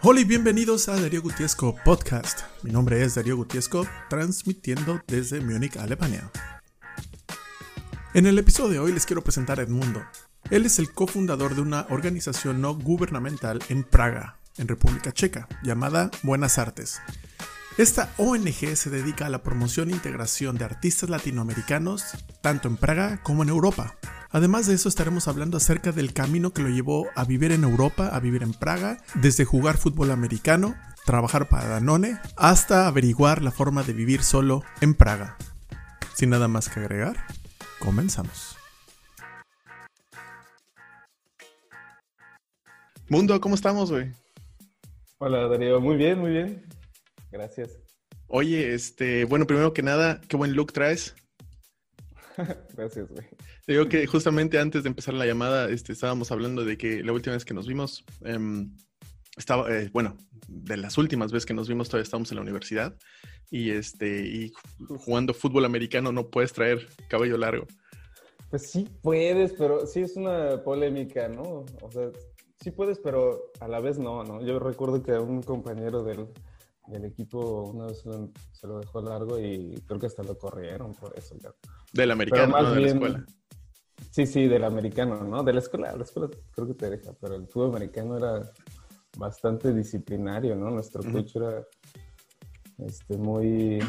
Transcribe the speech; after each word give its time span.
Hola 0.00 0.20
y 0.20 0.24
bienvenidos 0.24 0.88
a 0.88 0.94
Darío 0.94 1.20
Gutiesco 1.22 1.74
Podcast. 1.84 2.42
Mi 2.62 2.70
nombre 2.70 3.02
es 3.02 3.16
Darío 3.16 3.36
Gutiesco, 3.36 3.84
transmitiendo 4.08 5.02
desde 5.08 5.40
Múnich, 5.40 5.76
Alemania. 5.76 6.30
En 8.14 8.26
el 8.26 8.38
episodio 8.38 8.70
de 8.70 8.78
hoy 8.78 8.92
les 8.92 9.06
quiero 9.06 9.24
presentar 9.24 9.58
a 9.58 9.64
Edmundo. 9.64 10.00
Él 10.52 10.66
es 10.66 10.78
el 10.78 10.92
cofundador 10.92 11.56
de 11.56 11.62
una 11.62 11.84
organización 11.90 12.60
no 12.60 12.76
gubernamental 12.76 13.58
en 13.70 13.82
Praga, 13.82 14.38
en 14.56 14.68
República 14.68 15.10
Checa, 15.10 15.48
llamada 15.64 16.12
Buenas 16.22 16.58
Artes. 16.58 17.00
Esta 17.76 18.14
ONG 18.18 18.76
se 18.76 18.90
dedica 18.90 19.26
a 19.26 19.30
la 19.30 19.42
promoción 19.42 19.90
e 19.90 19.94
integración 19.94 20.58
de 20.58 20.64
artistas 20.64 21.10
latinoamericanos, 21.10 22.04
tanto 22.40 22.68
en 22.68 22.76
Praga 22.76 23.20
como 23.24 23.42
en 23.42 23.48
Europa. 23.48 23.96
Además 24.30 24.66
de 24.66 24.74
eso 24.74 24.90
estaremos 24.90 25.26
hablando 25.26 25.56
acerca 25.56 25.90
del 25.90 26.12
camino 26.12 26.52
que 26.52 26.60
lo 26.60 26.68
llevó 26.68 27.06
a 27.14 27.24
vivir 27.24 27.50
en 27.50 27.64
Europa, 27.64 28.08
a 28.08 28.20
vivir 28.20 28.42
en 28.42 28.52
Praga, 28.52 28.98
desde 29.14 29.46
jugar 29.46 29.78
fútbol 29.78 30.10
americano, 30.10 30.76
trabajar 31.06 31.48
para 31.48 31.68
Danone, 31.68 32.20
hasta 32.36 32.86
averiguar 32.86 33.40
la 33.42 33.52
forma 33.52 33.82
de 33.84 33.94
vivir 33.94 34.22
solo 34.22 34.62
en 34.82 34.92
Praga. 34.92 35.38
Sin 36.14 36.28
nada 36.28 36.46
más 36.46 36.68
que 36.68 36.80
agregar, 36.80 37.16
comenzamos. 37.78 38.58
Mundo, 43.08 43.40
¿cómo 43.40 43.54
estamos, 43.54 43.90
güey? 43.90 44.12
Hola, 45.16 45.48
Darío. 45.48 45.80
Muy 45.80 45.96
bien, 45.96 46.18
muy 46.18 46.32
bien. 46.32 46.66
Gracias. 47.30 47.78
Oye, 48.26 48.74
este, 48.74 49.24
bueno, 49.24 49.46
primero 49.46 49.72
que 49.72 49.82
nada, 49.82 50.20
qué 50.28 50.36
buen 50.36 50.52
look 50.52 50.74
traes. 50.74 51.16
Gracias, 52.76 53.08
güey. 53.08 53.26
Te 53.68 53.74
digo 53.74 53.86
que 53.86 54.06
justamente 54.06 54.58
antes 54.58 54.82
de 54.82 54.88
empezar 54.88 55.12
la 55.12 55.26
llamada, 55.26 55.68
este, 55.68 55.92
estábamos 55.92 56.32
hablando 56.32 56.64
de 56.64 56.78
que 56.78 57.02
la 57.04 57.12
última 57.12 57.34
vez 57.34 57.44
que 57.44 57.52
nos 57.52 57.66
vimos, 57.66 58.02
em, 58.24 58.74
estaba, 59.36 59.70
eh, 59.70 59.90
bueno, 59.92 60.16
de 60.48 60.78
las 60.78 60.96
últimas 60.96 61.32
veces 61.32 61.44
que 61.44 61.52
nos 61.52 61.68
vimos 61.68 61.90
todavía 61.90 62.04
estábamos 62.04 62.32
en 62.32 62.36
la 62.36 62.42
universidad 62.44 62.96
y 63.50 63.68
este, 63.72 64.26
y 64.26 64.52
jugando 65.04 65.34
fútbol 65.34 65.66
americano 65.66 66.12
no 66.12 66.30
puedes 66.30 66.54
traer 66.54 66.88
cabello 67.10 67.36
largo. 67.36 67.66
Pues 68.48 68.70
sí 68.70 68.88
puedes, 69.02 69.52
pero 69.52 69.86
sí 69.86 70.00
es 70.00 70.16
una 70.16 70.62
polémica, 70.64 71.28
¿no? 71.28 71.66
O 71.82 71.90
sea, 71.90 72.08
sí 72.58 72.70
puedes, 72.70 72.98
pero 72.98 73.52
a 73.60 73.68
la 73.68 73.80
vez 73.80 73.98
no, 73.98 74.24
¿no? 74.24 74.42
Yo 74.42 74.58
recuerdo 74.58 75.02
que 75.02 75.12
un 75.12 75.42
compañero 75.42 76.02
del, 76.02 76.26
del 76.86 77.04
equipo 77.04 77.64
una 77.64 77.84
vez 77.84 78.02
se 78.52 78.66
lo 78.66 78.80
dejó 78.80 79.02
largo 79.02 79.38
y 79.38 79.74
creo 79.86 80.00
que 80.00 80.06
hasta 80.06 80.22
lo 80.22 80.38
corrieron 80.38 80.94
por 80.94 81.12
eso. 81.18 81.36
Del 81.92 82.10
americano, 82.12 82.62
¿no? 82.62 82.72
De 82.72 82.80
la 82.80 82.88
escuela. 82.88 83.26
Sí, 84.10 84.26
sí, 84.26 84.46
del 84.48 84.64
americano, 84.64 85.22
¿no? 85.22 85.42
De 85.42 85.52
la 85.52 85.60
escuela, 85.60 85.94
la 85.96 86.04
escuela 86.04 86.28
creo 86.52 86.66
que 86.66 86.74
te 86.74 86.90
deja, 86.90 87.12
pero 87.20 87.34
el 87.34 87.46
fútbol 87.46 87.70
americano 87.70 88.16
era 88.16 88.52
bastante 89.16 89.72
disciplinario, 89.72 90.54
¿no? 90.56 90.70
Nuestro 90.70 91.02
coach 91.10 91.36
era 91.36 91.64
este, 92.78 93.16
muy 93.16 93.80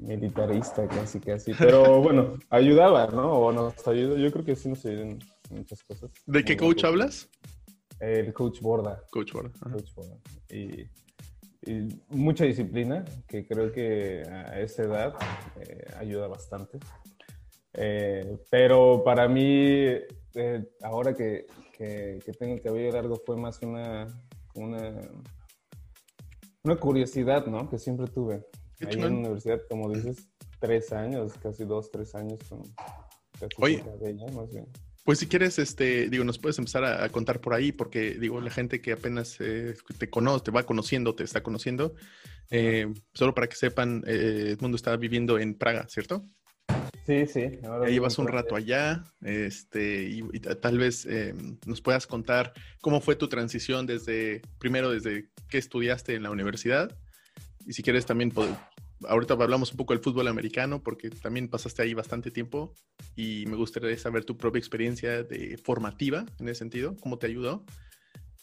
militarista, 0.00 0.86
casi, 0.88 1.20
casi. 1.20 1.52
Pero 1.54 2.00
bueno, 2.02 2.38
ayudaba, 2.50 3.06
¿no? 3.08 3.32
O 3.32 3.52
nos 3.52 3.86
ayudó. 3.86 4.16
Yo 4.16 4.32
creo 4.32 4.44
que 4.44 4.56
sí 4.56 4.68
nos 4.68 4.84
ayudó 4.84 5.02
en 5.02 5.18
muchas 5.50 5.82
cosas. 5.82 6.10
¿De 6.26 6.44
qué 6.44 6.56
coach 6.56 6.84
hablas? 6.84 7.28
El 8.00 8.32
coach 8.32 8.60
Borda. 8.60 9.02
Coach 9.10 9.32
Borda. 9.32 9.52
Coach 9.60 9.94
Borda. 9.94 10.16
Y 10.50 10.88
mucha 12.10 12.44
disciplina, 12.44 13.04
que 13.26 13.46
creo 13.46 13.72
que 13.72 14.22
a 14.28 14.60
esa 14.60 14.82
edad 14.82 15.14
eh, 15.60 15.86
ayuda 15.96 16.26
bastante. 16.28 16.78
Eh, 17.74 18.36
pero 18.50 19.02
para 19.04 19.28
mí, 19.28 19.86
eh, 20.34 20.64
ahora 20.82 21.14
que, 21.14 21.46
que, 21.76 22.20
tengo 22.38 22.54
el 22.54 22.60
cabello 22.60 22.92
largo, 22.92 23.16
fue 23.26 23.36
más 23.36 23.60
una, 23.62 24.06
una, 24.54 25.00
una 26.62 26.76
curiosidad, 26.76 27.46
¿no? 27.46 27.68
Que 27.68 27.78
siempre 27.78 28.06
tuve. 28.06 28.44
Ahí 28.80 28.94
en 28.94 29.00
la 29.00 29.06
universidad, 29.08 29.60
como 29.68 29.90
dices, 29.90 30.28
tres 30.60 30.92
años, 30.92 31.32
casi 31.42 31.64
dos, 31.64 31.90
tres 31.90 32.14
años 32.14 32.38
con 32.48 32.62
casi 33.38 33.82
cabello, 33.82 34.26
más 34.28 34.50
bien. 34.50 34.66
Pues 35.04 35.18
si 35.18 35.26
quieres, 35.26 35.58
este, 35.58 36.08
digo, 36.08 36.24
nos 36.24 36.38
puedes 36.38 36.58
empezar 36.58 36.82
a, 36.82 37.06
contar 37.10 37.42
por 37.42 37.52
ahí, 37.52 37.72
porque 37.72 38.14
digo, 38.14 38.40
la 38.40 38.50
gente 38.50 38.80
que 38.80 38.92
apenas 38.92 39.38
eh, 39.38 39.74
te 39.98 40.08
conoce, 40.08 40.44
te 40.44 40.50
va 40.50 40.64
conociendo, 40.64 41.14
te 41.14 41.24
está 41.24 41.42
conociendo, 41.42 41.94
eh, 42.50 42.86
solo 43.12 43.34
para 43.34 43.46
que 43.46 43.56
sepan, 43.56 44.02
eh, 44.06 44.54
Edmundo 44.56 44.76
está 44.76 44.96
viviendo 44.96 45.38
en 45.38 45.56
Praga, 45.56 45.86
¿cierto? 45.90 46.24
Sí, 47.06 47.26
sí. 47.26 47.58
Ahora 47.64 47.90
llevas 47.90 48.18
un 48.18 48.28
rato 48.28 48.56
allá, 48.56 49.04
este, 49.22 50.04
y, 50.04 50.22
tal 50.40 50.78
vez 50.78 51.06
nos 51.66 51.80
puedas 51.80 52.06
contar 52.06 52.54
cómo 52.80 53.00
fue 53.00 53.14
tu 53.14 53.28
transición 53.28 53.86
desde, 53.86 54.40
primero 54.58 54.90
desde 54.90 55.28
que 55.48 55.58
estudiaste 55.58 56.14
en 56.14 56.22
la 56.22 56.30
universidad, 56.30 56.96
y 57.66 57.72
si 57.72 57.82
quieres 57.82 58.06
también 58.06 58.32
ahorita 59.08 59.34
hablamos 59.34 59.70
un 59.72 59.76
poco 59.76 59.92
del 59.92 60.02
fútbol 60.02 60.28
americano 60.28 60.82
porque 60.82 61.10
también 61.10 61.48
pasaste 61.48 61.82
ahí 61.82 61.94
bastante 61.94 62.30
tiempo 62.30 62.74
y 63.16 63.44
me 63.46 63.56
gustaría 63.56 63.96
saber 63.98 64.24
tu 64.24 64.36
propia 64.36 64.58
experiencia 64.58 65.22
de 65.22 65.58
formativa 65.58 66.24
en 66.38 66.48
ese 66.48 66.60
sentido, 66.60 66.96
cómo 67.00 67.18
te 67.18 67.26
ayudó. 67.26 67.64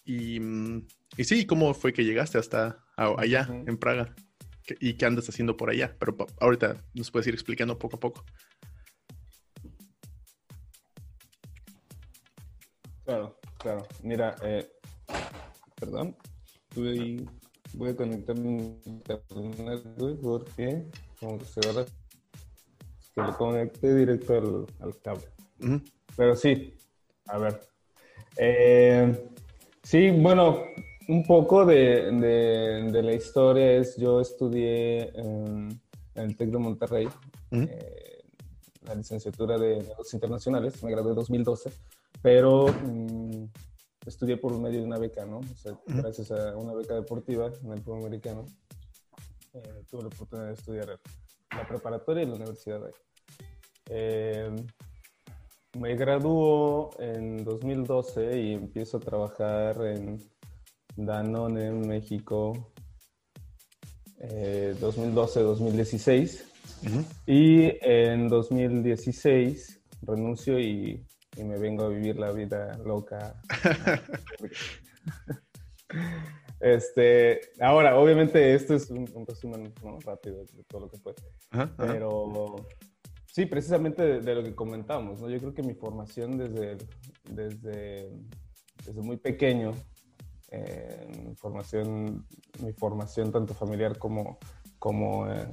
Y, 0.04 0.40
mm, 0.40 0.88
y 1.18 1.24
sí, 1.24 1.46
cómo 1.46 1.74
fue 1.74 1.94
que 1.94 2.04
llegaste 2.04 2.38
hasta 2.38 2.84
allá, 2.96 3.48
en 3.50 3.78
Praga, 3.78 4.14
y 4.80 4.94
qué 4.94 5.06
andas 5.06 5.28
haciendo 5.30 5.58
por 5.58 5.70
allá. 5.70 5.96
Pero 6.00 6.16
ahorita 6.40 6.78
nos 6.94 7.12
puedes 7.12 7.28
ir 7.28 7.34
explicando 7.34 7.78
poco 7.78 7.98
a 7.98 8.00
poco. 8.00 8.26
Claro, 13.04 13.40
claro. 13.58 13.88
Mira, 14.04 14.36
eh, 14.44 14.72
perdón, 15.80 16.16
voy 16.76 17.90
a 17.90 17.96
conectar 17.96 18.38
mi 18.38 18.80
internet, 18.86 19.84
porque 20.22 20.86
como 21.20 21.40
que 21.40 21.46
se 21.46 21.74
va 21.74 21.86
que 23.14 23.22
lo 23.22 23.38
conecte 23.38 23.94
directo 23.94 24.68
al, 24.80 25.02
cable. 25.02 25.28
Pero 26.16 26.36
sí, 26.36 26.78
a 27.28 27.38
ver. 27.38 27.60
Eh, 28.38 29.30
sí, 29.84 30.12
bueno, 30.12 30.64
un 31.12 31.24
poco 31.24 31.66
de, 31.66 32.10
de, 32.10 33.04
la 33.04 33.14
historia 33.14 33.74
es, 33.74 33.98
yo 33.98 34.22
estudié 34.22 35.12
en, 35.14 35.82
el 36.16 36.38
TEC 36.38 36.52
de 36.52 36.58
Monterrey, 36.58 37.10
eh, 37.52 38.24
la 38.84 38.96
licenciatura 38.96 39.58
de 39.58 39.84
negocios 39.84 40.14
internacionales, 40.14 40.82
me 40.84 40.92
gradué 40.92 41.10
en 41.12 41.16
2012, 41.16 41.72
pero... 42.22 42.68
Mm, 42.68 43.46
estudié 44.06 44.36
por 44.38 44.58
medio 44.58 44.80
de 44.80 44.88
una 44.88 44.98
beca, 44.98 45.26
¿no? 45.26 45.40
O 45.40 45.56
sea, 45.56 45.78
gracias 45.86 46.32
a 46.32 46.58
una 46.58 46.74
beca 46.74 46.96
deportiva 46.96 47.52
en 47.64 47.72
el 47.72 47.84
fútbol 47.84 48.00
americano, 48.00 48.46
eh, 49.54 49.84
tuve 49.88 50.02
la 50.02 50.08
oportunidad 50.08 50.48
de 50.48 50.54
estudiar 50.54 51.00
la 51.56 51.68
preparatoria 51.68 52.24
y 52.24 52.26
la 52.26 52.34
universidad 52.34 52.84
ahí. 52.84 52.94
Eh, 53.90 54.56
me 55.78 55.96
graduó 55.96 56.90
en 57.00 57.44
2012 57.44 58.40
y 58.40 58.54
empiezo 58.54 58.98
a 58.98 59.00
trabajar 59.02 59.86
en 59.86 60.31
Danone 60.96 61.68
en 61.68 61.88
México 61.88 62.74
2012-2016. 64.20 66.44
Eh, 66.44 66.46
y 67.28 67.78
en 67.82 68.28
2016 68.28 69.80
renuncio 70.04 70.60
y 70.60 71.06
y 71.38 71.44
me 71.44 71.58
vengo 71.58 71.86
a 71.86 71.90
vivir 71.90 72.18
la 72.18 72.32
vida 72.32 72.78
loca. 72.84 73.40
este, 76.60 77.42
ahora, 77.60 77.98
obviamente, 77.98 78.54
esto 78.54 78.76
es 78.76 78.90
un, 78.90 79.08
resumen 79.26 79.74
rápido 80.06 80.44
de 80.54 80.64
todo 80.68 80.82
lo 80.82 80.90
que 80.90 80.98
fue. 80.98 81.16
Pero 81.78 82.56
sí, 83.28 83.46
precisamente 83.46 84.22
de, 84.22 84.36
lo 84.36 84.44
que 84.44 84.54
comentamos, 84.54 85.22
¿no? 85.22 85.30
Yo 85.30 85.40
creo 85.40 85.54
que 85.54 85.64
mi 85.64 85.74
formación 85.74 86.38
desde, 86.38 86.78
desde, 87.30 88.12
desde 88.86 89.02
muy 89.02 89.18
pequeño, 89.18 89.74
formación, 91.38 92.26
mi 92.62 92.74
formación 92.74 93.32
tanto 93.32 93.54
familiar 93.54 93.98
como, 93.98 94.38
como 94.80 95.32
eh, 95.32 95.48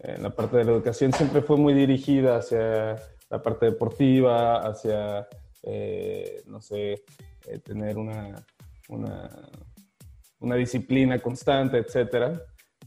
en 0.00 0.22
la 0.22 0.30
parte 0.30 0.58
de 0.58 0.64
la 0.64 0.72
educación 0.72 1.12
siempre 1.12 1.42
fue 1.42 1.56
muy 1.56 1.74
dirigida 1.74 2.36
hacia 2.36 2.96
la 3.30 3.42
parte 3.42 3.66
deportiva, 3.66 4.58
hacia, 4.58 5.26
eh, 5.62 6.42
no 6.46 6.60
sé, 6.60 7.04
eh, 7.46 7.58
tener 7.62 7.98
una, 7.98 8.44
una, 8.88 10.54
disciplina 10.56 11.18
constante, 11.18 11.78
etcétera, 11.78 12.40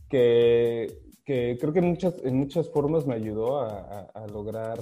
que, 0.09 1.03
creo 1.25 1.74
que 1.74 1.80
en 1.80 1.86
muchas, 1.86 2.15
en 2.24 2.38
muchas 2.38 2.69
formas 2.69 3.06
me 3.06 3.15
ayudó 3.15 3.62
a, 3.62 4.27
lograr 4.31 4.80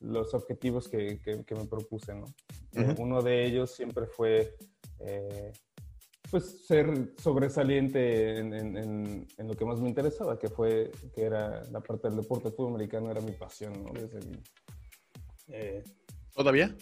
los 0.00 0.34
objetivos 0.34 0.88
que, 0.88 1.20
me 1.50 1.64
propuse, 1.66 2.14
¿no? 2.14 2.26
Uno 2.98 3.22
de 3.22 3.44
ellos 3.46 3.70
siempre 3.70 4.06
fue 4.06 4.56
pues 6.30 6.66
ser 6.66 7.14
sobresaliente 7.18 8.38
en, 8.38 9.26
lo 9.38 9.54
que 9.54 9.64
más 9.64 9.80
me 9.80 9.88
interesaba, 9.88 10.38
que 10.38 10.48
fue, 10.48 10.90
que 11.14 11.22
era 11.22 11.62
la 11.70 11.80
parte 11.80 12.08
del 12.08 12.18
deporte. 12.18 12.48
El 12.48 12.54
fútbol 12.54 12.74
americano 12.74 13.10
era 13.10 13.20
mi 13.20 13.32
pasión, 13.32 13.72
¿no? 13.84 13.92
Desde 13.92 14.20
eh, 15.48 15.82
¿Todavía? 16.34 16.74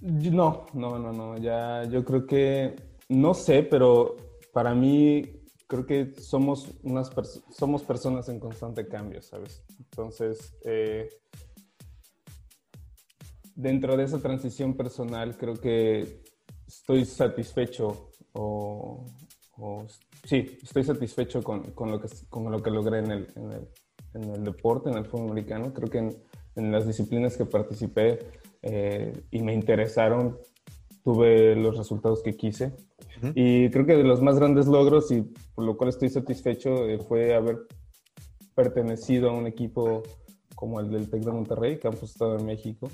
No, 0.00 0.66
no, 0.72 0.98
no, 0.98 1.12
no. 1.12 1.36
Ya, 1.38 1.84
yo 1.84 2.04
creo 2.04 2.26
que 2.26 2.76
no 3.08 3.34
sé, 3.34 3.64
pero 3.64 4.16
para 4.52 4.74
mí 4.74 5.40
creo 5.66 5.84
que 5.84 6.14
somos, 6.14 6.72
unas 6.82 7.10
somos 7.50 7.82
personas 7.82 8.28
en 8.28 8.40
constante 8.40 8.86
cambio, 8.88 9.20
¿sabes? 9.22 9.64
Entonces, 9.78 10.56
eh, 10.64 11.08
dentro 13.54 13.96
de 13.96 14.04
esa 14.04 14.20
transición 14.20 14.76
personal, 14.76 15.36
creo 15.36 15.54
que 15.54 16.22
estoy 16.70 17.04
satisfecho 17.04 18.10
o, 18.32 19.04
sí, 20.24 20.58
estoy 20.62 20.84
satisfecho 20.84 21.42
con, 21.42 21.72
con, 21.72 21.90
lo, 21.90 22.00
que, 22.00 22.08
con 22.28 22.50
lo 22.50 22.62
que 22.62 22.70
logré 22.70 23.00
en 23.00 23.10
el, 23.10 23.28
en 23.34 23.52
el, 23.52 23.68
en 24.14 24.30
el 24.30 24.44
deporte, 24.44 24.88
en 24.88 24.96
el 24.96 25.04
fútbol 25.04 25.30
americano. 25.30 25.72
Creo 25.74 25.90
que 25.90 25.98
en, 25.98 26.16
en 26.54 26.72
las 26.72 26.86
disciplinas 26.86 27.36
que 27.36 27.44
participé 27.44 28.20
eh, 28.62 29.12
y 29.30 29.42
me 29.42 29.52
interesaron, 29.52 30.38
tuve 31.02 31.56
los 31.56 31.76
resultados 31.76 32.22
que 32.22 32.36
quise. 32.36 32.72
Y 33.34 33.68
creo 33.68 33.84
que 33.84 33.96
de 33.96 34.04
los 34.04 34.22
más 34.22 34.38
grandes 34.38 34.66
logros 34.66 35.10
y 35.10 35.22
por 35.54 35.64
lo 35.64 35.76
cual 35.76 35.90
estoy 35.90 36.08
satisfecho 36.08 36.86
eh, 36.88 36.98
fue 36.98 37.34
haber 37.34 37.66
pertenecido 38.54 39.28
a 39.28 39.34
un 39.34 39.46
equipo 39.46 40.02
como 40.54 40.80
el 40.80 40.90
del 40.90 41.10
TEC 41.10 41.24
de 41.24 41.32
Monterrey, 41.32 41.78
Campus 41.78 42.12
Estado 42.12 42.38
de 42.38 42.44
México. 42.44 42.88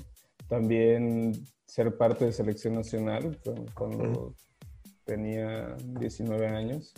También 0.49 1.33
ser 1.67 1.97
parte 1.97 2.25
de 2.25 2.31
selección 2.31 2.75
nacional 2.75 3.37
cuando 3.73 4.33
tenía 5.05 5.75
19 5.99 6.47
años. 6.47 6.93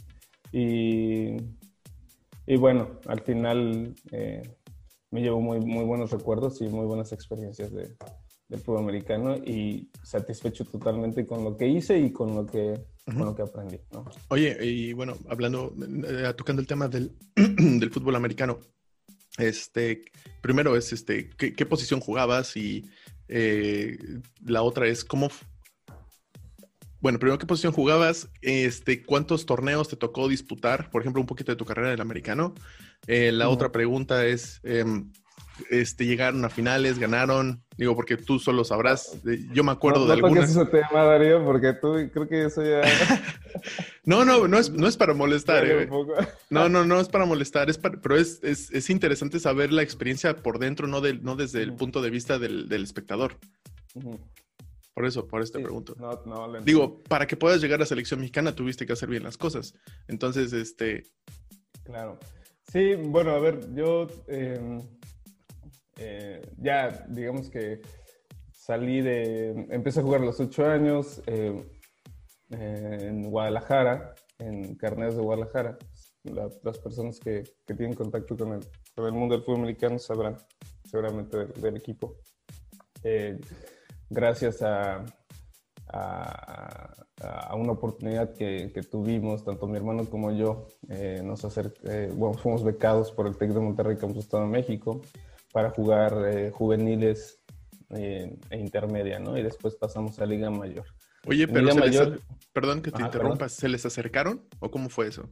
Y, 0.52 1.38
y 2.46 2.58
bueno, 2.58 3.00
al 3.08 3.22
final 3.22 3.94
eh, 4.12 4.42
me 5.12 5.22
llevo 5.22 5.42
muy, 5.42 5.60
muy 5.60 5.84
buenos 5.84 6.12
recuerdos 6.12 6.62
y 6.62 6.68
muy 6.68 6.86
buenas 6.86 7.12
experiencias 7.12 7.72
de, 7.72 7.96
del 8.50 8.60
fútbol 8.60 8.84
americano 8.84 9.36
y 9.38 9.90
satisfecho 10.04 10.66
totalmente 10.66 11.26
con 11.26 11.44
lo 11.44 11.56
que 11.56 11.68
hice 11.68 12.00
y 12.00 12.12
con 12.12 12.36
lo 12.36 12.46
que, 12.46 12.80
con 13.06 13.20
lo 13.20 13.36
que 13.36 13.44
aprendí. 13.44 13.80
¿no? 13.92 14.06
Oye, 14.30 14.58
y 14.66 14.94
bueno, 14.94 15.16
hablando, 15.30 15.74
eh, 16.08 16.34
tocando 16.36 16.62
el 16.62 16.68
tema 16.68 16.88
del, 16.88 17.16
del, 17.36 17.92
fútbol 17.92 18.16
americano, 18.16 18.60
este, 19.38 20.04
primero 20.42 20.76
es, 20.76 20.92
este, 20.92 21.30
¿qué, 21.30 21.54
qué 21.54 21.66
posición 21.66 22.00
jugabas? 22.00 22.58
Y 22.58 22.90
eh, 23.30 23.98
la 24.46 24.62
otra 24.62 24.88
es, 24.88 25.06
¿cómo, 25.06 25.30
bueno, 27.00 27.18
primero, 27.18 27.38
¿qué 27.38 27.46
posición 27.46 27.72
jugabas? 27.72 28.30
Este, 28.42 29.04
¿Cuántos 29.04 29.46
torneos 29.46 29.88
te 29.88 29.96
tocó 29.96 30.28
disputar? 30.28 30.90
Por 30.90 31.02
ejemplo, 31.02 31.22
un 31.22 31.28
poquito 31.28 31.52
de 31.52 31.56
tu 31.56 31.64
carrera 31.64 31.92
del 31.92 32.02
americano. 32.02 32.54
Eh, 33.08 33.32
la 33.32 33.48
otra 33.48 33.72
pregunta 33.72 34.26
es, 34.26 34.60
em, 34.64 35.12
este, 35.70 36.06
llegaron 36.06 36.44
a 36.46 36.50
finales, 36.50 37.00
ganaron, 37.00 37.64
digo, 37.78 37.96
porque 37.96 38.18
tú 38.18 38.40
solo 38.40 38.64
sabrás, 38.64 39.18
yo 39.54 39.64
me 39.64 39.72
acuerdo 39.72 40.06
de 40.06 40.14
algunas. 40.14 40.56
No 40.56 40.62
ese 40.64 40.72
tema, 40.72 41.04
Darío, 41.04 41.44
porque 41.44 41.74
tú 41.74 41.96
creo 42.12 42.28
que 42.28 42.46
eso 42.46 42.64
ya... 42.64 42.82
no, 44.06 44.26
no, 44.26 44.48
no 44.48 44.58
es, 44.58 44.72
no 44.72 44.88
es 44.88 44.98
para 44.98 45.14
molestar. 45.14 45.66
Eh. 45.66 45.90
No, 46.50 46.70
no, 46.70 46.86
no 46.86 47.00
es 47.00 47.08
para 47.10 47.26
molestar, 47.26 47.70
es 47.70 47.78
pero 47.78 48.16
es, 48.18 48.40
es, 48.44 48.72
es, 48.72 48.90
interesante 48.90 49.40
saber 49.40 49.72
la 49.72 49.82
experiencia 49.82 50.36
por 50.36 50.60
dentro, 50.60 50.88
no, 50.88 51.02
del, 51.02 51.24
no 51.24 51.36
desde 51.36 51.64
el 51.64 51.74
punto 51.74 52.02
de 52.02 52.10
vista 52.10 52.40
del, 52.40 52.68
del 52.68 52.84
espectador. 52.84 53.38
Por 54.94 55.06
eso, 55.06 55.28
por 55.28 55.42
eso 55.42 55.54
te 55.54 55.60
pregunto. 55.60 55.96
Digo, 56.66 57.00
para 57.08 57.26
que 57.26 57.38
puedas 57.38 57.62
llegar 57.62 57.82
a 57.82 57.86
selección 57.86 58.20
mexicana 58.20 58.54
tuviste 58.54 58.86
que 58.86 58.94
hacer 58.94 59.10
bien 59.10 59.24
las 59.24 59.38
cosas. 59.38 59.74
Entonces, 60.08 60.52
este... 60.52 61.06
Claro. 61.84 62.20
Sí, 62.72 62.96
bueno, 62.96 63.32
a 63.32 63.40
ver, 63.40 63.74
yo 63.74 64.08
em, 64.28 64.82
eh, 66.00 66.42
ya, 66.58 67.06
digamos 67.10 67.50
que 67.50 67.82
salí 68.52 69.02
de... 69.02 69.68
Empecé 69.70 70.00
a 70.00 70.04
jugar 70.04 70.22
a 70.22 70.26
los 70.26 70.40
ocho 70.40 70.66
años 70.66 71.22
em, 71.26 71.64
en 72.52 73.30
Guadalajara, 73.30 74.16
en 74.38 74.76
Carneros 74.76 75.16
de 75.16 75.22
Guadalajara. 75.22 75.78
las 76.24 76.78
personas 76.80 77.20
que, 77.20 77.44
que, 77.66 77.74
tienen 77.74 77.96
contacto 77.96 78.38
con 78.38 78.54
el, 78.54 78.66
con 78.96 79.06
el 79.06 79.12
mundo 79.12 79.36
del 79.36 79.44
fútbol 79.44 79.62
americano 79.62 80.00
sabrán 80.00 80.38
seguramente 80.86 81.38
del, 81.38 81.54
del 81.62 81.78
equipo. 81.78 82.16
Eh, 83.04 83.40
gracias 84.10 84.62
a, 84.62 85.06
a, 85.92 87.56
una 87.56 87.74
oportunidad 87.74 88.34
que, 88.34 88.72
tuvimos, 88.90 89.44
tanto 89.44 89.68
mi 89.68 89.78
hermano 89.78 90.06
como 90.10 90.32
yo, 90.32 90.68
eh, 90.90 91.22
nos 91.24 91.44
eh, 91.58 92.12
bueno, 92.16 92.38
fuimos 92.38 92.64
becados 92.64 93.12
por 93.12 93.28
el 93.28 93.38
TEC 93.38 93.52
de 93.52 93.60
Monterrey 93.60 93.98
Campus 93.98 94.24
Estado 94.24 94.44
de 94.44 94.50
México 94.50 95.02
para 95.52 95.70
jugar 95.72 96.14
eh, 96.32 96.52
juveniles 96.52 97.40
e 97.92 98.38
intermedia, 98.52 99.20
¿no? 99.20 99.38
Y 99.38 99.42
después 99.42 99.76
pasamos 99.76 100.20
a 100.20 100.26
Liga 100.26 100.52
Mayor. 100.52 100.86
Oye, 101.26 101.48
pero 101.48 101.72
se 101.72 101.80
les, 101.80 102.20
perdón 102.54 102.82
que 102.82 102.92
te 102.92 103.02
interrumpa, 103.02 103.50
¿se 103.50 103.68
les 103.68 103.86
acercaron 103.86 104.46
o 104.60 104.70
cómo 104.70 104.90
fue 104.90 105.08
eso? 105.08 105.28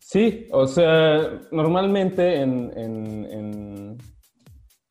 Sí, 0.00 0.48
o 0.50 0.66
sea, 0.66 1.40
normalmente 1.50 2.42
en 2.42 3.96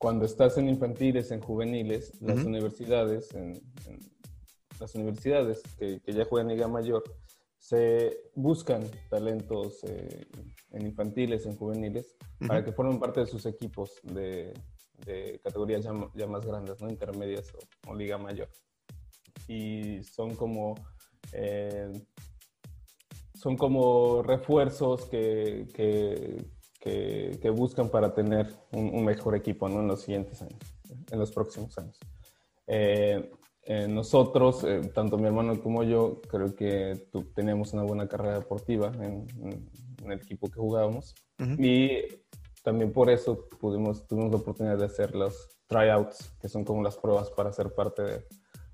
cuando 0.01 0.25
estás 0.25 0.57
en 0.57 0.67
infantiles, 0.67 1.29
en 1.29 1.41
juveniles, 1.41 2.19
las 2.21 2.43
universidades, 2.43 3.31
en, 3.35 3.61
las 4.79 4.95
universidades 4.95 5.61
que, 5.77 6.01
ya 6.07 6.25
juegan 6.25 6.47
Liga 6.47 6.67
Mayor, 6.67 7.03
se 7.61 8.17
buscan 8.33 8.83
talentos 9.09 9.83
eh, 9.83 10.25
en 10.71 10.85
infantiles, 10.87 11.45
en 11.45 11.55
juveniles, 11.55 12.17
para 12.47 12.65
que 12.65 12.71
formen 12.71 12.99
parte 12.99 13.19
de 13.19 13.27
sus 13.27 13.45
equipos 13.45 13.93
de, 14.03 14.51
categorías 15.43 15.83
ya, 15.83 16.27
más 16.27 16.45
grandes, 16.45 16.81
¿no? 16.81 16.89
intermedias 16.89 17.51
o, 17.87 17.95
Liga 17.95 18.17
Mayor. 18.17 18.49
Y 19.47 20.03
son 20.03 20.35
como, 20.35 20.75
eh, 21.33 21.91
son 23.35 23.55
como 23.57 24.23
refuerzos 24.23 25.05
que, 25.05 25.67
que 25.73 26.37
que, 26.81 27.49
buscan 27.55 27.89
para 27.89 28.13
tener 28.13 28.53
un, 28.71 29.05
mejor 29.05 29.35
equipo 29.35 29.69
¿no? 29.69 29.81
en 29.81 29.87
los 29.87 30.01
siguientes 30.01 30.41
años, 30.41 30.59
en 31.11 31.19
los 31.19 31.31
próximos 31.31 31.77
años. 31.77 31.97
Eh, 32.67 33.31
eh, 33.63 33.87
nosotros, 33.87 34.63
eh, 34.63 34.81
tanto 34.93 35.17
mi 35.17 35.27
hermano 35.27 35.61
como 35.61 35.83
yo, 35.83 36.21
creo 36.29 36.55
que 36.55 37.07
tenemos 37.35 37.73
una 37.73 37.83
buena 37.83 38.07
carrera 38.07 38.39
deportiva 38.39 38.91
en, 38.99 39.27
el 40.03 40.13
equipo 40.13 40.49
que 40.49 40.59
jugábamos 40.59 41.13
y 41.59 41.89
también 42.63 42.91
por 42.91 43.11
eso 43.11 43.47
pudimos, 43.59 44.07
tuvimos 44.07 44.31
la 44.31 44.37
oportunidad 44.37 44.77
de 44.77 44.85
hacer 44.85 45.15
los 45.15 45.59
tryouts, 45.67 46.33
que 46.41 46.49
son 46.49 46.63
como 46.63 46.81
las 46.81 46.97
pruebas 46.97 47.29
para 47.29 47.53
ser 47.53 47.73
parte 47.73 48.25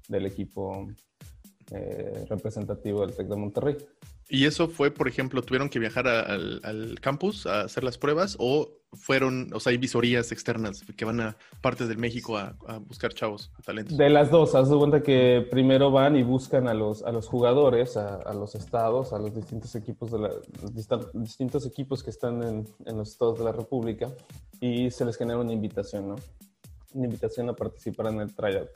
del 0.07 0.25
equipo 0.25 0.88
representativo 2.30 3.02
del 3.02 3.14
TEC 3.14 3.28
de 3.28 3.35
Monterrey. 3.35 3.78
¿Y 4.30 4.46
eso 4.46 4.68
fue, 4.68 4.92
por 4.92 5.07
ejemplo, 5.07 5.42
tuvieron 5.42 5.69
que 5.69 5.80
viajar 5.80 6.07
al, 6.07 6.98
campus 7.02 7.46
a 7.46 7.62
hacer 7.62 7.84
las 7.84 7.98
pruebas 7.98 8.36
o 8.40 8.69
fueron, 8.92 9.54
o 9.54 9.60
sea, 9.60 9.72
hay 9.72 9.78
visorías 9.78 10.31
externas 10.31 10.84
que 10.98 11.06
van 11.06 11.22
a 11.22 11.38
partes 11.62 11.88
del 11.88 11.98
México 11.98 12.38
a, 12.38 12.56
buscar 12.80 13.14
chavos, 13.14 13.52
talentos? 13.66 13.98
De 13.98 14.10
las 14.10 14.30
dos, 14.30 14.54
haz 14.56 14.69
de 14.69 14.76
cuenta 14.76 15.02
que 15.02 15.48
primero 15.50 15.92
van 15.92 16.18
y 16.18 16.24
buscan 16.24 16.68
a 16.68 16.74
los, 16.74 17.04
a 17.04 17.12
los 17.12 17.28
jugadores, 17.28 17.96
a, 17.96 18.34
los 18.34 18.56
estados, 18.56 19.14
a 19.14 19.19
los 19.19 19.34
distintos 19.34 19.76
equipos, 19.76 20.12
de 20.12 20.19
los 20.19 21.12
distintos 21.14 21.66
equipos 21.66 22.04
que 22.04 22.10
están 22.10 22.44
en, 22.44 22.68
en, 22.86 22.98
los 22.98 23.10
estados 23.10 23.40
de 23.40 23.46
la 23.46 23.54
República 23.54 24.12
y 24.60 24.92
se 24.92 25.06
les 25.06 25.16
genera 25.16 25.40
una 25.40 25.54
invitación, 25.54 26.10
¿no? 26.10 26.16
Una 26.94 27.06
invitación 27.06 27.50
a 27.50 27.54
participar 27.54 28.07
en 28.07 28.22
el 28.22 28.36
tryout, 28.36 28.69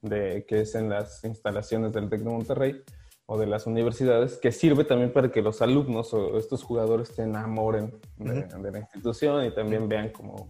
de, 0.00 0.46
que 0.46 0.60
es 0.60 0.74
en 0.74 0.88
las 0.88 1.24
instalaciones 1.24 1.92
del 1.92 2.08
TEC 2.08 2.20
de 2.20 2.30
Monterrey 2.30 2.82
o 3.30 3.38
de 3.38 3.46
las 3.46 3.66
universidades, 3.66 4.38
que 4.38 4.50
sirve 4.50 4.84
también 4.84 5.12
para 5.12 5.30
que 5.30 5.42
los 5.42 5.60
alumnos 5.60 6.14
o 6.14 6.38
estos 6.38 6.62
jugadores 6.62 7.08
se 7.08 7.24
enamoren 7.24 7.92
de, 8.16 8.72
la 8.72 8.78
institución 8.78 9.44
y 9.44 9.50
también 9.50 9.86
vean 9.86 10.08
como 10.08 10.48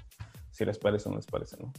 si 0.53 0.65
les 0.65 0.79
parece 0.79 1.09
o 1.09 1.11
no 1.11 1.17
les 1.17 1.27
parece, 1.27 1.57
¿no? 1.59 1.73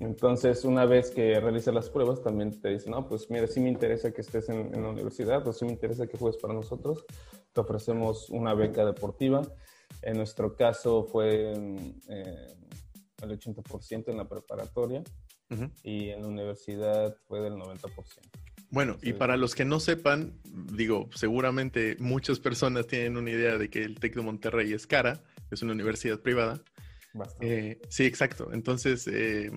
Entonces, 0.00 0.64
una 0.64 0.86
vez 0.86 1.12
que 1.12 1.38
realizas 1.38 1.72
las 1.72 1.88
pruebas, 1.88 2.20
también 2.22 2.60
te 2.60 2.70
dicen, 2.70 2.90
no, 2.90 3.06
pues 3.06 3.30
mira, 3.30 3.46
sí 3.46 3.60
me 3.60 3.68
interesa 3.68 4.10
que 4.10 4.22
estés 4.22 4.48
en, 4.48 4.72
la 4.72 4.88
universidad 4.88 5.46
o 5.46 5.52
sí 5.52 5.64
me 5.64 5.70
interesa 5.70 6.08
que 6.08 6.18
juegues 6.18 6.40
para 6.40 6.52
nosotros, 6.52 7.04
te 7.52 7.60
ofrecemos 7.60 8.28
una 8.30 8.52
beca 8.54 8.84
deportiva. 8.84 9.42
En 10.02 10.16
nuestro 10.16 10.56
caso 10.56 11.04
fue 11.04 11.52
eh, 12.08 12.46
el 13.22 13.38
80% 13.38 14.08
en 14.08 14.16
la 14.16 14.28
preparatoria 14.28 15.04
y 15.84 16.08
en 16.10 16.22
la 16.22 16.28
universidad 16.28 17.16
fue 17.28 17.40
del 17.40 17.54
90%. 17.54 18.39
Bueno, 18.70 18.98
y 19.02 19.14
para 19.14 19.36
los 19.36 19.54
que 19.54 19.64
no 19.64 19.80
sepan, 19.80 20.38
digo, 20.44 21.10
seguramente 21.14 21.96
muchas 21.98 22.38
personas 22.38 22.86
tienen 22.86 23.16
una 23.16 23.30
idea 23.30 23.58
de 23.58 23.68
que 23.68 23.82
el 23.82 23.96
TEC 23.96 24.14
de 24.14 24.22
Monterrey 24.22 24.72
es 24.72 24.86
cara, 24.86 25.22
es 25.50 25.62
una 25.62 25.72
universidad 25.72 26.20
privada. 26.20 26.62
Eh, 27.40 27.80
sí, 27.88 28.04
exacto. 28.04 28.52
Entonces, 28.52 29.08
eh, 29.08 29.50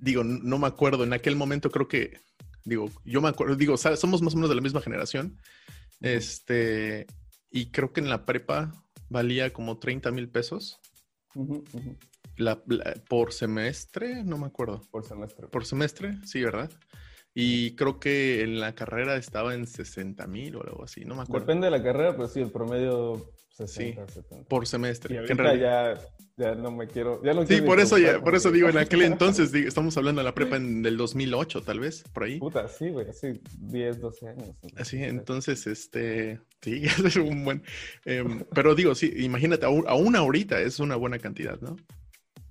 digo, 0.00 0.24
no 0.24 0.58
me 0.58 0.66
acuerdo, 0.66 1.04
en 1.04 1.14
aquel 1.14 1.36
momento 1.36 1.70
creo 1.70 1.88
que, 1.88 2.20
digo, 2.64 2.90
yo 3.04 3.22
me 3.22 3.30
acuerdo, 3.30 3.56
digo, 3.56 3.78
somos 3.78 4.20
más 4.20 4.34
o 4.34 4.36
menos 4.36 4.50
de 4.50 4.56
la 4.56 4.62
misma 4.62 4.82
generación. 4.82 5.38
Este, 6.00 7.06
y 7.50 7.70
creo 7.70 7.94
que 7.94 8.00
en 8.00 8.10
la 8.10 8.26
prepa 8.26 8.72
valía 9.08 9.54
como 9.54 9.78
30 9.78 10.10
mil 10.10 10.28
pesos. 10.28 10.80
por 13.08 13.32
semestre, 13.32 14.22
no 14.22 14.36
me 14.36 14.46
acuerdo. 14.46 14.82
Por 14.90 15.04
semestre. 15.06 15.48
Por 15.48 15.64
semestre, 15.64 16.18
sí, 16.24 16.42
¿verdad? 16.42 16.70
Y 17.34 17.74
creo 17.74 17.98
que 17.98 18.42
en 18.42 18.60
la 18.60 18.74
carrera 18.74 19.16
estaba 19.16 19.54
en 19.54 19.66
60 19.66 20.24
mil 20.28 20.54
o 20.56 20.62
algo 20.62 20.84
así, 20.84 21.04
no 21.04 21.16
me 21.16 21.22
acuerdo. 21.22 21.46
Depende 21.46 21.66
de 21.66 21.70
la 21.72 21.82
carrera, 21.82 22.12
pero 22.12 22.28
sí, 22.28 22.40
el 22.40 22.52
promedio 22.52 23.32
60, 23.50 24.06
70. 24.08 24.48
Por 24.48 24.66
semestre. 24.66 25.14
Y 25.14 25.18
ahorita 25.18 25.54
ya, 25.56 26.00
ya 26.36 26.54
no 26.54 26.70
me 26.70 26.86
quiero. 26.86 27.22
Ya 27.24 27.34
no 27.34 27.44
sí, 27.44 27.60
por 27.62 27.80
eso, 27.80 27.98
ya, 27.98 28.20
por 28.20 28.36
eso 28.36 28.52
digo, 28.52 28.68
en 28.68 28.78
aquel 28.78 29.02
entonces, 29.02 29.52
estamos 29.52 29.96
hablando 29.96 30.20
de 30.20 30.24
la 30.24 30.34
prepa 30.34 30.56
en 30.56 30.82
del 30.82 30.96
2008, 30.96 31.62
tal 31.62 31.80
vez, 31.80 32.04
por 32.12 32.24
ahí. 32.24 32.38
Puta, 32.38 32.68
sí, 32.68 32.90
güey, 32.90 33.08
así 33.08 33.40
10, 33.58 34.00
12 34.00 34.28
años. 34.28 34.50
Así, 34.76 35.02
entonces, 35.02 35.66
este, 35.66 36.40
sí, 36.62 36.82
es 37.04 37.16
un 37.16 37.44
buen. 37.44 37.62
Em, 38.04 38.44
pero 38.54 38.76
digo, 38.76 38.94
sí, 38.94 39.12
imagínate, 39.16 39.66
aún, 39.66 39.84
aún 39.88 40.14
ahorita 40.14 40.60
es 40.60 40.78
una 40.78 40.94
buena 40.96 41.18
cantidad, 41.18 41.60
¿no? 41.60 41.76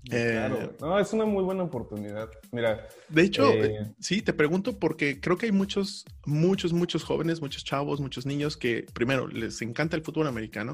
Claro, 0.09 0.61
eh, 0.61 0.69
no, 0.81 0.99
es 0.99 1.13
una 1.13 1.25
muy 1.25 1.43
buena 1.43 1.63
oportunidad. 1.63 2.29
Mira. 2.51 2.87
De 3.07 3.21
hecho, 3.21 3.53
eh, 3.53 3.93
sí, 3.99 4.21
te 4.21 4.33
pregunto 4.33 4.77
porque 4.77 5.21
creo 5.21 5.37
que 5.37 5.45
hay 5.45 5.51
muchos, 5.53 6.05
muchos, 6.25 6.73
muchos 6.73 7.03
jóvenes, 7.03 7.39
muchos 7.39 7.63
chavos, 7.63 8.01
muchos 8.01 8.25
niños 8.25 8.57
que 8.57 8.85
primero 8.93 9.27
les 9.27 9.61
encanta 9.61 9.95
el 9.95 10.03
fútbol 10.03 10.27
americano, 10.27 10.73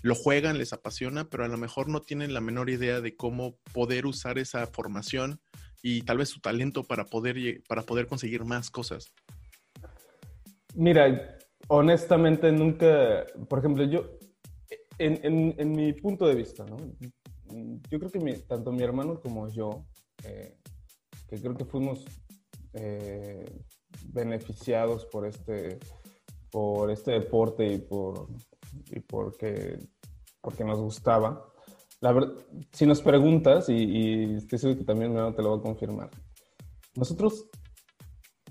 lo 0.00 0.14
juegan, 0.14 0.56
les 0.56 0.72
apasiona, 0.72 1.28
pero 1.28 1.44
a 1.44 1.48
lo 1.48 1.58
mejor 1.58 1.88
no 1.88 2.00
tienen 2.00 2.32
la 2.32 2.40
menor 2.40 2.70
idea 2.70 3.02
de 3.02 3.14
cómo 3.14 3.58
poder 3.74 4.06
usar 4.06 4.38
esa 4.38 4.66
formación 4.66 5.40
y 5.82 6.02
tal 6.02 6.18
vez 6.18 6.30
su 6.30 6.40
talento 6.40 6.82
para 6.82 7.04
poder, 7.04 7.62
para 7.68 7.82
poder 7.82 8.06
conseguir 8.06 8.44
más 8.44 8.70
cosas. 8.70 9.12
Mira, 10.74 11.38
honestamente 11.68 12.50
nunca, 12.50 13.26
por 13.50 13.58
ejemplo, 13.58 13.84
yo, 13.84 14.18
en, 14.96 15.54
en 15.58 15.72
mi 15.72 15.92
punto 15.92 16.26
de 16.26 16.36
vista, 16.36 16.64
¿no? 16.64 16.78
Yo 17.90 17.98
creo 17.98 18.10
que 18.10 18.34
tanto 18.48 18.72
mi 18.72 18.82
hermano 18.82 19.20
como 19.20 19.48
yo, 19.48 19.84
eh, 20.24 20.56
que 21.28 21.40
creo 21.40 21.54
que 21.54 21.64
fuimos 21.64 22.04
eh, 22.74 23.64
beneficiados 24.06 25.06
por 25.06 25.26
este, 25.26 25.78
por 26.50 26.90
este 26.90 27.12
deporte 27.12 27.66
y, 27.66 27.78
por, 27.78 28.28
y 28.90 29.00
porque, 29.00 29.78
porque 30.40 30.64
nos 30.64 30.80
gustaba. 30.80 31.48
La 32.00 32.12
verdad, 32.12 32.32
si 32.72 32.86
nos 32.86 33.00
preguntas, 33.00 33.68
y, 33.68 33.74
y 33.74 34.34
estoy 34.36 34.58
seguro 34.58 34.78
que 34.78 34.84
también 34.84 35.12
mi 35.12 35.18
hermano 35.18 35.36
te 35.36 35.42
lo 35.42 35.50
va 35.52 35.56
a 35.58 35.62
confirmar, 35.62 36.10
nosotros 36.96 37.46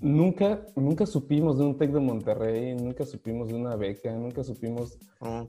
nunca, 0.02 0.66
nunca 0.76 1.06
supimos 1.06 1.58
de 1.58 1.64
un 1.64 1.78
TEC 1.78 1.92
de 1.92 2.00
Monterrey, 2.00 2.74
nunca 2.74 3.06
supimos 3.06 3.48
de 3.48 3.54
una 3.54 3.76
beca, 3.76 4.12
nunca 4.12 4.42
supimos... 4.44 4.98
Oh, 5.20 5.46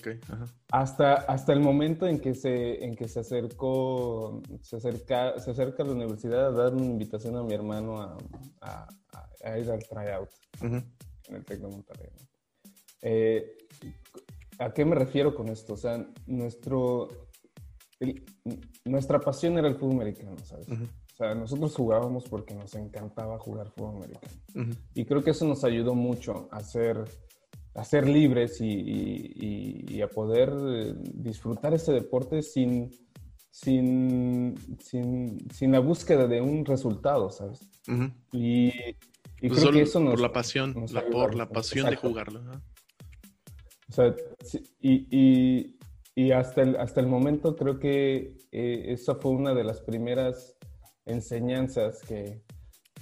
hasta, 0.72 1.14
hasta 1.14 1.54
el 1.54 1.60
momento 1.60 2.08
en 2.08 2.20
que, 2.20 2.36
se, 2.36 2.84
en 2.86 2.96
que 2.96 3.08
se 3.08 3.20
acercó, 3.20 4.42
se 4.62 4.78
acerca, 4.78 5.40
se 5.40 5.52
acerca 5.52 5.84
a 5.84 5.88
la 5.88 5.94
universidad 5.94 6.48
a 6.48 6.52
dar 6.52 6.74
una 6.74 6.86
invitación 6.86 7.36
a 7.36 7.44
mi 7.44 7.54
hermano 7.54 8.00
a, 8.00 8.88
a, 9.44 9.60
ir 9.60 9.70
al 9.70 9.84
tryout 9.84 10.30
en 10.62 11.36
el 11.36 11.44
TEC 11.44 11.60
de 11.60 11.68
Monterrey. 11.68 12.10
Eh, 13.02 13.58
¿A 14.60 14.72
qué 14.72 14.86
me 14.86 14.96
refiero 14.96 15.34
con 15.36 15.50
esto? 15.50 15.74
O 15.74 15.78
sea, 15.78 16.06
nuestro, 16.28 17.10
nuestra 18.86 19.20
pasión 19.20 19.58
era 19.58 19.68
el 19.68 19.76
fútbol 19.76 19.96
americano, 19.96 20.38
¿sabes? 20.46 20.68
O 21.14 21.16
sea, 21.16 21.36
nosotros 21.36 21.76
jugábamos 21.76 22.24
porque 22.24 22.56
nos 22.56 22.74
encantaba 22.74 23.38
jugar 23.38 23.70
fútbol 23.70 23.98
americano. 23.98 24.76
Y 24.96 25.06
creo 25.06 25.24
que 25.24 25.30
eso 25.30 25.46
nos 25.46 25.64
ayudó 25.64 25.94
mucho 25.94 26.48
a 26.50 26.62
ser, 26.62 27.04
a 27.76 27.84
ser 27.84 28.10
libres 28.10 28.60
y, 28.60 30.02
a 30.02 30.08
poder 30.08 30.52
eh, 30.52 30.96
disfrutar 31.14 31.76
ese 31.76 31.92
deporte 31.94 32.42
sin, 32.42 32.90
sin, 33.52 34.56
sin, 34.80 35.72
la 35.72 35.80
búsqueda 35.80 36.26
de 36.26 36.42
un 36.42 36.66
resultado, 36.66 37.30
¿sabes? 37.30 37.62
Y, 38.32 38.72
pues 39.40 39.60
creo 39.60 39.72
que 39.72 39.82
eso 39.84 40.00
nos... 40.00 40.14
Por 40.14 40.22
la 40.22 40.34
pasión, 40.34 40.74
la, 40.92 41.06
por 41.06 41.36
la 41.36 41.48
pasión 41.48 41.92
de 41.92 41.96
jugarlo. 41.96 42.42
O 43.88 43.94
sea, 43.94 44.16
y, 44.82 45.76
y, 46.16 46.32
hasta, 46.32 46.64
el, 46.64 46.76
hasta 46.78 47.02
el 47.02 47.08
momento 47.08 47.56
creo 47.56 47.78
que 47.78 48.36
eh, 48.52 48.86
esa 48.94 49.14
fue 49.14 49.32
una 49.32 49.54
de 49.54 49.64
las 49.64 49.82
primeras 49.82 50.53
enseñanzas 51.06 52.02
que, 52.02 52.42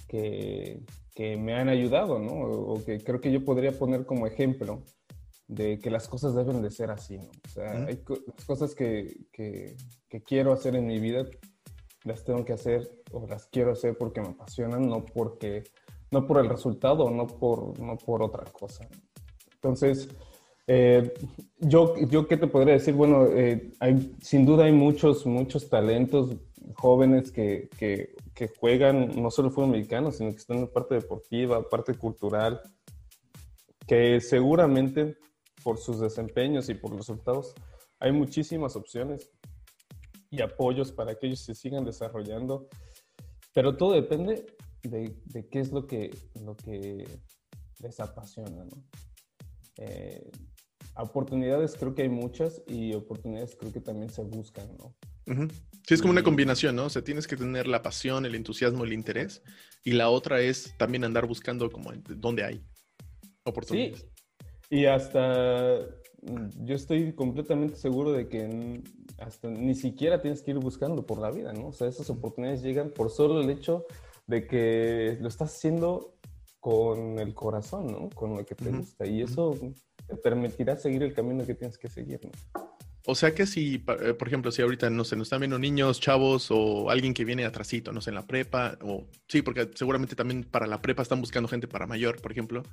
que, 0.08 1.38
me 1.38 1.54
han 1.54 1.70
ayudado, 1.70 2.20
¿no? 2.20 2.34
O 2.34 2.84
que 2.84 3.00
creo 3.00 3.22
que 3.22 3.32
yo 3.32 3.46
podría 3.46 3.72
poner 3.72 4.06
como 4.06 4.26
ejemplo 4.26 4.84
de 5.48 5.80
que 5.80 5.92
las 5.92 6.08
cosas 6.08 6.34
deben 6.34 6.62
de 6.62 6.72
ser 6.72 6.92
así, 6.92 7.18
¿no? 7.18 7.28
O 7.28 7.50
sea, 7.50 7.86
hay 7.86 8.02
cosas 8.46 8.74
que, 8.74 9.18
que, 9.32 9.76
quiero 10.26 10.54
hacer 10.54 10.76
en 10.76 10.88
mi 10.88 11.00
vida, 11.00 11.26
las 12.04 12.24
tengo 12.24 12.44
que 12.44 12.54
hacer 12.54 12.90
o 13.12 13.28
las 13.28 13.46
quiero 13.48 13.72
hacer 13.72 13.98
porque 13.98 14.22
me 14.22 14.30
apasionan, 14.30 14.88
no 14.88 15.06
porque, 15.06 15.64
no 16.10 16.26
por 16.26 16.40
el 16.40 16.50
resultado, 16.50 17.10
no 17.12 17.28
por, 17.28 17.80
no 17.80 17.98
por 17.98 18.24
otra 18.24 18.46
cosa. 18.46 18.88
Entonces, 19.56 20.10
eh, 20.68 21.14
yo, 21.60 21.96
yo 22.10 22.28
qué 22.28 22.38
te 22.38 22.48
podría 22.48 22.74
decir, 22.74 22.94
bueno, 22.94 23.26
eh, 23.28 23.72
hay, 23.80 24.16
sin 24.22 24.46
duda 24.46 24.66
hay 24.66 24.72
muchos, 24.72 25.26
muchos 25.26 25.70
talentos 25.70 26.36
jóvenes 26.74 27.32
que, 27.32 27.70
que, 27.78 28.16
juegan 28.60 29.22
no 29.22 29.30
solo 29.30 29.52
fútbol 29.52 29.70
americano, 29.70 30.12
sino 30.12 30.32
que 30.32 30.38
están 30.38 30.58
en 30.58 30.68
parte 30.68 30.96
deportiva, 30.96 31.70
parte 31.70 31.94
cultural, 31.94 32.62
que 33.88 34.20
seguramente 34.20 35.18
por 35.64 35.78
sus 35.78 36.00
desempeños 36.00 36.70
y 36.70 36.74
por 36.74 36.92
los 36.92 37.00
resultados 37.02 37.54
hay 38.00 38.12
muchísimas 38.12 38.76
opciones 38.76 39.30
y 40.32 40.42
apoyos 40.42 40.92
para 40.92 41.16
que 41.16 41.28
ellos 41.28 41.42
se 41.42 41.54
sigan 41.54 41.86
desarrollando, 41.86 42.68
pero 43.54 43.78
todo 43.78 43.94
depende 43.94 44.46
de, 44.82 45.16
qué 45.50 45.60
es 45.60 45.72
lo 45.72 45.86
que, 45.86 46.10
lo 46.44 46.56
que 46.56 47.06
les 47.80 48.00
apasiona. 48.00 48.66
Eh, 49.78 50.32
oportunidades 50.96 51.76
creo 51.78 51.94
que 51.94 52.04
hay 52.04 52.10
muchas 52.10 52.62
y 52.68 52.94
oportunidades 52.94 53.56
creo 53.56 53.72
que 53.72 53.82
también 53.82 54.10
se 54.10 54.24
buscan, 54.24 54.76
¿no? 54.78 54.96
Sí, 55.26 55.94
es 55.94 56.02
como 56.02 56.12
una 56.12 56.24
combinación, 56.24 56.76
¿no? 56.76 56.86
O 56.86 56.90
sea, 56.90 57.04
tienes 57.04 57.28
que 57.28 57.36
tener 57.36 57.68
la 57.68 57.82
pasión, 57.82 58.26
el 58.26 58.36
entusiasmo, 58.36 58.84
el 58.84 58.94
interés. 58.94 59.42
Y 59.84 59.94
la 59.94 60.10
otra 60.10 60.42
es 60.42 60.76
también 60.78 61.04
andar 61.04 61.26
buscando 61.26 61.72
como 61.72 61.92
dónde 61.94 62.44
hay 62.44 62.64
oportunidades. 63.44 64.00
Sí. 64.00 64.08
Y 64.70 64.86
hasta 64.86 65.80
mm, 66.22 66.66
yo 66.66 66.76
estoy 66.76 67.14
completamente 67.14 67.76
seguro 67.76 68.12
de 68.12 68.28
que 68.28 68.82
hasta 69.18 69.50
ni 69.50 69.76
siquiera 69.76 70.22
tienes 70.22 70.42
que 70.42 70.52
ir 70.52 70.58
buscando 70.58 71.06
por 71.06 71.20
la 71.20 71.32
vida, 71.32 71.52
¿no? 71.52 71.68
O 71.68 71.74
sea, 71.74 71.88
esas 71.88 72.10
oportunidades 72.10 72.62
llegan 72.62 72.92
por 72.92 73.10
solo 73.10 73.42
el 73.42 73.50
hecho 73.50 73.86
de 74.28 74.48
que 74.48 75.18
lo 75.20 75.28
estás 75.28 75.56
haciendo 75.56 76.16
con 76.60 77.18
el 77.20 77.34
corazón, 77.34 77.88
¿no? 77.88 78.10
Con 78.12 78.38
lo 78.38 78.46
que 78.46 78.56
te 78.56 78.70
gusta. 78.70 79.06
Y 79.06 79.24
eso 79.24 79.58
te 80.08 80.16
permitirá 80.16 80.78
seguir 80.78 81.04
el 81.04 81.14
camino 81.14 81.46
que 81.46 81.56
tienes 81.56 81.78
que 81.78 81.90
seguir, 81.90 82.22
¿no? 82.24 82.71
O 83.06 83.16
sea 83.16 83.34
que 83.34 83.48
si, 83.48 83.84
eh, 84.02 84.14
por 84.14 84.28
ejemplo, 84.28 84.52
si 84.52 84.62
ahorita, 84.62 84.90
no 84.90 85.04
sé, 85.04 85.16
nos 85.16 85.28
están 85.28 85.40
viendo 85.40 85.58
niños, 85.58 86.00
chavos 86.00 86.48
o 86.52 86.90
alguien 86.92 87.14
que 87.14 87.26
viene 87.26 87.46
atrasito, 87.46 87.92
no 87.92 88.02
sé, 88.02 88.12
en 88.12 88.16
la 88.16 88.28
prepa, 88.28 88.78
o 88.82 89.08
sí, 89.28 89.42
porque 89.42 89.70
seguramente 89.74 90.16
también 90.16 90.44
para 90.44 90.68
la 90.68 90.82
prepa 90.82 91.02
están 91.02 91.20
buscando 91.20 91.50
gente 91.50 91.68
para 91.68 91.88
mayor, 91.88 92.22
por 92.22 92.32
ejemplo. 92.32 92.64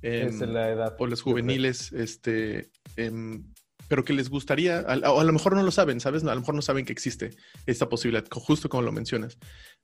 es 0.00 0.38
la 0.40 0.70
edad. 0.70 0.96
O 0.98 1.06
los 1.06 1.22
juveniles, 1.22 1.92
este, 1.92 2.70
em, 2.96 3.44
pero 3.88 4.04
que 4.04 4.12
les 4.12 4.30
gustaría, 4.30 4.86
o 4.86 5.20
a 5.20 5.24
lo 5.24 5.32
mejor 5.32 5.54
no 5.54 5.62
lo 5.62 5.70
saben, 5.70 6.00
¿sabes? 6.00 6.22
A 6.24 6.34
lo 6.34 6.40
mejor 6.40 6.54
no 6.54 6.62
saben 6.62 6.84
que 6.84 6.92
existe 6.92 7.30
esta 7.66 7.88
posibilidad, 7.88 8.24
justo 8.30 8.68
como 8.68 8.84
lo 8.84 8.92
mencionas. 8.92 9.36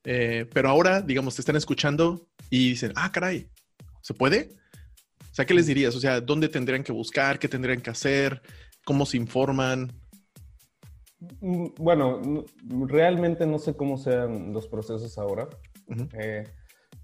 Eh, 0.04 0.46
pero 0.54 0.68
ahora, 0.68 1.02
digamos, 1.02 1.34
te 1.34 1.42
están 1.42 1.56
escuchando 1.56 2.28
y 2.48 2.70
dicen, 2.70 2.92
ah, 2.94 3.10
caray, 3.12 3.50
¿se 4.00 4.14
puede? 4.14 4.50
O 5.30 5.34
sea, 5.34 5.44
¿qué 5.44 5.54
les 5.54 5.66
dirías? 5.66 5.94
O 5.94 6.00
sea, 6.00 6.20
¿dónde 6.20 6.48
tendrían 6.48 6.84
que 6.84 6.92
buscar? 6.92 7.38
¿Qué 7.38 7.48
tendrían 7.48 7.80
que 7.80 7.90
hacer? 7.90 8.40
¿Cómo 8.88 9.04
se 9.04 9.18
informan? 9.18 9.92
Mm, 11.42 11.66
bueno, 11.76 12.22
realmente 12.86 13.44
no 13.44 13.58
sé 13.58 13.76
cómo 13.76 13.98
sean 13.98 14.54
los 14.54 14.66
procesos 14.66 15.18
ahora, 15.18 15.46
eh, 16.14 16.44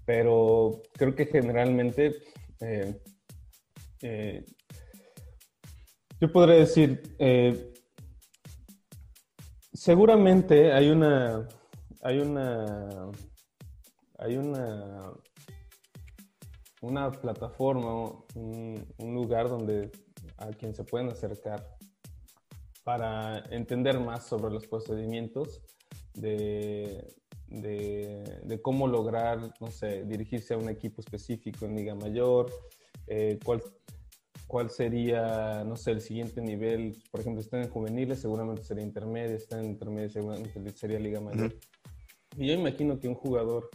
pero 0.03 0.81
creo 0.93 1.13
que 1.13 1.27
generalmente 1.27 2.23
eh, 2.59 2.99
eh, 4.01 4.43
yo 6.19 6.31
podría 6.31 6.55
decir, 6.55 7.03
seguramente 9.71 10.73
hay 10.73 10.89
una, 10.89 11.47
hay 12.01 12.17
una, 12.17 13.11
hay 14.17 14.37
una, 14.37 15.13
una 16.81 17.11
plataforma, 17.11 18.11
un 18.33 19.13
lugar 19.13 19.49
donde 19.49 19.91
a 20.37 20.47
quien 20.47 20.73
se 20.73 20.83
pueden 20.83 21.09
acercar 21.09 21.74
para 22.85 23.39
entender 23.49 23.99
más 23.99 24.27
sobre 24.27 24.53
los 24.53 24.67
procedimientos 24.67 25.63
de, 26.13 27.03
de, 27.47 28.59
cómo 28.61 28.87
lograr, 28.87 29.39
no 29.59 29.71
sé, 29.71 30.05
dirigirse 30.05 30.53
a 30.53 30.57
un 30.57 30.69
equipo 30.69 31.01
específico 31.01 31.65
en 31.65 31.75
Liga 31.75 31.95
Mayor, 31.95 32.51
eh, 33.07 33.39
cuál, 33.43 33.63
cuál 34.45 34.69
sería, 34.69 35.63
no 35.65 35.75
sé, 35.75 35.91
el 35.91 36.01
siguiente 36.01 36.41
nivel. 36.41 36.95
Por 37.09 37.21
ejemplo, 37.21 37.41
están 37.41 37.63
en 37.63 37.71
juveniles, 37.71 38.21
seguramente 38.21 38.61
sería 38.61 38.83
intermedio, 38.83 39.35
están 39.35 39.61
en 39.61 39.71
intermedio, 39.71 40.09
seguramente 40.11 40.71
sería 40.77 40.99
Liga 40.99 41.19
Mayor. 41.19 41.55
Y 42.37 42.47
yo 42.47 42.53
imagino 42.53 42.99
que 42.99 43.07
un 43.07 43.15
jugador 43.15 43.67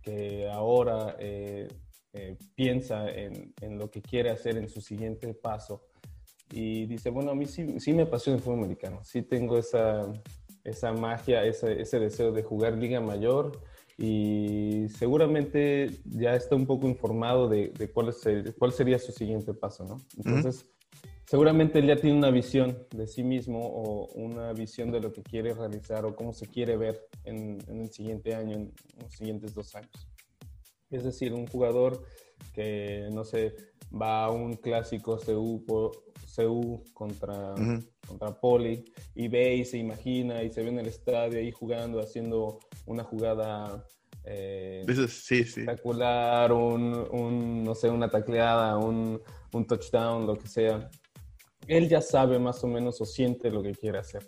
que 0.00 0.48
ahora 0.48 1.16
eh, 1.18 1.68
eh, 2.14 2.38
piensa 2.54 3.10
en, 3.10 3.52
en, 3.60 3.76
lo 3.76 3.90
que 3.90 4.00
quiere 4.00 4.30
hacer 4.30 4.56
en 4.56 4.70
su 4.70 4.80
siguiente 4.80 5.34
paso 5.34 5.87
y 6.50 6.86
dice, 6.86 7.10
bueno, 7.10 7.30
a 7.30 7.34
mí 7.34 7.46
sí, 7.46 7.78
sí 7.80 7.92
me 7.92 8.02
apasiona 8.02 8.36
el 8.36 8.42
fútbol 8.42 8.60
americano, 8.60 9.00
sí 9.04 9.22
tengo 9.22 9.58
esa, 9.58 10.12
esa 10.64 10.92
magia, 10.92 11.44
ese, 11.44 11.80
ese 11.80 11.98
deseo 11.98 12.32
de 12.32 12.42
jugar 12.42 12.76
Liga 12.76 13.00
Mayor 13.00 13.60
y 13.96 14.86
seguramente 14.96 15.90
ya 16.04 16.34
está 16.34 16.54
un 16.54 16.66
poco 16.66 16.86
informado 16.86 17.48
de, 17.48 17.68
de 17.70 17.90
cuál, 17.90 18.08
es 18.08 18.24
cuál 18.56 18.72
sería 18.72 18.98
su 18.98 19.12
siguiente 19.12 19.54
paso, 19.54 19.84
¿no? 19.84 19.96
Entonces, 20.16 20.70
seguramente 21.26 21.80
él 21.80 21.86
ya 21.86 21.96
tiene 21.96 22.16
una 22.16 22.30
visión 22.30 22.86
de 22.94 23.06
sí 23.08 23.24
mismo 23.24 23.60
o 23.60 24.06
una 24.14 24.52
visión 24.52 24.92
de 24.92 25.00
lo 25.00 25.12
que 25.12 25.22
quiere 25.22 25.52
realizar 25.52 26.04
o 26.04 26.14
cómo 26.14 26.32
se 26.32 26.46
quiere 26.46 26.76
ver 26.76 27.08
en, 27.24 27.58
en 27.66 27.80
el 27.80 27.92
siguiente 27.92 28.34
año, 28.34 28.56
en 28.56 28.72
los 29.02 29.12
siguientes 29.12 29.52
dos 29.52 29.74
años. 29.74 30.08
Es 30.90 31.04
decir, 31.04 31.34
un 31.34 31.46
jugador 31.46 32.04
que, 32.52 33.08
no 33.12 33.24
sé, 33.24 33.54
va 33.90 34.24
a 34.24 34.30
un 34.30 34.54
clásico 34.54 35.18
CU, 35.18 35.64
CU 36.34 36.84
contra, 36.92 37.54
contra 38.06 38.40
Poli 38.40 38.84
y 39.14 39.28
ve 39.28 39.56
y 39.56 39.64
se 39.64 39.78
imagina 39.78 40.42
y 40.42 40.50
se 40.50 40.62
ve 40.62 40.68
en 40.68 40.78
el 40.78 40.86
estadio 40.86 41.38
ahí 41.38 41.50
jugando, 41.50 42.00
haciendo 42.00 42.58
una 42.86 43.04
jugada 43.04 43.84
eh, 44.24 44.84
sí, 45.08 45.08
sí. 45.08 45.40
espectacular, 45.40 46.52
un, 46.52 47.06
un, 47.10 47.64
no 47.64 47.74
sé, 47.74 47.88
una 47.88 48.10
tacleada, 48.10 48.76
un, 48.76 49.20
un 49.52 49.66
touchdown, 49.66 50.26
lo 50.26 50.36
que 50.36 50.48
sea 50.48 50.90
él 51.68 51.88
ya 51.88 52.00
sabe 52.00 52.38
más 52.38 52.64
o 52.64 52.66
menos 52.66 53.00
o 53.00 53.04
siente 53.04 53.50
lo 53.50 53.62
que 53.62 53.72
quiere 53.72 53.98
hacer. 53.98 54.26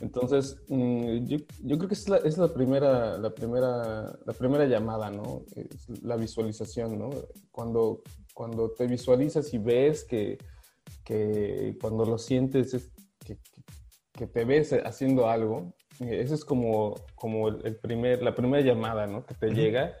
Entonces, 0.00 0.60
mm, 0.68 1.24
yo, 1.24 1.38
yo, 1.62 1.78
creo 1.78 1.88
que 1.88 1.94
es, 1.94 2.08
la, 2.08 2.16
es 2.18 2.36
la, 2.36 2.52
primera, 2.52 3.16
la, 3.16 3.32
primera, 3.32 4.18
la 4.26 4.32
primera 4.32 4.66
llamada, 4.66 5.08
¿no? 5.10 5.44
Es 5.54 5.88
la 6.02 6.16
visualización, 6.16 6.98
¿no? 6.98 7.10
Cuando, 7.52 8.02
cuando 8.34 8.72
te 8.72 8.88
visualizas 8.88 9.54
y 9.54 9.58
ves 9.58 10.04
que, 10.04 10.36
que 11.04 11.76
cuando 11.80 12.04
lo 12.04 12.18
sientes, 12.18 12.74
es 12.74 12.92
que, 13.24 13.38
que, 14.12 14.26
te 14.26 14.44
ves 14.44 14.72
haciendo 14.84 15.28
algo, 15.28 15.72
esa 16.00 16.34
es 16.34 16.44
como, 16.44 16.96
como 17.14 17.48
el 17.48 17.76
primer, 17.76 18.20
la 18.20 18.34
primera 18.34 18.64
llamada, 18.64 19.06
¿no? 19.06 19.24
Que 19.24 19.34
te 19.34 19.50
llega. 19.50 19.94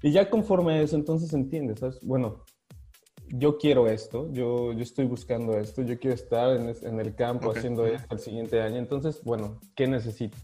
Y 0.00 0.10
ya 0.10 0.30
conforme 0.30 0.72
a 0.72 0.82
eso, 0.82 0.96
entonces 0.96 1.34
entiendes, 1.34 1.80
¿sabes? 1.80 2.00
Bueno, 2.02 2.44
yo 3.32 3.56
quiero 3.56 3.88
esto, 3.88 4.30
yo, 4.30 4.72
yo 4.72 4.82
estoy 4.82 5.06
buscando 5.06 5.58
esto, 5.58 5.82
yo 5.82 5.98
quiero 5.98 6.14
estar 6.14 6.54
en, 6.54 6.74
en 6.82 7.00
el 7.00 7.14
campo 7.14 7.50
haciendo 7.50 7.86
esto 7.86 8.14
el 8.14 8.20
siguiente 8.20 8.60
año. 8.60 8.76
Entonces, 8.76 9.22
bueno, 9.24 9.58
¿qué 9.74 9.86
necesito? 9.86 10.36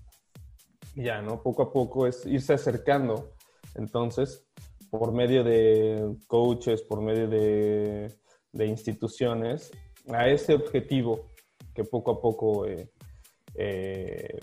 Ya, 0.94 1.20
¿no? 1.20 1.42
Poco 1.42 1.62
a 1.62 1.72
poco 1.72 2.06
es 2.06 2.24
irse 2.24 2.54
acercando. 2.54 3.34
Entonces, 3.74 4.46
por 4.90 5.12
medio 5.12 5.44
de 5.44 6.16
coaches, 6.26 6.82
por 6.82 7.02
medio 7.02 7.28
de, 7.28 8.14
de 8.52 8.66
instituciones, 8.66 9.70
a 10.08 10.28
ese 10.28 10.54
objetivo 10.54 11.26
que 11.74 11.84
poco 11.84 12.12
a 12.12 12.20
poco 12.20 12.66
eh, 12.66 12.90
eh, 13.54 14.38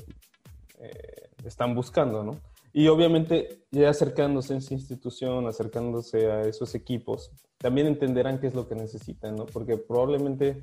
eh, 0.80 1.30
están 1.44 1.74
buscando, 1.74 2.24
¿no? 2.24 2.40
Y 2.78 2.90
obviamente 2.90 3.62
ya 3.72 3.90
acercándose 3.90 4.54
a 4.54 4.58
esa 4.58 4.74
institución, 4.74 5.48
acercándose 5.48 6.30
a 6.30 6.42
esos 6.42 6.76
equipos, 6.76 7.32
también 7.58 7.88
entenderán 7.88 8.38
qué 8.38 8.48
es 8.48 8.54
lo 8.54 8.68
que 8.68 8.76
necesitan, 8.76 9.38
¿no? 9.38 9.46
Porque 9.46 9.78
probablemente 9.78 10.62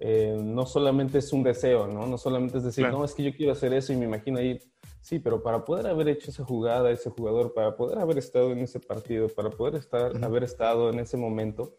eh, 0.00 0.36
no 0.42 0.66
solamente 0.66 1.18
es 1.18 1.32
un 1.32 1.44
deseo, 1.44 1.86
¿no? 1.86 2.08
No 2.08 2.18
solamente 2.18 2.58
es 2.58 2.64
decir, 2.64 2.88
no, 2.88 3.04
es 3.04 3.14
que 3.14 3.22
yo 3.22 3.32
quiero 3.36 3.52
hacer 3.52 3.72
eso 3.72 3.92
y 3.92 3.96
me 3.96 4.06
imagino 4.06 4.40
ir. 4.42 4.64
Sí, 5.00 5.20
pero 5.20 5.44
para 5.44 5.64
poder 5.64 5.86
haber 5.86 6.08
hecho 6.08 6.32
esa 6.32 6.44
jugada, 6.44 6.90
ese 6.90 7.08
jugador, 7.10 7.54
para 7.54 7.76
poder 7.76 8.00
haber 8.00 8.18
estado 8.18 8.50
en 8.50 8.58
ese 8.58 8.80
partido, 8.80 9.28
para 9.28 9.50
poder 9.50 9.76
estar, 9.76 10.24
haber 10.24 10.42
estado 10.42 10.90
en 10.90 10.98
ese 10.98 11.16
momento, 11.16 11.76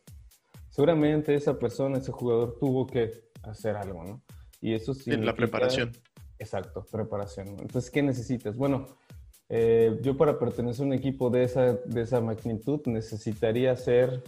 seguramente 0.70 1.36
esa 1.36 1.60
persona, 1.60 1.98
ese 1.98 2.14
jugador 2.14 2.58
tuvo 2.62 2.88
que 2.88 3.12
hacer 3.44 3.76
algo, 3.76 4.06
¿no? 4.06 4.22
Y 4.62 4.74
eso 4.74 4.94
sí. 4.94 5.12
En 5.12 5.26
la 5.26 5.36
preparación. 5.36 5.92
Exacto, 6.40 6.86
preparación. 6.90 7.50
Entonces, 7.50 7.92
¿qué 7.92 8.02
necesitas? 8.02 8.56
Bueno, 8.56 8.88
eh, 9.50 10.00
yo 10.02 10.18
para 10.18 10.40
pertenecer 10.40 10.84
a 10.84 10.88
un 10.88 10.94
equipo 10.94 11.30
de 11.30 11.44
esa, 11.44 11.74
de 11.74 12.02
esa 12.02 12.20
magnitud 12.20 12.82
necesitaría 12.86 13.76
ser, 13.76 14.24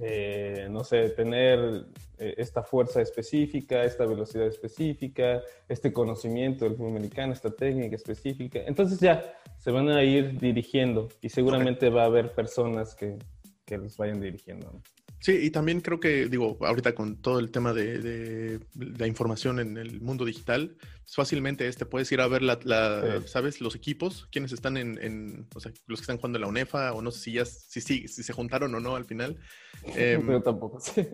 eh, 0.00 0.66
no 0.70 0.82
sé, 0.82 1.10
tener 1.10 1.86
eh, 2.18 2.34
esta 2.36 2.62
fuerza 2.62 3.00
específica, 3.00 3.84
esta 3.84 4.06
velocidad 4.06 4.46
específica, 4.46 5.42
este 5.68 5.92
conocimiento 5.92 6.64
del 6.64 6.74
fútbol 6.74 6.96
americano, 6.96 7.32
esta 7.32 7.50
técnica 7.50 7.94
específica. 7.94 8.60
Entonces 8.66 8.98
ya 8.98 9.22
se 9.58 9.70
van 9.70 9.88
a 9.88 10.02
ir 10.02 10.38
dirigiendo 10.38 11.08
y 11.20 11.28
seguramente 11.28 11.88
va 11.90 12.02
a 12.02 12.06
haber 12.06 12.32
personas 12.32 12.94
que, 12.94 13.16
que 13.64 13.78
los 13.78 13.96
vayan 13.96 14.20
dirigiendo. 14.20 14.82
Sí, 15.24 15.38
y 15.40 15.50
también 15.50 15.80
creo 15.80 16.00
que, 16.00 16.26
digo, 16.26 16.58
ahorita 16.60 16.94
con 16.94 17.16
todo 17.16 17.38
el 17.38 17.50
tema 17.50 17.72
de, 17.72 18.60
la 18.74 19.06
información 19.06 19.58
en 19.58 19.78
el 19.78 20.02
mundo 20.02 20.26
digital, 20.26 20.76
pues, 20.78 21.14
fácilmente 21.14 21.66
este 21.66 21.86
puedes 21.86 22.12
ir 22.12 22.20
a 22.20 22.28
ver 22.28 22.42
la, 22.42 23.22
¿sabes? 23.24 23.62
Los 23.62 23.74
equipos, 23.74 24.28
quienes 24.30 24.52
están 24.52 24.76
en, 24.76 25.48
o 25.54 25.60
sea, 25.60 25.72
los 25.86 26.00
que 26.00 26.02
están 26.02 26.18
jugando 26.18 26.36
en 26.36 26.42
la 26.42 26.48
UNEFA, 26.48 26.92
o 26.92 27.00
no 27.00 27.10
sé 27.10 27.20
si 27.20 27.32
ya, 27.32 27.46
si, 27.46 27.80
si, 27.80 28.06
si 28.06 28.22
se 28.22 28.32
juntaron 28.34 28.74
o 28.74 28.80
no 28.80 28.96
al 28.96 29.06
final. 29.06 29.38
Em, 29.96 30.26
Pero 30.26 30.42
tampoco, 30.42 30.78
sí. 30.78 31.06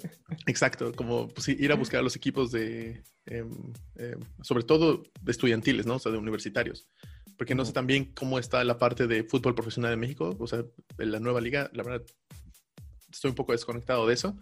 Exacto, 0.49 0.93
como 0.93 1.29
pues, 1.29 1.49
ir 1.49 1.71
a 1.71 1.77
buscar 1.77 2.01
a 2.01 2.03
los 2.03 2.17
equipos 2.17 2.51
de, 2.51 3.05
em, 3.27 3.73
em, 3.95 4.19
sobre 4.43 4.65
todo 4.65 5.05
de 5.21 5.31
estudiantiles, 5.31 5.87
¿no? 5.87 5.95
O 5.95 5.99
sea, 6.01 6.11
de 6.11 6.19
universitarios. 6.19 6.89
Porque 7.39 7.55
no 7.55 7.65
sé 7.65 7.73
también 7.73 8.07
cómo 8.07 8.41
está 8.41 8.65
la 8.65 8.77
parte 8.77 9.07
de 9.07 9.23
fútbol 9.23 9.55
profesional 9.55 9.93
en 9.93 10.01
México, 10.01 10.37
o 10.37 10.47
sea, 10.49 10.65
en 10.99 11.13
la 11.13 11.21
nueva 11.21 11.41
liga, 11.41 11.71
la 11.73 11.85
verdad, 11.85 12.05
estoy 13.11 13.31
un 13.31 13.35
poco 13.35 13.53
desconectado 13.53 14.07
de 14.07 14.15
eso. 14.15 14.37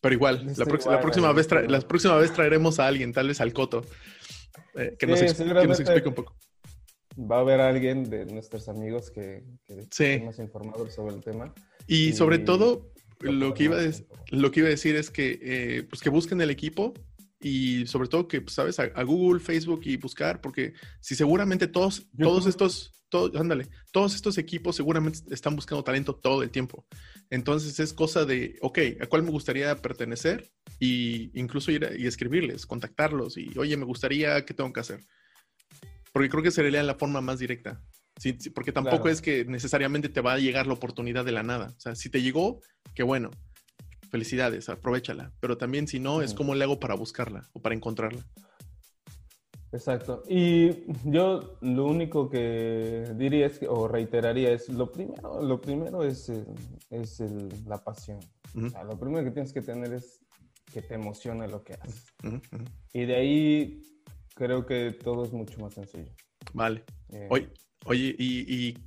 Pero 0.00 0.14
igual, 0.14 0.46
la, 0.56 0.66
próxima 1.00 1.32
vez 1.32 1.50
la 1.68 1.80
próxima 1.80 2.16
vez 2.16 2.32
traeremos 2.32 2.78
a 2.78 2.86
alguien, 2.86 3.12
tal 3.12 3.28
vez 3.28 3.40
al 3.40 3.52
Coto, 3.52 3.84
eh, 4.74 4.94
que, 4.98 5.06
nos 5.06 5.20
explique 5.22 6.08
un 6.08 6.14
poco. 6.14 6.36
Va 7.18 7.38
a 7.38 7.40
haber 7.40 7.60
alguien 7.60 8.08
de 8.08 8.26
nuestros 8.26 8.68
amigos 8.68 9.10
que, 9.10 9.42
que 9.64 9.80
esté 9.80 10.20
más 10.20 10.38
informado 10.38 10.88
sobre 10.90 11.16
el 11.16 11.22
tema. 11.22 11.54
Y, 11.86 12.12
sobre 12.12 12.38
todo, 12.38 12.92
lo 13.20 13.54
que, 13.54 13.64
iba 13.64 13.78
a 13.78 13.90
lo 14.30 14.50
que 14.50 14.60
iba 14.60 14.66
a 14.66 14.70
decir 14.70 14.96
es 14.96 15.10
que, 15.10 15.38
eh, 15.42 15.82
pues 15.88 16.02
que 16.02 16.10
busquen 16.10 16.40
el 16.40 16.50
equipo 16.50 16.92
y 17.46 17.86
sobre 17.86 18.08
todo 18.08 18.26
que, 18.26 18.40
pues, 18.40 18.54
¿sabes? 18.54 18.80
A, 18.80 19.02
Google, 19.04 19.38
Facebook 19.38 19.82
y 19.84 19.96
buscar, 19.98 20.40
porque 20.40 20.72
si 20.98 21.14
seguramente 21.14 21.68
todos, 21.68 22.08
todos 22.18 22.44
estos, 22.46 22.92
ándale, 23.36 23.68
todos 23.92 24.16
estos 24.16 24.36
equipos 24.36 24.74
seguramente 24.74 25.20
están 25.30 25.54
buscando 25.54 25.84
talento 25.84 26.16
todo 26.16 26.42
el 26.42 26.50
tiempo. 26.50 26.84
Entonces 27.30 27.78
es 27.78 27.92
cosa 27.92 28.24
de, 28.24 28.58
ok, 28.62 28.78
¿a 29.00 29.06
cuál 29.06 29.22
me 29.22 29.30
gustaría 29.30 29.80
pertenecer? 29.80 30.50
Y 30.80 31.30
incluso 31.38 31.70
ir 31.70 31.88
y 31.96 32.08
escribirles, 32.08 32.66
contactarlos 32.66 33.38
y, 33.38 33.56
oye, 33.56 33.76
me 33.76 33.84
gustaría, 33.84 34.44
¿qué 34.44 34.52
tengo 34.52 34.72
que 34.72 34.80
hacer? 34.80 35.04
Porque 36.12 36.28
creo 36.28 36.42
que 36.42 36.50
sería 36.50 36.82
la 36.82 36.96
forma 36.96 37.20
más 37.20 37.38
directa. 37.38 37.80
Sí, 38.18 38.32
porque 38.52 38.72
tampoco 38.72 39.08
es 39.08 39.22
que 39.22 39.44
necesariamente 39.44 40.08
te 40.08 40.20
va 40.20 40.32
a 40.32 40.38
llegar 40.38 40.66
la 40.66 40.72
oportunidad 40.72 41.24
de 41.24 41.32
la 41.32 41.44
nada. 41.44 41.74
O 41.76 41.80
sea, 41.80 41.94
si 41.94 42.10
te 42.10 42.22
llegó, 42.22 42.60
qué 42.92 43.04
bueno 43.04 43.30
felicidades, 44.10 44.68
aprovechala. 44.68 45.32
Pero 45.40 45.56
también 45.56 45.86
si 45.86 46.00
no, 46.00 46.22
es 46.22 46.34
cómo 46.34 46.54
le 46.54 46.64
hago 46.64 46.80
para 46.80 46.94
buscarla 46.94 47.48
o 47.52 47.60
para 47.60 47.74
encontrarla. 47.74 48.24
Exacto. 49.72 50.22
Y 50.28 50.70
yo 51.04 51.58
lo 51.60 51.86
único 51.86 52.30
que 52.30 53.12
diría 53.16 53.46
es 53.46 53.60
o 53.68 53.88
reiteraría 53.88 54.50
es 54.52 54.68
lo 54.68 54.90
primero, 54.90 55.42
lo 55.42 55.60
primero 55.60 56.02
es, 56.02 56.32
es 56.90 57.20
la 57.66 57.82
pasión. 57.82 58.20
lo 58.54 58.98
primero 58.98 59.24
que 59.24 59.32
tienes 59.32 59.52
que 59.52 59.62
tener 59.62 59.92
es 59.92 60.20
que 60.72 60.82
te 60.82 60.94
emocione 60.94 61.48
lo 61.48 61.62
que 61.62 61.74
haces. 61.74 62.06
Y 62.92 63.04
de 63.04 63.16
ahí 63.16 63.82
creo 64.34 64.64
que 64.66 64.92
todo 64.92 65.24
es 65.24 65.32
mucho 65.32 65.60
más 65.60 65.74
sencillo. 65.74 66.12
Vale. 66.52 66.84
Eh, 67.10 67.26
oye, 67.30 67.48
oye, 67.84 68.14
y, 68.18 68.68
y 68.68 68.78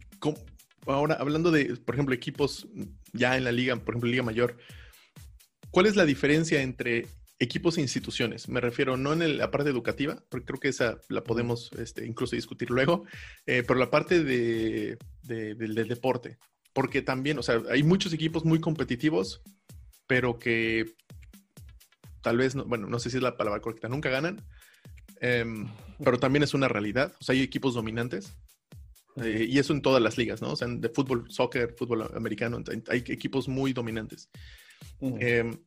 ahora 0.88 1.16
hablando 1.16 1.52
de, 1.52 1.76
por 1.78 1.96
ejemplo, 1.96 2.16
equipos 2.16 2.68
ya 3.14 3.38
en 3.38 3.44
la 3.44 3.52
liga, 3.52 3.76
por 3.76 3.94
ejemplo, 3.94 4.10
Liga 4.10 4.24
Mayor, 4.24 4.58
¿Cuál 5.72 5.86
es 5.86 5.96
la 5.96 6.06
diferencia 6.06 6.62
entre 6.62 7.08
equipos 7.38 7.78
e 7.78 7.82
instituciones? 7.82 8.50
Me 8.50 8.60
refiero 8.60 8.98
no 8.98 9.14
en 9.14 9.38
la 9.38 9.52
parte 9.52 9.70
educativa, 9.70 10.24
porque 10.30 10.46
creo 10.46 10.60
que 10.60 10.70
esa 10.70 11.00
la 11.10 11.24
podemos 11.24 11.72
este, 11.74 12.06
incluso 12.06 12.36
discutir 12.36 12.70
luego, 12.70 13.06
eh, 13.46 13.64
pero 13.66 13.80
la 13.80 13.90
parte 13.90 14.24
de, 14.24 14.98
del 15.24 15.88
deporte. 15.88 16.38
Porque 16.74 17.02
también, 17.02 17.38
o 17.38 17.44
sea, 17.44 17.62
hay 17.70 17.84
muchos 17.84 18.14
equipos 18.14 18.46
muy 18.46 18.60
competitivos, 18.60 19.42
pero 20.08 20.40
que 20.40 20.86
tal 22.22 22.38
vez, 22.38 22.56
no, 22.56 22.66
bueno, 22.66 22.88
no 22.88 23.00
sé 23.00 23.10
si 23.10 23.18
es 23.18 23.24
la 23.24 23.38
palabra 23.38 23.62
correcta, 23.62 23.88
nunca 23.88 24.10
ganan, 24.10 24.42
em, 25.22 25.68
pero 26.04 26.20
también 26.20 26.44
es 26.44 26.54
una 26.54 26.68
realidad. 26.68 27.14
O 27.20 27.24
sea, 27.24 27.34
hay 27.34 27.42
equipos 27.42 27.74
dominantes. 27.74 28.36
Eh, 29.18 29.48
y 29.50 29.60
eso 29.60 29.74
en 29.74 29.82
todas 29.82 30.02
las 30.02 30.18
ligas, 30.18 30.42
¿no? 30.42 30.52
O 30.52 30.56
sea, 30.56 30.68
de 30.68 30.90
fútbol, 30.90 31.26
soccer, 31.30 31.76
fútbol 31.78 32.10
americano, 32.16 32.62
hay 32.88 33.04
equipos 33.08 33.48
muy 33.48 33.74
dominantes. 33.74 34.30
Em, 35.02 35.58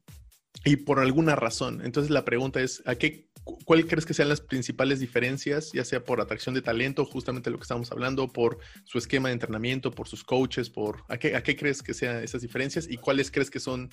y 0.64 0.77
por 0.77 1.01
alguna 1.01 1.35
razón. 1.37 1.85
Entonces 1.85 2.11
la 2.11 2.25
pregunta 2.25 2.61
es, 2.61 2.83
¿a 2.87 2.94
qué, 2.94 3.29
¿cuál 3.64 3.87
crees 3.87 4.07
que 4.07 4.14
sean 4.14 4.29
las 4.29 4.40
principales 4.40 5.01
diferencias, 5.01 5.72
ya 5.72 5.85
sea 5.85 6.05
por 6.05 6.20
atracción 6.20 6.55
de 6.55 6.62
talento, 6.62 7.05
justamente 7.05 7.51
lo 7.51 7.59
que 7.59 7.62
estamos 7.62 7.90
hablando, 7.90 8.29
por 8.29 8.59
su 8.85 8.98
esquema 8.98 9.29
de 9.29 9.35
entrenamiento, 9.35 9.90
por 9.90 10.09
sus 10.09 10.22
coaches, 10.22 10.70
por 10.70 11.03
a 11.09 11.18
qué, 11.18 11.35
a 11.35 11.42
qué 11.42 11.57
crees 11.57 11.83
que 11.83 11.94
sean 11.94 12.22
esas 12.22 12.42
diferencias 12.42 12.88
y 12.88 12.96
cuáles 12.96 13.31
crees 13.31 13.51
que 13.51 13.61
son, 13.61 13.90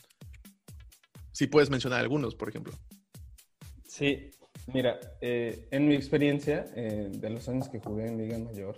si 1.32 1.48
puedes 1.48 1.70
mencionar 1.70 2.00
algunos, 2.00 2.36
por 2.36 2.50
ejemplo? 2.50 2.74
Sí, 3.88 4.32
mira, 4.68 5.00
eh, 5.22 5.68
en 5.72 5.88
mi 5.88 5.96
experiencia 5.96 6.66
eh, 6.76 7.10
de 7.12 7.30
los 7.30 7.50
años 7.50 7.70
que 7.70 7.80
jugué 7.80 8.08
en 8.08 8.18
Liga 8.18 8.38
Mayor, 8.38 8.76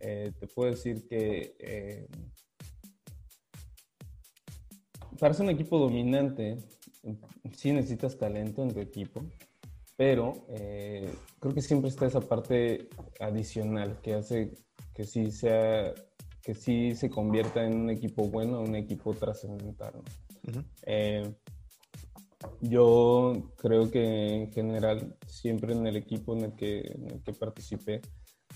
eh, 0.00 0.32
te 0.38 0.46
puedo 0.48 0.70
decir 0.70 1.06
que 1.08 2.06
para 5.18 5.34
ser 5.34 5.44
un 5.44 5.50
equipo 5.50 5.78
dominante, 5.78 6.58
sí 7.52 7.72
necesitas 7.72 8.18
talento 8.18 8.62
en 8.62 8.72
tu 8.72 8.80
equipo, 8.80 9.24
pero 9.96 10.46
eh, 10.48 11.12
creo 11.38 11.54
que 11.54 11.62
siempre 11.62 11.90
está 11.90 12.06
esa 12.06 12.20
parte 12.20 12.88
adicional 13.20 14.00
que 14.02 14.14
hace 14.14 14.52
que 14.94 15.04
sí 15.04 15.30
sea 15.30 15.92
que 16.42 16.54
sí 16.54 16.94
se 16.94 17.08
convierta 17.08 17.64
en 17.64 17.74
un 17.74 17.90
equipo 17.90 18.28
bueno, 18.28 18.60
un 18.60 18.74
equipo 18.74 19.14
trascendental. 19.14 19.94
Eh, 20.82 21.34
yo 22.60 23.50
creo 23.56 23.90
que 23.90 24.34
en 24.34 24.52
general, 24.52 25.16
siempre 25.26 25.72
en 25.72 25.86
el 25.86 25.96
equipo 25.96 26.36
en 26.36 26.44
el 26.44 26.54
que, 26.54 26.80
en 26.80 27.10
el 27.10 27.22
que 27.22 27.32
participé, 27.32 28.02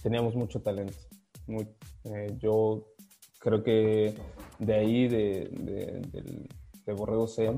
teníamos 0.03 0.35
mucho 0.35 0.61
talento. 0.61 0.99
Eh, 2.05 2.37
yo 2.39 2.85
creo 3.49 3.63
que 3.63 4.15
de 4.59 4.75
ahí, 4.75 5.09
de, 5.09 5.49
de, 5.53 6.49
de 6.85 6.93
Borrego 6.93 7.27
C, 7.27 7.51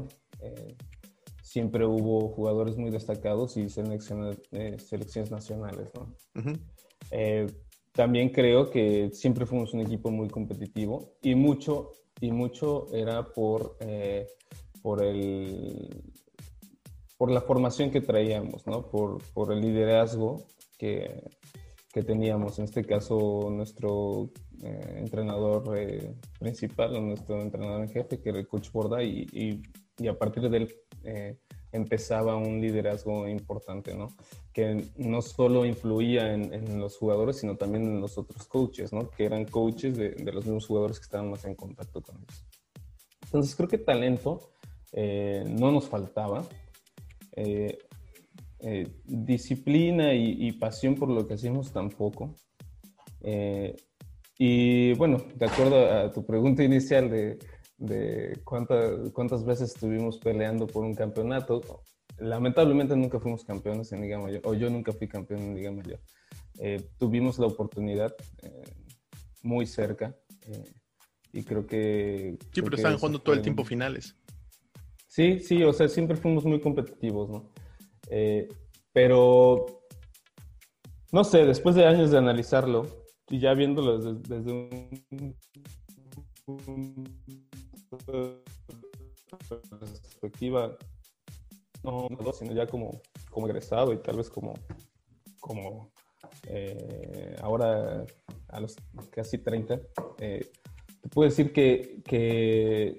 siempre 1.50 1.84
hubo 1.84 2.28
jugadores 2.28 2.76
muy 2.76 2.90
destacados 2.90 3.56
y 3.56 3.68
selecciones, 3.68 4.38
eh, 4.52 4.76
selecciones 4.78 5.32
nacionales. 5.32 5.90
¿no? 5.94 6.14
Eh, 7.10 7.48
también 7.90 8.28
creo 8.28 8.70
que 8.70 9.10
siempre 9.12 9.46
fuimos 9.46 9.74
un 9.74 9.80
equipo 9.80 10.12
muy 10.12 10.28
competitivo 10.28 11.16
y 11.22 11.34
mucho, 11.34 11.90
y 12.20 12.30
mucho 12.30 12.86
era 12.92 13.32
por, 13.32 13.76
eh, 13.80 14.28
por, 14.80 15.02
el, 15.02 15.88
por 17.18 17.32
la 17.32 17.40
formación 17.40 17.90
que 17.90 18.00
traíamos, 18.00 18.64
¿no? 18.68 18.88
por, 18.88 19.18
por 19.32 19.52
el 19.52 19.60
liderazgo 19.60 20.46
que, 20.78 21.20
que, 21.92 22.04
teníamos. 22.04 22.60
En 22.60 22.66
este 22.66 22.84
caso, 22.84 23.48
nuestro 23.50 24.30
entrenador 24.62 25.64
principal, 26.38 26.92
nuestro 27.06 27.40
entrenador 27.40 27.82
en 27.82 27.88
jefe, 27.88 28.20
que 28.20 28.28
era 28.28 28.38
el 28.38 28.46
coach 28.48 28.70
Borda, 28.70 29.02
y, 29.02 29.26
y, 29.32 29.62
y 30.00 30.08
a 30.08 30.18
partir 30.18 30.48
de 30.48 30.56
él 30.56 30.74
eh, 31.04 31.38
empezaba 31.72 32.36
un 32.36 32.60
liderazgo 32.60 33.28
importante, 33.28 33.94
¿no? 33.94 34.08
Que 34.52 34.84
no 34.96 35.22
solo 35.22 35.64
influía 35.64 36.34
en, 36.34 36.80
los 36.80 36.96
jugadores, 36.96 37.36
sino 37.36 37.56
también 37.56 37.84
en 37.84 38.00
los 38.00 38.18
otros 38.18 38.46
coaches, 38.48 38.92
¿no? 38.92 39.08
Que 39.10 39.24
eran 39.24 39.44
coaches 39.44 39.96
de, 39.96 40.16
los 40.32 40.44
mismos 40.44 40.66
jugadores 40.66 40.98
que 40.98 41.04
estaban 41.04 41.30
más 41.30 41.44
en 41.44 41.54
contacto 41.54 42.02
con 42.02 42.16
ellos. 42.16 42.44
Entonces 43.22 43.54
creo 43.54 43.68
que 43.68 43.78
talento 43.78 44.50
eh, 44.92 45.44
no 45.46 45.70
nos 45.70 45.88
faltaba. 45.88 46.44
Eh, 47.36 47.78
disciplina 49.04 50.12
y, 50.12 50.48
y, 50.48 50.52
pasión 50.52 50.94
por 50.94 51.08
lo 51.08 51.26
que 51.26 51.34
hacíamos 51.34 51.72
tampoco. 51.72 52.34
Y 54.42 54.94
bueno, 54.94 55.18
de 55.34 55.46
acuerdo 55.46 55.92
a 55.92 56.10
tu 56.10 56.24
pregunta 56.24 56.64
inicial 56.64 57.10
de 57.10 57.38
de 57.80 58.38
cuántas, 58.44 59.10
cuántas 59.12 59.44
veces 59.44 59.74
estuvimos 59.74 60.18
peleando 60.18 60.66
por 60.66 60.84
un 60.84 60.94
campeonato. 60.94 61.82
Lamentablemente 62.18 62.94
nunca 62.94 63.18
fuimos 63.18 63.42
campeones 63.42 63.90
en 63.92 64.02
Liga 64.02 64.18
Mayor, 64.18 64.42
o 64.44 64.54
yo 64.54 64.68
nunca 64.68 64.92
fui 64.92 65.08
campeón 65.08 65.40
en 65.40 65.54
Liga 65.56 65.72
Mayor. 65.72 65.98
Eh, 66.58 66.90
tuvimos 66.98 67.38
la 67.38 67.46
oportunidad 67.46 68.14
eh, 68.42 68.62
muy 69.42 69.66
cerca 69.66 70.14
eh, 70.42 70.70
y 71.32 71.42
creo 71.42 71.66
que... 71.66 72.36
Sí, 72.52 72.60
pero 72.60 72.76
estaban 72.76 72.98
jugando 72.98 73.22
todo 73.22 73.34
el 73.34 73.40
tiempo 73.40 73.64
finales. 73.64 74.14
Sí, 75.08 75.40
sí, 75.40 75.64
o 75.64 75.72
sea, 75.72 75.88
siempre 75.88 76.16
fuimos 76.16 76.44
muy 76.44 76.60
competitivos, 76.60 77.30
¿no? 77.30 77.50
pero, 78.92 79.84
no 81.12 81.22
sé, 81.22 81.46
después 81.46 81.76
de 81.76 81.86
años 81.86 82.10
de 82.10 82.18
analizarlo 82.18 82.99
y 83.30 83.38
ya 83.38 83.54
viéndolo 83.54 83.98
desde, 83.98 84.36
desde 84.36 84.52
un 84.52 85.36
perspectiva, 90.02 90.76
no, 91.82 92.08
sino 92.32 92.52
ya 92.52 92.66
como, 92.66 93.00
como 93.30 93.46
egresado 93.46 93.92
y 93.92 93.98
tal 93.98 94.16
vez 94.16 94.28
como, 94.28 94.54
como 95.38 95.92
eh, 96.48 97.36
ahora 97.40 98.04
a 98.48 98.60
los 98.60 98.76
casi 99.10 99.38
30, 99.38 99.80
eh, 100.18 100.50
te 101.00 101.08
puedo 101.08 101.28
decir 101.28 101.52
que, 101.52 102.02
que, 102.04 102.98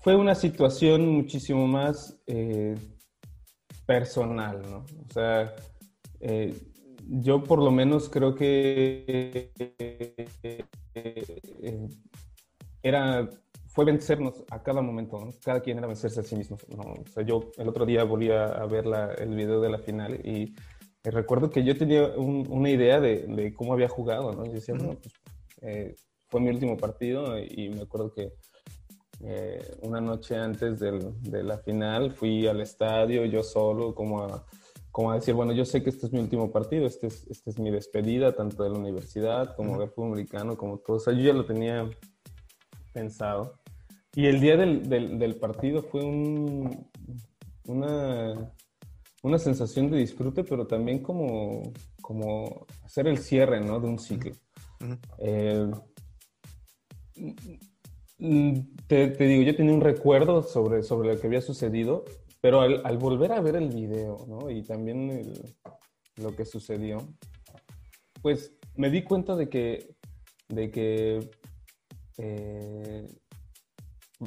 fue 0.00 0.14
una 0.14 0.34
situación 0.34 1.08
muchísimo 1.08 1.66
más 1.66 2.16
eh, 2.26 2.76
personal, 3.86 4.62
¿no? 4.62 4.78
O 4.78 5.12
sea, 5.12 5.52
yo 7.08 7.42
por 7.42 7.62
lo 7.62 7.70
menos 7.70 8.08
creo 8.08 8.34
que 8.34 9.52
era, 12.82 13.28
fue 13.68 13.84
vencernos 13.84 14.44
a 14.50 14.62
cada 14.62 14.82
momento, 14.82 15.18
cada 15.44 15.60
quien 15.60 15.78
era 15.78 15.86
vencerse 15.86 16.20
a 16.20 16.22
sí 16.22 16.36
mismo. 16.36 16.56
O 16.76 17.06
sea, 17.12 17.22
yo 17.24 17.50
el 17.58 17.68
otro 17.68 17.86
día 17.86 18.04
volví 18.04 18.30
a, 18.30 18.64
ver 18.66 18.86
el 19.18 19.34
video 19.34 19.60
de 19.60 19.70
la 19.70 19.78
final 19.78 20.14
y, 20.26 20.54
recuerdo 21.04 21.50
que 21.50 21.62
yo 21.62 21.76
tenía 21.78 22.08
una 22.16 22.68
idea 22.68 23.00
de, 23.00 23.54
cómo 23.56 23.72
había 23.72 23.88
jugado, 23.88 24.32
¿no? 24.32 24.44
Y 24.44 24.48
decía, 24.48 24.74
bueno, 24.74 24.98
pues 25.00 25.14
eh, 25.62 25.94
fue 26.26 26.40
mi 26.40 26.48
último 26.48 26.76
partido 26.76 27.38
y 27.38 27.68
me 27.68 27.82
acuerdo 27.82 28.12
que 28.12 28.32
eh, 29.24 29.76
una 29.82 30.00
noche 30.00 30.36
antes 30.36 30.80
de 30.80 31.42
la 31.44 31.58
final 31.58 32.10
fui 32.10 32.46
al 32.48 32.60
estadio 32.60 33.24
yo 33.24 33.42
solo 33.42 33.94
como 33.94 34.24
a, 34.24 34.44
como 34.96 35.10
a 35.10 35.16
decir, 35.16 35.34
bueno, 35.34 35.52
yo 35.52 35.66
sé 35.66 35.82
que 35.82 35.90
este 35.90 36.06
es 36.06 36.12
mi 36.14 36.20
último 36.20 36.50
partido, 36.50 36.86
este 36.86 37.08
es, 37.08 37.26
este 37.26 37.50
es 37.50 37.58
mi 37.58 37.70
despedida 37.70 38.34
tanto 38.34 38.62
de 38.62 38.70
la 38.70 38.78
universidad 38.78 39.54
como 39.54 39.78
del 39.78 39.90
fútbol 39.90 40.12
americano, 40.12 40.56
como 40.56 40.78
todo. 40.78 40.96
O 40.96 41.00
sea, 41.00 41.12
yo 41.12 41.20
ya 41.20 41.34
lo 41.34 41.44
tenía 41.44 41.86
pensado. 42.94 43.60
Y 44.14 44.24
el 44.24 44.40
día 44.40 44.56
del, 44.56 44.88
del, 44.88 45.34
partido 45.34 45.82
fue 45.82 46.02
un, 46.02 46.88
una, 47.66 48.54
una 49.22 49.38
sensación 49.38 49.90
de 49.90 49.98
disfrute, 49.98 50.44
pero 50.44 50.66
también 50.66 51.02
como, 51.02 51.74
como 52.00 52.64
hacer 52.82 53.06
el 53.06 53.18
cierre 53.18 53.60
¿no? 53.60 53.78
de 53.78 53.88
un 53.88 53.98
ciclo. 53.98 54.32
Eh, 55.18 55.70
te, 58.86 59.08
te, 59.08 59.24
digo, 59.24 59.42
yo 59.42 59.54
tenía 59.54 59.74
un 59.74 59.82
recuerdo 59.82 60.42
sobre, 60.42 60.82
sobre 60.82 61.12
lo 61.12 61.20
que 61.20 61.26
había 61.26 61.42
sucedido, 61.42 62.06
pero 62.46 62.60
al, 62.60 62.80
al 62.84 62.96
volver 62.96 63.32
a 63.32 63.40
ver 63.40 63.56
el 63.56 63.70
video 63.70 64.24
¿no? 64.28 64.48
y 64.48 64.62
también 64.62 65.24
lo 66.14 66.36
que 66.36 66.44
sucedió, 66.44 66.98
pues 68.22 68.52
me 68.76 68.88
di 68.88 69.02
cuenta 69.02 69.34
de 69.34 69.48
que, 69.48 69.96
de 70.46 70.70
que 70.70 71.28
eh, 72.18 73.04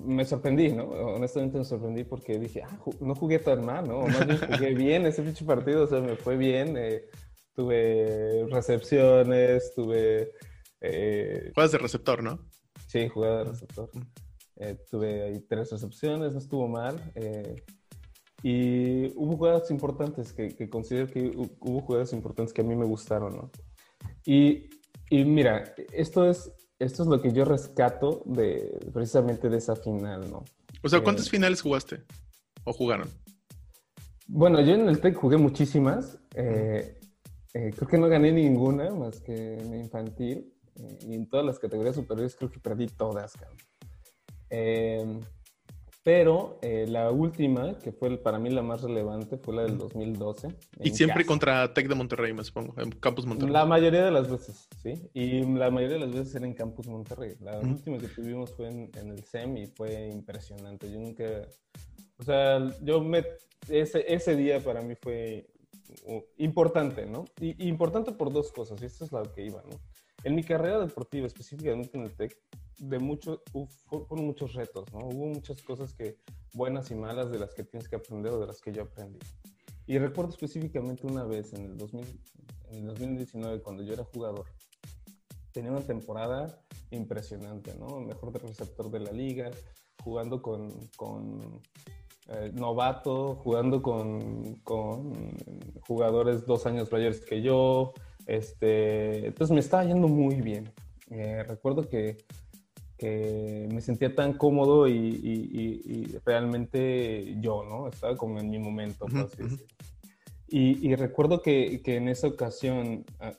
me 0.03 0.25
sorprendí, 0.25 0.73
¿no? 0.73 0.83
Honestamente 0.83 1.59
me 1.59 1.63
sorprendí 1.63 2.03
porque 2.03 2.37
dije, 2.37 2.61
ah, 2.61 2.77
no 2.99 3.15
jugué 3.15 3.39
tan 3.39 3.63
mal, 3.63 3.87
¿no? 3.87 4.01
más 4.01 4.27
bien 4.27 4.37
jugué 4.37 4.73
bien 4.75 5.05
ese 5.05 5.21
pinche 5.21 5.45
partido, 5.45 5.85
o 5.85 5.87
sea, 5.87 6.01
me 6.01 6.17
fue 6.17 6.35
bien. 6.35 6.75
Eh, 6.75 7.05
tuve 7.53 8.47
recepciones, 8.51 9.71
tuve... 9.73 10.33
Eh, 10.81 11.53
Juegas 11.55 11.71
de 11.71 11.77
receptor, 11.77 12.21
¿no? 12.21 12.45
Sí, 12.85 13.07
jugaba 13.07 13.37
de 13.37 13.43
receptor. 13.45 13.89
tuve 14.91 15.23
ahí 15.23 15.39
tres 15.47 15.71
recepciones, 15.71 16.33
no 16.33 16.39
estuvo 16.39 16.67
mal. 16.67 17.01
Y 18.43 19.07
hubo 19.15 19.37
jugadas 19.37 19.69
importantes 19.71 20.33
que, 20.33 20.55
que, 20.55 20.69
considero 20.69 21.07
que 21.07 21.31
hubo 21.59 21.81
jugadas 21.81 22.13
importantes 22.13 22.53
que 22.53 22.61
a 22.61 22.65
mí 22.65 22.75
me 22.75 22.85
gustaron, 22.85 23.35
¿no? 23.35 23.51
Y, 24.25 24.69
y 25.09 25.25
mira, 25.25 25.73
esto 25.91 26.29
es 26.29 26.51
esto 26.79 27.03
es 27.03 27.09
lo 27.09 27.21
que 27.21 27.31
yo 27.33 27.45
rescato 27.45 28.23
de 28.25 28.79
precisamente 28.93 29.49
de 29.49 29.57
esa 29.57 29.75
final, 29.75 30.31
¿no? 30.31 30.45
O 30.81 30.89
sea, 30.89 31.01
¿cuántas 31.01 31.27
eh, 31.27 31.31
finales 31.31 31.61
jugaste 31.61 32.03
o 32.63 32.73
jugaron? 32.73 33.09
Bueno, 34.27 34.61
yo 34.61 34.73
en 34.75 34.87
el 34.87 35.01
TEC 35.01 35.15
jugué 35.15 35.37
muchísimas. 35.37 36.17
Eh, 36.35 36.97
eh, 37.53 37.71
creo 37.75 37.87
que 37.87 37.97
no 37.97 38.07
gané 38.07 38.31
ninguna 38.31 38.91
más 38.91 39.19
que 39.19 39.57
en 39.57 39.75
infantil. 39.75 40.53
y 41.01 41.13
en 41.13 41.27
todas 41.27 41.45
las 41.45 41.59
categorías 41.59 41.95
superiores 41.95 42.35
creo 42.35 42.49
que 42.49 42.59
perdí 42.59 42.87
todas, 42.87 43.33
cabrón. 43.33 43.57
Pero 46.09 46.57
eh, 46.63 46.87
la 46.89 47.11
última, 47.11 47.77
que 47.77 47.91
fue 47.91 48.17
para 48.17 48.39
mí 48.39 48.49
la 48.49 48.63
más 48.63 48.81
relevante, 48.81 49.37
fue 49.37 49.53
la 49.53 49.61
del 49.61 49.77
2012. 49.77 50.47
Y 50.83 50.89
siempre 50.89 51.23
contra 51.23 51.71
Tec 51.71 51.87
de 51.87 51.93
Monterrey, 51.93 52.33
me 52.33 52.43
supongo, 52.43 52.73
en 52.81 52.89
Campus 52.93 53.27
Monterrey. 53.27 53.53
La 53.53 53.63
mayoría 53.67 54.05
de 54.05 54.09
las 54.09 54.27
veces, 54.27 54.67
sí. 54.81 55.07
Y 55.13 55.43
la 55.43 55.69
mayoría 55.69 55.99
de 55.99 56.07
las 56.07 56.15
veces 56.15 56.33
era 56.33 56.47
en 56.47 56.55
Campus 56.55 56.87
Monterrey. 56.87 57.35
La 57.41 57.59
última 57.59 57.99
que 57.99 58.07
tuvimos 58.07 58.51
fue 58.55 58.69
en, 58.69 58.89
el 58.95 59.23
SEM 59.23 59.55
y 59.57 59.67
fue 59.67 60.09
impresionante. 60.09 60.91
Yo 60.91 60.99
nunca, 60.99 61.25
O 62.17 62.23
sea, 62.23 62.67
yo 62.81 63.01
me, 63.01 63.23
ese, 63.69 64.03
ese 64.11 64.35
día 64.35 64.59
para 64.61 64.81
mí 64.81 64.95
fue 64.95 65.45
importante, 66.37 67.05
¿no? 67.05 67.25
Y, 67.39 67.67
importante 67.67 68.13
por 68.13 68.33
dos 68.33 68.51
cosas, 68.51 68.81
y 68.81 68.85
esto 68.85 69.05
es 69.05 69.11
lo 69.11 69.31
que 69.31 69.45
iba, 69.45 69.61
¿no? 69.61 69.79
En 70.23 70.33
mi 70.33 70.43
carrera 70.43 70.79
deportiva, 70.79 71.27
específicamente 71.27 71.99
en 71.99 72.05
el 72.05 72.15
TEC, 72.15 72.35
de 72.79 72.99
muchos, 72.99 73.41
fueron 73.85 74.25
muchos 74.25 74.53
retos, 74.53 74.91
¿no? 74.93 74.99
Hubo 74.99 75.27
muchas 75.27 75.61
cosas 75.61 75.93
que, 75.93 76.17
buenas 76.53 76.91
y 76.91 76.95
malas, 76.95 77.31
de 77.31 77.39
las 77.39 77.53
que 77.53 77.63
tienes 77.63 77.87
que 77.87 77.95
aprender 77.95 78.31
o 78.31 78.39
de 78.39 78.47
las 78.47 78.61
que 78.61 78.71
yo 78.71 78.83
aprendí. 78.83 79.19
Y 79.85 79.97
recuerdo 79.97 80.31
específicamente 80.31 81.07
una 81.07 81.23
vez 81.23 81.53
en 81.53 81.65
el, 81.65 81.77
2000, 81.77 82.05
en 82.69 82.77
el 82.77 82.85
2019, 82.87 83.61
cuando 83.61 83.83
yo 83.83 83.93
era 83.93 84.03
jugador, 84.03 84.45
tenía 85.51 85.71
una 85.71 85.81
temporada 85.81 86.61
impresionante, 86.91 87.75
¿no? 87.75 87.99
Mejor 87.99 88.33
receptor 88.41 88.89
de 88.91 88.99
la 88.99 89.11
liga, 89.11 89.51
jugando 90.03 90.41
con, 90.41 90.69
con 90.95 91.61
eh, 92.27 92.51
novato, 92.53 93.35
jugando 93.35 93.81
con, 93.81 94.55
con, 94.63 95.35
jugadores 95.81 96.45
dos 96.45 96.65
años 96.65 96.91
mayores 96.91 97.21
que 97.21 97.41
yo. 97.41 97.93
Este, 98.27 99.25
entonces 99.25 99.53
me 99.53 99.59
estaba 99.59 99.83
yendo 99.83 100.07
muy 100.07 100.41
bien. 100.41 100.71
Eh, 101.09 101.43
recuerdo 101.47 101.89
que, 101.89 102.17
que, 102.99 103.67
me 103.71 103.81
sentía 103.81 104.13
tan 104.13 104.33
cómodo 104.33 104.87
y, 104.87 104.93
y, 104.93 106.17
realmente 106.25 107.35
yo, 107.39 107.63
¿no? 107.63 107.87
Estaba 107.87 108.15
como 108.15 108.39
en 108.39 108.49
mi 108.49 108.59
momento, 108.59 109.07
y, 110.47 110.95
recuerdo 110.95 111.41
que, 111.41 111.81
que, 111.81 111.95
en 111.97 112.09
esa 112.09 112.27
ocasión 112.27 113.05
ah, 113.19 113.33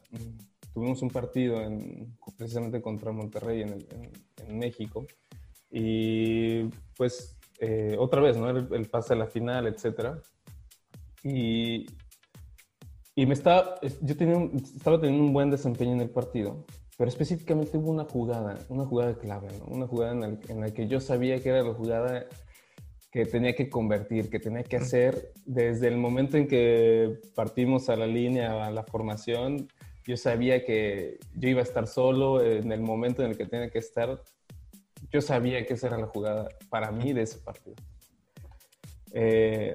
tuvimos 0.72 1.02
un 1.02 1.10
partido 1.10 1.60
en, 1.60 2.16
precisamente 2.36 2.80
contra 2.80 3.12
Monterrey 3.12 3.62
en, 3.62 3.86
en 4.48 4.58
México. 4.58 5.06
Y 5.70 6.64
pues 6.96 7.36
eh, 7.60 7.94
otra 7.98 8.20
vez, 8.22 8.36
¿no? 8.36 8.48
El, 8.48 8.88
pase 8.88 9.12
a 9.12 9.16
la 9.16 9.26
final, 9.26 9.66
etcétera. 9.66 10.18
Y, 11.22 11.86
y 13.14 13.26
me 13.26 13.34
estaba, 13.34 13.74
yo 14.00 14.16
tenía 14.16 14.36
estaba 14.62 14.98
teniendo 14.98 15.24
un 15.24 15.32
buen 15.32 15.50
desempeño 15.50 15.92
en 15.92 16.00
el 16.00 16.10
partido, 16.10 16.64
pero 17.00 17.08
específicamente 17.08 17.78
hubo 17.78 17.92
una 17.92 18.04
jugada, 18.04 18.58
una 18.68 18.84
jugada 18.84 19.16
clave, 19.16 19.48
¿no? 19.58 19.74
Una 19.74 19.86
jugada 19.86 20.12
en 20.12 20.60
la, 20.60 20.70
que 20.70 20.86
yo 20.86 21.00
sabía 21.00 21.42
que 21.42 21.48
era 21.48 21.62
la 21.62 21.72
jugada 21.72 22.26
que 23.10 23.24
tenía 23.24 23.54
que 23.54 23.70
convertir, 23.70 24.28
que 24.28 24.38
tenía 24.38 24.64
que 24.64 24.76
hacer 24.76 25.32
desde 25.46 25.88
el 25.88 25.96
momento 25.96 26.36
en 26.36 26.46
que 26.46 27.18
partimos 27.34 27.88
a 27.88 27.96
la 27.96 28.06
línea, 28.06 28.66
a 28.66 28.70
la 28.70 28.82
formación, 28.82 29.66
yo 30.04 30.18
sabía 30.18 30.62
que 30.62 31.16
yo 31.34 31.48
iba 31.48 31.60
a 31.60 31.62
estar 31.62 31.86
solo 31.86 32.44
en 32.44 32.70
el 32.70 32.82
momento 32.82 33.24
en 33.24 33.30
el 33.30 33.38
que 33.38 33.46
tenía 33.46 33.70
que 33.70 33.78
estar 33.78 34.22
yo 35.10 35.22
sabía 35.22 35.64
que 35.64 35.72
esa 35.72 35.86
era 35.86 35.96
la 35.96 36.06
jugada 36.06 36.50
para 36.68 36.92
mí 36.92 37.14
de 37.14 37.22
ese 37.22 37.38
partido. 37.38 37.76
Eh, 39.12 39.74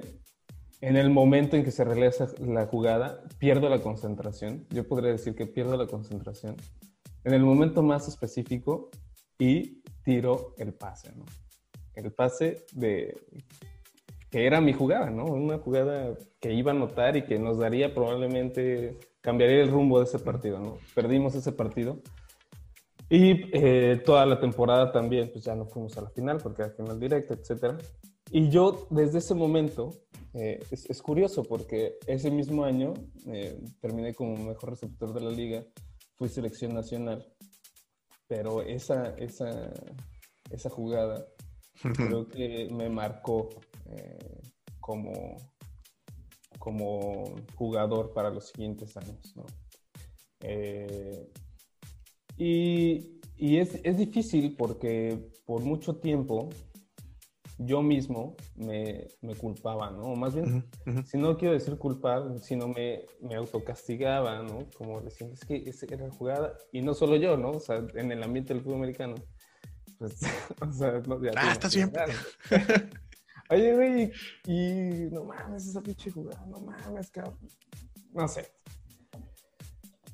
en 0.79 0.95
el 0.95 1.09
momento 1.09 1.55
en 1.55 1.63
que 1.63 1.71
se 1.71 1.83
realiza 1.83 2.27
la 2.39 2.67
jugada, 2.67 3.23
pierdo 3.39 3.67
la 3.67 3.79
concentración. 3.79 4.67
Yo 4.69 4.87
podría 4.87 5.09
decir 5.09 5.33
que 5.33 5.47
pierdo 5.47 5.75
la 5.75 5.87
concentración. 5.87 6.55
En 7.25 7.33
el 7.33 7.43
momento 7.43 7.81
más 7.81 8.07
específico 8.07 8.91
y 9.39 9.81
tiro 10.03 10.53
el 10.57 10.73
pase, 10.73 11.11
¿no? 11.15 11.25
El 11.95 12.13
pase 12.13 12.65
de 12.73 13.17
que 14.29 14.45
era 14.45 14.61
mi 14.61 14.73
jugada, 14.73 15.09
¿no? 15.09 15.25
Una 15.25 15.57
jugada 15.57 16.15
que 16.39 16.53
iba 16.53 16.71
a 16.71 16.75
notar 16.75 17.17
y 17.17 17.23
que 17.25 17.39
nos 17.39 17.57
daría 17.57 17.93
probablemente 17.93 18.99
cambiaría 19.21 19.63
el 19.63 19.71
rumbo 19.71 19.97
de 19.99 20.05
ese 20.05 20.19
partido, 20.19 20.59
¿no? 20.59 20.77
Perdimos 20.93 21.33
ese 21.33 21.51
partido 21.51 21.99
y 23.09 23.49
eh, 23.53 24.01
toda 24.05 24.25
la 24.27 24.39
temporada 24.39 24.91
también, 24.91 25.31
pues 25.31 25.45
ya 25.45 25.55
no 25.55 25.65
fuimos 25.65 25.97
a 25.97 26.01
la 26.01 26.09
final 26.11 26.37
porque 26.43 26.61
era 26.61 26.71
final 26.71 26.99
directo, 26.99 27.33
etc. 27.33 27.81
Y 28.29 28.49
yo 28.49 28.87
desde 28.91 29.17
ese 29.17 29.33
momento, 29.33 29.89
eh, 30.33 30.59
es, 30.69 31.01
curioso 31.01 31.41
porque 31.43 31.97
ese 32.05 32.29
mismo 32.29 32.65
año 32.65 32.93
eh, 33.27 33.59
terminé 33.79 34.13
como 34.13 34.35
mejor 34.37 34.71
receptor 34.71 35.13
de 35.13 35.21
la 35.21 35.31
liga, 35.31 35.63
fui 36.17 36.29
selección 36.29 36.73
nacional, 36.73 37.25
pero 38.27 38.61
esa, 38.61 39.15
esa, 39.17 39.71
esa 40.49 40.69
jugada 40.69 41.25
creo 41.95 42.27
que 42.27 42.69
me 42.71 42.89
marcó 42.89 43.49
como, 44.79 45.37
como 46.59 47.35
jugador 47.55 48.13
para 48.13 48.29
los 48.29 48.47
siguientes 48.49 48.95
años. 48.97 49.35
¿no? 49.35 49.45
Y, 52.37 53.19
y 53.37 53.57
es, 53.57 53.79
es, 53.83 53.97
difícil 53.97 54.55
porque 54.57 55.31
por 55.45 55.61
mucho 55.61 55.97
tiempo 55.97 56.49
yo 57.57 57.81
mismo 57.81 58.35
me, 58.55 59.07
me 59.21 59.35
culpaba, 59.35 59.91
¿no? 59.91 60.15
más 60.15 60.35
bien, 60.35 60.65
si 61.05 61.17
no 61.17 61.37
quiero 61.37 61.53
decir 61.53 61.77
culpar, 61.77 62.39
sino 62.41 62.67
me, 62.67 63.05
me 63.21 63.35
autocastigaba, 63.35 64.43
¿no? 64.43 64.67
Como 64.77 65.01
decir, 65.01 65.29
es 65.31 65.45
que 65.45 65.63
esa 65.65 65.85
era 65.85 66.07
la 66.07 66.13
jugada, 66.13 66.57
y 66.71 66.81
no 66.81 66.93
solo 66.93 67.15
yo, 67.15 67.37
¿no? 67.37 67.51
O 67.51 67.59
sea, 67.59 67.85
en 67.95 68.11
el 68.11 68.23
ambiente 68.23 68.53
del 68.53 68.61
fútbol 68.61 68.79
americano. 68.79 69.15
Pues, 69.97 70.19
o 70.61 70.71
sea, 70.73 71.01
no, 71.07 71.19
ah, 71.37 71.51
está 71.53 71.69
siempre. 71.69 72.03
Oye, 73.49 73.75
güey, 73.75 74.11
y 74.47 75.09
no 75.11 75.23
mames, 75.23 75.67
esa 75.67 75.81
pinche 75.81 76.11
jugada, 76.11 76.45
no 76.47 76.59
mames, 76.59 77.11
cabrón. 77.11 77.37
No 78.11 78.27
sé. 78.27 78.51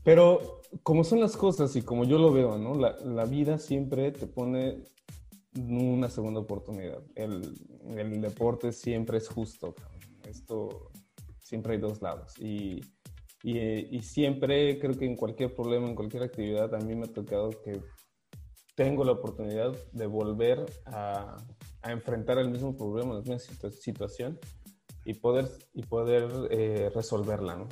Pero 0.03 0.61
como 0.83 1.03
son 1.03 1.19
las 1.19 1.37
cosas 1.37 1.75
y 1.75 1.81
como 1.81 2.03
yo 2.03 2.17
lo 2.17 2.31
veo, 2.31 2.57
¿no? 2.57 2.75
La, 2.75 2.97
la 2.97 3.25
vida 3.25 3.57
siempre 3.57 4.11
te 4.11 4.27
pone 4.27 4.83
una 5.55 6.09
segunda 6.09 6.39
oportunidad. 6.39 7.01
El, 7.15 7.53
el, 7.97 8.21
deporte 8.21 8.71
siempre 8.71 9.17
es 9.17 9.27
justo. 9.27 9.75
Esto 10.27 10.91
siempre 11.39 11.73
hay 11.73 11.79
dos 11.79 12.01
lados. 12.01 12.33
Y, 12.39 12.81
y, 13.43 13.99
siempre 14.01 14.79
creo 14.79 14.97
que 14.97 15.05
en 15.05 15.15
cualquier 15.15 15.53
problema, 15.53 15.87
en 15.87 15.95
cualquier 15.95 16.23
actividad, 16.23 16.73
a 16.73 16.79
mí 16.79 16.95
me 16.95 17.05
ha 17.05 17.13
tocado 17.13 17.49
que 17.49 17.81
tengo 18.75 19.03
la 19.03 19.11
oportunidad 19.13 19.75
de 19.91 20.05
volver 20.05 20.65
a, 20.85 21.37
a 21.81 21.91
enfrentar 21.91 22.37
el 22.37 22.49
mismo 22.49 22.75
problema, 22.75 23.15
la 23.15 23.19
misma 23.19 23.39
situación 23.39 24.39
y 25.05 25.15
poder, 25.15 25.49
y 25.73 25.83
poder 25.83 26.29
eh, 26.51 26.91
resolverla, 26.93 27.55
¿no? 27.55 27.67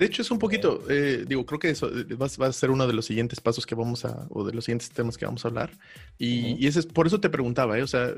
De 0.00 0.06
hecho, 0.06 0.22
es 0.22 0.30
un 0.30 0.38
poquito, 0.38 0.82
eh, 0.88 1.26
digo, 1.28 1.44
creo 1.44 1.58
que 1.58 1.68
eso 1.68 1.86
eh, 1.94 2.06
va, 2.14 2.46
a 2.46 2.52
ser 2.54 2.70
uno 2.70 2.86
de 2.86 2.94
los 2.94 3.04
siguientes 3.04 3.38
pasos 3.38 3.66
que 3.66 3.74
vamos 3.74 4.06
a, 4.06 4.26
o 4.30 4.46
de 4.46 4.54
los 4.54 4.64
siguientes 4.64 4.88
temas 4.88 5.18
que 5.18 5.26
vamos 5.26 5.44
a 5.44 5.48
hablar. 5.48 5.72
Y, 6.16 6.66
ese 6.66 6.78
es, 6.80 6.86
por 6.86 7.06
eso 7.06 7.20
te 7.20 7.28
preguntaba, 7.28 7.78
¿eh? 7.78 7.82
o 7.82 7.86
sea, 7.86 8.14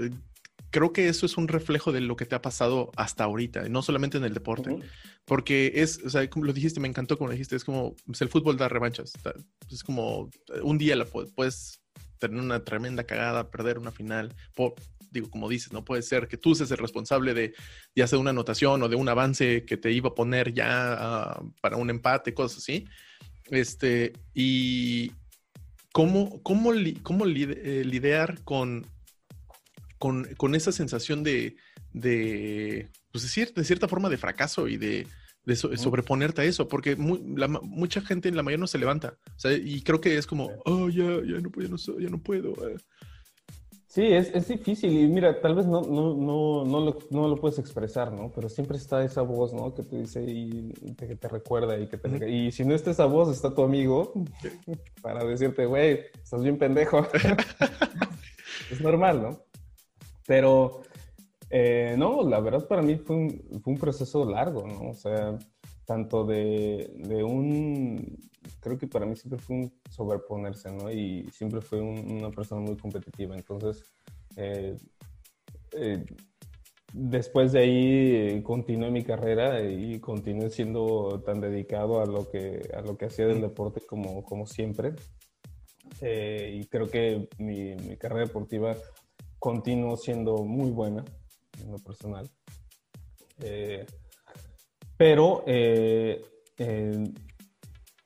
creo 0.70 0.92
que 0.92 1.08
eso 1.08 1.26
es 1.26 1.36
un 1.36 1.48
reflejo 1.48 1.90
de 1.90 2.00
lo 2.00 2.14
que 2.14 2.24
te 2.24 2.36
ha 2.36 2.40
pasado 2.40 2.92
hasta 2.94 3.24
ahorita, 3.24 3.68
no 3.68 3.82
solamente 3.82 4.16
en 4.16 4.22
el 4.22 4.32
deporte, 4.32 4.78
porque 5.24 5.72
es, 5.74 5.98
o 6.04 6.08
sea, 6.08 6.30
como 6.30 6.44
lo 6.44 6.52
dijiste, 6.52 6.78
me 6.78 6.86
encantó 6.86 7.18
como 7.18 7.26
lo 7.26 7.32
dijiste, 7.32 7.56
es 7.56 7.64
como, 7.64 7.96
pues, 8.06 8.22
el 8.22 8.28
fútbol 8.28 8.56
da 8.56 8.68
revanchas, 8.68 9.14
es 9.68 9.82
como, 9.82 10.30
un 10.62 10.78
día 10.78 10.94
la 10.94 11.04
puedes 11.04 11.80
tener 12.20 12.40
una 12.40 12.62
tremenda 12.62 13.02
cagada, 13.02 13.50
perder 13.50 13.80
una 13.80 13.90
final, 13.90 14.32
por, 14.54 14.76
digo, 15.12 15.30
como 15.30 15.48
dices, 15.48 15.72
no 15.72 15.84
puede 15.84 16.02
ser 16.02 16.26
que 16.26 16.36
tú 16.36 16.54
seas 16.54 16.70
el 16.70 16.78
responsable 16.78 17.34
de 17.34 17.54
ya 17.94 18.06
sea 18.06 18.18
una 18.18 18.30
anotación 18.30 18.82
o 18.82 18.88
de 18.88 18.96
un 18.96 19.08
avance 19.08 19.64
que 19.64 19.76
te 19.76 19.92
iba 19.92 20.08
a 20.08 20.14
poner 20.14 20.52
ya 20.52 20.94
ah, 20.94 21.42
para 21.60 21.76
un 21.76 21.90
empate, 21.90 22.34
cosas 22.34 22.58
así. 22.58 22.86
Este, 23.50 24.12
y 24.34 25.12
cómo, 25.92 26.42
cómo, 26.42 26.72
cómo 27.02 27.26
eh, 27.26 27.84
lidiar 27.84 28.42
con, 28.44 28.86
con, 29.98 30.54
esa 30.54 30.72
sensación 30.72 31.22
de, 31.22 31.56
de, 31.92 32.88
pues 33.12 33.22
decir, 33.22 33.52
de 33.54 33.64
cierta 33.64 33.88
forma 33.88 34.08
de 34.08 34.16
fracaso 34.16 34.68
y 34.68 34.76
de, 34.76 35.06
sobreponerte 35.54 36.40
a 36.40 36.44
eso, 36.44 36.68
porque 36.68 36.96
mucha 36.96 38.00
gente, 38.00 38.30
la 38.30 38.42
mayoría 38.42 38.60
no 38.60 38.66
se 38.66 38.78
levanta. 38.78 39.18
y 39.62 39.82
creo 39.82 40.00
que 40.00 40.16
es 40.16 40.26
como, 40.26 40.50
oh, 40.64 40.88
ya, 40.88 41.04
ya 41.24 41.40
no 41.40 41.50
puedo, 41.50 41.76
ya 41.76 42.08
no, 42.08 42.22
puedo. 42.22 42.50
Eh". 42.68 42.76
Sí, 43.92 44.06
es, 44.06 44.34
es, 44.34 44.48
difícil 44.48 44.90
y 44.90 45.06
mira, 45.06 45.38
tal 45.42 45.54
vez 45.54 45.66
no, 45.66 45.82
no, 45.82 46.14
no, 46.14 46.64
no, 46.64 46.80
lo, 46.80 46.98
no 47.10 47.28
lo 47.28 47.36
puedes 47.36 47.58
expresar, 47.58 48.10
¿no? 48.10 48.32
Pero 48.34 48.48
siempre 48.48 48.78
está 48.78 49.04
esa 49.04 49.20
voz, 49.20 49.52
¿no? 49.52 49.74
Que 49.74 49.82
te 49.82 49.98
dice 49.98 50.22
y 50.22 50.72
que 50.94 51.14
te 51.14 51.28
recuerda 51.28 51.78
y 51.78 51.88
que 51.88 51.98
te... 51.98 52.30
Y 52.30 52.52
si 52.52 52.64
no 52.64 52.74
está 52.74 52.92
esa 52.92 53.04
voz, 53.04 53.28
está 53.28 53.54
tu 53.54 53.62
amigo 53.62 54.14
para 55.02 55.22
decirte, 55.24 55.66
güey, 55.66 56.06
estás 56.24 56.42
bien 56.42 56.56
pendejo. 56.56 57.06
es 58.70 58.80
normal, 58.80 59.22
¿no? 59.24 59.42
Pero, 60.26 60.80
eh, 61.50 61.94
no, 61.98 62.26
la 62.26 62.40
verdad 62.40 62.66
para 62.66 62.80
mí 62.80 62.96
fue 62.96 63.16
un, 63.16 63.60
fue 63.62 63.74
un 63.74 63.78
proceso 63.78 64.24
largo, 64.24 64.66
¿no? 64.66 64.88
O 64.88 64.94
sea, 64.94 65.38
tanto 65.92 66.24
de, 66.24 66.90
de 66.96 67.22
un 67.22 68.18
creo 68.60 68.78
que 68.78 68.86
para 68.86 69.04
mí 69.04 69.14
siempre 69.14 69.38
fue 69.38 69.56
un 69.56 69.72
sobreponerse, 69.90 70.72
¿no? 70.72 70.90
Y 70.90 71.28
siempre 71.30 71.60
fue 71.60 71.80
una 71.80 72.30
persona 72.30 72.62
muy 72.62 72.76
competitiva. 72.78 73.36
Entonces, 73.36 73.92
eh, 74.36 74.74
eh, 75.72 76.02
después 76.94 77.52
de 77.52 77.58
ahí 77.58 78.14
eh, 78.14 78.42
continué 78.42 78.90
mi 78.90 79.04
carrera 79.04 79.60
y 79.60 80.00
continué 80.00 80.48
siendo 80.48 81.22
tan 81.26 81.40
dedicado 81.40 82.00
a 82.00 82.06
lo 82.06 82.30
que, 82.30 82.70
a 82.74 82.80
lo 82.80 82.96
que 82.96 83.06
hacía 83.06 83.26
del 83.26 83.42
deporte 83.42 83.82
como, 83.86 84.24
como 84.24 84.46
siempre. 84.46 84.94
y 86.00 86.64
creo 86.68 86.88
que 86.88 87.28
mi, 87.38 87.74
mi, 87.76 87.96
carrera 87.98 88.26
deportiva 88.26 88.76
continuó 89.38 89.98
siendo 89.98 90.38
muy 90.38 90.70
buena. 90.70 91.04
lo 91.70 91.78
personal. 91.78 92.30
Eh, 93.40 93.84
pero, 95.02 95.42
eh, 95.48 96.24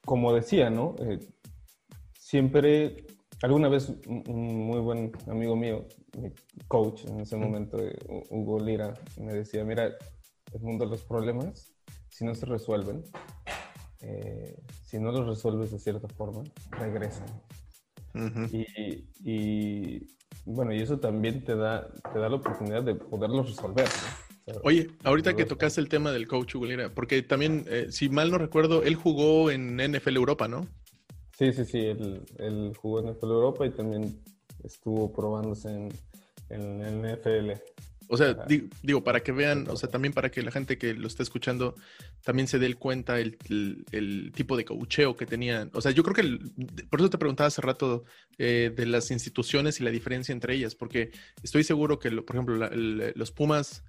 como 0.03 0.33
decía, 0.33 0.71
¿no? 0.71 0.97
siempre, 2.19 3.05
alguna 3.43 3.69
vez 3.69 3.93
un 4.07 4.67
muy 4.67 4.81
buen 4.81 5.13
amigo 5.29 5.57
mío, 5.57 5.87
mi 6.19 6.33
coach 6.69 7.05
en 7.05 7.21
ese 7.21 7.37
momento, 7.37 7.77
Hugo 8.31 8.61
Lira, 8.61 8.95
me 9.21 9.35
decía, 9.35 9.63
mira, 9.63 9.95
el 10.55 10.61
mundo 10.63 10.87
de 10.87 10.93
los 10.93 11.05
problemas, 11.05 11.71
si 12.09 12.25
no 12.25 12.35
se 12.35 12.47
resuelven, 12.47 13.05
si 14.87 14.99
no 14.99 15.13
los 15.13 15.27
resuelves 15.27 15.73
de 15.73 15.79
cierta 15.79 16.09
forma, 16.09 16.45
regresan 16.71 17.27
y, 19.23 20.07
bueno, 20.47 20.73
y 20.73 20.81
eso 20.81 20.99
también 20.99 21.45
te 21.45 21.57
da, 21.57 21.93
te 22.11 22.19
da 22.19 22.31
la 22.31 22.37
oportunidad 22.37 22.83
de 22.83 22.95
poderlos 22.95 23.51
resolver. 23.51 23.87
Oye, 24.63 24.89
ahorita 25.03 25.35
que 25.35 25.45
tocaste 25.45 25.81
el 25.81 25.89
tema 25.89 26.13
del 26.13 26.29
coach 26.29 26.55
Hugo 26.55 26.67
porque 26.95 27.23
también, 27.23 27.65
eh, 27.69 27.89
si 27.91 28.09
mal 28.09 28.31
no 28.31 28.39
recuerdo, 28.39 28.85
él 28.85 28.95
jugó 28.95 29.51
en 29.51 29.77
NFL 29.77 30.17
Europa, 30.17 30.47
¿no? 30.47 30.69
Sí, 31.37 31.53
sí, 31.53 31.65
sí, 31.65 31.79
él, 31.79 32.73
jugó 32.81 33.01
en 33.01 33.11
NFL 33.13 33.27
Europa 33.27 33.67
y 33.67 33.71
también 33.71 34.23
estuvo 34.63 35.13
probándose 35.13 35.69
en, 35.69 35.91
en 36.51 37.03
NFL. 37.03 37.53
O 38.09 38.17
sea, 38.17 38.37
digo, 38.83 39.03
para 39.03 39.21
que 39.23 39.33
vean, 39.33 39.69
o 39.69 39.77
sea, 39.77 39.91
también 39.91 40.13
para 40.13 40.31
que 40.31 40.43
la 40.43 40.53
gente 40.53 40.79
que 40.79 40.95
lo 40.95 41.09
esté 41.09 41.23
escuchando 41.23 41.75
también 42.23 42.47
se 42.47 42.59
dé 42.59 42.73
cuenta 42.75 43.19
el, 43.19 43.37
tipo 44.35 44.57
de 44.57 44.65
coacheo 44.65 45.17
que 45.17 45.27
tenían. 45.27 45.71
O 45.75 45.81
sea, 45.81 45.91
yo 45.91 46.05
creo 46.05 46.15
que, 46.15 46.85
por 46.89 47.01
eso 47.01 47.11
te 47.11 47.19
preguntaba 47.19 47.49
hace 47.49 47.63
rato 47.63 48.05
eh, 48.39 48.73
de 48.75 48.87
las 48.87 49.11
instituciones 49.11 49.81
y 49.81 49.85
la 49.85 49.91
diferencia 49.91 50.33
entre 50.33 50.55
ellas, 50.55 50.75
porque 50.75 51.11
estoy 51.43 51.65
seguro 51.65 51.99
que, 51.99 52.11
por 52.11 52.37
ejemplo, 52.37 52.69
los 52.71 53.33
Pumas, 53.33 53.83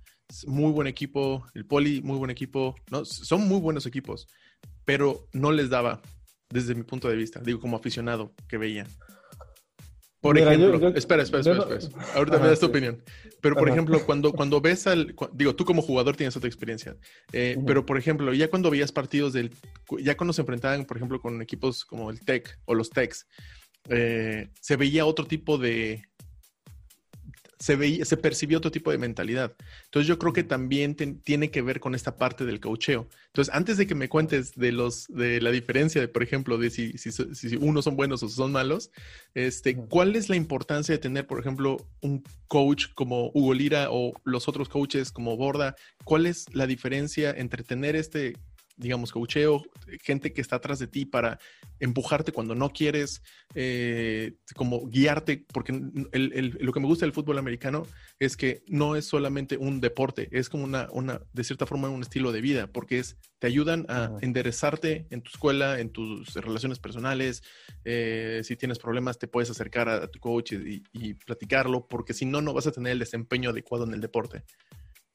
muy 0.46 0.72
buen 0.72 0.88
equipo, 0.88 1.46
el 1.54 1.66
Poli, 1.66 2.02
muy 2.02 2.18
buen 2.18 2.32
equipo, 2.32 2.76
¿no? 2.92 3.06
Son 3.06 3.48
muy 3.48 3.60
buenos 3.60 3.86
equipos, 3.86 4.28
pero 4.86 5.28
no 5.34 5.52
les 5.52 5.70
daba, 5.70 6.02
desde 6.50 6.76
mi 6.76 6.84
punto 6.84 7.10
de 7.10 7.16
vista, 7.16 7.40
digo, 7.40 7.60
como 7.60 7.78
aficionado 7.78 8.34
que 8.48 8.58
veía. 8.58 8.86
Por 10.20 10.38
ejemplo, 10.38 10.90
espera, 10.96 11.24
espera, 11.24 11.42
espera, 11.42 11.78
Ahorita 12.16 12.40
me 12.40 12.48
das 12.48 12.60
tu 12.60 12.66
opinión. 12.66 13.02
Pero, 13.40 13.56
por 13.56 13.70
ejemplo, 13.70 14.04
cuando, 14.06 14.34
cuando 14.34 14.60
ves 14.60 14.88
al. 14.88 15.16
Digo, 15.32 15.56
tú 15.56 15.64
como 15.64 15.82
jugador 15.82 16.16
tienes 16.16 16.36
otra 16.36 16.48
experiencia. 16.48 16.98
Eh, 17.32 17.56
pero, 17.66 17.86
por 17.86 17.98
ejemplo, 17.98 18.34
ya 18.34 18.50
cuando 18.50 18.72
veías 18.72 18.92
partidos 18.92 19.34
del. 19.34 19.52
Ya 20.00 20.18
cuando 20.18 20.34
se 20.34 20.42
enfrentaban, 20.42 20.86
por 20.86 20.98
ejemplo, 20.98 21.22
con 21.22 21.42
equipos 21.42 21.86
como 21.86 22.10
el 22.10 22.20
Tech 22.22 22.60
o 22.66 22.74
los 22.74 22.90
Techs, 22.90 23.28
eh, 23.90 24.50
se 24.60 24.76
veía 24.76 25.06
otro 25.06 25.26
tipo 25.26 25.58
de, 25.58 26.04
se, 27.60 27.76
veía, 27.76 28.06
se 28.06 28.18
percibió 28.18 28.58
otro 28.58 28.72
tipo 28.72 28.92
de 28.92 28.98
mentalidad. 28.98 29.56
Entonces 29.86 30.08
yo 30.08 30.18
creo 30.20 30.34
que 30.34 30.44
también 30.44 30.96
tiene 30.96 31.52
que 31.52 31.62
ver 31.62 31.80
con 31.80 31.96
esta 31.96 32.18
parte 32.18 32.46
del 32.46 32.60
cocheo. 32.60 33.08
Entonces, 33.28 33.54
antes 33.54 33.78
de 33.78 33.88
que 33.88 33.96
me 33.96 34.10
cuentes 34.10 34.56
de 34.56 34.72
los 34.72 35.08
de 35.08 35.42
la 35.42 35.52
diferencia, 35.52 36.02
de, 36.02 36.08
por 36.08 36.24
ejemplo, 36.24 36.58
de 36.58 36.70
si, 36.70 36.98
si, 36.98 37.12
si 37.12 37.56
unos 37.58 37.86
son 37.86 37.96
buenos 37.96 38.24
o 38.24 38.30
son 38.30 38.52
malos, 38.52 38.92
este, 39.34 39.76
¿cuál 39.76 40.16
es 40.16 40.30
la 40.30 40.36
importancia 40.36 40.94
de 40.94 41.00
tener, 41.00 41.28
por 41.28 41.40
ejemplo, 41.40 41.78
un 42.02 42.24
coach 42.48 42.88
como 42.94 43.32
Hugo 43.34 43.54
Lira 43.54 43.88
o 43.92 44.14
los 44.24 44.48
otros 44.48 44.70
coaches 44.70 45.12
como 45.12 45.38
Borda? 45.38 45.76
¿Cuál 46.04 46.26
es 46.26 46.46
la 46.54 46.68
diferencia 46.68 47.32
entre 47.32 47.64
tener 47.64 47.96
este 47.96 48.38
digamos, 48.78 49.12
coacheo, 49.12 49.64
gente 50.04 50.34
que 50.34 50.42
está 50.42 50.58
atrás 50.58 50.80
de 50.80 50.88
ti 50.88 51.06
para 51.06 51.40
empujarte 51.80 52.32
cuando 52.32 52.56
no 52.56 52.70
quieres, 52.70 53.22
eh, 53.56 54.34
como 54.56 54.88
guiarte, 54.88 55.46
porque 55.52 55.74
lo 55.74 56.74
que 56.74 56.80
me 56.80 56.88
gusta 56.88 57.06
del 57.06 57.14
fútbol 57.14 57.38
americano 57.38 57.84
es 58.20 58.38
que 58.38 58.64
no 58.68 58.96
es 58.96 59.06
solamente 59.06 59.58
un 59.58 59.82
deporte, 59.82 60.30
es 60.32 60.50
como 60.50 60.64
una, 60.64 60.88
una 60.92 61.22
de 61.34 61.44
cierta 61.44 61.66
forma, 61.66 61.90
un 61.90 62.02
estilo 62.02 62.32
de 62.32 62.42
vida, 62.42 62.68
porque 62.68 63.00
es, 63.00 63.18
te 63.40 63.48
ayudan 63.48 63.86
a 63.90 64.12
enderezarte 64.22 65.08
en 65.10 65.22
tu 65.22 65.30
escuela, 65.30 65.80
en 65.80 65.90
tus 65.90 66.34
relaciones 66.36 66.80
personales, 66.80 67.44
eh, 67.86 68.42
si 68.44 68.56
tienes 68.56 68.80
problemas 68.80 69.18
te 69.18 69.28
puedes 69.28 69.50
acercar 69.50 69.90
a, 69.90 70.08
tu 70.08 70.20
coach 70.20 70.54
y 70.54 71.14
platicarlo, 71.14 71.88
porque 71.88 72.14
si 72.14 72.26
no, 72.26 72.42
no 72.42 72.54
vas 72.54 72.68
a 72.68 72.72
tener 72.72 72.94
el 72.94 73.00
desempeño 73.00 73.50
adecuado 73.50 73.86
en 73.86 73.94
el 73.94 74.02
deporte. 74.02 74.44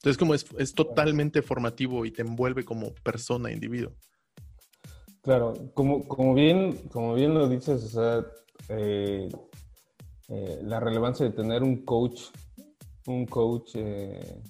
Entonces, 0.03 0.19
como 0.19 0.35
es, 0.35 0.45
es 0.59 0.75
totalmente 0.75 1.43
formativo 1.43 2.05
y 2.05 2.11
te 2.11 2.23
envuelve 2.23 2.65
como 2.65 2.93
persona, 3.05 3.53
individuo. 3.53 3.93
Claro, 5.23 5.55
como, 5.75 6.03
como, 6.09 6.35
bien, 6.35 6.77
como 6.88 7.15
bien 7.15 7.35
lo 7.35 7.49
dices, 7.49 7.85
o 7.85 7.88
sea, 7.88 8.27
eh, 8.69 9.29
eh, 10.29 10.59
la 10.65 10.81
relevancia 10.81 11.25
de 11.25 11.31
tener 11.31 11.62
un 11.62 11.85
coach, 11.85 12.23
un 13.07 13.27
coach 13.27 13.77
eh, 13.77 14.43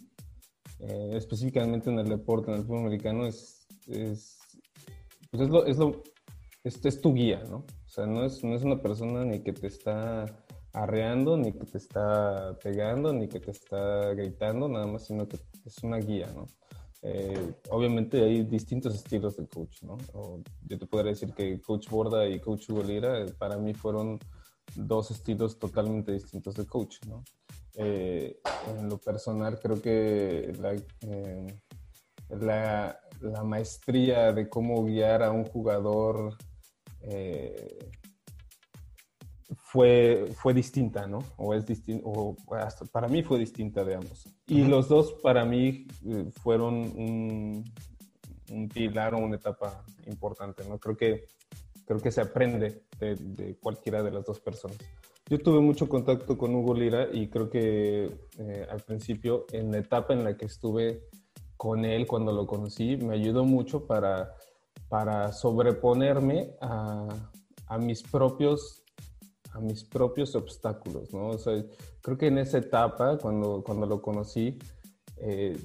específicamente 0.78 1.90
en 1.90 1.98
el 1.98 2.08
deporte, 2.08 2.50
en 2.50 2.56
el 2.56 2.64
fútbol 2.64 2.86
americano, 2.86 3.26
es, 3.26 3.66
es, 3.88 4.38
pues 5.30 5.42
es, 5.42 5.50
lo, 5.50 5.66
es, 5.66 5.76
lo, 5.76 6.02
es, 6.64 7.00
tu 7.02 7.12
guía, 7.12 7.44
¿no? 7.50 7.56
O 7.58 7.88
sea, 7.88 8.06
no 8.06 8.24
es, 8.24 8.42
no 8.42 8.54
es 8.54 8.62
una 8.62 8.80
persona 8.80 9.22
ni 9.26 9.40
que 9.42 9.52
te 9.52 9.66
está 9.66 10.41
arreando, 10.72 11.36
ni 11.36 11.52
que 11.52 11.64
te 11.64 11.78
está 11.78 12.56
pegando, 12.62 13.12
ni 13.12 13.28
que 13.28 13.40
te 13.40 13.50
está 13.50 14.14
gritando, 14.14 14.68
nada 14.68 14.86
más, 14.86 15.06
sino 15.06 15.28
que 15.28 15.38
es 15.64 15.78
una 15.82 15.98
guía, 15.98 16.28
¿no? 16.34 16.46
Eh, 17.04 17.54
obviamente 17.70 18.22
hay 18.22 18.44
distintos 18.44 18.94
estilos 18.94 19.36
de 19.36 19.48
coach, 19.48 19.82
¿no? 19.82 19.98
yo 20.62 20.78
te 20.78 20.86
podría 20.86 21.10
decir 21.10 21.34
que 21.34 21.60
Coach 21.60 21.90
Borda 21.90 22.28
y 22.28 22.38
Coach 22.38 22.70
Hugo 22.70 22.84
Lira 22.84 23.22
eh, 23.22 23.26
para 23.36 23.58
mí 23.58 23.74
fueron 23.74 24.20
dos 24.76 25.10
estilos 25.10 25.58
totalmente 25.58 26.12
distintos 26.12 26.54
de 26.54 26.64
coach, 26.64 26.98
¿no? 27.08 27.24
Eh, 27.74 28.38
en 28.68 28.88
lo 28.88 28.98
personal 28.98 29.58
creo 29.58 29.82
que 29.82 30.52
la, 32.28 32.96
la, 33.20 33.42
maestría 33.42 34.32
de 34.32 34.48
cómo 34.48 34.84
guiar 34.84 35.24
a 35.24 35.32
un 35.32 35.44
jugador 35.44 36.36
fue, 39.72 40.26
fue 40.34 40.52
distinta, 40.52 41.06
¿no? 41.06 41.20
O 41.38 41.54
es 41.54 41.64
distinta, 41.64 42.02
o 42.04 42.36
para 42.92 43.08
mí 43.08 43.22
fue 43.22 43.38
distinta 43.38 43.82
de 43.82 43.94
ambos. 43.94 44.28
Y 44.46 44.64
los 44.64 44.86
dos 44.86 45.14
para 45.22 45.46
mí 45.46 45.86
eh, 46.04 46.30
fueron 46.42 46.74
un, 46.74 47.64
un, 48.50 48.68
pilar 48.68 49.14
o 49.14 49.18
una 49.18 49.36
etapa 49.36 49.82
importante, 50.06 50.62
¿no? 50.68 50.78
Creo 50.78 50.94
que, 50.94 51.24
creo 51.86 52.00
que 52.00 52.12
se 52.12 52.20
aprende 52.20 52.82
de, 53.00 53.56
cualquiera 53.62 54.02
de 54.02 54.10
las 54.10 54.26
dos 54.26 54.40
personas. 54.40 54.76
Yo 55.30 55.38
tuve 55.38 55.60
mucho 55.60 55.88
contacto 55.88 56.36
con 56.36 56.54
Hugo 56.54 56.74
Lira 56.74 57.08
y 57.10 57.28
creo 57.28 57.48
que 57.48 58.10
eh, 58.38 58.66
al 58.70 58.80
principio, 58.80 59.46
en 59.52 59.72
la 59.72 59.78
etapa 59.78 60.12
en 60.12 60.22
la 60.22 60.36
que 60.36 60.44
estuve 60.44 61.08
con 61.56 61.86
él 61.86 62.06
cuando 62.06 62.30
lo 62.30 62.46
conocí, 62.46 62.98
me 62.98 63.14
ayudó 63.14 63.46
mucho 63.46 63.86
para, 63.86 64.34
para 64.90 65.32
sobreponerme 65.32 66.50
a, 66.60 67.08
a 67.68 67.78
mis 67.78 68.02
propios 68.02 68.81
a 69.52 69.60
mis 69.60 69.84
propios 69.84 70.34
obstáculos, 70.34 71.12
¿no? 71.12 71.28
O 71.28 71.38
sea, 71.38 71.62
creo 72.00 72.16
que 72.16 72.26
en 72.28 72.38
esa 72.38 72.58
etapa, 72.58 73.18
cuando, 73.18 73.62
cuando 73.62 73.86
lo 73.86 74.00
conocí, 74.00 74.58
eh, 75.18 75.56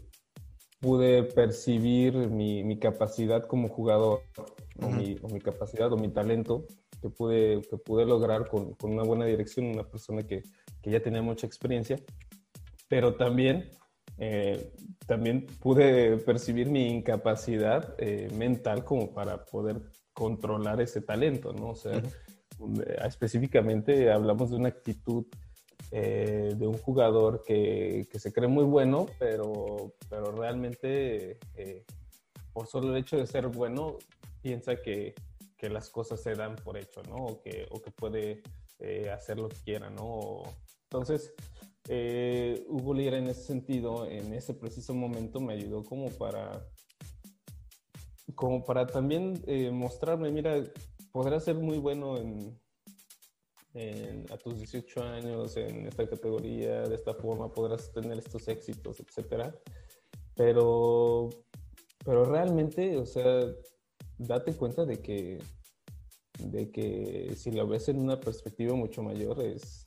pude 0.79 1.23
percibir 1.23 2.15
mi, 2.29 2.63
mi, 2.63 2.77
capacidad 2.77 3.45
como 3.45 3.67
jugador, 3.69 4.21
o, 4.81 4.89
mi, 4.89 5.17
o, 5.21 5.27
mi, 5.29 5.39
capacidad 5.39 5.91
o 5.91 5.97
mi 5.97 6.09
talento 6.09 6.65
que 7.01 7.09
pude, 7.09 7.61
que 7.69 7.77
pude 7.77 8.05
lograr 8.05 8.47
con, 8.47 8.73
con 8.73 8.91
una 8.91 9.03
buena 9.03 9.25
dirección, 9.25 9.67
una 9.67 9.83
persona 9.83 10.23
que, 10.23 10.43
que, 10.81 10.91
ya 10.91 11.01
tenía 11.01 11.21
mucha 11.21 11.47
experiencia, 11.47 11.97
pero 12.87 13.15
también, 13.15 13.69
eh, 14.17 14.71
también 15.07 15.47
pude 15.59 16.17
percibir 16.17 16.69
mi 16.69 16.89
incapacidad 16.89 17.95
eh, 17.97 18.29
mental 18.35 18.83
como 18.83 19.13
para 19.13 19.45
poder 19.45 19.81
controlar 20.13 20.81
ese 20.81 21.01
talento, 21.01 21.53
¿no? 21.53 21.69
O 21.69 21.75
sea, 21.75 22.01
específicamente 23.03 24.11
hablamos 24.11 24.49
de 24.49 24.57
una 24.57 24.69
actitud 24.69 25.25
eh, 25.91 26.53
de 26.57 26.67
un 26.67 26.77
jugador 26.77 27.43
que, 27.45 28.07
que, 28.11 28.19
se 28.19 28.33
cree 28.33 28.49
muy 28.49 28.65
bueno, 28.65 29.07
pero, 29.19 29.93
pero 30.09 30.31
realmente 30.33 31.39
eh, 31.55 31.85
por 32.51 32.67
solo 32.67 32.91
el 32.91 32.97
hecho 32.97 33.15
de 33.15 33.25
ser 33.25 33.47
bueno 33.47 33.97
piensa 34.41 34.81
que, 34.81 35.15
que, 35.57 35.69
las 35.69 35.89
cosas 35.89 36.21
se 36.21 36.35
dan 36.35 36.55
por 36.57 36.77
hecho, 36.77 37.01
¿no? 37.03 37.15
O 37.15 37.41
que, 37.41 37.67
o 37.71 37.81
que 37.81 37.91
puede 37.91 38.41
hacer 39.13 39.39
lo 39.39 39.47
que 39.47 39.57
quiera, 39.63 39.89
¿no? 39.89 40.43
Entonces, 40.83 41.33
Hugo 42.67 42.93
Lira 42.93 43.17
en 43.17 43.27
ese 43.27 43.43
sentido, 43.43 44.05
en 44.07 44.33
ese 44.33 44.53
preciso 44.53 44.93
momento 44.93 45.39
me 45.39 45.53
ayudó 45.53 45.83
como 45.83 46.09
para 46.09 46.67
como 48.35 48.63
para 48.65 48.85
también 48.85 49.41
mostrarme, 49.71 50.31
mira, 50.31 50.61
podrás 51.11 51.43
ser 51.43 51.55
muy 51.55 51.77
bueno 51.77 52.17
en, 52.17 52.59
a 54.31 54.37
tus 54.37 54.57
18 54.57 55.03
años 55.03 55.55
en 55.57 55.85
esta 55.85 56.07
categoría, 56.09 56.81
de 56.81 56.95
esta 56.95 57.13
forma 57.13 57.51
podrás 57.51 57.91
tener 57.91 58.17
estos 58.17 58.47
éxitos, 58.47 58.99
etcétera. 58.99 59.53
Pero, 60.35 61.29
pero 62.03 62.25
realmente, 62.25 62.97
o 62.97 63.05
sea, 63.05 63.45
date 64.17 64.55
cuenta 64.55 64.85
de 64.85 65.01
que, 65.01 65.39
de 66.39 66.71
que 66.71 67.33
si 67.35 67.51
lo 67.51 67.67
ves 67.67 67.89
en 67.89 67.99
una 67.99 68.19
perspectiva 68.19 68.75
mucho 68.75 69.03
mayor, 69.03 69.41
es, 69.41 69.85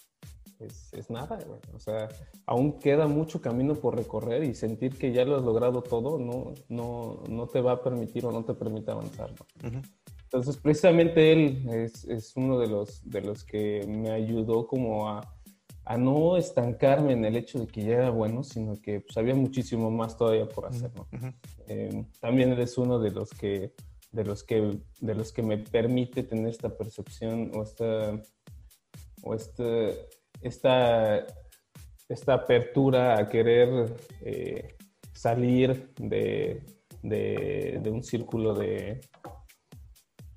es, 0.93 1.11
nada, 1.11 1.39
O 1.73 1.79
sea, 1.79 2.09
aún 2.47 2.79
queda 2.79 3.07
mucho 3.07 3.41
camino 3.41 3.75
por 3.75 3.97
recorrer 3.97 4.45
y 4.45 4.55
sentir 4.55 4.97
que 4.97 5.13
ya 5.13 5.25
lo 5.25 5.37
has 5.37 5.43
logrado 5.43 5.83
todo 5.83 6.19
no, 6.19 6.53
no, 6.69 7.23
no 7.29 7.49
te 7.49 7.61
va 7.61 7.73
a 7.73 7.83
permitir 7.83 8.27
o 8.27 8.33
no 8.33 8.45
te 8.45 8.55
permite 8.55 8.91
avanzar, 8.91 9.33
Entonces, 10.33 10.57
precisamente 10.59 11.33
él 11.33 11.69
es, 11.73 12.05
es, 12.05 12.37
uno 12.37 12.59
de 12.61 12.69
los, 12.69 13.09
de 13.09 13.21
los 13.21 13.45
que 13.45 13.85
me 13.89 14.11
ayudó 14.11 14.67
como 14.67 15.09
a, 15.09 15.37
a, 15.85 15.99
no 15.99 16.37
estancarme 16.37 17.15
en 17.15 17.25
el 17.25 17.37
hecho 17.37 17.59
de 17.59 17.67
que 17.67 17.83
ya 17.83 17.97
era 17.97 18.11
bueno, 18.11 18.45
sino 18.45 18.81
que 18.81 19.01
pues, 19.01 19.17
había 19.17 19.35
muchísimo 19.35 19.91
más 19.91 20.17
todavía 20.17 20.49
por 20.49 20.67
hacer, 20.67 20.93
eh, 21.67 22.05
también 22.21 22.53
él 22.53 22.61
es 22.61 22.79
uno 22.79 23.01
de 23.01 23.11
los 23.11 23.31
que 23.31 23.73
de 24.13 24.25
los 24.25 24.43
que 24.43 24.79
de 25.01 25.15
los 25.15 25.33
que 25.33 25.43
me 25.43 25.59
permite 25.59 26.25
tener 26.25 26.49
esta 26.49 26.77
percepción 26.77 27.53
o 27.55 27.63
esta 27.63 28.21
o 29.23 29.35
este 29.35 30.09
esta, 30.43 31.27
esta 32.09 32.35
apertura 32.35 33.19
a 33.19 33.29
querer 33.29 33.95
eh, 34.23 34.77
salir 35.13 35.93
de, 35.99 36.63
de, 37.03 37.91
un 37.91 38.03
círculo 38.03 38.55
de, 38.55 39.01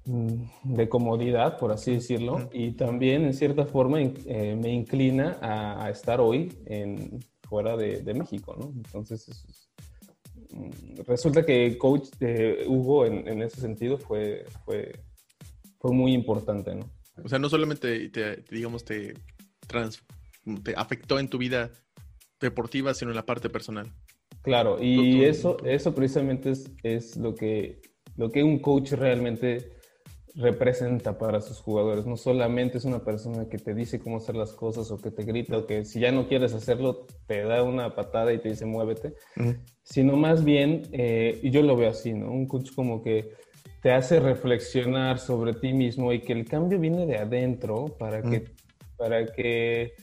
de 0.05 0.89
comodidad, 0.89 1.57
por 1.57 1.71
así 1.71 1.93
decirlo, 1.93 2.49
y 2.51 2.71
también 2.71 3.23
en 3.23 3.33
cierta 3.33 3.65
forma 3.65 4.01
eh, 4.01 4.57
me 4.61 4.69
inclina 4.69 5.37
a, 5.41 5.89
estar 5.89 6.19
hoy 6.19 6.51
en, 6.65 7.19
fuera 7.47 7.77
de, 7.77 8.13
México, 8.13 8.55
¿no? 8.59 8.73
Entonces, 8.75 9.69
mm, 10.51 11.01
resulta 11.07 11.45
que 11.45 11.77
coach 11.77 12.09
de 12.19 12.65
Hugo 12.67 13.05
en, 13.05 13.41
ese 13.41 13.61
sentido 13.61 13.97
fue, 13.97 14.45
fue, 14.65 14.91
fue 15.79 15.93
muy 15.93 16.13
importante, 16.13 16.75
¿no? 16.75 16.89
O 17.23 17.29
sea, 17.29 17.39
no 17.39 17.47
solamente 17.47 18.11
digamos, 18.49 18.83
te 18.83 19.13
te 20.63 20.75
afectó 20.75 21.19
en 21.19 21.29
tu 21.29 21.37
vida 21.37 21.71
deportiva, 22.39 22.93
sino 22.93 23.11
en 23.11 23.15
la 23.15 23.25
parte 23.25 23.49
personal. 23.49 23.91
Claro, 24.41 24.81
y 24.81 25.23
eso, 25.23 25.57
eso 25.63 25.95
precisamente 25.95 26.51
es, 26.51 26.69
es, 26.83 27.15
lo, 27.15 27.33
que, 27.33 27.81
lo 28.17 28.29
que 28.29 28.43
un 28.43 28.59
coach 28.59 28.91
realmente 28.91 29.72
representa 30.35 31.17
para 31.17 31.41
sus 31.41 31.59
jugadores. 31.59 32.05
No 32.05 32.17
solamente 32.17 32.77
es 32.77 32.85
una 32.85 33.03
persona 33.03 33.47
que 33.47 33.57
te 33.57 33.73
dice 33.73 33.99
cómo 33.99 34.17
hacer 34.17 34.35
las 34.35 34.53
cosas 34.53 34.89
o 34.91 34.97
que 34.97 35.11
te 35.11 35.23
grita 35.23 35.57
o 35.57 35.65
que 35.65 35.85
si 35.85 35.99
ya 35.99 36.11
no 36.11 36.27
quieres 36.27 36.53
hacerlo 36.53 37.05
te 37.27 37.43
da 37.43 37.63
una 37.63 37.95
patada 37.95 38.33
y 38.33 38.39
te 38.39 38.49
dice 38.49 38.65
muévete, 38.65 39.13
sino 39.83 40.17
más 40.17 40.43
bien, 40.43 40.83
eh, 40.91 41.39
y 41.43 41.51
yo 41.51 41.61
lo 41.61 41.75
veo 41.75 41.89
así, 41.89 42.13
¿no? 42.13 42.31
Un 42.31 42.47
coach 42.47 42.71
como 42.75 43.03
que 43.03 43.31
te 43.81 43.91
hace 43.91 44.19
reflexionar 44.19 45.19
sobre 45.19 45.53
ti 45.53 45.73
mismo 45.73 46.11
y 46.13 46.21
que 46.21 46.33
el 46.33 46.45
cambio 46.45 46.79
viene 46.79 47.05
de 47.05 47.17
adentro 47.17 47.95
para 47.99 48.21
que 48.21 48.45
para 48.97 49.25
que 49.25 49.93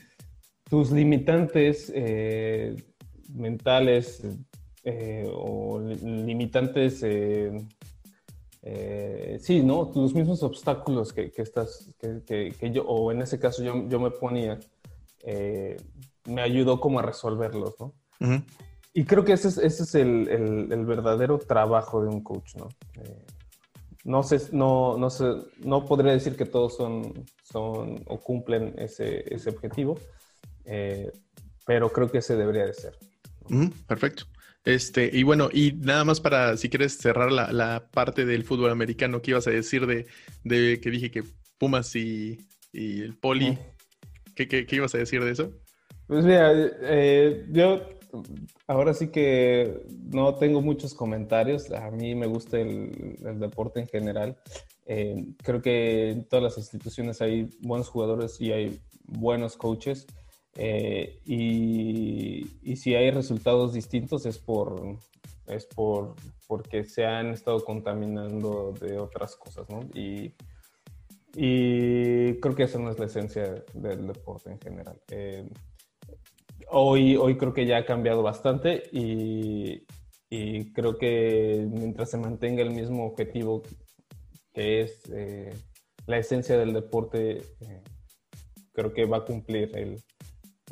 tus 0.69 0.91
limitantes 0.91 1.91
eh, 1.93 2.75
mentales 3.33 4.23
eh, 4.83 5.27
o 5.33 5.79
limitantes, 5.79 7.03
eh, 8.63 9.37
sí, 9.41 9.61
¿no? 9.63 9.91
Los 9.95 10.13
mismos 10.13 10.43
obstáculos 10.43 11.13
que, 11.13 11.31
estás, 11.37 11.89
que, 11.99 12.71
yo, 12.71 12.83
o 12.83 13.11
en 13.11 13.21
ese 13.21 13.39
caso 13.39 13.63
yo, 13.63 13.87
yo 13.87 13.99
me 13.99 14.11
ponía, 14.11 14.59
me 16.25 16.41
ayudó 16.41 16.79
como 16.79 16.99
a 16.99 17.03
resolverlos, 17.03 17.75
¿no? 17.79 17.93
Y 18.93 19.05
creo 19.05 19.23
que 19.23 19.33
ese 19.33 19.47
es, 19.47 19.57
ese 19.57 19.83
es 19.83 19.95
el, 19.95 20.27
el, 20.71 20.85
verdadero 20.85 21.39
trabajo 21.39 22.03
de 22.03 22.09
un 22.09 22.21
coach, 22.21 22.55
¿no? 22.55 22.67
no 24.03 24.23
sé, 24.23 24.41
no, 24.51 24.97
no 24.97 25.09
sé, 25.09 25.25
no 25.59 25.85
podría 25.85 26.13
decir 26.13 26.35
que 26.35 26.45
todos 26.45 26.75
son, 26.75 27.25
son 27.43 28.03
o 28.07 28.19
cumplen 28.19 28.73
ese, 28.77 29.23
ese 29.33 29.49
objetivo, 29.49 29.99
eh, 30.65 31.11
pero 31.65 31.91
creo 31.91 32.09
que 32.09 32.19
ese 32.19 32.35
debería 32.35 32.65
de 32.65 32.73
ser. 32.73 32.97
perfecto. 33.87 34.23
Este, 34.63 35.09
y 35.11 35.23
bueno, 35.23 35.49
y 35.51 35.73
nada 35.73 36.05
más 36.05 36.19
para, 36.19 36.55
si 36.57 36.69
quieres 36.69 36.97
cerrar 36.97 37.31
la, 37.31 37.51
la 37.51 37.87
parte 37.91 38.25
del 38.25 38.43
fútbol 38.43 38.69
americano, 38.69 39.21
¿qué 39.21 39.31
ibas 39.31 39.47
a 39.47 39.51
decir 39.51 39.87
de, 39.87 40.05
de 40.43 40.79
que 40.79 40.91
dije 40.91 41.09
que 41.09 41.23
Pumas 41.57 41.95
y, 41.95 42.39
y 42.71 43.01
el 43.01 43.15
Poli? 43.15 43.57
¿Qué, 44.35 44.47
qué, 44.47 44.65
qué, 44.65 44.75
ibas 44.75 44.93
a 44.95 44.99
decir 44.99 45.23
de 45.23 45.31
eso? 45.31 45.51
Pues 46.07 46.25
mira, 46.25 46.51
eh, 46.53 47.45
yo 47.49 47.81
ahora 48.67 48.93
sí 48.93 49.07
que 49.07 49.83
no 50.11 50.35
tengo 50.35 50.61
muchos 50.61 50.93
comentarios. 50.93 51.71
A 51.71 51.91
mí 51.91 52.15
me 52.15 52.27
gusta 52.27 52.59
el, 52.59 53.17
deporte 53.39 53.79
en 53.79 53.87
general. 53.87 54.37
Eh, 54.85 55.25
creo 55.43 55.61
que 55.61 56.11
en 56.11 56.25
todas 56.25 56.43
las 56.43 56.57
instituciones 56.57 57.21
hay 57.21 57.49
buenos 57.61 57.89
jugadores 57.89 58.39
y 58.41 58.51
hay 58.51 58.79
buenos 59.05 59.57
coaches. 59.57 60.07
Eh, 60.55 61.19
y, 61.25 62.75
si 62.75 62.95
hay 62.95 63.11
resultados 63.11 63.73
distintos 63.73 64.25
es 64.25 64.37
por 64.37 64.97
es 65.47 65.65
por 65.65 66.15
porque 66.47 66.83
se 66.83 67.05
han 67.05 67.27
estado 67.31 67.63
contaminando 67.63 68.73
de 68.79 68.97
otras 68.99 69.35
cosas. 69.35 69.67
Y, 69.93 70.33
creo 71.33 72.55
que 72.55 72.63
esa 72.63 72.79
no 72.79 72.89
es 72.91 72.99
la 72.99 73.05
esencia 73.05 73.63
del 73.73 74.07
deporte 74.07 74.51
en 74.51 74.59
general. 74.59 75.01
Eh, 75.09 75.49
hoy, 76.69 77.15
hoy 77.15 77.37
creo 77.37 77.53
que 77.53 77.65
ya 77.65 77.77
ha 77.77 77.85
cambiado 77.85 78.21
bastante 78.21 78.83
y, 78.91 79.85
creo 80.73 80.97
que 80.97 81.67
mientras 81.69 82.09
se 82.09 82.17
mantenga 82.17 82.61
el 82.61 82.71
mismo 82.71 83.05
objetivo 83.05 83.63
que 84.53 84.81
es 84.81 85.01
eh, 85.13 85.53
la 86.07 86.17
esencia 86.17 86.57
del 86.57 86.73
deporte, 86.73 87.41
creo 88.73 88.93
que 88.93 89.05
va 89.05 89.17
a 89.17 89.25
cumplir 89.25 89.75
el, 89.75 90.01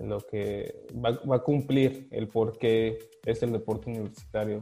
lo 0.01 0.19
que 0.19 0.85
va, 0.93 1.35
a 1.35 1.43
cumplir 1.43 2.07
el 2.11 2.27
por 2.27 2.57
qué 2.57 2.99
es 3.25 3.43
el 3.43 3.51
deporte 3.51 3.89
universitario 3.89 4.61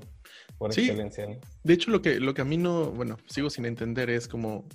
por 0.57 0.71
excelencia. 0.71 1.27
De 1.63 1.73
hecho, 1.73 1.91
lo 1.91 2.01
que, 2.01 2.19
lo 2.19 2.33
que 2.33 2.41
a 2.41 2.45
mí 2.45 2.57
no, 2.57 2.91
bueno, 2.91 3.17
sigo 3.27 3.49
sin 3.49 3.65
entender 3.65 4.09
es 4.09 4.27
como 4.27 4.65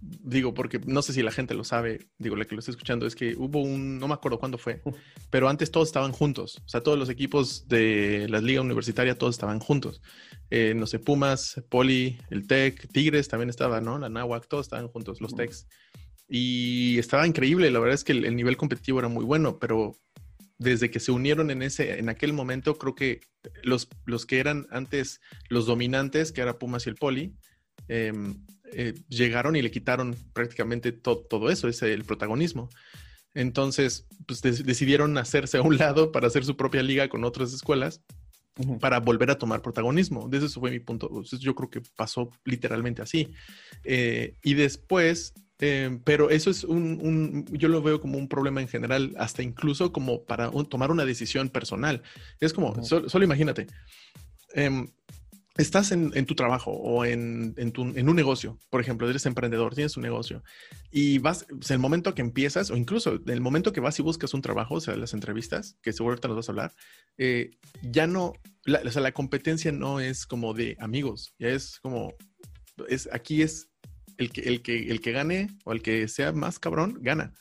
digo, 0.00 0.54
porque 0.54 0.80
no 0.86 1.02
sé 1.02 1.12
si 1.12 1.22
la 1.22 1.32
gente 1.32 1.54
lo 1.54 1.64
sabe, 1.64 2.08
digo, 2.18 2.36
la 2.36 2.44
que 2.44 2.54
lo 2.54 2.60
está 2.60 2.70
escuchando, 2.70 3.06
es 3.06 3.14
que 3.14 3.34
hubo 3.36 3.60
un, 3.60 3.98
no 3.98 4.06
me 4.06 4.14
acuerdo 4.14 4.38
cuándo 4.38 4.58
fue, 4.58 4.80
pero 5.30 5.48
antes 5.48 5.70
todos 5.70 5.88
estaban 5.88 6.12
juntos, 6.12 6.62
o 6.64 6.68
sea, 6.68 6.82
todos 6.82 6.98
los 6.98 7.08
equipos 7.08 7.66
de 7.68 8.26
la 8.28 8.40
liga 8.40 8.60
universitaria, 8.60 9.16
todos 9.16 9.34
estaban 9.34 9.58
juntos. 9.58 10.00
Eh, 10.50 10.72
no 10.74 10.86
sé, 10.86 10.98
Pumas, 10.98 11.62
Poli, 11.68 12.18
el 12.30 12.46
TEC, 12.46 12.90
Tigres 12.92 13.28
también 13.28 13.50
estaba, 13.50 13.80
¿no? 13.80 13.98
La 13.98 14.08
Nahuac, 14.08 14.46
todos 14.48 14.66
estaban 14.66 14.88
juntos, 14.88 15.20
los 15.20 15.34
TECs. 15.34 15.66
Y 16.28 16.98
estaba 16.98 17.26
increíble, 17.26 17.70
la 17.70 17.78
verdad 17.78 17.94
es 17.94 18.04
que 18.04 18.12
el, 18.12 18.36
nivel 18.36 18.56
competitivo 18.56 18.98
era 18.98 19.08
muy 19.08 19.24
bueno, 19.24 19.58
pero 19.58 19.96
desde 20.58 20.90
que 20.90 21.00
se 21.00 21.12
unieron 21.12 21.50
en 21.50 21.62
ese, 21.62 21.98
en 21.98 22.08
aquel 22.08 22.32
momento, 22.32 22.76
creo 22.76 22.94
que 22.94 23.20
los, 23.62 23.88
los 24.04 24.26
que 24.26 24.38
eran 24.38 24.66
antes 24.70 25.20
los 25.48 25.66
dominantes, 25.66 26.32
que 26.32 26.40
era 26.40 26.58
Pumas 26.58 26.86
y 26.86 26.90
el 26.90 26.96
Poli, 26.96 27.34
eh, 27.88 28.12
eh, 28.72 28.94
llegaron 29.08 29.56
y 29.56 29.62
le 29.62 29.70
quitaron 29.70 30.14
prácticamente 30.34 30.92
todo 30.92 31.50
eso, 31.50 31.68
ese, 31.68 31.92
el 31.94 32.04
protagonismo. 32.04 32.68
Entonces, 33.34 34.06
pues 34.26 34.42
decidieron 34.42 35.16
hacerse 35.16 35.58
a 35.58 35.62
un 35.62 35.78
lado 35.78 36.12
para 36.12 36.26
hacer 36.26 36.44
su 36.44 36.56
propia 36.56 36.82
liga 36.82 37.08
con 37.08 37.24
otras 37.24 37.52
escuelas 37.52 38.02
para 38.80 39.00
volver 39.00 39.30
a 39.30 39.38
tomar 39.38 39.62
protagonismo. 39.62 40.28
Desde 40.28 40.46
eso 40.46 40.60
fue 40.60 40.70
mi 40.70 40.80
punto. 40.80 41.22
yo 41.22 41.54
creo 41.54 41.70
que 41.70 41.82
pasó 41.96 42.30
literalmente 42.44 43.02
así. 43.02 43.32
Eh, 43.84 44.34
y 44.42 44.54
después, 44.54 45.34
eh, 45.60 45.98
pero 46.04 46.30
eso 46.30 46.50
es 46.50 46.64
un, 46.64 47.46
yo 47.52 47.68
lo 47.68 47.82
veo 47.82 48.00
como 48.00 48.18
un 48.18 48.28
problema 48.28 48.60
en 48.60 48.68
general, 48.68 49.14
hasta 49.18 49.42
incluso 49.42 49.92
como 49.92 50.22
para 50.24 50.50
tomar 50.68 50.90
una 50.90 51.04
decisión 51.04 51.48
personal. 51.48 52.02
Es 52.40 52.52
como, 52.52 52.82
solo 52.84 53.24
imagínate. 53.24 53.66
Em, 54.54 54.88
estás 55.58 55.90
en, 55.90 56.24
tu 56.24 56.36
trabajo 56.36 56.70
o 56.70 57.04
en, 57.04 57.54
un 57.76 58.16
negocio, 58.16 58.58
por 58.70 58.80
ejemplo, 58.80 59.10
eres 59.10 59.26
emprendedor, 59.26 59.74
tienes 59.74 59.96
un 59.96 60.04
negocio 60.04 60.44
y 60.92 61.18
vas, 61.18 61.46
el 61.68 61.78
momento 61.80 62.14
que 62.14 62.22
empiezas 62.22 62.70
o 62.70 62.76
incluso 62.76 63.20
el 63.26 63.40
momento 63.40 63.72
que 63.72 63.80
vas 63.80 63.98
y 63.98 64.02
buscas 64.02 64.34
un 64.34 64.42
trabajo, 64.42 64.76
o 64.76 64.80
sea, 64.80 64.96
las 64.96 65.14
entrevistas, 65.14 65.76
que 65.82 65.92
seguro 65.92 66.16
te 66.16 66.28
nos 66.28 66.36
vas 66.36 66.48
a 66.48 66.52
hablar, 66.52 66.72
eh, 67.18 67.50
ya 67.82 68.06
no, 68.06 68.34
la, 68.64 68.80
o 68.86 68.90
sea, 68.90 69.02
la 69.02 69.12
competencia 69.12 69.72
no 69.72 69.98
es 69.98 70.26
como 70.26 70.54
de 70.54 70.76
amigos, 70.78 71.34
ya 71.40 71.48
es 71.48 71.80
como, 71.80 72.14
es, 72.88 73.08
aquí 73.12 73.42
es 73.42 73.68
el 74.18 74.30
que, 74.30 74.42
el 74.42 74.62
que, 74.62 74.90
el 74.90 75.00
que 75.00 75.12
gane 75.12 75.48
o 75.64 75.72
el 75.72 75.82
que 75.82 76.06
sea 76.08 76.32
más 76.32 76.58
cabrón, 76.58 76.98
gana. 77.00 77.32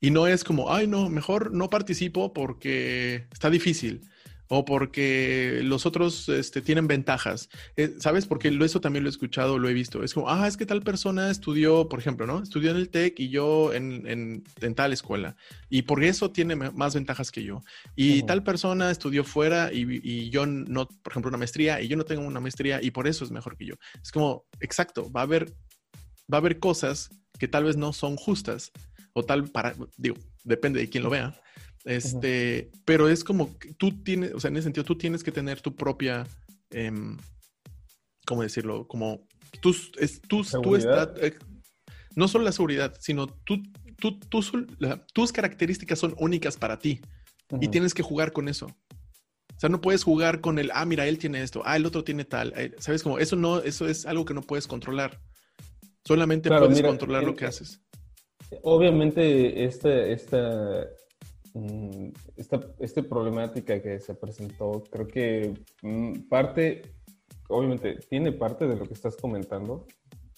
Y 0.00 0.10
no 0.10 0.26
es 0.26 0.44
como, 0.44 0.72
ay, 0.72 0.86
no, 0.86 1.08
mejor 1.08 1.52
no 1.52 1.70
participo 1.70 2.32
porque 2.32 3.26
está 3.32 3.50
difícil 3.50 4.02
o 4.48 4.64
porque 4.64 5.60
los 5.64 5.86
otros 5.86 6.28
este, 6.28 6.60
tienen 6.60 6.86
ventajas. 6.86 7.48
Eh, 7.76 7.94
¿Sabes? 7.98 8.26
Porque 8.26 8.56
eso 8.64 8.80
también 8.80 9.04
lo 9.04 9.08
he 9.08 9.10
escuchado, 9.10 9.58
lo 9.58 9.68
he 9.68 9.74
visto. 9.74 10.02
Es 10.02 10.14
como, 10.14 10.30
ah, 10.30 10.46
es 10.46 10.56
que 10.56 10.66
tal 10.66 10.82
persona 10.82 11.30
estudió, 11.30 11.88
por 11.88 11.98
ejemplo, 11.98 12.26
¿no? 12.26 12.42
Estudió 12.42 12.70
en 12.70 12.76
el 12.76 12.88
TEC 12.90 13.18
y 13.20 13.28
yo 13.30 13.72
en, 13.72 14.06
en, 14.06 14.74
tal 14.74 14.92
escuela. 14.92 15.36
Y 15.70 15.82
por 15.82 16.04
eso 16.04 16.30
tiene 16.30 16.56
más 16.56 16.94
ventajas 16.94 17.30
que 17.30 17.42
yo. 17.42 17.62
Y 17.96 18.22
tal 18.24 18.42
persona 18.42 18.90
estudió 18.90 19.24
fuera 19.24 19.72
y, 19.72 20.00
y, 20.02 20.30
yo 20.30 20.46
no, 20.46 20.86
por 20.86 21.12
ejemplo, 21.12 21.28
una 21.30 21.38
maestría 21.38 21.80
y 21.80 21.88
yo 21.88 21.96
no 21.96 22.04
tengo 22.04 22.26
una 22.26 22.40
maestría 22.40 22.82
y 22.82 22.90
por 22.90 23.06
eso 23.06 23.24
es 23.24 23.30
mejor 23.30 23.56
que 23.56 23.66
yo. 23.66 23.74
Es 24.02 24.12
como, 24.12 24.44
exacto, 24.60 25.10
va 25.10 25.20
a 25.20 25.24
haber, 25.24 25.54
va 26.32 26.38
a 26.38 26.40
haber 26.40 26.58
cosas 26.58 27.10
que 27.38 27.48
tal 27.48 27.64
vez 27.64 27.76
no 27.76 27.92
son 27.92 28.16
justas 28.16 28.72
o 29.12 29.22
tal 29.22 29.48
para, 29.48 29.74
digo, 29.96 30.16
depende 30.44 30.80
de 30.80 30.88
quién 30.88 31.04
lo 31.04 31.10
vea. 31.10 31.40
Este, 31.84 32.70
pero 32.84 33.08
es 33.08 33.24
como 33.24 33.58
que 33.58 33.74
tú 33.74 34.02
tienes, 34.02 34.32
o 34.34 34.40
sea, 34.40 34.48
en 34.48 34.56
ese 34.56 34.64
sentido, 34.64 34.84
tú 34.84 34.96
tienes 34.96 35.22
que 35.22 35.32
tener 35.32 35.60
tu 35.60 35.74
propia, 35.74 36.26
em, 36.70 37.18
¿cómo 38.26 38.42
decirlo? 38.42 38.88
Como 38.88 39.26
tú, 39.60 39.76
es, 39.98 40.20
tú, 40.22 40.42
tú 40.62 40.76
estás, 40.76 41.10
eh, 41.20 41.34
no 42.16 42.26
solo 42.26 42.44
la 42.44 42.52
seguridad, 42.52 42.96
sino 43.00 43.26
tú, 43.26 43.62
tú, 43.98 44.18
tú, 44.18 44.40
tus 45.12 45.32
características 45.32 45.98
son 45.98 46.14
únicas 46.18 46.56
para 46.56 46.78
ti 46.78 47.00
y 47.60 47.68
tienes 47.68 47.92
que 47.92 48.02
jugar 48.02 48.32
con 48.32 48.48
eso. 48.48 48.66
O 48.66 49.60
sea, 49.60 49.68
no 49.68 49.80
puedes 49.80 50.02
jugar 50.02 50.40
con 50.40 50.58
el, 50.58 50.70
ah, 50.74 50.84
mira, 50.84 51.06
él 51.06 51.18
tiene 51.18 51.42
esto, 51.42 51.62
ah, 51.64 51.76
el 51.76 51.86
otro 51.86 52.02
tiene 52.02 52.24
tal. 52.24 52.52
Eh, 52.56 52.74
¿Sabes? 52.78 53.02
Como 53.02 53.18
eso 53.18 53.36
no, 53.36 53.60
eso 53.60 53.86
es 53.86 54.06
algo 54.06 54.24
que 54.24 54.34
no 54.34 54.42
puedes 54.42 54.66
controlar. 54.66 55.20
Solamente 56.04 56.48
puedes 56.48 56.82
controlar 56.82 57.24
lo 57.24 57.34
que 57.34 57.46
haces. 57.46 57.80
Obviamente, 58.62 59.64
esta, 59.64 59.90
esta, 60.06 60.86
mm, 61.54 62.08
esta, 62.36 62.60
esta 62.78 63.02
problemática 63.02 63.80
que 63.80 63.98
se 64.00 64.14
presentó, 64.14 64.84
creo 64.90 65.06
que 65.08 65.54
mm, 65.82 66.28
parte, 66.28 66.82
obviamente, 67.48 67.96
tiene 68.08 68.32
parte 68.32 68.66
de 68.66 68.76
lo 68.76 68.86
que 68.86 68.94
estás 68.94 69.16
comentando, 69.16 69.86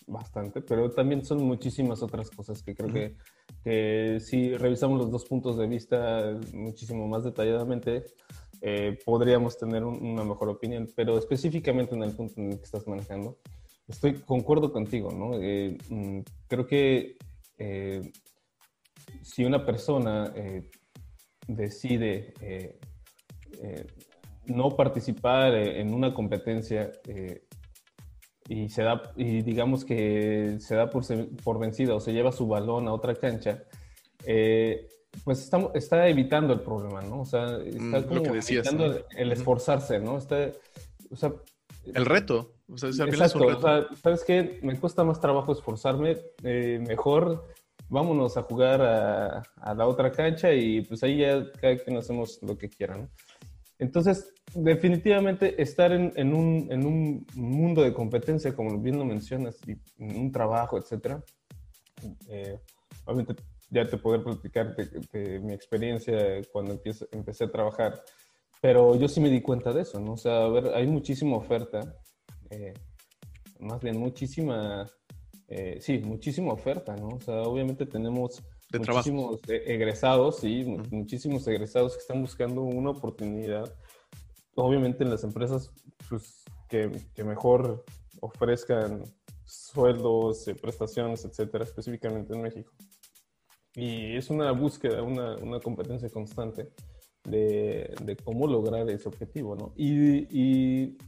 bastante, 0.06 0.60
pero 0.60 0.90
también 0.90 1.24
son 1.24 1.42
muchísimas 1.42 2.02
otras 2.02 2.30
cosas 2.30 2.62
que 2.62 2.74
creo 2.74 2.92
que, 2.92 3.16
que 3.64 4.20
si 4.20 4.56
revisamos 4.56 4.98
los 4.98 5.10
dos 5.10 5.24
puntos 5.24 5.58
de 5.58 5.66
vista 5.66 6.38
muchísimo 6.52 7.08
más 7.08 7.24
detalladamente, 7.24 8.04
eh, 8.62 8.98
podríamos 9.04 9.58
tener 9.58 9.84
una 9.84 10.24
mejor 10.24 10.48
opinión, 10.48 10.88
pero 10.94 11.18
específicamente 11.18 11.94
en 11.94 12.02
el 12.02 12.12
punto 12.12 12.40
en 12.40 12.52
el 12.52 12.58
que 12.58 12.64
estás 12.64 12.86
manejando, 12.86 13.38
estoy 13.89 14.14
concuerdo 14.20 14.72
contigo, 14.72 15.11
¿no? 15.11 15.41
Eh, 15.41 15.76
mm, 15.89 16.20
creo 16.49 16.66
que 16.66 17.16
eh, 17.59 18.12
si 19.22 19.45
una 19.45 19.64
persona 19.64 20.32
decide 21.47 22.34
no 24.47 24.70
participar 24.70 25.55
en 25.55 25.95
una 25.95 26.12
competencia 26.12 26.93
y 28.49 28.68
se 28.68 28.82
da 28.82 29.12
y 29.16 29.43
digamos 29.43 29.84
que 29.84 30.57
se 30.61 30.74
da 30.74 30.91
por, 30.91 31.05
por 31.43 31.59
vencida 31.59 31.95
o 31.95 32.01
se 32.01 32.12
lleva 32.12 32.32
su 32.32 32.47
balón 32.47 32.89
a 32.89 32.93
otra 32.93 33.14
cancha, 33.14 33.64
eh, 34.24 34.89
pues 35.24 35.41
está, 35.43 35.70
está 35.74 36.09
evitando 36.09 36.53
el 36.53 36.61
problema, 36.61 37.01
¿no? 37.03 37.22
O 37.22 37.24
sea, 37.24 37.59
está 37.59 38.01
mm, 38.01 38.05
como 38.05 38.34
evitando 38.34 39.05
el, 39.16 39.32
esforzarse, 39.32 39.99
¿no? 39.99 40.18
Está, 40.18 40.51
o 41.11 41.16
sea, 41.16 41.32
el 41.95 42.07
reto. 42.07 42.55
O 42.68 42.76
sea, 42.78 42.89
exacto, 42.89 43.47
o 43.47 43.61
sea, 43.61 43.87
¿sabes 44.03 44.24
qué? 44.24 44.59
Me 44.62 44.78
cuesta 44.78 45.05
más 45.05 45.20
trabajo 45.20 45.53
esforzarme, 45.53 46.16
eh, 46.43 46.82
mejor 46.87 47.47
vámonos 47.89 48.37
a 48.37 48.43
jugar 48.43 48.82
a, 48.82 49.43
a, 49.57 49.74
la 49.74 49.87
otra 49.87 50.11
cancha 50.11 50.53
y 50.53 50.80
pues 50.80 51.03
ahí 51.05 51.18
ya 51.18 51.51
cada 51.61 51.76
quien 51.76 51.97
hacemos 51.97 52.41
lo 52.43 52.59
que 52.59 52.68
quieran. 52.68 53.03
¿no? 53.03 53.09
Entonces, 53.78 54.32
definitivamente 54.55 55.61
estar 55.61 55.93
en, 55.93 56.12
en, 56.16 56.32
un, 56.32 56.68
en, 56.70 56.87
un, 56.87 57.26
mundo 57.34 57.82
de 57.82 57.93
competencia, 57.93 58.55
como 58.55 58.78
bien 58.80 58.99
lo 58.99 59.05
mencionas, 59.05 59.57
y 59.66 59.72
en 60.03 60.18
un 60.18 60.32
trabajo, 60.32 60.78
etcétera, 60.78 61.22
eh, 62.28 62.59
obviamente 63.05 63.37
ya 63.68 63.87
te 63.87 63.99
poder 63.99 64.22
platicar 64.22 64.74
de, 64.76 65.41
mi 65.41 65.53
experiencia 65.53 66.41
cuando 66.53 66.72
empecé, 66.72 67.07
empecé 67.12 67.45
a 67.45 67.51
trabajar. 67.51 68.03
Pero 68.61 68.96
yo 68.96 69.09
sí 69.09 69.20
me 69.20 69.30
di 69.30 69.42
cuenta 69.42 69.72
de 69.72 69.82
eso, 69.82 70.00
¿no? 70.00 70.14
O 70.14 70.16
sea, 70.16 70.44
a 70.44 70.48
ver, 70.48 70.74
hay 70.74 70.86
muchísima 70.86 71.36
oferta, 71.36 71.80
eh, 72.50 72.74
más 73.61 73.80
bien 73.80 73.98
muchísima, 73.98 74.86
eh, 75.48 75.78
sí, 75.80 75.98
muchísima 75.98 76.52
oferta, 76.52 76.96
¿no? 76.96 77.09
O 77.09 77.20
sea, 77.20 77.42
obviamente 77.42 77.86
tenemos 77.86 78.42
muchísimos 78.72 79.40
e, 79.48 79.74
egresados, 79.74 80.38
sí, 80.38 80.64
muchísimos 80.90 81.46
egresados 81.46 81.94
que 81.94 82.00
están 82.00 82.20
buscando 82.20 82.62
una 82.62 82.90
oportunidad. 82.90 83.72
Obviamente 84.54 85.04
en 85.04 85.11
las 85.11 85.22
empresas, 85.22 85.70
pues, 86.09 86.44
que, 86.68 86.90
que 87.14 87.24
mejor 87.24 87.84
ofrezcan 88.20 89.04
sueldos, 89.44 90.48
eh, 90.48 90.54
prestaciones, 90.54 91.24
etcétera, 91.24 91.64
específicamente 91.64 92.34
en 92.34 92.42
México. 92.42 92.72
Y 93.74 94.16
es 94.16 94.30
una 94.30 94.50
búsqueda, 94.52 95.02
una, 95.02 95.36
una 95.36 95.61
competencia 95.61 96.09
constante 96.09 96.70
de, 97.27 97.95
de, 98.03 98.16
cómo 98.16 98.47
lograr 98.47 98.89
ese 98.91 99.09
objetivo, 99.09 99.57
¿no? 99.57 99.72
Y, 99.77 100.27
y, 100.31 100.99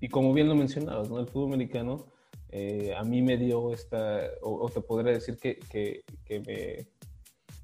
y, 0.00 0.08
como 0.08 0.32
bien 0.32 0.48
lo 0.48 0.54
mencionabas, 0.54 1.10
¿no? 1.10 1.18
El 1.18 1.26
fútbol 1.26 1.54
americano 1.54 2.06
eh, 2.50 2.94
a 2.96 3.02
mí 3.02 3.22
me 3.22 3.36
dio 3.36 3.72
esta, 3.72 4.22
o, 4.42 4.68
te 4.70 4.80
podría 4.80 5.12
decir 5.12 5.36
que, 5.36 5.58
que, 5.70 6.04
que, 6.24 6.40
me, 6.40 6.86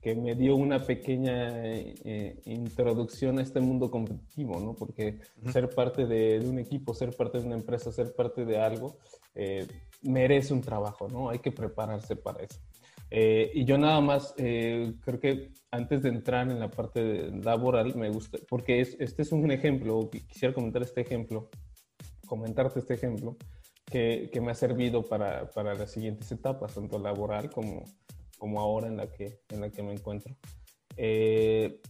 que, 0.00 0.14
me, 0.14 0.34
dio 0.34 0.56
una 0.56 0.84
pequeña 0.84 1.48
eh, 1.64 2.40
introducción 2.46 3.38
a 3.38 3.42
este 3.42 3.60
mundo 3.60 3.90
competitivo, 3.90 4.60
¿no? 4.60 4.74
Porque 4.74 5.18
ser 5.52 5.70
parte 5.70 6.06
de, 6.06 6.40
de, 6.40 6.48
un 6.48 6.58
equipo, 6.58 6.94
ser 6.94 7.16
parte 7.16 7.38
de 7.38 7.46
una 7.46 7.56
empresa, 7.56 7.92
ser 7.92 8.14
parte 8.14 8.44
de 8.44 8.58
algo, 8.58 8.96
eh, 9.34 9.66
merece 10.02 10.52
un 10.52 10.60
trabajo, 10.60 11.08
¿no? 11.08 11.30
Hay 11.30 11.38
que 11.38 11.52
prepararse 11.52 12.16
para 12.16 12.42
eso. 12.42 12.60
Eh, 13.14 13.50
y 13.52 13.66
yo 13.66 13.76
nada 13.76 14.00
más, 14.00 14.34
eh, 14.38 14.94
creo 15.02 15.20
que 15.20 15.52
antes 15.70 16.02
de 16.02 16.08
entrar 16.08 16.50
en 16.50 16.58
la 16.58 16.70
parte 16.70 17.30
laboral, 17.30 17.94
me 17.94 18.08
gusta, 18.08 18.38
porque 18.48 18.80
es, 18.80 18.96
este 19.00 19.20
es 19.20 19.32
un 19.32 19.50
ejemplo, 19.50 20.08
quisiera 20.08 20.54
comentar 20.54 20.82
este 20.82 21.02
ejemplo, 21.02 21.50
comentarte 22.26 22.78
este 22.78 22.94
ejemplo, 22.94 23.36
que, 23.84 24.30
que 24.32 24.40
me 24.40 24.50
ha 24.50 24.54
servido 24.54 25.02
para, 25.02 25.50
para, 25.50 25.74
las 25.74 25.90
siguientes 25.90 26.32
etapas, 26.32 26.74
tanto 26.74 26.98
laboral 26.98 27.50
como, 27.50 27.84
como 28.38 28.60
ahora 28.60 28.86
en 28.88 28.96
la 28.96 29.12
que, 29.12 29.40
en 29.50 29.60
la 29.60 29.68
que 29.68 29.82
me 29.82 29.92
encuentro. 29.92 30.34
Eh, 30.96 31.80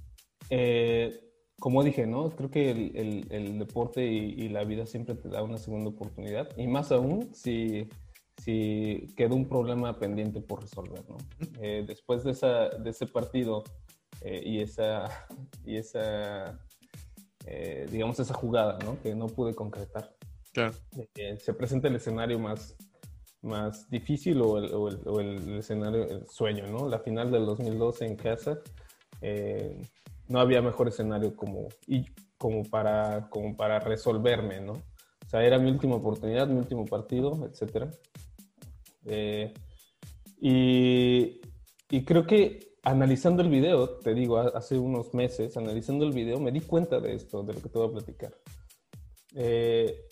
como 1.61 1.85
dije, 1.85 2.05
¿no? 2.05 2.31
Creo 2.31 2.51
que 2.51 2.69
el, 2.73 2.97
el, 2.97 3.27
el 3.31 3.59
deporte 3.61 4.05
y, 4.05 4.35
y, 4.43 4.49
la 4.49 4.65
vida 4.65 4.87
siempre 4.87 5.15
te 5.15 5.29
da 5.29 5.45
una 5.45 5.59
segunda 5.59 5.91
oportunidad, 5.91 6.49
y 6.57 6.67
más 6.67 6.91
aún 6.91 7.33
si 7.33 7.89
si 8.43 9.07
quedó 9.17 9.37
un 9.37 9.49
problema 9.49 9.99
pendiente 9.99 10.41
por 10.41 10.63
resolver, 10.63 11.05
¿no? 11.09 11.17
Eh, 11.61 11.85
después 11.87 12.25
de, 12.25 12.33
esa, 12.33 12.71
de 12.71 12.91
ese 12.91 13.07
partido 13.07 13.63
eh, 14.21 14.43
y 14.45 14.61
esa, 14.61 15.27
y 15.65 15.77
esa 15.77 16.59
eh, 17.47 17.87
digamos, 17.91 18.19
esa 18.19 18.35
jugada, 18.35 18.79
¿no? 18.85 19.01
Que 19.01 19.15
no 19.15 19.27
pude 19.29 19.55
concretar. 19.55 20.13
Claro. 20.53 20.75
se 21.39 21.55
presenta 21.55 21.89
el 21.89 21.97
escenario 21.97 22.39
más, 22.39 22.77
más 23.41 23.89
difícil 23.89 24.41
o 24.43 24.59
el, 24.59 24.75
o 24.75 24.89
el, 24.89 25.01
o 25.07 25.21
el 25.21 25.59
escenario, 25.59 26.03
el 26.03 26.27
sueño, 26.29 26.67
¿no? 26.67 26.89
La 26.89 26.99
final 26.99 27.31
del 27.31 27.47
2012 27.47 28.07
en 28.07 28.17
casa, 28.17 28.59
no 30.29 30.41
había 30.41 30.61
mejor 30.61 30.89
escenario 30.89 31.35
como, 31.35 31.69
y, 31.87 32.07
como, 32.37 32.65
para, 32.65 33.29
como 33.31 33.57
para 33.57 33.79
resolverme, 33.79 34.61
¿no? 34.61 34.73
O 34.73 35.29
sea, 35.29 35.43
era 35.43 35.59
mi 35.59 35.71
última 35.71 35.95
oportunidad, 35.95 36.49
mi 36.49 36.59
último 36.59 36.85
partido, 36.85 37.47
etcétera. 37.47 37.91
Eh, 39.07 39.53
y, 40.41 41.41
y, 41.91 42.05
creo 42.05 42.27
que 42.27 42.73
analizando 42.83 43.43
el 43.43 43.49
video, 43.49 43.99
te 43.99 44.15
digo, 44.15 44.39
hace 44.39 44.79
unos 44.79 45.15
meses, 45.15 45.57
analizando 45.57 46.05
el 46.05 46.13
video, 46.13 46.41
me 46.41 46.51
di 46.51 46.61
cuenta 46.61 47.01
de 47.01 47.15
esto, 47.15 47.43
de 47.43 47.55
lo 47.55 47.63
que 47.63 47.69
te 47.69 47.79
voy 47.79 47.89
a 47.89 47.93
platicar. 47.93 48.35
Eh, 49.35 50.09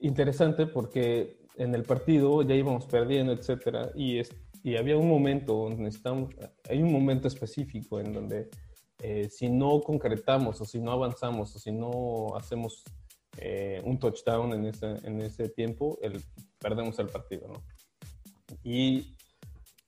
interesante 0.00 0.66
porque 0.66 1.38
en 1.56 1.74
el 1.74 1.84
partido 1.84 2.42
ya 2.42 2.54
íbamos 2.54 2.86
perdiendo, 2.86 3.32
etcétera, 3.32 3.90
y, 3.94 4.20
y 4.62 4.76
había 4.76 4.96
un 4.96 5.08
momento 5.08 5.54
donde 5.54 5.82
necesitamos, 5.82 6.34
hay 6.68 6.82
un 6.82 6.92
momento 6.92 7.28
específico 7.28 8.00
en 8.00 8.12
donde 8.12 8.50
eh, 9.02 9.28
si 9.30 9.48
no 9.48 9.80
concretamos 9.80 10.60
o 10.60 10.64
si 10.64 10.78
no 10.78 10.92
avanzamos 10.92 11.54
o 11.56 11.58
si 11.58 11.72
no 11.72 12.36
hacemos 12.36 12.84
eh, 13.38 13.80
un 13.84 13.98
touchdown 13.98 14.52
en 14.52 14.66
ese, 14.66 14.94
en 15.04 15.20
ese 15.22 15.48
tiempo, 15.48 15.98
el, 16.02 16.22
perdemos 16.58 16.98
el 16.98 17.06
partido, 17.06 17.48
¿no? 17.48 17.62
Y, 18.62 19.16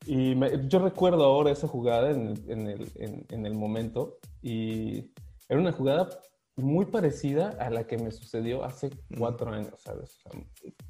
y 0.07 0.35
yo 0.69 0.79
recuerdo 0.79 1.25
ahora 1.25 1.51
esa 1.51 1.69
jugada 1.69 2.11
en, 2.11 2.35
en, 2.49 2.67
el, 2.67 2.93
en, 3.29 3.47
el, 3.47 3.55
momento 3.55 4.19
y 4.43 5.13
era 5.49 5.61
una 5.61 5.73
jugada 5.73 6.09
muy 6.57 6.87
parecida 6.87 7.51
a 7.61 7.71
la 7.71 7.87
que 7.87 7.99
me 7.99 8.11
sucedió 8.11 8.65
hace 8.65 8.91
cuatro 9.17 9.51
años, 9.51 9.75
¿sabes? 9.79 10.19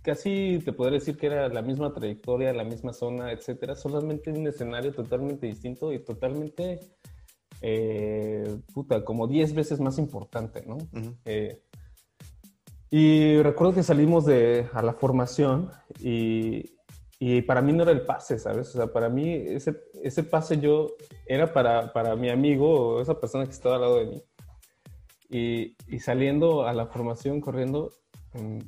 casi 0.03 0.59
te 0.65 0.73
podría 0.73 0.99
decir 0.99 1.17
que 1.17 1.27
era 1.27 1.49
la 1.49 1.63
misma 1.63 1.93
trayectoria, 1.93 2.53
la 2.53 2.65
misma 2.65 2.93
zona, 2.93 3.31
etcétera, 3.31 3.77
solamente 3.77 4.31
un 4.33 4.47
escenario 4.47 4.93
totalmente 4.93 5.47
distinto 5.47 5.93
y 5.93 6.03
totalmente, 6.03 6.81
eh, 7.61 8.59
puta, 8.75 9.05
como 9.05 9.29
diez 9.29 9.55
veces 9.55 9.79
más 9.79 9.99
importante, 9.99 10.65
¿no? 10.67 10.79
eh, 11.25 11.63
y 12.91 13.41
recuerdo 13.41 13.75
que 13.75 13.83
salimos 13.83 14.27
de, 14.27 14.69
a 14.75 14.83
la 14.83 14.93
formación 14.93 15.71
y, 16.01 16.77
y 17.25 17.41
para 17.41 17.63
mí 17.63 17.73
no 17.73 17.85
era 17.85 17.93
el 17.93 18.01
pase, 18.01 18.37
¿sabes? 18.37 18.71
O 18.71 18.73
sea, 18.73 18.93
para 18.93 19.09
mí 19.09 19.33
ese, 19.33 19.77
ese 20.03 20.25
pase 20.25 20.59
yo 20.59 20.89
era 21.25 21.53
para, 21.53 21.93
para 21.93 22.17
mi 22.17 22.29
amigo 22.29 22.97
o 22.97 23.01
esa 23.01 23.21
persona 23.21 23.45
que 23.45 23.53
estaba 23.53 23.77
al 23.77 23.81
lado 23.83 23.99
de 23.99 24.07
mí. 24.07 24.23
Y, 25.31 25.77
y 25.87 26.01
saliendo 26.01 26.67
a 26.67 26.73
la 26.73 26.87
formación, 26.87 27.41
corriendo, 27.41 27.93
mm, 28.35 28.59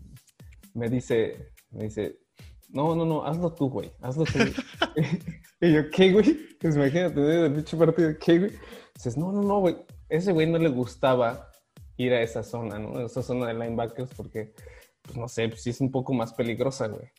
me 0.74 0.88
dice, 0.88 1.50
me 1.72 1.86
dice, 1.86 2.20
no, 2.68 2.94
no, 2.94 3.04
no, 3.04 3.26
hazlo 3.26 3.52
tú, 3.52 3.68
güey, 3.70 3.90
hazlo 4.00 4.22
tú. 4.22 4.38
Y 5.60 5.72
yo, 5.72 5.90
¿qué, 5.90 6.12
güey? 6.12 6.38
Pues 6.60 6.76
imagínate, 6.76 7.46
el 7.46 7.56
dicho 7.56 7.76
partido, 7.76 8.14
¿qué, 8.20 8.38
güey? 8.38 8.52
Dices, 8.94 9.16
no, 9.16 9.32
no, 9.32 9.42
no, 9.42 9.58
güey. 9.58 9.78
Ese 10.08 10.30
güey 10.30 10.46
no 10.48 10.58
le 10.58 10.68
gustaba 10.68 11.50
ir 11.96 12.12
a 12.12 12.22
esa 12.22 12.44
zona, 12.44 12.78
¿no? 12.78 13.00
Esa 13.00 13.20
zona 13.20 13.48
de 13.48 13.54
linebackers 13.54 14.14
porque, 14.14 14.54
pues 15.02 15.16
no 15.16 15.26
sé, 15.26 15.48
pues 15.48 15.62
sí 15.64 15.70
es 15.70 15.80
un 15.80 15.90
poco 15.90 16.14
más 16.14 16.32
peligrosa, 16.34 16.86
güey. 16.86 17.10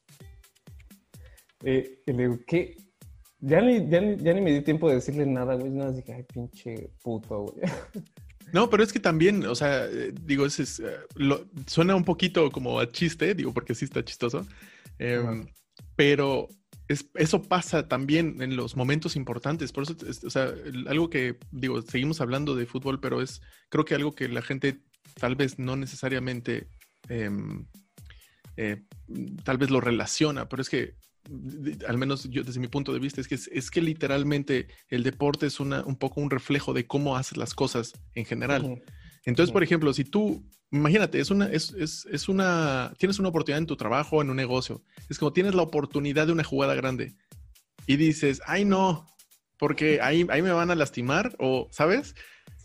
Eh, 1.65 2.01
y 2.05 2.11
le 2.13 2.23
digo, 2.23 2.39
¿qué? 2.47 2.77
Ya 3.39 3.59
ni, 3.61 3.89
ya, 3.89 3.99
ni, 3.99 4.15
ya 4.17 4.33
ni 4.33 4.41
me 4.41 4.53
di 4.53 4.61
tiempo 4.61 4.87
de 4.87 4.95
decirle 4.95 5.25
nada, 5.25 5.55
güey. 5.55 5.71
Nada, 5.71 5.91
dije, 5.91 6.13
ay, 6.13 6.23
pinche 6.23 6.89
puto, 7.03 7.43
güey. 7.43 7.61
No, 8.53 8.69
pero 8.69 8.83
es 8.83 8.93
que 8.93 8.99
también, 8.99 9.45
o 9.47 9.55
sea, 9.55 9.85
eh, 9.85 10.13
digo, 10.21 10.45
ese 10.45 10.63
es, 10.63 10.79
eh, 10.79 10.97
lo, 11.15 11.45
suena 11.65 11.95
un 11.95 12.05
poquito 12.05 12.51
como 12.51 12.79
a 12.79 12.89
chiste, 12.89 13.33
digo, 13.33 13.53
porque 13.53 13.75
sí 13.75 13.85
está 13.85 14.05
chistoso. 14.05 14.45
Eh, 14.99 15.43
pero 15.95 16.47
es, 16.87 17.09
eso 17.15 17.41
pasa 17.41 17.87
también 17.87 18.41
en 18.41 18.55
los 18.55 18.75
momentos 18.75 19.15
importantes. 19.15 19.71
Por 19.71 19.83
eso, 19.83 19.95
es, 20.07 20.23
o 20.23 20.29
sea, 20.29 20.53
algo 20.87 21.09
que, 21.09 21.37
digo, 21.51 21.81
seguimos 21.81 22.21
hablando 22.21 22.55
de 22.55 22.65
fútbol, 22.65 22.99
pero 22.99 23.21
es, 23.21 23.41
creo 23.69 23.83
que 23.83 23.95
algo 23.95 24.13
que 24.13 24.29
la 24.29 24.41
gente 24.41 24.79
tal 25.19 25.35
vez 25.35 25.57
no 25.59 25.75
necesariamente, 25.75 26.69
em, 27.09 27.65
eh, 28.57 28.83
tal 29.43 29.57
vez 29.57 29.69
lo 29.69 29.81
relaciona, 29.81 30.47
pero 30.47 30.61
es 30.61 30.69
que 30.69 30.95
al 31.87 31.97
menos 31.97 32.29
yo 32.29 32.43
desde 32.43 32.59
mi 32.59 32.67
punto 32.67 32.93
de 32.93 32.99
vista, 32.99 33.21
es 33.21 33.27
que, 33.27 33.35
es, 33.35 33.71
que 33.71 33.81
literalmente 33.81 34.67
el 34.89 35.03
deporte 35.03 35.47
es 35.47 35.59
una, 35.59 35.83
un 35.83 35.95
poco 35.95 36.21
un 36.21 36.29
reflejo 36.29 36.73
de 36.73 36.85
cómo 36.87 37.17
haces 37.17 37.37
las 37.37 37.53
cosas 37.53 37.93
en 38.13 38.25
general. 38.25 38.81
Entonces, 39.25 39.51
por 39.51 39.63
ejemplo, 39.63 39.91
si 39.93 40.03
tú, 40.03 40.47
imagínate, 40.71 41.19
es 41.19 41.31
una, 41.31 41.47
es, 41.47 41.71
es, 41.71 42.05
es, 42.11 42.29
una, 42.29 42.93
tienes 42.97 43.17
una 43.19 43.29
oportunidad 43.29 43.59
en 43.59 43.65
tu 43.65 43.75
trabajo, 43.75 44.21
en 44.21 44.29
un 44.29 44.35
negocio, 44.35 44.83
es 45.09 45.17
como 45.17 45.33
tienes 45.33 45.55
la 45.55 45.63
oportunidad 45.63 46.27
de 46.27 46.33
una 46.33 46.43
jugada 46.43 46.75
grande 46.75 47.15
y 47.87 47.97
dices, 47.97 48.41
ay 48.45 48.65
no, 48.65 49.07
porque 49.57 50.01
ahí, 50.01 50.25
ahí 50.29 50.41
me 50.41 50.51
van 50.51 50.71
a 50.71 50.75
lastimar 50.75 51.35
o, 51.39 51.67
¿sabes? 51.71 52.15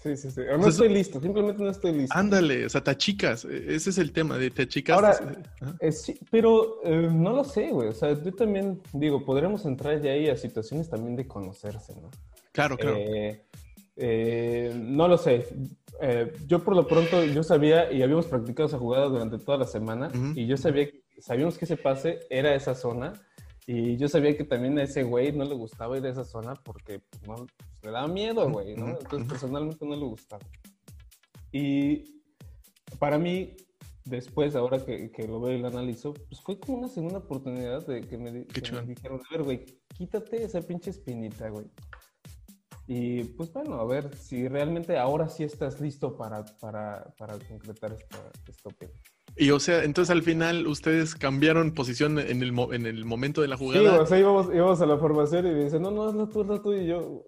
Sí, 0.02 0.16
sí, 0.16 0.30
sí. 0.30 0.40
no 0.58 0.66
estoy 0.66 0.88
listo, 0.88 1.20
simplemente 1.20 1.62
no 1.62 1.68
estoy 1.68 1.92
listo. 1.92 2.16
Ándale, 2.16 2.64
o 2.64 2.68
sea, 2.70 2.82
te 2.82 2.90
achicas. 2.90 3.44
E, 3.44 3.74
ese 3.74 3.90
es 3.90 3.98
el 3.98 4.12
tema, 4.12 4.38
de 4.38 4.50
te 4.50 4.62
achicas. 4.62 4.96
Ahora, 4.96 5.42
eh, 5.78 5.92
sí, 5.92 6.18
pero 6.30 6.80
eh, 6.84 7.10
no 7.12 7.34
lo 7.34 7.44
sé, 7.44 7.68
güey. 7.70 7.88
O 7.88 7.92
sea, 7.92 8.12
yo 8.12 8.32
también 8.32 8.80
digo, 8.94 9.24
podremos 9.24 9.66
entrar 9.66 10.00
ya 10.00 10.12
ahí 10.12 10.28
a 10.28 10.36
situaciones 10.36 10.88
también 10.88 11.16
de 11.16 11.26
conocerse, 11.26 11.94
¿no? 12.00 12.10
Claro, 12.52 12.78
claro. 12.78 12.96
Eh, 12.96 14.72
no 14.74 15.06
lo 15.06 15.18
sé. 15.18 15.46
yo 16.46 16.64
por 16.64 16.74
lo 16.74 16.86
pronto, 16.86 17.22
yo 17.26 17.42
sabía 17.42 17.92
y 17.92 18.02
habíamos 18.02 18.26
practicado 18.26 18.68
esa 18.68 18.78
jugada 18.78 19.06
durante 19.06 19.38
toda 19.38 19.58
la 19.58 19.66
semana 19.66 20.10
y 20.34 20.46
yo 20.46 20.56
sabía, 20.56 20.88
sabíamos 21.18 21.58
que 21.58 21.66
ese 21.66 21.76
pase 21.76 22.20
era 22.30 22.54
esa 22.54 22.74
zona 22.74 23.12
y 23.72 23.96
yo 23.96 24.08
sabía 24.08 24.36
que 24.36 24.42
también 24.42 24.76
a 24.80 24.82
ese 24.82 25.04
güey 25.04 25.30
no 25.30 25.44
le 25.44 25.54
gustaba 25.54 25.96
ir 25.96 26.04
a 26.04 26.10
esa 26.10 26.24
zona 26.24 26.54
porque 26.54 26.98
pues, 26.98 27.22
no, 27.22 27.36
pues, 27.36 27.84
le 27.84 27.92
daba 27.92 28.08
miedo, 28.08 28.50
güey, 28.50 28.74
¿no? 28.74 28.88
Entonces 28.88 29.28
personalmente 29.28 29.86
no 29.86 29.94
le 29.94 30.06
gustaba. 30.06 30.44
Y 31.52 32.20
para 32.98 33.16
mí, 33.16 33.54
después, 34.04 34.56
ahora 34.56 34.84
que, 34.84 35.12
que, 35.12 35.28
lo 35.28 35.40
veo 35.40 35.56
y 35.56 35.60
lo 35.60 35.68
analizo, 35.68 36.14
pues 36.14 36.40
fue 36.40 36.58
como 36.58 36.78
una 36.78 36.88
segunda 36.88 37.18
oportunidad 37.18 37.86
de 37.86 38.00
que 38.00 38.18
me, 38.18 38.32
dijeron, 38.32 39.20
a 39.20 39.36
ver, 39.36 39.44
güey, 39.44 39.64
quítate 39.96 40.42
esa 40.42 40.62
pinche 40.62 40.90
espinita, 40.90 41.48
güey. 41.48 41.66
Y 42.88 43.22
pues 43.22 43.52
bueno, 43.52 43.74
a 43.74 43.84
ver 43.84 44.16
si 44.16 44.48
realmente 44.48 44.98
ahora 44.98 45.28
sí 45.28 45.44
estás 45.44 45.80
listo 45.80 46.16
para, 46.16 46.44
para, 46.58 47.14
para 47.16 47.38
concretar 47.38 47.92
esta, 47.92 48.18
esta 48.48 48.68
y 49.40 49.52
o 49.52 49.58
sea, 49.58 49.84
entonces 49.84 50.10
al 50.10 50.22
final 50.22 50.66
ustedes 50.66 51.14
cambiaron 51.14 51.72
posición 51.72 52.18
en 52.18 52.42
el, 52.42 52.52
en 52.72 52.84
el 52.84 53.06
momento 53.06 53.40
de 53.40 53.48
la 53.48 53.56
jugada. 53.56 53.80
Sí, 53.80 54.02
o 54.02 54.06
sea, 54.06 54.18
íbamos, 54.18 54.82
a 54.82 54.86
la 54.86 54.98
formación 54.98 55.46
y 55.46 55.50
me 55.52 55.64
dicen, 55.64 55.80
no, 55.80 55.90
no, 55.90 56.08
hazlo 56.08 56.28
tú, 56.28 56.42
hazlo 56.42 56.60
tú. 56.60 56.74
Y 56.74 56.86
yo. 56.86 57.24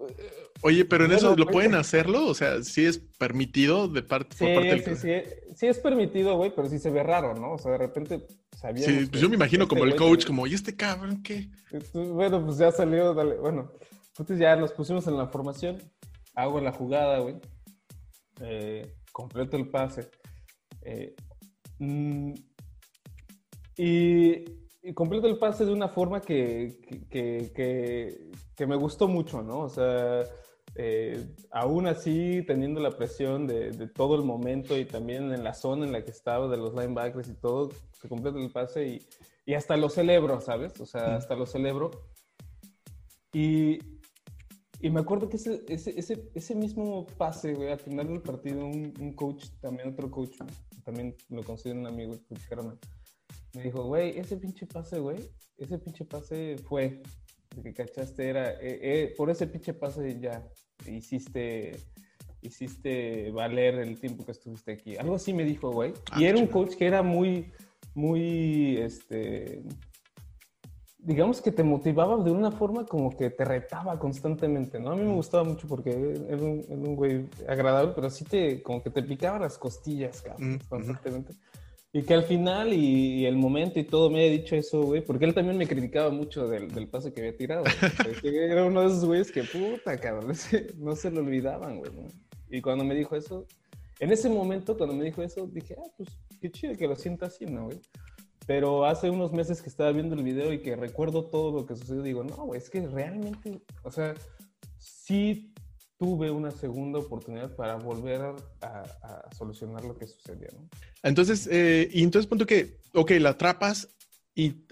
Oye, 0.61 0.85
pero 0.85 1.07
en 1.07 1.13
eso 1.13 1.35
lo 1.35 1.47
pueden 1.47 1.75
hacerlo, 1.75 2.27
o 2.27 2.35
sea, 2.35 2.63
sí 2.63 2.85
es 2.85 2.99
permitido 2.99 3.89
de 3.89 4.03
parte, 4.03 4.37
sí, 4.37 4.45
por 4.45 4.55
parte 4.57 4.69
del. 4.69 4.85
Sí, 4.85 4.95
sí, 4.97 5.55
sí 5.57 5.67
es 5.69 5.79
permitido, 5.79 6.37
güey, 6.37 6.53
pero 6.55 6.69
sí 6.69 6.79
se 6.79 6.91
ve 6.91 7.03
raro, 7.03 7.35
¿no? 7.35 7.55
O 7.55 7.59
sea, 7.59 7.73
de 7.73 7.79
repente 7.79 8.27
sabíamos. 8.59 8.95
Sí, 8.95 9.07
pues 9.07 9.23
yo 9.23 9.31
me 9.31 9.37
imagino 9.37 9.67
como 9.67 9.87
este 9.87 9.95
el 9.95 9.99
coach, 9.99 10.27
como, 10.27 10.47
¿y 10.47 10.53
este 10.53 10.77
cabrón 10.77 11.23
qué? 11.23 11.49
bueno, 11.95 12.45
pues 12.45 12.59
ya 12.59 12.71
salió, 12.73 13.15
dale. 13.15 13.39
Bueno, 13.39 13.73
entonces 14.09 14.39
ya 14.39 14.55
nos 14.55 14.73
pusimos 14.73 15.07
en 15.07 15.17
la 15.17 15.29
formación, 15.29 15.79
hago 16.35 16.61
la 16.61 16.73
jugada, 16.73 17.21
güey, 17.21 17.37
eh, 18.43 18.93
completo 19.13 19.57
el 19.57 19.71
pase. 19.71 20.11
Eh, 20.83 21.15
Mm, 21.83 22.35
y, 23.77 24.45
completo 24.95 25.27
el 25.27 25.39
pase 25.39 25.65
de 25.65 25.73
una 25.73 25.89
forma 25.89 26.21
que, 26.21 26.79
que, 27.11 28.67
me 28.69 28.77
gustó 28.77 29.09
mucho, 29.09 29.43
¿no? 29.43 29.63
O 29.63 29.69
sea, 29.69 30.23
eh, 30.77 31.35
aún 31.51 31.89
así 31.89 32.45
teniendo 32.47 32.81
la 32.81 32.93
presión 32.93 33.49
de, 33.49 33.73
todo 33.89 34.15
el 34.15 34.23
momento 34.23 34.79
y 34.79 34.85
también 34.85 35.33
en 35.33 35.43
la 35.43 35.55
zona 35.55 35.85
en 35.85 35.91
la 35.91 36.05
que 36.05 36.13
estaba, 36.13 36.47
de 36.47 36.57
los 36.57 36.73
linebackers 36.73 37.29
y 37.29 37.35
todo, 37.35 37.71
se 37.91 38.09
completa 38.09 38.39
el 38.39 38.53
pase 38.53 38.87
y, 38.87 39.03
y 39.45 39.55
hasta 39.55 39.77
lo 39.77 39.89
celebro, 39.89 40.41
¿sabes? 40.41 40.81
O 40.81 40.87
sea, 40.87 41.17
hasta 41.17 41.35
lo 41.35 41.47
celebro. 41.47 41.91
Y, 43.33 43.81
y 44.81 44.91
me 44.91 45.01
acuerdo 45.01 45.29
que 45.29 45.37
ese, 45.37 45.65
ese, 45.69 45.99
ese, 45.99 46.31
ese 46.33 46.55
mismo 46.55 47.07
pase, 47.19 47.55
güey, 47.55 47.73
al 47.73 47.81
final 47.81 48.07
del 48.07 48.23
partido, 48.23 48.65
un, 48.65 48.95
un, 49.01 49.15
coach, 49.15 49.47
también 49.61 49.89
otro 49.89 50.09
coach, 50.11 50.37
también 50.85 51.17
lo 51.29 51.43
considero 51.43 51.81
un 51.81 51.87
amigo, 51.87 52.19
me 53.55 53.63
dijo, 53.63 53.85
güey, 53.85 54.19
ese 54.19 54.37
pinche 54.37 54.67
pase, 54.67 54.99
güey, 54.99 55.19
ese 55.59 55.79
pinche 55.79 56.05
pase 56.05 56.57
fue, 56.69 57.03
que 57.63 57.75
cachaste, 57.75 58.29
era, 58.29 58.53
eh, 58.53 58.81
eh, 58.83 59.15
por 59.17 59.31
ese 59.31 59.47
pinche 59.47 59.75
pase 59.75 60.19
ya 60.21 60.43
hiciste, 60.87 61.77
hiciste 62.41 63.31
valer 63.31 63.75
el 63.75 64.01
tiempo 64.01 64.25
que 64.25 64.33
estuviste 64.33 64.73
aquí. 64.73 64.97
Algo 64.97 65.17
así 65.17 65.33
me 65.35 65.45
dijo, 65.45 65.71
güey. 65.71 65.93
Ah, 66.11 66.21
y 66.21 66.25
era 66.25 66.39
un 66.39 66.47
coach 66.47 66.75
que 66.77 66.87
era 66.87 67.03
muy, 67.03 67.53
muy, 67.95 68.79
este 68.79 69.63
digamos 71.05 71.43
que 71.43 71.51
te 71.51 71.65
motivaba 71.65 72.23
de 72.23 72.31
una 72.31 72.53
forma 72.53 72.87
como 72.87 73.17
que 73.17 73.31
te 73.31 73.45
retaba 73.45 73.99
constantemente, 73.99 74.79
¿no? 74.79 74.93
A 74.93 74.97
mí 74.97 75.03
me 75.03 75.15
gustaba 75.15 75.43
mucho 75.43 75.67
porque 75.67 75.91
era 76.29 76.37
un, 76.37 76.97
güey 76.97 77.27
agradable, 77.49 77.93
pero 77.95 78.09
sí 78.09 78.25
te, 78.25 78.63
como 78.63 78.83
que 78.83 78.91
te 78.91 79.03
picaba 79.03 79.39
las 79.39 79.59
costillas, 79.59 80.23
cabrón, 80.23 80.61
constantemente. 80.69 81.35
Y 81.95 82.03
que 82.05 82.15
al 82.15 82.23
final 82.23 82.73
y, 82.73 83.27
el 83.27 83.37
momento 83.37 83.79
y 83.79 83.85
todo 83.85 84.09
me 84.09 84.25
ha 84.25 84.31
dicho 84.31 84.57
eso, 84.57 84.83
güey, 84.83 85.05
porque 85.05 85.27
él 85.27 85.35
también 85.35 85.59
me 85.59 85.67
criticaba 85.67 86.11
mucho 86.11 86.49
del, 86.49 86.73
del 86.73 86.89
pase 86.89 87.13
que 87.13 87.21
había 87.21 87.37
tirado. 87.37 87.65
era 88.23 88.65
uno 88.65 88.81
de 88.81 88.87
esos 88.87 89.05
güeyes 89.05 89.31
que, 89.31 89.43
puta, 89.43 89.99
cabrón, 89.99 90.33
no 90.79 90.97
se 90.97 91.11
lo 91.11 91.21
olvidaban, 91.21 91.79
güey. 91.79 91.91
Y 92.49 92.63
cuando 92.63 92.85
me 92.85 92.95
dijo 92.95 93.17
eso, 93.17 93.47
en 93.99 94.11
ese 94.11 94.31
momento, 94.31 94.77
cuando 94.77 94.95
me 94.95 95.05
dijo 95.05 95.23
eso, 95.23 95.47
dije, 95.47 95.77
ah, 95.79 95.91
pues 95.97 96.09
qué 96.41 96.51
chido 96.51 96.75
que 96.75 96.89
lo 96.89 96.97
sienta 96.97 97.27
así, 97.27 97.45
¿no, 97.45 97.67
güey? 97.67 97.79
Pero 98.47 98.87
hace 98.87 99.11
unos 99.11 99.33
meses 99.33 99.63
que 99.63 99.69
estaba 99.69 99.93
viendo 99.93 100.15
el 100.15 100.23
video 100.23 100.53
y 100.53 100.61
que 100.61 100.77
recuerdo 100.77 101.25
todo 101.25 101.53
lo 101.53 101.67
que 101.67 101.77
sucedió, 101.77 102.03
digo, 102.03 102.25
no, 102.25 102.55
es 102.55 102.71
que 102.71 102.87
realmente, 102.87 103.63
o 103.83 103.91
sea, 103.91 104.15
sí 104.79 105.53
tuve 105.97 106.33
una 106.33 106.51
segunda 106.51 106.99
oportunidad 106.99 107.55
para 107.55 107.77
volver 107.77 108.21
a, 108.21 109.31
solucionar 109.37 109.85
lo 109.85 109.97
que 109.97 110.09
sucedió, 110.09 110.49
¿no? 110.53 110.69
Entonces, 111.05 111.49
eh, 111.51 111.89
y 111.93 112.03
entonces 112.03 112.29
punto 112.29 112.45
que, 112.45 112.81
ok, 112.93 113.13
la 113.13 113.31
atrapas 113.31 113.89
y, 114.35 114.65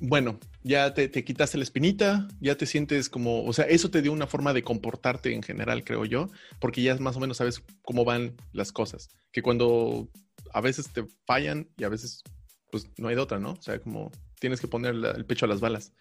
bueno, 0.00 0.38
ya 0.62 0.94
te, 0.94 1.08
te 1.08 1.24
quitaste 1.24 1.58
la 1.58 1.64
espinita, 1.64 2.26
ya 2.40 2.56
te 2.56 2.64
sientes 2.64 3.10
como, 3.10 3.44
o 3.44 3.52
sea, 3.52 3.66
eso 3.66 3.90
te 3.90 4.00
dio 4.00 4.12
una 4.12 4.26
forma 4.26 4.54
de 4.54 4.62
comportarte 4.62 5.34
en 5.34 5.42
general, 5.42 5.84
creo 5.84 6.06
yo, 6.06 6.30
porque 6.58 6.82
ya 6.82 6.96
más 6.96 7.16
o 7.16 7.20
menos 7.20 7.36
sabes 7.36 7.62
cómo 7.82 8.06
van 8.06 8.34
las 8.52 8.72
cosas, 8.72 9.10
que 9.32 9.42
cuando 9.42 10.08
a 10.54 10.62
veces 10.62 10.90
te 10.90 11.04
fallan 11.26 11.68
y 11.76 11.84
a 11.84 11.90
veces 11.90 12.22
pues 12.70 12.90
no 12.98 13.08
hay 13.08 13.14
de 13.14 13.20
otra, 13.20 13.38
¿no? 13.38 13.52
O 13.52 13.62
sea, 13.62 13.78
como 13.80 14.10
tienes 14.38 14.60
que 14.60 14.68
poner 14.68 14.94
el 14.94 15.24
pecho 15.26 15.46
a 15.46 15.48
las 15.48 15.60
balas. 15.60 15.92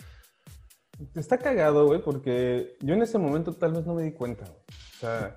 Está 1.14 1.38
cagado, 1.38 1.88
güey, 1.88 2.02
porque 2.02 2.78
yo 2.82 2.94
en 2.94 3.02
ese 3.02 3.18
momento 3.18 3.54
tal 3.54 3.74
vez 3.74 3.86
no 3.86 3.96
me 3.96 4.04
di 4.04 4.14
cuenta, 4.14 4.46
O 4.46 5.00
sea, 5.00 5.36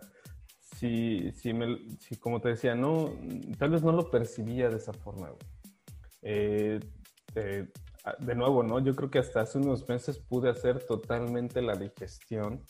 si, 0.77 1.33
si, 1.33 1.53
me, 1.53 1.79
si, 1.99 2.17
como 2.17 2.41
te 2.41 2.51
decía, 2.51 2.75
no, 2.75 3.13
tal 3.59 3.71
vez 3.71 3.83
no 3.83 3.93
lo 3.93 4.11
percibía 4.11 4.69
de 4.69 4.77
esa 4.77 4.93
forma, 4.93 5.29
güey. 5.29 5.41
Eh, 6.23 6.81
eh, 7.35 7.69
de 8.21 8.35
nuevo, 8.35 8.63
¿no? 8.63 8.79
Yo 8.79 8.95
creo 8.95 9.11
que 9.11 9.19
hasta 9.19 9.41
hace 9.41 9.59
unos 9.59 9.89
meses 9.89 10.19
pude 10.19 10.49
hacer 10.49 10.85
totalmente 10.87 11.61
la 11.61 11.75
digestión 11.75 12.65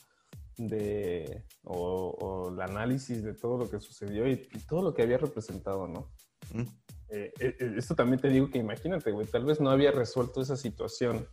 de, 0.56 1.44
o, 1.62 2.50
el 2.52 2.60
análisis 2.60 3.22
de 3.22 3.34
todo 3.34 3.58
lo 3.58 3.70
que 3.70 3.80
sucedió 3.80 4.26
y, 4.26 4.36
todo 4.66 4.82
lo 4.82 4.94
que 4.94 5.02
había 5.02 5.18
representado, 5.18 5.86
¿no? 5.86 6.10
Eh, 6.54 6.66
eh, 7.10 7.32
eh, 7.40 7.74
esto 7.76 7.94
también 7.94 8.20
te 8.20 8.28
digo 8.28 8.50
que 8.50 8.58
imagínate, 8.58 9.10
güey, 9.10 9.26
tal 9.26 9.44
vez 9.44 9.60
no 9.60 9.70
había 9.70 9.90
resuelto 9.90 10.40
esa 10.40 10.56
situación. 10.56 11.26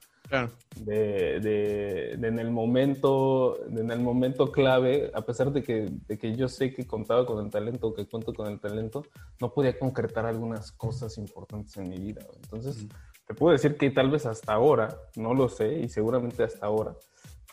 De, 0.76 1.40
de, 1.40 2.14
en 2.14 2.40
el 2.40 2.50
momento 2.50 3.64
en 3.70 3.92
el 3.92 4.00
momento 4.00 4.52
clave 4.52 5.12
a 5.14 5.22
pesar 5.22 5.52
de 5.52 5.62
que, 5.62 5.88
de 6.08 6.18
que 6.18 6.36
yo 6.36 6.48
sé 6.48 6.74
que 6.74 6.88
contaba 6.88 7.28
con 7.28 7.46
el 7.46 7.52
talento 7.52 7.94
que 7.94 8.08
cuento 8.08 8.34
con 8.34 8.52
el 8.52 8.60
talento 8.60 9.04
no 9.40 9.54
podía 9.54 9.78
concretar 9.78 10.26
algunas 10.26 10.72
cosas 10.72 11.20
importantes 11.20 11.78
en 11.78 11.90
mi 11.90 12.00
vida 12.00 12.26
entonces 12.42 12.88
te 13.28 13.36
puedo 13.36 13.54
decir 13.54 13.78
que 13.78 13.92
tal 13.92 14.10
vez 14.10 14.26
hasta 14.26 14.54
ahora 14.54 14.98
no 15.16 15.36
lo 15.36 15.48
sé 15.48 15.78
y 15.78 15.90
seguramente 15.90 16.42
hasta 16.42 16.66
ahora 16.66 16.96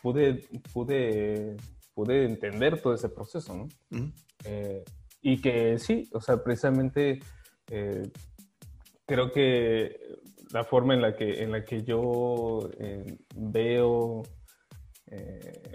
pude, 0.03 0.43
pude, 0.73 1.57
pude 1.95 2.25
entender 2.25 2.83
todo 2.83 2.95
ese 2.95 3.09
proceso, 3.09 3.57
¿no? 3.57 3.69
Eh, 4.45 4.85
y 5.23 5.41
que 5.41 5.79
sí, 5.79 6.11
o 6.13 6.21
sea, 6.21 6.43
precisamente 6.43 7.21
eh, 7.75 8.03
creo 9.07 9.33
que 9.33 9.99
la 10.53 10.63
forma 10.63 10.93
en 10.93 11.01
la 11.01 11.17
que, 11.17 11.43
en 11.43 11.53
la 11.53 11.65
que 11.65 11.83
yo 11.83 12.69
eh, 12.79 13.17
veo 13.35 14.23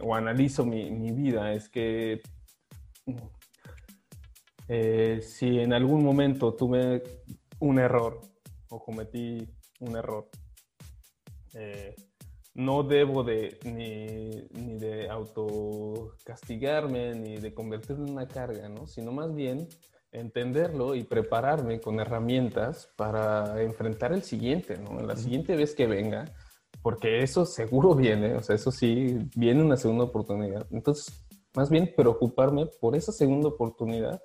o 0.04 0.16
analizo 0.16 0.66
mi, 0.66 0.90
mi, 0.90 1.12
vida 1.12 1.54
es 1.54 1.70
que 1.70 2.22
si 5.22 5.60
en 5.60 5.74
algún 5.74 6.04
momento 6.04 6.56
tuve 6.56 7.04
un 7.60 7.78
error 7.80 8.20
o 8.70 8.84
cometí 8.84 9.48
un 9.80 9.96
error, 9.96 10.28
no 12.56 12.82
debo 12.82 13.24
de 13.24 13.60
ni, 13.64 14.32
ni 14.60 14.80
de 14.80 15.08
autocastigarme 15.10 17.14
ni 17.14 17.38
de 17.38 17.54
convertirlo 17.54 18.06
en 18.06 18.14
una 18.14 18.28
carga, 18.28 18.70
¿no? 18.70 18.88
Sino 18.88 19.12
más 19.12 19.36
bien 19.36 19.68
entenderlo 20.20 20.96
y 20.96 21.04
prepararme 21.04 21.80
con 21.80 22.00
herramientas 22.00 22.90
para 22.96 23.62
enfrentar 23.62 24.14
el 24.14 24.24
siguiente, 24.24 24.78
¿no? 24.78 25.02
La 25.02 25.16
siguiente 25.16 25.56
vez 25.56 25.76
que 25.76 25.88
venga, 25.88 26.26
porque 26.82 27.24
eso 27.24 27.46
seguro 27.46 27.96
viene, 27.96 28.36
o 28.36 28.44
sea, 28.44 28.56
eso 28.56 28.72
sí, 28.72 29.18
viene 29.36 29.64
una 29.64 29.78
segunda 29.78 30.06
oportunidad. 30.06 30.68
Entonces, 30.72 31.26
más 31.56 31.70
bien 31.70 31.94
preocuparme 31.96 32.68
por 32.80 32.96
esa 32.96 33.12
segunda 33.12 33.50
oportunidad, 33.50 34.22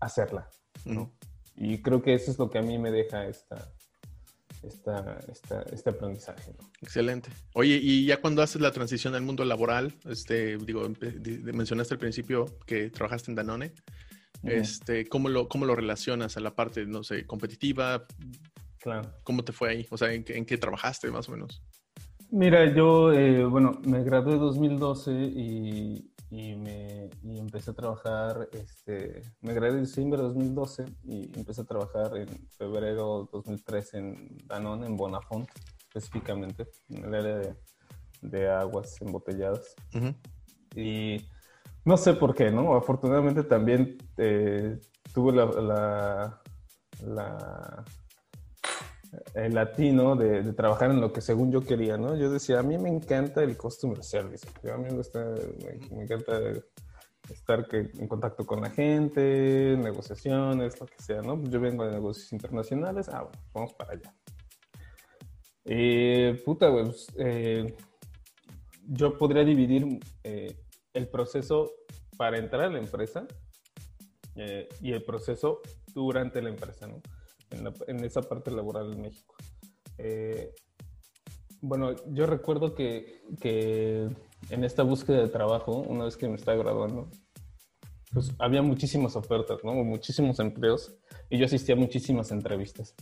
hacerla, 0.00 0.48
¿no? 0.84 1.12
Y 1.56 1.80
creo 1.82 2.02
que 2.02 2.14
eso 2.14 2.30
es 2.30 2.38
lo 2.38 2.50
que 2.50 2.58
a 2.58 2.62
mí 2.62 2.78
me 2.78 2.90
deja 2.90 3.26
esta, 3.26 3.72
esta, 4.62 5.18
esta, 5.30 5.62
este 5.72 5.90
aprendizaje. 5.90 6.52
Excelente. 6.80 7.30
Oye, 7.54 7.78
y 7.80 8.06
ya 8.06 8.20
cuando 8.20 8.42
haces 8.42 8.60
la 8.60 8.72
transición 8.72 9.14
al 9.14 9.22
mundo 9.22 9.44
laboral, 9.44 9.94
este, 10.06 10.56
digo, 10.58 10.82
mencionaste 11.52 11.94
al 11.94 12.00
principio 12.00 12.46
que 12.66 12.90
trabajaste 12.90 13.30
en 13.30 13.36
Danone, 13.36 13.72
este, 14.44 15.08
¿cómo, 15.08 15.28
lo, 15.28 15.48
¿cómo 15.48 15.66
lo 15.66 15.74
relacionas 15.74 16.36
a 16.36 16.40
la 16.40 16.54
parte, 16.54 16.86
no 16.86 17.02
sé, 17.02 17.26
competitiva? 17.26 18.06
Claro. 18.78 19.12
¿Cómo 19.22 19.44
te 19.44 19.52
fue 19.52 19.70
ahí? 19.70 19.86
O 19.90 19.96
sea, 19.96 20.12
¿en, 20.12 20.24
en 20.28 20.44
qué 20.44 20.58
trabajaste 20.58 21.10
más 21.10 21.28
o 21.28 21.32
menos? 21.32 21.62
Mira, 22.30 22.74
yo, 22.74 23.12
eh, 23.12 23.44
bueno, 23.44 23.78
me 23.84 24.02
gradué 24.02 24.32
en 24.32 24.40
2012 24.40 25.12
y, 25.12 26.12
y, 26.30 26.56
me, 26.56 27.10
y 27.22 27.38
empecé 27.38 27.72
a 27.72 27.74
trabajar, 27.74 28.48
este, 28.52 29.20
me 29.42 29.52
gradué 29.52 29.76
en 29.76 29.84
diciembre 29.84 30.16
de 30.16 30.28
2012 30.28 30.86
y 31.04 31.38
empecé 31.38 31.60
a 31.60 31.64
trabajar 31.64 32.16
en 32.16 32.28
febrero 32.56 33.24
de 33.24 33.28
2013 33.32 33.98
en 33.98 34.38
Danone, 34.46 34.86
en 34.86 34.96
Bonafont, 34.96 35.46
específicamente, 35.88 36.66
en 36.88 37.04
el 37.04 37.14
área 37.14 37.36
de, 37.36 37.54
de 38.22 38.50
aguas 38.50 39.00
embotelladas. 39.02 39.74
Y 40.74 41.18
no 41.84 41.96
sé 41.96 42.14
por 42.14 42.34
qué, 42.34 42.50
¿no? 42.50 42.74
Afortunadamente 42.74 43.42
también 43.42 43.98
eh, 44.16 44.78
tuve 45.12 45.32
la, 45.32 46.40
la 47.04 47.84
el 49.34 49.54
latino 49.54 50.16
de, 50.16 50.42
de, 50.42 50.52
trabajar 50.52 50.90
en 50.90 51.00
lo 51.00 51.12
que 51.12 51.20
según 51.20 51.52
yo 51.52 51.60
quería, 51.60 51.96
¿no? 51.96 52.16
Yo 52.16 52.30
decía, 52.30 52.60
a 52.60 52.62
mí 52.62 52.78
me 52.78 52.88
encanta 52.88 53.42
el 53.42 53.56
customer 53.56 54.02
service, 54.02 54.46
a 54.72 54.76
mí 54.76 54.84
me, 54.84 54.96
gusta, 54.96 55.34
me, 55.90 56.02
encanta 56.02 56.40
estar 57.30 57.66
en 57.72 58.08
contacto 58.08 58.46
con 58.46 58.60
la 58.60 58.70
gente, 58.70 59.76
negociaciones, 59.78 60.80
lo 60.80 60.86
que 60.86 61.02
sea, 61.02 61.20
¿no? 61.20 61.42
Yo 61.44 61.60
vengo 61.60 61.84
de 61.84 61.92
negocios 61.92 62.32
internacionales, 62.32 63.08
ah, 63.10 63.22
bueno, 63.22 63.38
vamos 63.52 63.74
para 63.74 63.92
allá. 63.92 64.14
Y, 65.64 66.32
puta, 66.44 66.70
pues, 66.70 67.06
eh, 67.18 67.76
yo 68.88 69.16
podría 69.16 69.44
dividir 69.44 70.00
eh, 70.24 70.56
el 70.94 71.08
proceso 71.08 71.72
para 72.16 72.38
entrar 72.38 72.64
a 72.64 72.70
la 72.70 72.78
empresa 72.78 73.26
eh, 74.36 74.68
y 74.80 74.92
el 74.92 75.02
proceso 75.02 75.60
durante 75.94 76.40
la 76.42 76.50
empresa, 76.50 76.86
¿no? 76.86 77.00
en, 77.86 78.04
esa 78.04 78.22
parte 78.22 78.50
laboral 78.50 78.92
en 78.92 79.02
México. 79.02 79.34
Eh, 79.98 80.52
bueno, 81.60 81.94
yo 82.08 82.26
recuerdo 82.26 82.74
que, 82.74 83.22
que, 83.40 84.08
en 84.50 84.64
esta 84.64 84.82
búsqueda 84.82 85.18
de 85.18 85.28
trabajo, 85.28 85.78
una 85.78 86.04
vez 86.04 86.16
que 86.16 86.28
me 86.28 86.34
estaba 86.34 86.56
graduando, 86.58 87.08
pues 88.12 88.32
había 88.38 88.62
muchísimas 88.62 89.16
ofertas, 89.16 89.58
¿no? 89.62 89.72
Muchísimos 89.72 90.40
empleos 90.40 90.94
y 91.30 91.38
yo 91.38 91.46
asistía 91.46 91.74
a 91.74 91.78
muchísimas 91.78 92.30
entrevistas. 92.30 92.94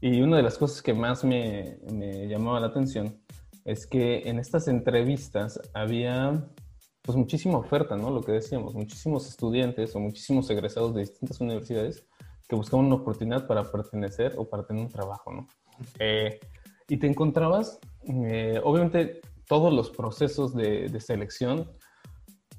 Y 0.00 0.20
una 0.20 0.36
de 0.36 0.42
las 0.42 0.56
cosas 0.56 0.82
que 0.82 0.94
más 0.94 1.24
me, 1.24 1.78
me 1.92 2.28
llamaba 2.28 2.60
la 2.60 2.68
atención 2.68 3.20
es 3.64 3.86
que 3.86 4.28
en 4.28 4.38
estas 4.38 4.68
entrevistas 4.68 5.60
había 5.74 6.48
pues 7.06 7.16
muchísima 7.16 7.58
oferta, 7.58 7.96
¿no? 7.96 8.10
Lo 8.10 8.20
que 8.20 8.32
decíamos, 8.32 8.74
muchísimos 8.74 9.28
estudiantes 9.28 9.94
o 9.94 10.00
muchísimos 10.00 10.50
egresados 10.50 10.92
de 10.92 11.02
distintas 11.02 11.40
universidades 11.40 12.04
que 12.48 12.56
buscaban 12.56 12.86
una 12.86 12.96
oportunidad 12.96 13.46
para 13.46 13.70
pertenecer 13.70 14.34
o 14.36 14.48
para 14.48 14.66
tener 14.66 14.82
un 14.82 14.90
trabajo, 14.90 15.32
¿no? 15.32 15.48
Eh, 15.98 16.40
y 16.88 16.96
te 16.98 17.06
encontrabas, 17.06 17.78
eh, 18.08 18.60
obviamente, 18.62 19.20
todos 19.46 19.72
los 19.72 19.90
procesos 19.90 20.54
de, 20.54 20.88
de, 20.88 21.00
selección, 21.00 21.70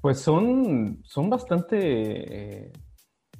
pues 0.00 0.18
son, 0.20 1.02
son 1.04 1.28
bastante, 1.28 1.78
eh, 1.80 2.72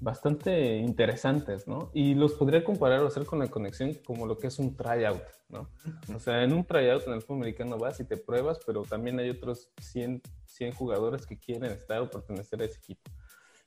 bastante 0.01 0.77
interesantes, 0.77 1.67
¿no? 1.67 1.91
Y 1.93 2.15
los 2.15 2.35
podría 2.35 2.63
comparar 2.63 3.01
o 3.01 3.07
hacer 3.07 3.27
con 3.27 3.39
la 3.39 3.49
conexión 3.49 3.95
como 4.07 4.27
lo 4.27 4.39
que 4.39 4.47
es 4.47 4.59
un 4.59 4.77
tryout, 4.77 5.23
¿no? 5.49 5.69
O 6.15 6.21
sea, 6.21 6.43
en 6.45 6.53
un 6.53 6.65
tryout 6.65 7.07
en 7.07 7.15
el 7.15 7.23
fútbol 7.23 7.39
americano 7.39 7.79
vas 7.79 7.99
y 8.01 8.05
te 8.05 8.17
pruebas, 8.17 8.59
pero 8.65 8.83
también 8.83 9.19
hay 9.19 9.31
otros 9.31 9.71
100, 9.81 10.23
100 10.45 10.73
jugadores 10.73 11.27
que 11.27 11.39
quieren 11.39 11.73
estar 11.73 12.01
o 12.01 12.11
pertenecer 12.11 12.63
a 12.63 12.67
ese 12.67 12.79
equipo. 12.79 13.11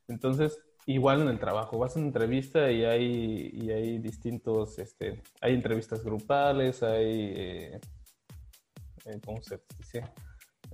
Entonces, 0.08 0.60
igual 0.86 1.22
en 1.22 1.28
el 1.28 1.40
trabajo, 1.40 1.78
vas 1.78 1.96
a 1.96 2.00
una 2.00 2.08
entrevista 2.08 2.72
y 2.72 2.86
hay, 2.86 3.52
y 3.54 3.72
hay 3.72 4.00
distintos, 4.00 4.80
este, 4.80 5.22
hay 5.42 5.54
entrevistas 5.54 6.04
grupales, 6.04 6.82
hay, 6.84 7.34
eh, 7.36 7.82
eh, 9.06 9.20
¿cómo 9.26 9.42
se 9.42 9.60
dice? 9.78 10.04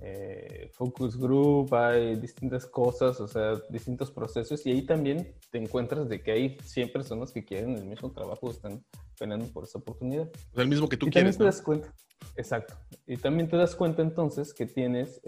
Eh, 0.00 0.70
focus 0.74 1.16
group, 1.18 1.74
hay 1.74 2.16
distintas 2.16 2.66
cosas, 2.66 3.20
o 3.20 3.26
sea, 3.26 3.54
distintos 3.68 4.12
procesos 4.12 4.64
y 4.64 4.70
ahí 4.70 4.82
también 4.82 5.34
te 5.50 5.58
encuentras 5.58 6.08
de 6.08 6.22
que 6.22 6.30
hay 6.30 6.56
100 6.62 6.92
personas 6.92 7.32
que 7.32 7.44
quieren 7.44 7.76
el 7.76 7.84
mismo 7.84 8.12
trabajo, 8.12 8.50
están 8.50 8.84
peleando 9.18 9.46
por 9.46 9.64
esa 9.64 9.78
oportunidad. 9.78 10.30
el 10.54 10.68
mismo 10.68 10.88
que 10.88 10.96
tú 10.96 11.08
y 11.08 11.10
quieres. 11.10 11.36
También 11.36 11.50
te 11.50 11.56
das 11.56 11.62
cuenta, 11.62 11.94
exacto. 12.36 12.74
Y 13.06 13.16
también 13.16 13.48
te 13.48 13.56
das 13.56 13.74
cuenta 13.74 14.02
entonces 14.02 14.54
que 14.54 14.66
tienes 14.66 15.20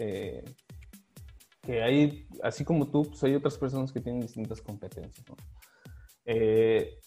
que 1.61 1.81
hay, 1.83 2.27
así 2.43 2.65
como 2.65 2.89
tú, 2.89 3.03
pues 3.03 3.23
hay 3.23 3.35
otras 3.35 3.57
personas 3.57 3.91
que 3.91 4.01
tienen 4.01 4.21
distintas 4.21 4.61
competencias. 4.61 5.25
Eh, 6.25 6.99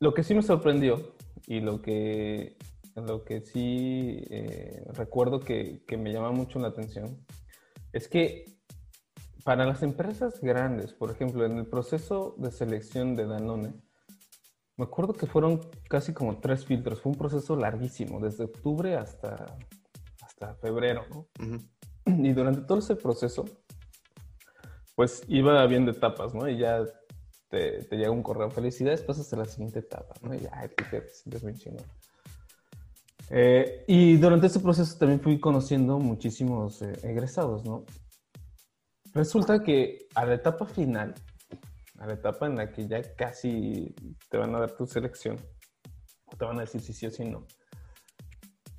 lo 0.00 0.14
que 0.14 0.22
sí 0.22 0.34
me 0.34 0.42
sorprendió 0.42 1.14
y 1.46 1.60
lo 1.60 1.82
que, 1.82 2.56
lo 3.00 3.24
que 3.24 3.40
sí 3.40 4.24
eh, 4.30 4.84
recuerdo 4.94 5.40
que, 5.40 5.84
que, 5.86 5.96
me 5.96 6.12
llama 6.12 6.32
mucho 6.32 6.58
la 6.58 6.68
atención 6.68 7.24
es 7.92 8.08
que 8.08 8.44
para 9.44 9.64
las 9.64 9.82
empresas 9.82 10.40
grandes, 10.40 10.92
por 10.92 11.10
ejemplo, 11.10 11.44
en 11.44 11.58
el 11.58 11.66
proceso 11.66 12.34
de 12.38 12.50
selección 12.50 13.16
de 13.16 13.26
Danone, 13.26 13.72
me 14.76 14.84
acuerdo 14.84 15.12
que 15.12 15.26
fueron 15.26 15.60
casi 15.88 16.12
como 16.12 16.38
tres 16.38 16.64
filtros. 16.64 17.00
Fue 17.00 17.10
un 17.10 17.18
proceso 17.18 17.56
larguísimo, 17.56 18.20
desde 18.20 18.44
octubre 18.44 18.96
hasta 18.96 19.46
febrero, 20.60 21.04
Y 22.06 22.32
durante 22.32 22.62
todo 22.62 22.78
ese 22.78 22.96
proceso, 22.96 23.44
pues 24.94 25.22
iba 25.28 25.60
habiendo 25.60 25.90
etapas, 25.90 26.34
¿no? 26.34 26.48
Y 26.48 26.58
ya 26.58 26.84
te, 27.48 27.86
llega 27.90 28.10
un 28.10 28.22
correo, 28.22 28.50
felicidades, 28.50 29.02
pasas 29.02 29.32
a 29.32 29.36
la 29.36 29.44
siguiente 29.44 29.80
etapa, 29.80 30.14
¿no? 30.22 30.34
Y 30.34 30.40
ya 30.40 30.68
te 30.68 31.08
sientes 31.08 31.42
muy 31.42 31.54
chingón. 31.54 31.84
Eh, 33.30 33.84
y 33.86 34.16
durante 34.16 34.46
ese 34.46 34.60
proceso 34.60 34.96
también 34.98 35.20
fui 35.20 35.38
conociendo 35.38 35.98
muchísimos 35.98 36.80
eh, 36.82 36.92
egresados, 37.02 37.64
¿no? 37.64 37.84
Resulta 39.12 39.62
que 39.62 40.06
a 40.14 40.24
la 40.24 40.34
etapa 40.34 40.66
final, 40.66 41.14
a 41.98 42.06
la 42.06 42.14
etapa 42.14 42.46
en 42.46 42.56
la 42.56 42.72
que 42.72 42.86
ya 42.86 43.02
casi 43.16 43.94
te 44.28 44.38
van 44.38 44.54
a 44.54 44.60
dar 44.60 44.76
tu 44.76 44.86
selección, 44.86 45.36
te 46.38 46.44
van 46.44 46.58
a 46.58 46.62
decir 46.62 46.80
si 46.80 46.92
sí 46.92 47.06
o 47.06 47.10
si 47.10 47.24
no, 47.24 47.46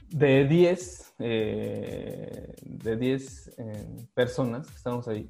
de 0.10 0.45
10, 0.45 1.14
eh, 1.20 2.54
de 2.62 2.97
10 2.97 3.47
eh, 3.58 4.08
personas 4.14 4.68
que 4.68 4.76
estamos 4.76 5.08
ahí, 5.08 5.30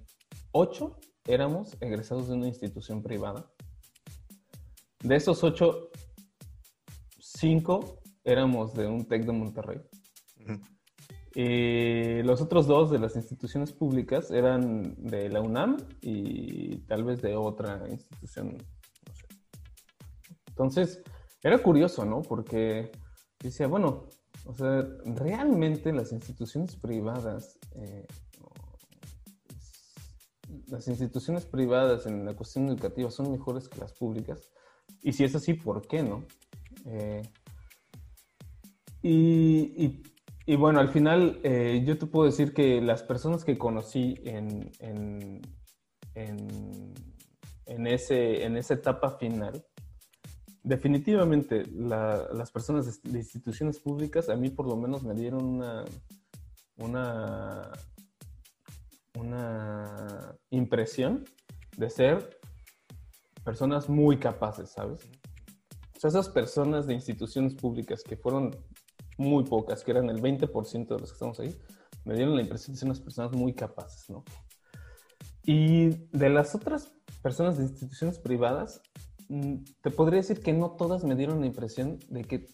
8 0.52 0.96
éramos 1.28 1.78
egresados 1.82 2.28
de 2.28 2.36
una 2.36 2.48
institución 2.48 3.04
privada. 3.04 3.52
De 5.04 5.16
esos 5.16 5.44
8, 5.44 5.90
5 7.20 7.99
éramos 8.32 8.74
de 8.74 8.88
un 8.88 9.06
TEC 9.06 9.26
de 9.26 9.32
Monterrey. 9.32 9.82
Y 11.36 12.24
los 12.24 12.42
otros 12.42 12.66
dos 12.66 12.90
de 12.90 13.00
las 13.00 13.16
instituciones 13.16 13.72
públicas 13.72 14.32
eran 14.32 14.96
de 14.98 15.30
la 15.30 15.42
UNAM 15.42 15.78
y 16.02 16.78
tal 16.88 17.04
vez 17.04 17.22
de 17.22 17.36
otra 17.36 17.84
institución. 17.88 18.58
No 18.58 19.14
sé. 19.14 19.28
Entonces, 20.48 21.02
era 21.44 21.60
curioso, 21.60 22.04
¿no? 22.04 22.22
Porque 22.22 22.92
decía, 23.42 23.68
bueno, 23.68 24.08
O 24.46 24.54
sea, 24.54 24.84
realmente 25.06 25.94
las 25.94 26.12
instituciones 26.12 26.76
privadas, 26.76 27.60
eh, 27.76 28.08
las 30.68 30.88
instituciones 30.88 31.46
privadas 31.46 32.08
en 32.08 32.26
la 32.26 32.34
cuestión 32.34 32.68
educativa 32.68 33.12
son 33.12 33.32
mejores 33.32 33.70
que 33.70 33.80
las 33.80 33.94
públicas. 33.94 34.50
Y 35.04 35.14
si 35.14 35.24
es 35.24 35.36
así, 35.36 35.54
¿por 35.54 35.88
qué 35.88 36.02
no? 36.02 36.26
Eh, 36.86 37.22
y, 39.02 40.02
y, 40.46 40.56
bueno, 40.56 40.80
al 40.80 40.90
final 40.90 41.40
eh, 41.44 41.84
yo 41.86 41.98
te 41.98 42.06
puedo 42.06 42.26
decir 42.26 42.54
que 42.54 42.82
las 42.82 43.04
personas 43.04 43.46
que 43.46 43.58
conocí 43.58 44.16
en, 44.26 44.72
en, 44.80 45.42
en, 46.16 47.88
ese, 47.88 48.44
en 48.44 48.58
esa 48.58 48.74
etapa 48.74 49.12
final, 49.12 49.66
definitivamente 50.64 51.66
las 51.68 52.52
personas 52.52 53.02
de, 53.04 53.18
instituciones 53.18 53.80
públicas 53.80 54.30
a 54.30 54.36
mí 54.36 54.50
por 54.50 54.68
lo 54.68 54.76
menos 54.76 55.04
me 55.04 55.14
dieron 55.14 55.46
una, 55.46 55.86
una, 56.78 57.72
una 59.16 60.36
impresión 60.50 61.24
de 61.78 61.90
ser 61.90 62.40
personas 63.44 63.88
muy 63.88 64.18
capaces, 64.18 64.72
¿sabes? 64.72 65.10
O 65.96 66.00
sea, 66.00 66.10
esas 66.10 66.30
personas 66.30 66.88
de 66.88 66.94
instituciones 66.94 67.56
públicas 67.56 68.04
que 68.04 68.16
fueron 68.16 68.56
muy 69.20 69.44
pocas, 69.44 69.84
que 69.84 69.92
eran 69.92 70.10
el 70.10 70.22
20% 70.22 70.88
de 70.88 71.00
los 71.00 71.12
que 71.12 71.14
estamos 71.14 71.40
ahí, 71.40 71.56
me 72.06 72.16
dieron 72.16 72.36
la 72.36 72.42
impresión 72.42 72.74
de 72.74 72.80
ser 72.80 72.88
unas 72.88 73.02
personas 73.02 73.32
muy 73.34 73.54
capaces, 73.54 74.10
¿no? 74.10 74.24
Y 75.44 75.90
de 76.12 76.30
las 76.30 76.56
otras 76.56 76.92
personas 77.22 77.58
de 77.58 77.64
instituciones 77.64 78.18
privadas, 78.18 78.82
Mm, 79.30 79.58
te 79.82 79.92
podría 79.92 80.18
decir 80.18 80.42
que 80.42 80.54
no 80.54 80.72
todas 80.72 81.04
me 81.04 81.16
dieron 81.16 81.40
la 81.40 81.46
impresión 81.46 82.00
de 82.10 82.24
que, 82.24 82.48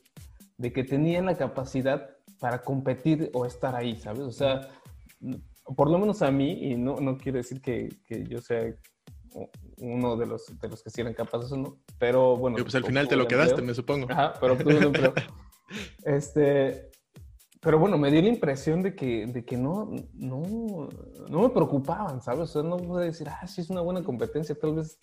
de 0.58 0.74
que 0.74 0.84
tenían 0.84 1.26
la 1.26 1.38
capacidad 1.38 2.10
para 2.40 2.62
competir 2.62 3.32
o 3.34 3.46
estar 3.46 3.76
ahí, 3.76 3.96
¿sabes? 3.96 4.24
O 4.24 4.32
sea, 4.32 4.68
por 5.76 5.90
lo 5.90 5.98
menos 5.98 6.22
a 6.22 6.32
mí, 6.32 6.52
y 6.52 6.76
no, 6.76 6.98
no 7.00 7.18
quiere 7.18 7.40
decir 7.40 7.62
que, 7.62 7.90
que 8.06 8.26
yo 8.26 8.42
sea 8.42 8.76
uno 9.78 10.18
de 10.18 10.26
los, 10.26 10.60
de 10.60 10.68
los 10.68 10.84
que 10.84 10.90
sí 10.90 11.00
eran 11.00 11.14
capaces 11.14 11.52
o 11.54 11.58
no, 11.58 11.78
pero 11.98 12.36
bueno. 12.36 12.58
pues 12.58 12.76
al 12.76 12.84
final 12.84 13.08
te 13.08 13.16
lo 13.16 13.26
quedaste, 13.26 13.62
me 13.62 13.74
supongo. 13.74 14.08
Ajá, 14.10 14.34
pero 14.40 14.58
este, 16.04 16.92
pero 17.62 17.80
bueno, 17.80 17.98
me 17.98 18.12
dio 18.12 18.22
la 18.22 18.30
impresión 18.30 18.82
de 18.82 18.96
que, 18.96 19.28
de 19.28 19.44
que 19.44 19.58
no, 19.58 19.92
no, 20.14 20.90
no 21.30 21.42
me 21.42 21.50
preocupaban, 21.50 22.22
¿sabes? 22.22 22.42
O 22.42 22.62
sea, 22.62 22.64
no 22.64 22.78
puedo 22.78 23.00
decir, 23.00 23.28
ah, 23.30 23.48
sí 23.48 23.62
es 23.62 23.70
una 23.70 23.82
buena 23.82 24.04
competencia, 24.04 24.56
tal 24.56 24.76
vez 24.76 25.00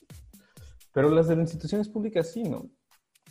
pero 0.92 1.08
las 1.08 1.28
de 1.28 1.36
las 1.36 1.44
instituciones 1.44 1.88
públicas 1.88 2.30
sí, 2.30 2.44
¿no? 2.44 2.70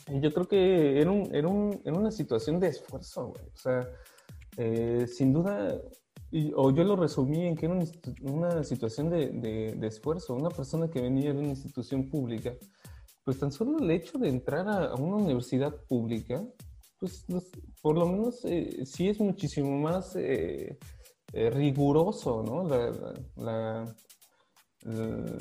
Y 0.07 0.19
yo 0.19 0.33
creo 0.33 0.47
que 0.47 0.99
era, 0.99 1.11
un, 1.11 1.33
era, 1.33 1.47
un, 1.47 1.79
era 1.85 1.95
una 1.95 2.11
situación 2.11 2.59
de 2.59 2.69
esfuerzo, 2.69 3.27
güey. 3.27 3.43
O 3.45 3.57
sea, 3.57 3.87
eh, 4.57 5.05
sin 5.07 5.31
duda, 5.31 5.79
o 6.55 6.71
yo 6.71 6.83
lo 6.83 6.95
resumí 6.95 7.45
en 7.45 7.55
que 7.55 7.67
era 7.67 7.75
una, 8.23 8.63
situación 8.63 9.09
de, 9.09 9.29
de, 9.29 9.87
esfuerzo. 9.87 10.33
Una 10.33 10.49
persona 10.49 10.89
que 10.89 11.01
venía 11.01 11.33
de 11.33 11.39
una 11.39 11.49
institución 11.49 12.09
pública, 12.09 12.53
pues 13.23 13.37
tan 13.37 13.51
solo 13.51 13.77
el 13.77 13.91
hecho 13.91 14.17
de 14.17 14.29
entrar 14.29 14.67
a, 14.67 14.95
una 14.95 15.17
universidad 15.17 15.75
pública, 15.87 16.43
pues 17.01 17.25
por 17.81 17.97
lo 17.97 18.05
menos 18.05 18.45
eh, 18.45 18.85
sí 18.85 19.09
es 19.09 19.19
muchísimo 19.19 19.77
más 19.77 20.15
eh, 20.15 20.77
riguroso, 21.33 22.43
¿no? 22.43 22.69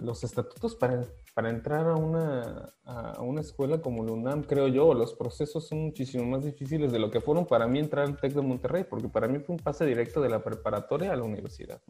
los 0.02 0.24
estatutos 0.24 0.74
para 0.74 1.06
para 1.34 1.50
entrar 1.50 1.86
a 1.86 1.94
una, 1.94 2.72
a 2.84 3.22
una 3.22 3.40
escuela 3.40 3.80
como 3.80 4.04
la 4.04 4.12
UNAM, 4.12 4.42
creo 4.42 4.68
yo, 4.68 4.94
los 4.94 5.14
procesos 5.14 5.68
son 5.68 5.84
muchísimo 5.84 6.24
más 6.24 6.44
difíciles 6.44 6.92
de 6.92 6.98
lo 6.98 7.10
que 7.10 7.20
fueron 7.20 7.46
para 7.46 7.66
mí 7.66 7.78
entrar 7.78 8.06
al 8.06 8.16
TEC 8.16 8.34
de 8.34 8.42
Monterrey, 8.42 8.84
porque 8.84 9.08
para 9.08 9.28
mí 9.28 9.38
fue 9.38 9.54
un 9.54 9.62
pase 9.62 9.86
directo 9.86 10.20
de 10.20 10.28
la 10.28 10.42
preparatoria 10.42 11.12
a 11.12 11.16
la 11.16 11.22
universidad. 11.22 11.80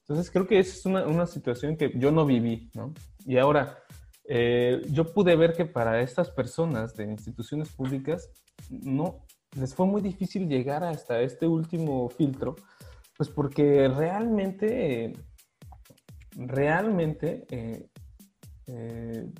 Entonces 0.00 0.30
creo 0.30 0.46
que 0.46 0.58
esa 0.58 0.74
es 0.74 0.86
una, 0.86 1.06
una, 1.06 1.26
situación 1.26 1.76
que 1.76 1.92
yo 1.94 2.10
no 2.10 2.26
viví, 2.26 2.70
¿no? 2.74 2.92
Y 3.24 3.38
ahora, 3.38 3.78
eh, 4.24 4.82
yo 4.90 5.12
pude 5.12 5.36
ver 5.36 5.54
que 5.54 5.64
para 5.64 6.00
estas 6.00 6.30
personas 6.30 6.94
de 6.94 7.04
instituciones 7.04 7.70
públicas, 7.70 8.30
no, 8.68 9.24
les 9.56 9.74
fue 9.74 9.86
muy 9.86 10.02
difícil 10.02 10.48
llegar 10.48 10.84
hasta 10.84 11.20
este 11.20 11.46
último 11.46 12.08
filtro, 12.08 12.56
pues 13.16 13.28
porque 13.28 13.88
realmente, 13.88 15.12
realmente... 16.36 17.46
Eh, 17.50 17.88
eh, 18.66 19.32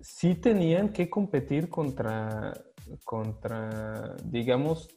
sí 0.00 0.34
tenían 0.34 0.92
que 0.92 1.10
competir 1.10 1.68
contra, 1.68 2.52
contra 3.04 4.14
digamos, 4.24 4.88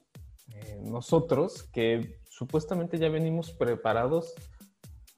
eh, 0.53 0.80
nosotros 0.84 1.63
que 1.63 2.19
supuestamente 2.30 2.97
ya 2.99 3.09
venimos 3.09 3.51
preparados 3.51 4.34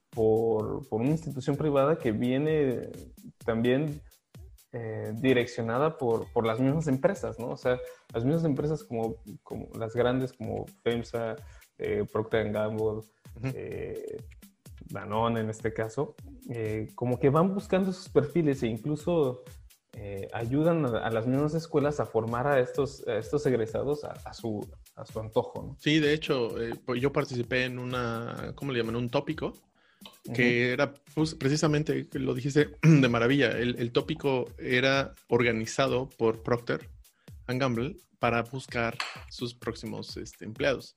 por, 0.10 0.88
por, 0.88 1.02
una 1.02 1.12
institución 1.12 1.58
privada 1.58 1.98
que 1.98 2.12
viene 2.12 2.90
también 3.46 4.02
eh, 4.80 5.14
direccionada 5.16 5.98
por, 5.98 6.32
por, 6.32 6.46
las 6.46 6.60
mismas 6.60 6.88
empresas, 6.88 7.40
¿no? 7.40 7.50
O 7.50 7.58
sea, 7.58 7.80
las 8.14 8.24
mismas 8.24 8.46
empresas 8.46 8.84
como, 8.84 9.16
como 9.44 9.70
las 9.78 9.94
grandes 9.96 10.34
como 10.34 10.66
FEMSA, 10.84 11.36
Procter 12.12 12.52
Gamble, 12.52 13.02
Danone 14.90 15.42
en 15.42 15.50
este 15.50 15.74
caso, 15.74 16.16
eh, 16.50 16.90
como 16.96 17.20
que 17.20 17.30
van 17.30 17.54
buscando 17.54 17.92
sus 17.92 18.10
perfiles 18.10 18.64
e 18.64 18.68
incluso 18.68 19.44
eh, 19.94 20.28
ayudan 20.34 20.86
a, 20.86 21.10
las 21.10 21.26
mismas 21.26 21.54
escuelas 21.56 22.00
a 22.00 22.06
formar 22.06 22.48
a 22.48 22.60
estos, 22.60 23.06
estos 23.08 23.46
egresados 23.46 24.04
a, 24.04 24.34
su, 24.34 24.66
a 24.96 25.06
su 25.06 25.20
antojo. 25.20 25.76
Sí, 25.80 26.00
de 26.00 26.14
hecho, 26.14 26.62
eh, 26.62 26.74
pues 26.86 27.02
yo 27.02 27.12
participé 27.12 27.66
en 27.66 27.80
una, 27.80 28.54
¿cómo 28.56 28.72
le 28.72 28.80
llaman? 28.80 28.96
Un 28.96 29.10
tópico 29.10 29.54
que 30.34 30.72
era 30.72 30.94
pues, 31.14 31.36
precisamente, 31.36 32.08
lo 32.14 32.34
dijiste 32.34 32.70
de 32.84 33.10
maravilla, 33.10 33.52
el, 33.52 33.76
el, 33.80 33.92
tópico 33.92 34.54
era 34.58 35.14
organizado 35.28 36.10
por 36.18 36.44
Procter 36.44 36.90
and 37.48 37.60
Gamble 37.62 37.98
para 38.20 38.42
buscar 38.44 38.98
sus 39.30 39.54
próximos 39.54 40.18
este, 40.18 40.46
empleados. 40.46 40.96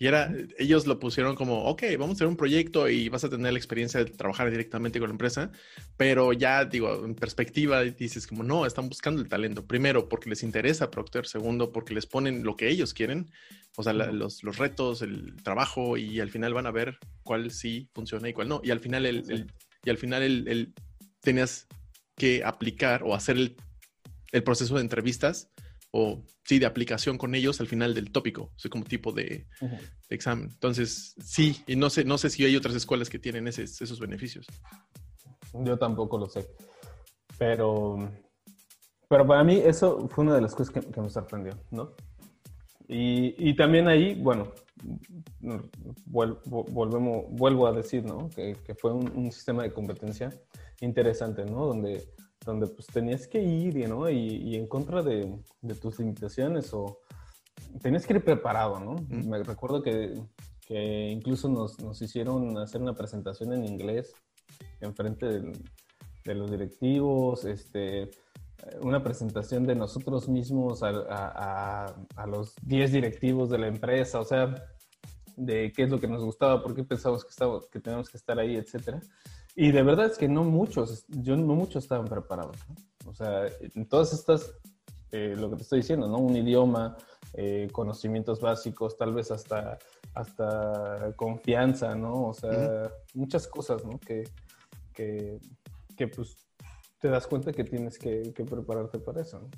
Y 0.00 0.06
era, 0.06 0.32
ellos 0.56 0.86
lo 0.86 0.98
pusieron 0.98 1.36
como, 1.36 1.64
ok, 1.64 1.82
vamos 1.98 2.08
a 2.08 2.12
hacer 2.14 2.26
un 2.26 2.38
proyecto 2.38 2.88
y 2.88 3.10
vas 3.10 3.22
a 3.22 3.28
tener 3.28 3.52
la 3.52 3.58
experiencia 3.58 4.02
de 4.02 4.10
trabajar 4.10 4.50
directamente 4.50 4.98
con 4.98 5.10
la 5.10 5.12
empresa, 5.12 5.52
pero 5.98 6.32
ya 6.32 6.64
digo, 6.64 7.04
en 7.04 7.14
perspectiva 7.14 7.82
dices 7.82 8.26
como, 8.26 8.42
no, 8.42 8.64
están 8.64 8.88
buscando 8.88 9.20
el 9.20 9.28
talento. 9.28 9.66
Primero, 9.66 10.08
porque 10.08 10.30
les 10.30 10.42
interesa 10.42 10.90
Procter. 10.90 11.26
Segundo, 11.26 11.70
porque 11.70 11.92
les 11.92 12.06
ponen 12.06 12.44
lo 12.44 12.56
que 12.56 12.70
ellos 12.70 12.94
quieren, 12.94 13.30
o 13.76 13.82
sea, 13.82 13.92
los, 13.92 14.42
los, 14.42 14.56
retos, 14.56 15.02
el 15.02 15.36
trabajo 15.42 15.98
y 15.98 16.18
al 16.18 16.30
final 16.30 16.54
van 16.54 16.66
a 16.66 16.70
ver 16.70 16.96
cuál 17.22 17.50
sí 17.50 17.90
funciona 17.92 18.26
y 18.26 18.32
cuál 18.32 18.48
no. 18.48 18.62
Y 18.64 18.70
al 18.70 18.80
final, 18.80 19.04
el, 19.04 19.52
y 19.84 19.90
al 19.90 19.98
final 19.98 20.22
el, 20.22 20.72
tenías 21.20 21.68
que 22.16 22.42
aplicar 22.42 23.02
o 23.02 23.14
hacer 23.14 23.36
el, 23.36 23.56
el 24.32 24.42
proceso 24.42 24.76
de 24.76 24.80
entrevistas 24.80 25.50
o 25.92 26.22
sí, 26.44 26.58
de 26.58 26.66
aplicación 26.66 27.18
con 27.18 27.34
ellos 27.34 27.60
al 27.60 27.66
final 27.66 27.94
del 27.94 28.12
tópico, 28.12 28.52
o 28.64 28.68
como 28.68 28.84
tipo 28.84 29.12
de, 29.12 29.46
examen. 30.08 30.48
Entonces, 30.52 31.14
sí, 31.22 31.62
y 31.66 31.76
no 31.76 31.90
sé, 31.90 32.04
no 32.04 32.18
sé 32.18 32.30
si 32.30 32.44
hay 32.44 32.56
otras 32.56 32.74
escuelas 32.74 33.08
que 33.08 33.18
tienen 33.18 33.48
esos 33.48 34.00
beneficios. 34.00 34.46
Yo 35.52 35.76
tampoco 35.78 36.18
lo 36.18 36.26
sé. 36.26 36.48
Pero, 37.38 38.10
pero 39.08 39.26
para 39.26 39.42
mí 39.42 39.56
eso 39.56 40.08
fue 40.08 40.24
una 40.24 40.34
de 40.34 40.42
las 40.42 40.54
cosas 40.54 40.72
que, 40.72 41.00
me 41.00 41.10
sorprendió, 41.10 41.54
¿no? 41.70 41.92
Y, 42.92 43.54
también 43.54 43.86
ahí, 43.86 44.20
bueno, 44.20 44.52
volvemos, 46.06 47.24
vuelvo 47.30 47.68
a 47.68 47.72
decir, 47.72 48.04
¿no? 48.04 48.28
Que, 48.30 48.56
fue 48.76 48.92
un, 48.92 49.08
un, 49.16 49.30
sistema 49.30 49.62
de 49.62 49.72
competencia 49.72 50.30
interesante, 50.80 51.44
¿no? 51.44 51.66
Donde 51.66 52.08
donde 52.44 52.66
pues 52.66 52.86
tenías 52.86 53.26
que 53.26 53.42
ir 53.42 53.88
¿no? 53.88 54.08
y, 54.08 54.56
en 54.56 54.66
contra 54.66 55.02
de, 55.02 55.32
tus 55.80 55.98
limitaciones 55.98 56.72
o 56.72 57.00
tenías 57.82 58.06
que 58.06 58.14
ir 58.14 58.24
preparado, 58.24 58.80
¿no? 58.80 58.96
Me 59.08 59.42
recuerdo 59.42 59.82
que, 59.82 60.14
incluso 60.68 61.48
nos, 61.48 61.76
hicieron 62.00 62.56
hacer 62.58 62.80
una 62.80 62.94
presentación 62.94 63.52
en 63.52 63.64
inglés 63.64 64.14
en 64.80 64.94
frente 64.94 65.26
de, 65.26 66.34
los 66.34 66.50
directivos, 66.50 67.44
este, 67.44 68.08
una 68.80 69.02
presentación 69.02 69.66
de 69.66 69.74
nosotros 69.74 70.28
mismos 70.28 70.82
a, 70.82 71.94
los 72.26 72.54
10 72.62 72.92
directivos 72.92 73.50
de 73.50 73.58
la 73.58 73.66
empresa, 73.66 74.20
o 74.20 74.24
sea, 74.24 74.54
de 75.36 75.72
qué 75.72 75.84
es 75.84 75.90
lo 75.90 75.98
que 75.98 76.06
nos 76.06 76.24
gustaba, 76.24 76.62
por 76.62 76.74
qué 76.74 76.84
pensamos 76.84 77.24
que, 77.24 77.30
estaba, 77.30 77.60
que 77.70 77.80
teníamos 77.80 78.08
que 78.08 78.16
estar 78.16 78.38
ahí, 78.38 78.56
etcétera. 78.56 79.00
Y 79.56 79.72
de 79.72 79.82
verdad 79.82 80.06
es 80.06 80.18
que 80.18 80.28
no 80.28 80.44
muchos, 80.44 81.04
yo 81.08 81.36
no 81.36 81.54
muchos 81.54 81.84
estaban 81.84 82.06
preparados. 82.06 82.56
O 83.06 83.14
sea, 83.14 83.46
en 83.74 83.86
todas 83.86 84.12
estas, 84.12 84.54
eh, 85.10 85.34
lo 85.36 85.50
que 85.50 85.56
te 85.56 85.62
estoy 85.62 85.80
diciendo, 85.80 86.08
¿no? 86.08 86.18
Un 86.18 86.36
idioma, 86.36 86.96
eh, 87.34 87.68
conocimientos 87.72 88.40
básicos, 88.40 88.96
tal 88.96 89.12
vez 89.12 89.30
hasta, 89.30 89.78
hasta 90.14 91.12
confianza, 91.16 91.94
¿no? 91.94 92.28
O 92.28 92.34
sea, 92.34 92.90
muchas 93.14 93.46
cosas, 93.46 93.84
¿no? 93.84 93.98
Que, 93.98 94.24
que, 94.92 95.38
que, 95.96 96.08
pues 96.08 96.36
te 97.00 97.08
das 97.08 97.26
cuenta 97.26 97.52
que 97.52 97.64
tienes 97.64 97.98
que, 97.98 98.32
que 98.34 98.44
prepararte 98.44 98.98
para 98.98 99.22
eso, 99.22 99.40
¿no? 99.40 99.48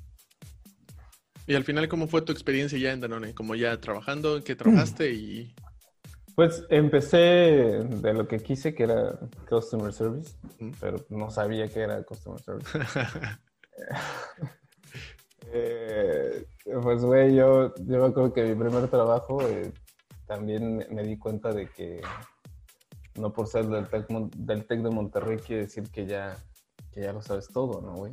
Y 1.47 1.55
al 1.55 1.65
final, 1.65 1.89
¿cómo 1.89 2.07
fue 2.07 2.23
tu 2.23 2.33
experiencia 2.33 2.79
ya 2.79 2.93
en 2.93 3.01
Danone? 3.01 3.35
Como 3.35 3.55
ya 3.57 3.79
trabajando, 3.81 4.37
¿en 4.37 4.43
qué 4.45 4.55
trabajaste 4.55 5.13
y...? 5.13 5.55
Pues 6.35 6.65
empecé 6.71 7.19
de 7.19 8.15
lo 8.15 8.27
que 8.27 8.39
quise, 8.39 8.75
que 8.75 8.85
era 8.85 9.19
Customer 9.49 9.93
Service, 9.93 10.35
pero 10.81 10.99
no 11.11 11.31
sabía 11.31 11.69
que 11.69 11.81
era 11.81 12.03
Customer 12.03 12.41
Service. 12.41 12.79
Eh, 15.55 16.47
pues, 16.83 17.05
güey, 17.05 17.35
yo, 17.35 17.75
yo 17.75 17.99
me 17.99 18.07
acuerdo 18.07 18.33
que 18.33 18.43
mi 18.43 18.55
primer 18.55 18.89
trabajo 18.89 19.43
eh, 19.47 19.71
también 20.25 20.87
me 20.91 21.03
di 21.03 21.19
cuenta 21.19 21.53
de 21.53 21.69
que 21.69 22.01
no 23.17 23.35
por 23.35 23.49
ser 23.49 23.67
del 23.67 23.87
TEC, 23.89 24.09
del 24.09 24.67
tec 24.67 24.81
de 24.81 24.89
Monterrey 24.89 25.37
quiere 25.39 25.65
decir 25.65 25.91
que 25.91 26.07
ya, 26.07 26.39
que 26.91 27.03
ya 27.03 27.13
lo 27.13 27.21
sabes 27.21 27.49
todo, 27.49 27.83
¿no, 27.83 27.97
güey? 27.97 28.13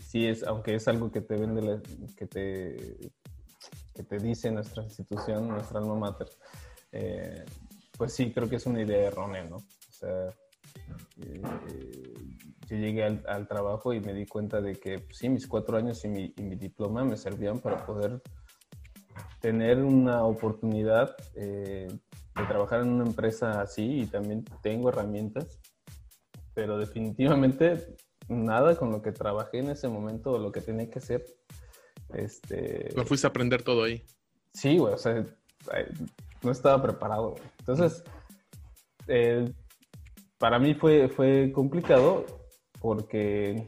sí 0.00 0.26
es, 0.26 0.42
aunque 0.44 0.74
es 0.74 0.86
algo 0.88 1.10
que 1.10 1.20
te 1.20 1.36
vende, 1.36 1.80
que 2.16 2.26
te, 2.26 3.12
que 3.94 4.02
te 4.02 4.18
dice 4.18 4.50
nuestra 4.50 4.82
institución, 4.82 5.48
nuestra 5.48 5.80
alma 5.80 5.94
mater, 5.94 6.28
eh, 6.98 7.44
pues 7.96 8.14
sí, 8.14 8.32
creo 8.32 8.48
que 8.48 8.56
es 8.56 8.66
una 8.66 8.82
idea 8.82 9.08
errónea, 9.08 9.44
¿no? 9.44 9.56
O 9.56 9.92
sea, 9.92 10.30
eh, 11.20 12.14
yo 12.68 12.76
llegué 12.76 13.04
al, 13.04 13.46
trabajo 13.46 13.92
y 13.92 14.00
me 14.00 14.14
di 14.14 14.26
cuenta 14.26 14.60
de 14.62 14.76
que 14.76 14.98
pues 15.00 15.18
sí, 15.18 15.28
mis 15.28 15.46
cuatro 15.46 15.76
años 15.76 16.02
y 16.04 16.08
mi, 16.08 16.32
diploma 16.56 17.04
me 17.04 17.16
servían 17.16 17.58
para 17.58 17.84
poder 17.84 18.22
tener 19.40 19.78
una 19.78 20.24
oportunidad 20.24 21.14
eh, 21.34 21.88
de 22.34 22.46
trabajar 22.46 22.80
en 22.80 22.88
una 22.88 23.04
empresa 23.04 23.60
así 23.60 24.00
y 24.00 24.06
también 24.06 24.44
tengo 24.62 24.88
herramientas, 24.88 25.60
pero 26.54 26.78
definitivamente 26.78 27.96
nada 28.28 28.74
con 28.76 28.90
lo 28.90 29.02
que 29.02 29.12
trabajé 29.12 29.58
en 29.58 29.70
ese 29.70 29.88
momento 29.88 30.32
o 30.32 30.38
lo 30.38 30.50
que 30.50 30.62
tenía 30.62 30.90
que 30.90 30.98
hacer. 30.98 31.24
Este... 32.14 32.90
Lo 32.96 33.04
fuiste 33.04 33.26
a 33.26 33.30
aprender 33.30 33.62
todo 33.62 33.84
ahí. 33.84 34.02
Sí, 34.52 34.78
güey, 34.78 34.94
o 34.94 34.98
sea, 34.98 35.24
no 36.42 36.50
estaba 36.50 36.82
preparado. 36.82 37.34
Entonces, 37.58 38.02
eh, 39.08 39.52
para 40.38 40.58
mí 40.58 40.74
fue, 40.74 41.08
fue 41.08 41.52
complicado 41.52 42.24
porque, 42.80 43.66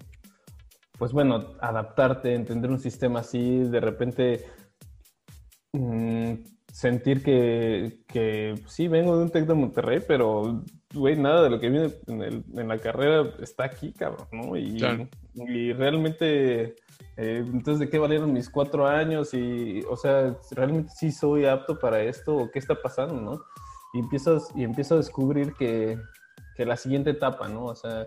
pues 0.98 1.12
bueno, 1.12 1.54
adaptarte, 1.60 2.34
entender 2.34 2.70
un 2.70 2.80
sistema 2.80 3.20
así, 3.20 3.60
de 3.60 3.80
repente 3.80 4.44
mm, 5.72 6.34
sentir 6.78 7.24
que, 7.24 8.04
que, 8.06 8.54
sí, 8.68 8.86
vengo 8.86 9.16
de 9.16 9.24
un 9.24 9.30
TEC 9.30 9.46
de 9.46 9.54
Monterrey, 9.54 10.00
pero, 10.06 10.62
güey, 10.94 11.18
nada 11.18 11.42
de 11.42 11.50
lo 11.50 11.58
que 11.58 11.70
viene 11.70 11.92
en, 12.06 12.68
la 12.68 12.78
carrera 12.78 13.34
está 13.40 13.64
aquí, 13.64 13.92
cabrón, 13.92 14.28
¿no? 14.30 14.56
Y, 14.56 14.80
y 15.34 15.72
realmente, 15.72 16.76
eh, 17.16 17.42
entonces, 17.44 17.80
¿de 17.80 17.88
qué 17.88 17.98
valieron 17.98 18.32
mis 18.32 18.48
cuatro 18.48 18.86
años? 18.86 19.34
Y, 19.34 19.80
o 19.90 19.96
sea, 19.96 20.36
realmente 20.52 20.92
sí 20.94 21.10
soy 21.10 21.46
apto 21.46 21.80
para 21.80 22.00
esto, 22.00 22.36
o 22.36 22.48
qué 22.48 22.60
está 22.60 22.80
pasando, 22.80 23.20
¿no? 23.20 23.40
Y 23.92 23.98
empiezas, 23.98 24.48
y 24.54 24.62
empiezo 24.62 24.94
a 24.94 24.98
descubrir 24.98 25.54
que, 25.54 25.98
que 26.54 26.64
la 26.64 26.76
siguiente 26.76 27.10
etapa, 27.10 27.48
¿no? 27.48 27.64
O 27.64 27.74
sea, 27.74 28.06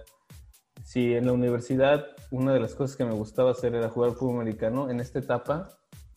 si 0.85 1.13
en 1.13 1.25
la 1.25 1.33
universidad 1.33 2.05
una 2.31 2.53
de 2.53 2.61
las 2.61 2.73
cosas 2.73 2.95
que 2.95 3.03
me 3.03 3.15
gustaba 3.15 3.51
hacer 3.51 3.75
era 3.75 3.89
jugar 3.89 4.13
fútbol 4.13 4.39
americano, 4.39 4.89
en 4.89 5.01
esta 5.01 5.19
etapa, 5.19 5.67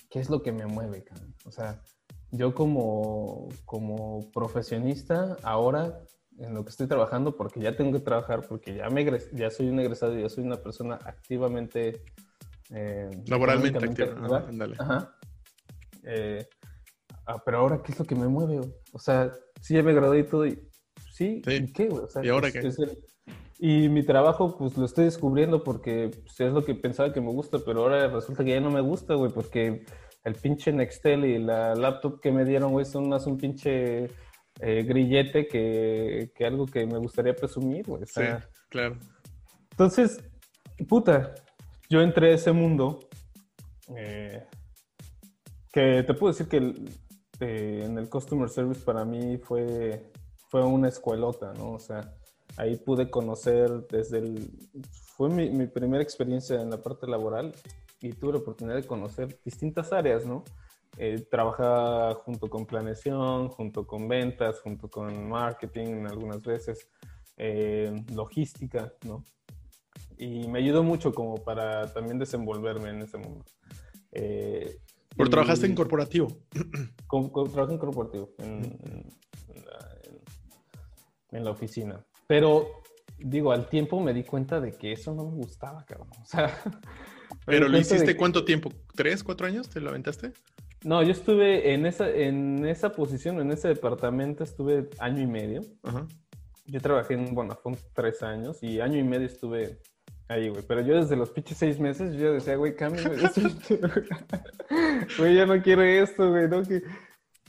¿qué 0.09 0.21
es 0.21 0.31
lo 0.31 0.41
que 0.41 0.53
me 0.53 0.67
mueve, 0.67 1.03
cabrón? 1.03 1.35
O 1.47 1.51
sea, 1.51 1.83
yo 2.37 2.55
como, 2.55 3.49
como 3.65 4.31
profesionista, 4.33 5.37
ahora 5.43 6.01
en 6.39 6.55
lo 6.55 6.65
que 6.65 6.71
estoy 6.71 6.89
trabajando, 6.89 7.37
porque 7.37 7.61
ya 7.61 7.77
tengo 7.77 7.93
que 7.93 8.05
trabajar, 8.05 8.45
porque 8.49 8.75
ya, 8.75 8.91
me 8.91 9.05
ya 9.33 9.51
soy 9.51 9.69
un 9.69 9.79
egresado, 9.79 10.19
ya 10.19 10.29
soy 10.29 10.45
una 10.45 10.57
persona 10.57 10.99
activamente... 11.05 12.03
Eh, 12.71 13.11
Laboralmente 13.29 13.79
activa, 13.79 14.49
Ajá. 14.79 15.17
Eh, 16.03 16.47
ah, 17.27 17.41
pero 17.45 17.59
ahora, 17.59 17.83
¿qué 17.83 17.93
es 17.93 17.99
lo 17.99 18.05
que 18.05 18.17
me 18.17 18.27
mueve? 18.27 18.61
O 18.93 18.99
sea, 18.99 19.33
sí, 19.61 19.75
ya 19.75 19.83
me 19.83 19.95
gradué 19.95 20.21
y 20.21 20.25
todo, 20.25 20.47
y, 20.47 20.59
¿sí? 21.13 21.41
¿Y 21.47 21.73
qué, 21.73 21.89
güey? 21.89 22.05
O 22.05 22.09
sea, 22.09 22.25
¿Y 22.25 22.29
ahora 22.29 22.51
qué? 22.51 22.69
y 23.61 23.89
mi 23.89 24.03
trabajo, 24.03 24.59
pues 24.59 24.77
lo 24.77 24.85
estoy 24.85 25.05
descubriendo 25.05 25.63
porque 25.63 26.11
pues, 26.25 26.41
es 26.41 26.53
lo 26.53 26.65
que 26.65 26.75
pensaba 26.75 27.13
que 27.13 27.21
me 27.21 27.31
gusta, 27.31 27.59
pero 27.65 27.83
ahora 27.83 28.09
resulta 28.09 28.45
que 28.45 28.51
ya 28.51 28.61
no 28.61 28.71
me 28.71 28.81
gusta, 28.81 29.15
güey, 29.15 29.31
porque 29.33 29.87
el 30.25 30.35
pinche 30.35 30.73
Nextel 30.73 31.25
y 31.27 31.39
la 31.39 31.75
laptop 31.75 32.21
que 32.21 32.33
me 32.33 32.45
dieron, 32.45 32.73
güey, 32.73 32.87
son 32.87 33.09
más 33.09 33.27
un 33.27 33.37
pinche 33.37 34.05
eh, 34.61 34.83
grillete 34.83 35.47
que, 35.47 36.33
que, 36.35 36.47
algo 36.47 36.67
que 36.67 36.87
me 36.87 36.99
gustaría 36.99 37.35
presumir, 37.35 37.87
güey. 37.87 38.05
sí, 38.07 38.23
claro. 38.71 38.97
Entonces, 39.71 40.23
puta, 40.89 41.35
yo 41.91 42.01
entré 42.01 42.33
a 42.33 42.35
ese 42.35 42.53
mundo 42.53 43.01
eh, 43.97 44.47
que 45.73 46.03
te 46.05 46.15
puedo 46.15 46.33
decir 46.33 46.49
que 46.49 46.75
eh, 47.41 47.83
en 47.85 47.99
el 47.99 48.09
Customer 48.09 48.49
Service 48.49 48.81
para 48.81 49.05
mí 49.05 49.37
fue, 49.39 50.11
fue 50.49 50.65
una 50.65 50.89
escuelota, 50.89 51.53
¿no? 51.55 51.73
O 51.73 51.79
sea, 51.79 52.15
ahí 52.57 52.77
pude 52.77 53.11
conocer 53.11 53.87
desde 53.89 54.19
el... 54.19 54.51
Fue 55.17 55.29
mi, 55.29 55.51
mi 55.51 55.67
primera 55.67 56.03
experiencia 56.03 56.61
en 56.61 56.71
la 56.71 56.81
parte 56.81 57.07
laboral 57.07 57.53
y 58.05 58.13
tuve 58.13 58.33
la 58.33 58.39
oportunidad 58.39 58.77
de 58.77 58.87
conocer 58.87 59.41
distintas 59.43 59.91
áreas, 59.91 60.27
¿no? 60.27 60.45
Eh, 60.99 61.27
trabajaba 61.31 62.15
junto 62.17 62.51
con 62.51 62.67
planeación, 62.67 63.49
junto 63.49 63.87
con 63.87 64.07
ventas, 64.07 64.61
junto 64.61 64.91
con 64.91 65.27
marketing 65.27 66.05
algunas 66.05 66.43
veces, 66.43 66.87
eh, 67.39 68.05
logística, 68.13 68.93
¿no? 69.07 69.25
Y 70.19 70.47
me 70.49 70.59
ayudó 70.59 70.83
mucho 70.83 71.15
como 71.15 71.37
para 71.37 71.93
también 71.95 72.19
desenvolverme 72.19 72.91
en 72.91 73.03
ese 73.03 73.17
mundo. 73.17 73.43
Eh, 74.13 74.81
¿Pero 75.17 75.31
trabajaste 75.31 75.65
en 75.65 75.75
corporativo? 75.75 76.29
trabajé 77.55 77.73
en 77.73 77.79
corporativo, 77.79 78.35
en, 78.39 78.79
en, 81.31 81.45
la, 81.45 81.51
oficina. 81.51 82.05
Pero, 82.27 82.83
digo, 83.19 83.51
al 83.51 83.67
tiempo 83.71 83.99
me 83.99 84.13
di 84.13 84.25
cuenta 84.25 84.61
de 84.61 84.73
que 84.73 84.93
eso 84.93 85.15
no 85.15 85.25
me 85.25 85.37
gustaba, 85.37 85.87
cabrón. 85.87 86.11
O 86.21 86.27
sea... 86.27 86.53
¿Pero 87.47 87.69
lo 87.69 87.79
hiciste 87.79 88.17
cuánto 88.17 88.45
tiempo? 88.45 88.73
¿Tres, 88.95 89.23
cuatro 89.23 89.47
años? 89.47 89.69
¿Te 89.69 89.81
lo 89.81 89.91
aventaste? 89.91 90.33
No, 90.83 91.03
yo 91.03 91.13
estuve 91.13 91.73
en 91.73 91.87
esa, 91.87 92.11
en 92.11 92.67
esa 92.67 92.93
posición, 92.93 93.41
en 93.41 93.51
ese 93.51 93.69
departamento, 93.69 94.45
estuve 94.45 94.91
año 94.99 95.23
y 95.23 95.27
medio. 95.27 95.63
Yo 96.67 96.81
trabajé 96.81 97.15
en 97.15 97.35
Bonafont 97.35 97.79
tres 97.95 98.23
años 98.23 98.63
y 98.63 98.81
año 98.81 98.99
y 98.99 99.03
medio 99.03 99.27
estuve 99.27 99.79
ahí, 100.29 100.49
güey. 100.49 100.63
Pero 100.67 100.81
yo 100.83 100.97
desde 100.97 101.17
los 101.17 101.31
pinches 101.31 101.59
seis 101.59 101.79
meses, 101.79 102.15
yo 102.17 102.33
decía, 102.33 102.57
güey, 102.57 102.75
cámbiame 102.75 103.17
de 103.17 103.29
Güey, 105.19 105.37
ya 105.37 105.47
no 105.47 105.63
quiero 105.63 105.83
esto, 105.83 106.31
güey, 106.31 106.49
no 106.49 106.63
que... 106.63 106.83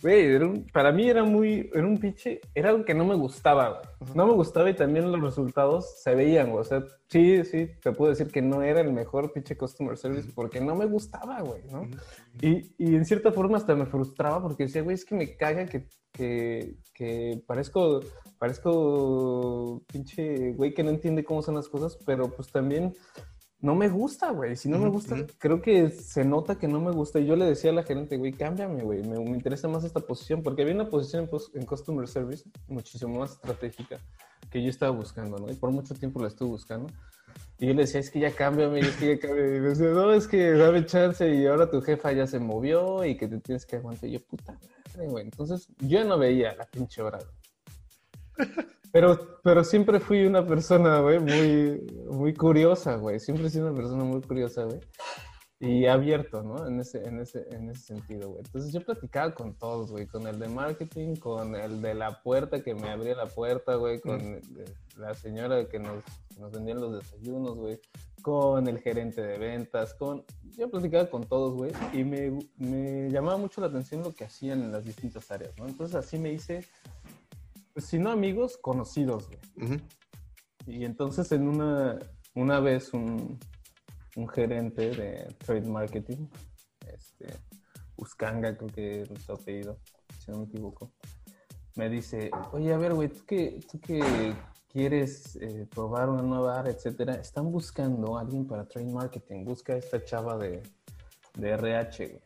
Güey, 0.06 0.64
para 0.72 0.92
mí 0.92 1.10
era 1.10 1.24
muy, 1.24 1.68
era 1.74 1.84
un 1.84 1.98
pinche, 1.98 2.40
era 2.54 2.70
algo 2.70 2.86
que 2.86 2.94
no 2.94 3.06
me 3.06 3.16
gustaba, 3.16 3.70
güey. 3.70 4.14
No 4.14 4.28
me 4.28 4.34
gustaba 4.34 4.70
y 4.70 4.76
también 4.76 5.12
los 5.12 5.20
resultados 5.20 6.00
se 6.04 6.14
veían, 6.14 6.52
güey. 6.52 6.62
O 6.62 6.64
sea, 6.64 6.84
sí, 7.08 7.44
sí, 7.44 7.72
te 7.82 7.92
puedo 7.92 8.12
decir 8.12 8.28
que 8.28 8.44
no 8.44 8.62
era 8.62 8.82
el 8.82 8.94
mejor 8.94 9.34
pinche 9.34 9.58
customer 9.58 9.98
service 9.98 10.32
porque 10.36 10.62
no 10.62 10.76
me 10.76 10.86
gustaba, 10.86 11.42
güey, 11.42 11.64
¿no? 11.72 11.90
Y, 12.40 12.72
y, 12.78 12.96
en 12.96 13.04
cierta 13.04 13.32
forma 13.32 13.58
hasta 13.58 13.74
me 13.74 13.88
frustraba 13.88 14.44
porque 14.44 14.66
decía, 14.66 14.84
güey, 14.84 14.94
es 14.94 15.06
que 15.06 15.16
me 15.16 15.36
caga 15.38 15.66
que, 15.66 15.88
que, 16.12 16.76
que 16.94 17.42
parezco, 17.48 18.02
parezco 18.38 19.82
pinche 19.92 20.52
güey 20.52 20.76
que 20.76 20.84
no 20.84 20.92
entiende 20.92 21.26
cómo 21.26 21.42
son 21.42 21.56
las 21.56 21.68
cosas, 21.68 21.98
pero 22.06 22.30
pues 22.30 22.52
también 22.52 22.94
no 23.62 23.76
me 23.76 23.90
gusta, 23.90 24.32
güey. 24.32 24.56
Si 24.56 24.70
no 24.70 24.78
me 24.78 24.90
gusta, 24.90 25.16
creo 25.40 25.62
que 25.62 25.90
se 25.90 26.24
nota 26.24 26.58
que 26.58 26.68
no 26.68 26.80
me 26.80 26.92
gusta. 26.92 27.20
Y 27.20 27.26
yo 27.26 27.36
le 27.36 27.46
decía 27.46 27.72
a 27.72 27.74
la 27.74 27.84
gerente, 27.84 28.18
güey, 28.18 28.34
cámbiame, 28.34 28.84
güey. 28.84 29.02
Me, 29.04 29.18
interesa 29.32 29.68
más 29.68 29.84
esta 29.84 30.02
posición. 30.02 30.44
Porque 30.44 30.62
había 30.62 30.76
una 30.76 30.90
posición 30.90 31.30
en, 31.54 31.66
Customer 31.66 32.08
Service 32.08 32.50
muchísimo 32.68 33.20
más 33.20 33.34
estratégica 33.34 34.00
que 34.52 34.62
yo 34.62 34.70
estaba 34.70 34.92
buscando, 34.92 35.38
¿no? 35.38 35.52
Y 35.52 35.56
por 35.56 35.72
mucho 35.72 35.96
tiempo 35.96 36.22
la 36.22 36.28
estuve 36.28 36.50
buscando. 36.50 36.88
Y 37.58 37.68
yo 37.68 37.74
le 37.74 37.84
decía, 37.84 38.00
es 38.00 38.12
que 38.12 38.20
ya 38.20 38.32
cámbiame, 38.32 38.80
es 38.82 38.96
que 38.98 39.16
ya 39.16 39.20
cámbiame. 39.20 39.58
Y 39.58 39.60
me 39.62 39.70
decía, 39.70 39.88
no, 39.88 40.14
es 40.14 40.28
que 40.28 40.52
dame 40.52 40.86
chance 40.86 41.28
y 41.28 41.48
ahora 41.48 41.70
tu 41.70 41.82
jefa 41.82 42.12
ya 42.12 42.28
se 42.28 42.40
movió 42.40 43.04
y 43.06 43.18
que 43.18 43.28
te 43.28 43.40
tienes 43.40 43.66
que 43.66 43.78
aguantar. 43.78 44.10
Y 44.10 44.14
yo, 44.14 44.20
puta 44.24 44.54
madre, 44.54 45.08
güey. 45.08 45.24
Entonces, 45.24 45.68
yo 45.80 46.04
no 46.04 46.18
veía 46.18 46.54
la 46.56 46.66
pinche 46.66 47.02
hora. 47.02 47.20
Pero, 48.96 49.42
pero 49.44 49.62
siempre 49.66 50.00
fui 50.00 50.26
una 50.26 50.48
persona, 50.48 51.02
güey, 51.02 51.20
muy, 51.20 51.86
muy 52.10 52.34
curiosa, 52.34 52.96
güey. 52.96 53.20
Siempre 53.20 53.48
he 53.48 53.50
sido 53.50 53.68
una 53.68 53.76
persona 53.76 54.06
muy 54.06 54.22
curiosa, 54.22 54.64
güey. 54.64 54.80
Y 55.60 55.86
abierto, 55.86 56.44
¿no? 56.44 56.66
En 56.66 56.80
ese, 56.80 57.06
en 57.06 57.20
ese, 57.20 57.46
en 57.52 57.70
ese 57.70 57.88
sentido, 57.88 58.30
güey. 58.30 58.44
Entonces 58.46 58.72
yo 58.72 58.80
platicaba 58.80 59.36
con 59.36 59.54
todos, 59.56 59.92
güey. 59.92 60.08
Con 60.08 60.26
el 60.28 60.40
de 60.40 60.48
marketing, 60.48 61.18
con 61.18 61.58
el 61.58 61.82
de 61.82 61.94
la 61.94 62.24
puerta 62.24 62.64
que 62.64 62.74
me 62.74 62.90
abría 62.90 63.16
la 63.16 63.26
puerta, 63.26 63.76
güey. 63.76 64.00
Con 64.00 64.40
la 64.96 65.14
señora 65.14 65.68
que 65.68 65.78
nos, 65.78 66.02
nos 66.40 66.54
vendían 66.54 66.80
los 66.80 66.96
desayunos, 66.96 67.58
güey. 67.58 67.78
Con 68.22 68.66
el 68.70 68.80
gerente 68.80 69.22
de 69.22 69.38
ventas, 69.38 69.94
con... 69.96 70.24
Yo 70.58 70.72
platicaba 70.72 71.10
con 71.10 71.26
todos, 71.26 71.54
güey. 71.54 71.74
Y 71.92 72.06
me, 72.06 72.40
me 72.60 73.10
llamaba 73.10 73.36
mucho 73.36 73.60
la 73.60 73.68
atención 73.68 74.04
lo 74.04 74.14
que 74.14 74.24
hacían 74.24 74.64
en 74.64 74.72
las 74.72 74.86
distintas 74.86 75.30
áreas, 75.32 75.52
¿no? 75.58 75.68
Entonces 75.68 75.98
así 75.98 76.18
me 76.18 76.32
hice 76.32 76.66
si 77.78 78.00
no 78.00 78.12
amigos, 78.12 78.58
conocidos, 78.58 79.28
güey. 79.28 79.82
Y 80.68 80.86
entonces 80.86 81.32
en 81.32 81.48
una, 81.48 82.00
una 82.34 82.60
vez 82.60 82.94
un, 82.94 83.40
un 84.16 84.28
gerente 84.28 84.92
de 84.92 85.36
trade 85.46 85.70
marketing 85.70 86.28
este, 86.94 87.28
Uscanga, 87.98 88.58
creo 88.58 88.70
que 88.70 89.02
es 89.02 89.22
su 89.24 89.32
apellido, 89.32 89.80
si 90.20 90.32
no 90.32 90.40
me 90.40 90.46
equivoco, 90.46 90.92
me 91.76 91.90
dice, 91.90 92.32
oye, 92.52 92.74
a 92.74 92.78
ver, 92.78 92.94
güey, 92.94 93.10
tú 93.10 93.26
que, 93.26 93.60
tú 93.70 93.80
que 93.80 94.34
quieres 94.68 95.36
eh, 95.38 95.68
probar 95.74 96.10
una 96.10 96.22
nueva 96.22 96.60
área, 96.60 96.74
etcétera, 96.74 97.16
están 97.16 97.52
buscando 97.52 98.18
a 98.18 98.22
alguien 98.22 98.48
para 98.48 98.68
trade 98.68 98.92
marketing, 98.92 99.46
busca 99.46 99.74
a 99.74 99.78
esta 99.78 100.04
chava 100.04 100.38
de, 100.38 100.62
de 101.38 101.50
RH, 101.50 102.08
güey. 102.08 102.22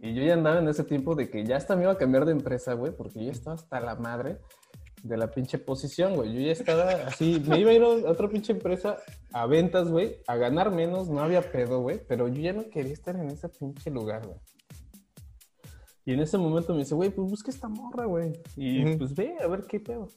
Y 0.00 0.14
yo 0.14 0.22
ya 0.22 0.34
andaba 0.34 0.60
en 0.60 0.68
ese 0.68 0.84
tiempo 0.84 1.14
de 1.14 1.28
que 1.28 1.44
ya 1.44 1.56
hasta 1.56 1.74
me 1.74 1.82
iba 1.82 1.92
a 1.92 1.98
cambiar 1.98 2.24
de 2.24 2.32
empresa, 2.32 2.74
güey, 2.74 2.92
porque 2.92 3.24
yo 3.24 3.30
estaba 3.30 3.56
hasta 3.56 3.80
la 3.80 3.96
madre 3.96 4.38
de 5.02 5.16
la 5.16 5.30
pinche 5.30 5.58
posición, 5.58 6.14
güey. 6.14 6.32
Yo 6.32 6.40
ya 6.40 6.52
estaba 6.52 6.90
así, 7.06 7.42
me 7.46 7.60
iba 7.60 7.70
a 7.70 7.74
ir 7.74 7.82
a 7.82 7.88
otra 7.88 8.28
pinche 8.28 8.52
empresa 8.52 8.96
a 9.32 9.46
ventas, 9.46 9.88
güey, 9.88 10.16
a 10.26 10.36
ganar 10.36 10.70
menos, 10.70 11.08
no 11.08 11.20
había 11.20 11.42
pedo, 11.50 11.80
güey, 11.80 12.00
pero 12.06 12.28
yo 12.28 12.40
ya 12.40 12.52
no 12.52 12.68
quería 12.68 12.92
estar 12.92 13.16
en 13.16 13.28
ese 13.28 13.48
pinche 13.48 13.90
lugar, 13.90 14.26
güey. 14.26 14.38
Y 16.04 16.14
en 16.14 16.20
ese 16.20 16.38
momento 16.38 16.72
me 16.72 16.80
dice, 16.80 16.94
güey, 16.94 17.10
pues 17.10 17.28
busca 17.28 17.50
esta 17.50 17.68
morra, 17.68 18.06
güey. 18.06 18.32
Y 18.56 18.96
pues 18.96 19.14
ve, 19.14 19.34
a 19.42 19.46
ver 19.46 19.64
qué 19.68 19.78
pedo. 19.78 20.08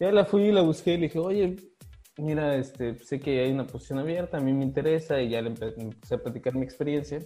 Ya 0.00 0.10
la 0.10 0.24
fui 0.24 0.44
y 0.44 0.52
la 0.52 0.62
busqué 0.62 0.94
y 0.94 0.96
le 0.96 1.02
dije, 1.02 1.18
oye, 1.20 1.56
mira, 2.16 2.56
este, 2.56 2.96
sé 2.96 3.20
que 3.20 3.40
hay 3.40 3.52
una 3.52 3.66
posición 3.66 4.00
abierta, 4.00 4.38
a 4.38 4.40
mí 4.40 4.52
me 4.52 4.64
interesa 4.64 5.20
y 5.20 5.28
ya 5.28 5.40
le 5.40 5.50
empecé 5.50 6.14
a 6.14 6.18
platicar 6.18 6.56
mi 6.56 6.62
experiencia. 6.62 7.20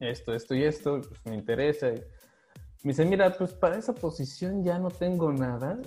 Esto, 0.00 0.34
esto 0.34 0.54
y 0.54 0.64
esto, 0.64 1.00
pues 1.00 1.20
me 1.26 1.34
interesa. 1.34 1.88
Y 1.90 2.00
me 2.82 2.90
dice, 2.92 3.04
mira, 3.04 3.32
pues 3.36 3.52
para 3.52 3.76
esa 3.78 3.94
posición 3.94 4.64
ya 4.64 4.78
no 4.78 4.90
tengo 4.90 5.32
nada. 5.32 5.78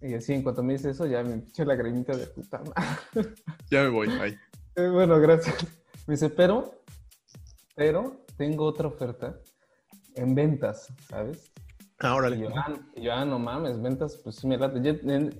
Y 0.00 0.14
así, 0.14 0.32
en 0.32 0.42
cuanto 0.42 0.62
me 0.62 0.74
dice 0.74 0.90
eso, 0.90 1.06
ya 1.06 1.22
me 1.24 1.36
eché 1.36 1.64
la 1.64 1.74
granita 1.74 2.16
de 2.16 2.26
puta 2.26 2.58
madre. 2.62 3.34
Ya 3.70 3.82
me 3.82 3.88
voy, 3.90 4.08
ahí. 4.20 4.36
Eh, 4.76 4.88
bueno, 4.88 5.18
gracias. 5.18 5.56
Me 6.06 6.14
dice, 6.14 6.30
pero, 6.30 6.84
pero 7.74 8.24
tengo 8.36 8.64
otra 8.64 8.86
oferta 8.86 9.36
en 10.14 10.36
ventas, 10.36 10.86
¿sabes? 11.08 11.52
Ahora 11.98 12.30
Y 12.30 12.42
yo, 12.42 12.48
ah, 12.56 12.72
yo, 12.94 13.12
ah, 13.12 13.24
no 13.24 13.40
mames, 13.40 13.82
ventas, 13.82 14.16
pues 14.22 14.36
sí 14.36 14.46
me 14.46 14.56
late. 14.56 14.80
Ya, 14.80 14.90
en- 15.12 15.34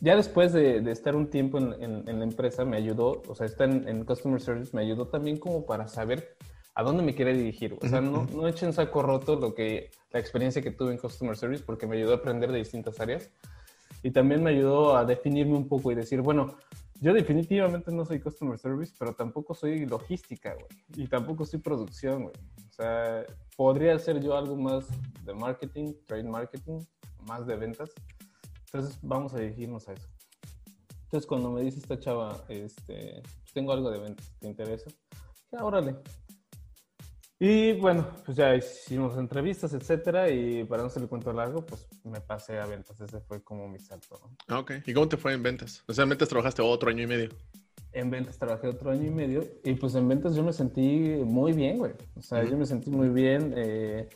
ya 0.00 0.16
después 0.16 0.54
de, 0.54 0.80
de 0.80 0.90
estar 0.90 1.14
un 1.14 1.28
tiempo 1.28 1.58
en, 1.58 1.74
en- 1.82 2.08
en 2.08 2.18
la 2.18 2.24
empresa, 2.24 2.64
me 2.64 2.78
ayudó, 2.78 3.20
o 3.28 3.34
sea, 3.34 3.44
estar 3.44 3.68
en 3.68 4.04
Customer 4.06 4.40
Service 4.40 4.74
me 4.74 4.80
ayudó 4.80 5.06
también 5.08 5.36
como 5.38 5.66
para 5.66 5.86
saber 5.86 6.34
a 6.74 6.82
dónde 6.82 7.02
me 7.02 7.14
quiere 7.14 7.34
dirigir. 7.34 7.76
O 7.80 7.88
sea, 7.88 8.00
no, 8.00 8.26
no 8.34 8.48
eché 8.48 8.66
en 8.66 8.72
saco 8.72 9.02
roto 9.02 9.36
lo 9.36 9.54
que, 9.54 9.90
la 10.10 10.20
experiencia 10.20 10.62
que 10.62 10.70
tuve 10.70 10.92
en 10.92 10.98
Customer 10.98 11.36
Service 11.36 11.62
porque 11.64 11.86
me 11.86 11.96
ayudó 11.96 12.12
a 12.12 12.16
aprender 12.16 12.50
de 12.50 12.58
distintas 12.58 12.98
áreas. 13.00 13.30
Y 14.02 14.10
también 14.10 14.42
me 14.42 14.50
ayudó 14.50 14.96
a 14.96 15.04
definirme 15.04 15.54
un 15.54 15.68
poco 15.68 15.92
y 15.92 15.94
decir, 15.94 16.22
bueno, 16.22 16.56
yo 17.00 17.12
definitivamente 17.12 17.92
no 17.92 18.04
soy 18.04 18.20
Customer 18.20 18.58
Service, 18.58 18.94
pero 18.98 19.14
tampoco 19.14 19.54
soy 19.54 19.86
logística, 19.86 20.54
güey. 20.54 20.66
Y 20.96 21.08
tampoco 21.08 21.44
soy 21.44 21.60
producción, 21.60 22.22
güey. 22.22 22.34
O 22.68 22.72
sea, 22.72 23.24
podría 23.56 23.98
ser 23.98 24.20
yo 24.20 24.36
algo 24.36 24.56
más 24.56 24.86
de 25.24 25.34
marketing, 25.34 25.94
trade 26.06 26.24
marketing, 26.24 26.78
más 27.26 27.46
de 27.46 27.56
ventas. 27.56 27.90
Entonces, 28.66 28.98
vamos 29.02 29.34
a 29.34 29.38
dirigirnos 29.38 29.88
a 29.88 29.92
eso. 29.92 30.08
Entonces, 31.04 31.26
cuando 31.26 31.50
me 31.50 31.60
dice 31.60 31.78
esta 31.78 31.98
chava, 31.98 32.42
este, 32.48 33.22
tengo 33.52 33.72
algo 33.72 33.90
de 33.90 33.98
ventas, 33.98 34.32
¿te 34.40 34.48
interesa? 34.48 34.90
Ya, 35.52 35.64
órale. 35.64 35.96
Y 37.44 37.72
bueno, 37.72 38.06
pues 38.24 38.36
ya 38.36 38.54
hicimos 38.54 39.18
entrevistas, 39.18 39.72
etcétera, 39.74 40.30
y 40.30 40.62
para 40.62 40.82
no 40.82 40.86
hacer 40.86 41.02
el 41.02 41.08
cuento 41.08 41.32
largo, 41.32 41.66
pues 41.66 41.88
me 42.04 42.20
pasé 42.20 42.60
a 42.60 42.66
ventas. 42.66 43.00
Ese 43.00 43.18
fue 43.18 43.42
como 43.42 43.66
mi 43.68 43.80
salto, 43.80 44.20
¿no? 44.22 44.30
Ah, 44.46 44.60
Ok. 44.60 44.74
¿Y 44.86 44.94
cómo 44.94 45.08
te 45.08 45.16
fue 45.16 45.32
en 45.32 45.42
ventas? 45.42 45.82
O 45.88 45.92
sea, 45.92 46.04
en 46.04 46.10
ventas 46.10 46.28
trabajaste 46.28 46.62
otro 46.62 46.88
año 46.90 47.02
y 47.02 47.06
medio. 47.08 47.30
En 47.92 48.10
ventas 48.10 48.38
trabajé 48.38 48.68
otro 48.68 48.92
año 48.92 49.08
y 49.08 49.10
medio 49.10 49.44
y 49.64 49.74
pues 49.74 49.96
en 49.96 50.06
ventas 50.06 50.36
yo 50.36 50.44
me 50.44 50.52
sentí 50.52 51.16
muy 51.24 51.52
bien, 51.52 51.78
güey. 51.78 51.92
O 52.14 52.22
sea, 52.22 52.44
yo 52.44 52.56
me 52.56 52.64
sentí 52.64 52.90
muy 52.90 53.08
bien. 53.08 53.52
eh, 53.56 54.08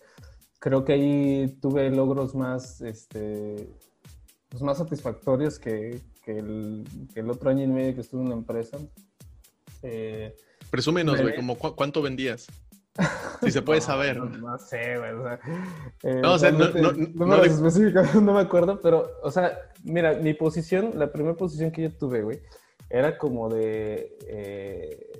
creo 0.61 0.85
que 0.85 0.93
ahí 0.93 1.59
tuve 1.61 1.91
logros 1.91 2.33
más, 2.37 2.81
este, 2.81 3.69
pues 4.49 4.63
más 4.63 4.79
satisfactorios 4.79 5.59
que, 5.59 6.01
que 6.25 6.39
el, 6.39 6.85
que 7.13 7.21
el 7.21 7.31
otro 7.31 7.51
año 7.51 7.65
y 7.65 7.67
medio 7.67 7.93
que 7.97 8.03
estuve 8.03 8.23
en 8.23 8.29
la 8.29 8.37
empresa. 8.37 8.79
Eh, 9.83 10.33
Presúmenos, 10.71 11.17
Me- 11.17 11.23
güey, 11.23 11.35
como 11.37 11.57
cu- 11.59 11.75
cuánto 11.75 12.03
vendías. 12.03 12.47
Si 13.43 13.51
se 13.51 13.63
puede 13.63 13.81
no, 13.81 13.87
saber. 13.87 14.17
No, 14.17 14.25
no 14.27 14.59
sé, 14.59 14.99
güey. 14.99 15.11
O 15.13 15.23
sea, 15.25 15.41
eh, 16.03 16.21
No, 16.23 16.35
o 16.35 16.39
sea, 16.39 16.51
no- 16.51 16.71
no- 16.71 16.93
no 16.93 17.27
no 18.23 18.33
me 18.35 18.41
acuerdo, 18.41 18.81
pero, 18.81 19.11
o 19.23 19.31
sea, 19.31 19.59
mira, 19.85 20.15
mi 20.15 20.35
posición, 20.35 20.93
la 20.95 21.13
primera 21.13 21.37
posición 21.37 21.71
que 21.71 21.83
yo 21.83 21.93
tuve, 21.93 22.23
güey, 22.23 22.41
era 22.89 23.19
como 23.19 23.49
de, 23.49 24.17
eh, 24.29 25.13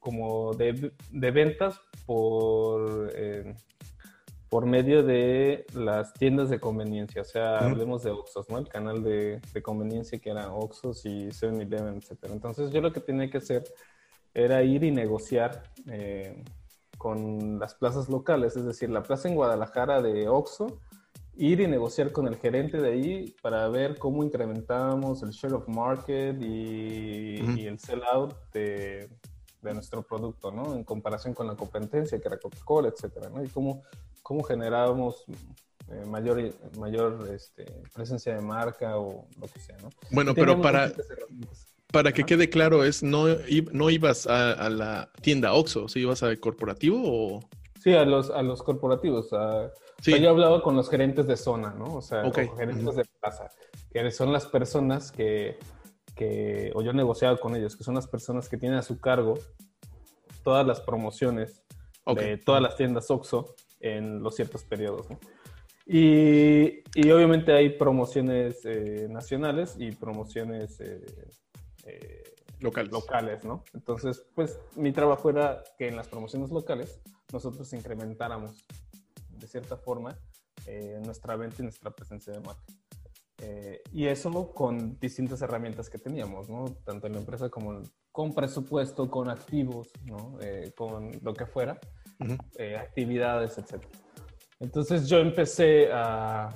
como 0.00 0.52
de, 0.54 0.92
de 1.10 1.30
ventas 1.30 1.80
por, 2.06 3.10
eh, 3.14 3.54
por 4.48 4.66
medio 4.66 5.02
de 5.02 5.64
las 5.74 6.12
tiendas 6.14 6.50
de 6.50 6.58
conveniencia. 6.60 7.22
O 7.22 7.24
sea, 7.24 7.58
hablemos 7.60 8.02
de 8.02 8.10
Oxxos, 8.10 8.48
¿no? 8.50 8.58
El 8.58 8.68
canal 8.68 9.02
de, 9.02 9.40
de 9.52 9.62
conveniencia 9.62 10.18
que 10.18 10.30
era 10.30 10.52
Oxxos 10.52 11.06
y 11.06 11.28
7-Eleven, 11.28 11.98
etcétera. 11.98 12.32
Entonces, 12.34 12.70
yo 12.70 12.80
lo 12.80 12.92
que 12.92 13.00
tenía 13.00 13.30
que 13.30 13.38
hacer 13.38 13.62
era 14.34 14.62
ir 14.62 14.82
y 14.82 14.90
negociar 14.90 15.62
eh, 15.88 16.42
con 17.02 17.58
las 17.58 17.74
plazas 17.74 18.08
locales, 18.08 18.56
es 18.56 18.64
decir, 18.64 18.88
la 18.88 19.02
plaza 19.02 19.26
en 19.28 19.34
Guadalajara 19.34 20.00
de 20.00 20.28
Oxxo, 20.28 20.78
ir 21.34 21.58
y 21.58 21.66
negociar 21.66 22.12
con 22.12 22.28
el 22.28 22.36
gerente 22.36 22.80
de 22.80 22.92
ahí 22.92 23.34
para 23.42 23.68
ver 23.68 23.98
cómo 23.98 24.22
incrementábamos 24.22 25.20
el 25.24 25.30
share 25.30 25.54
of 25.54 25.66
market 25.66 26.40
y, 26.40 27.42
Ujú. 27.42 27.58
y 27.58 27.66
el 27.66 27.80
sell-out 27.80 28.36
de, 28.52 29.10
de 29.62 29.74
nuestro 29.74 30.04
producto, 30.04 30.52
¿no? 30.52 30.76
En 30.76 30.84
comparación 30.84 31.34
con 31.34 31.48
la 31.48 31.56
competencia, 31.56 32.20
que 32.20 32.28
era 32.28 32.38
Coca-Cola, 32.38 32.90
etcétera, 32.90 33.30
¿no? 33.30 33.42
Y 33.42 33.48
cómo, 33.48 33.82
cómo 34.22 34.44
generábamos 34.44 35.24
eh, 35.90 36.04
mayor, 36.06 36.54
mayor 36.78 37.28
este, 37.34 37.64
presencia 37.92 38.32
de 38.32 38.42
marca 38.42 38.96
o 38.96 39.26
lo 39.40 39.48
que 39.48 39.58
sea, 39.58 39.76
¿no? 39.82 39.90
Bueno, 40.12 40.34
pero 40.36 40.62
para. 40.62 40.92
Para 41.92 42.12
que 42.12 42.24
quede 42.24 42.48
claro, 42.50 42.84
es 42.84 43.02
no, 43.02 43.26
no 43.72 43.90
ibas 43.90 44.26
a, 44.26 44.52
a 44.52 44.70
la 44.70 45.10
tienda 45.20 45.52
Oxxo, 45.52 45.88
¿sí 45.88 46.00
ibas 46.00 46.22
al 46.22 46.40
corporativo 46.40 47.00
o...? 47.04 47.40
Sí, 47.80 47.92
a 47.94 48.04
los, 48.04 48.30
a 48.30 48.42
los 48.42 48.62
corporativos. 48.62 49.32
a- 49.32 49.66
o 49.66 49.70
Sí, 50.04 50.12
sea, 50.12 50.20
yo 50.20 50.30
hablaba 50.30 50.62
con 50.62 50.74
los 50.74 50.88
gerentes 50.90 51.26
de 51.28 51.36
zona, 51.36 51.74
¿no? 51.74 51.94
O 51.96 52.02
sea, 52.02 52.26
Ok. 52.26 52.46
con 52.46 52.56
gerentes 52.56 52.96
de 52.96 53.04
plaza, 53.20 53.48
que 53.92 54.10
son 54.10 54.32
las 54.32 54.46
personas 54.46 55.12
que, 55.12 55.58
que, 56.16 56.72
o 56.74 56.82
yo 56.82 56.92
negociaba 56.92 57.36
con 57.38 57.54
ellos, 57.54 57.76
que 57.76 57.84
son 57.84 57.94
las 57.94 58.08
personas 58.08 58.48
que 58.48 58.56
tienen 58.56 58.78
a 58.78 58.82
su 58.82 58.98
cargo 59.00 59.38
todas 60.42 60.66
las 60.66 60.80
promociones 60.80 61.62
de 62.16 62.36
todas 62.38 62.60
las 62.60 62.76
tiendas 62.76 63.08
OXXO 63.12 63.54
en 63.80 64.22
los 64.24 64.34
ciertos 64.34 64.64
periodos, 64.64 65.08
¿no? 65.08 65.20
Y, 65.86 66.82
y 66.94 67.10
obviamente 67.10 67.52
hay 67.52 67.70
promociones 67.70 68.60
eh, 68.64 69.06
nacionales 69.10 69.74
y 69.78 69.92
promociones 69.92 70.80
eh, 70.80 71.04
eh, 71.84 72.34
Locales. 72.60 72.92
locales, 72.92 73.44
¿no? 73.44 73.64
Entonces, 73.74 74.24
pues 74.34 74.58
mi 74.76 74.92
trabajo 74.92 75.30
era 75.30 75.64
que 75.78 75.88
en 75.88 75.96
las 75.96 76.08
promociones 76.08 76.50
locales 76.50 77.00
nosotros 77.32 77.72
incrementáramos 77.72 78.64
de 79.30 79.46
cierta 79.48 79.76
forma 79.76 80.16
eh, 80.66 81.00
nuestra 81.04 81.34
venta 81.36 81.56
y 81.58 81.62
nuestra 81.64 81.90
presencia 81.90 82.32
de 82.32 82.40
marca. 82.40 82.62
Eh, 83.44 83.82
y 83.92 84.06
eso 84.06 84.52
con 84.54 85.00
distintas 85.00 85.42
herramientas 85.42 85.90
que 85.90 85.98
teníamos, 85.98 86.48
¿no? 86.48 86.66
Tanto 86.84 87.08
en 87.08 87.14
la 87.14 87.18
empresa 87.18 87.48
como 87.48 87.82
con 88.12 88.32
presupuesto, 88.32 89.10
con 89.10 89.28
activos, 89.28 89.90
¿no? 90.04 90.38
Eh, 90.40 90.72
con 90.76 91.10
lo 91.22 91.34
que 91.34 91.46
fuera, 91.46 91.80
eh, 92.56 92.76
actividades, 92.76 93.58
etc. 93.58 93.84
Entonces 94.60 95.08
yo 95.08 95.18
empecé 95.18 95.90
a, 95.92 96.50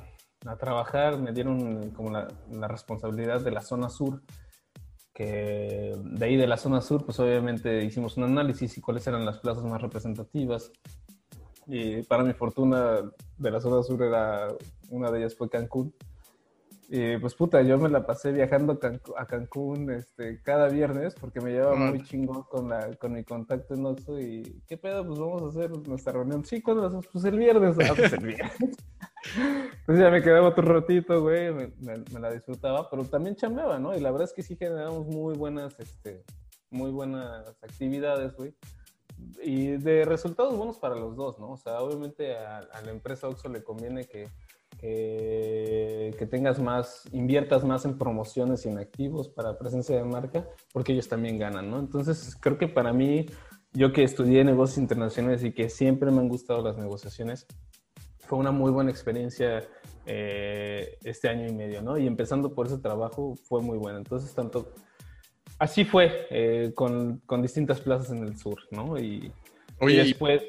a 0.47 0.57
trabajar, 0.59 1.19
me 1.19 1.32
dieron 1.32 1.90
como 1.90 2.11
la, 2.11 2.28
la 2.53 2.69
responsabilidad 2.69 3.40
de 3.40 3.51
la 3.51 3.62
zona 3.62 3.89
sur, 3.89 4.23
que 5.16 5.97
de 5.98 6.26
ahí 6.26 6.36
de 6.36 6.47
la 6.47 6.59
zona 6.59 6.82
sur, 6.82 7.06
pues 7.06 7.18
obviamente 7.20 7.82
hicimos 7.82 8.18
un 8.18 8.24
análisis 8.24 8.76
y 8.76 8.82
cuáles 8.82 9.06
eran 9.06 9.24
las 9.24 9.38
plazas 9.38 9.64
más 9.64 9.80
representativas. 9.80 10.70
Y 11.66 12.02
para 12.02 12.22
mi 12.22 12.34
fortuna, 12.34 13.01
de 13.38 13.51
la 13.51 13.59
zona 13.59 13.82
sur 13.82 14.02
era, 14.02 14.48
una 14.90 15.10
de 15.10 15.20
ellas 15.20 15.34
fue 15.34 15.48
Cancún. 15.48 15.94
Y 16.89 17.17
pues 17.19 17.35
puta, 17.35 17.63
yo 17.63 17.79
me 17.79 17.89
la 17.89 18.07
pasé 18.07 18.31
viajando 18.31 18.79
a 19.17 19.27
Cancún 19.27 19.91
este, 19.91 20.41
cada 20.43 20.69
viernes 20.69 21.15
porque 21.21 21.41
me 21.41 21.51
llevaba 21.51 21.75
muy 21.91 22.03
chingón 22.05 22.45
con, 22.45 22.69
la, 22.69 22.95
con 22.95 23.13
mi 23.13 23.25
contacto 23.25 23.75
en 23.75 23.85
Oxxo 23.87 24.21
y 24.21 24.63
¿qué 24.69 24.77
pedo? 24.77 25.05
Pues 25.05 25.19
vamos 25.19 25.43
a 25.43 25.49
hacer 25.49 25.71
nuestra 25.89 26.13
reunión. 26.13 26.45
Sí, 26.45 26.63
¿cuándo 26.63 26.83
lo 26.83 26.89
hacemos? 26.89 27.09
Pues 27.09 27.25
el 27.25 27.39
viernes. 27.39 27.77
Ah, 27.91 27.93
pues 27.97 28.13
el 28.13 28.25
viernes. 28.27 28.53
Entonces 29.81 29.99
ya 30.05 30.11
me 30.11 30.23
quedaba 30.23 30.49
otro 30.49 30.63
ratito, 30.81 31.21
güey, 31.23 31.53
me, 31.53 31.67
me- 31.81 32.05
me 32.13 32.21
la 32.21 32.31
disfrutaba, 32.31 32.89
pero 32.89 33.05
también 33.05 33.35
chambeaba, 33.35 33.81
¿no? 33.81 33.93
Y 33.97 34.01
la 34.01 34.13
verdad 34.13 34.29
es 34.29 34.33
que 34.33 34.45
sí 34.45 34.55
generamos 34.57 35.07
muy 35.09 35.37
buenas, 35.37 35.79
este, 35.81 36.23
muy 36.71 36.93
buenas 36.93 37.49
actividades, 37.63 38.37
güey. 38.37 38.55
Y 39.43 39.73
de 39.79 40.05
resultados 40.05 40.57
buenos 40.57 40.79
para 40.79 40.95
los 40.95 41.17
dos, 41.17 41.39
¿no? 41.41 41.51
O 41.53 41.57
sea, 41.57 41.81
obviamente 41.81 42.37
a, 42.37 42.59
a 42.59 42.81
la 42.83 42.91
empresa 42.93 43.27
Oxxo 43.29 43.49
le 43.49 43.65
conviene 43.65 44.05
que, 44.05 44.29
que, 44.78 46.14
que 46.18 46.26
tengas 46.26 46.59
más, 46.59 47.05
inviertas 47.12 47.64
más 47.64 47.84
en 47.84 47.98
promociones 47.98 48.66
y 48.66 48.68
en 48.68 48.78
activos 48.78 49.28
para 49.28 49.59
presencia 49.59 49.97
de 49.97 50.05
marca, 50.05 50.48
porque 50.72 50.93
ellos 50.93 51.09
también 51.09 51.38
ganan, 51.38 51.70
¿no? 51.70 51.78
Entonces, 51.78 52.36
creo 52.40 52.59
que 52.59 52.68
para 52.68 52.93
mí 52.93 53.26
yo 53.72 53.93
que 53.93 54.02
estudié 54.02 54.43
negocios 54.44 54.78
internacionales 54.78 55.44
y 55.44 55.52
que 55.52 55.68
siempre 55.68 56.10
me 56.10 56.20
han 56.20 56.28
gustado 56.28 56.62
las 56.62 56.78
negociaciones, 56.78 57.47
fue 58.20 58.38
una 58.38 58.51
muy 58.51 58.70
buena 58.70 58.90
experiencia 58.90 59.62
eh, 60.06 60.98
este 61.05 61.28
año 61.28 61.47
y 61.47 61.52
medio, 61.52 61.82
¿no? 61.82 61.98
Y 61.98 62.06
empezando 62.06 62.55
por 62.55 62.66
ese 62.66 62.78
trabajo 62.78 63.34
fue 63.44 63.60
muy 63.62 63.78
bueno. 63.78 63.98
Entonces, 63.98 64.34
tanto... 64.34 64.72
Así 65.59 65.84
fue, 65.84 66.26
eh, 66.30 66.72
con, 66.74 67.18
con, 67.24 67.40
distintas 67.40 67.80
plazas 67.80 68.10
en 68.10 68.22
el 68.22 68.36
sur, 68.36 68.59
¿no? 68.70 68.98
Y, 68.98 69.32
Oye, 69.80 70.05
después... 70.05 70.43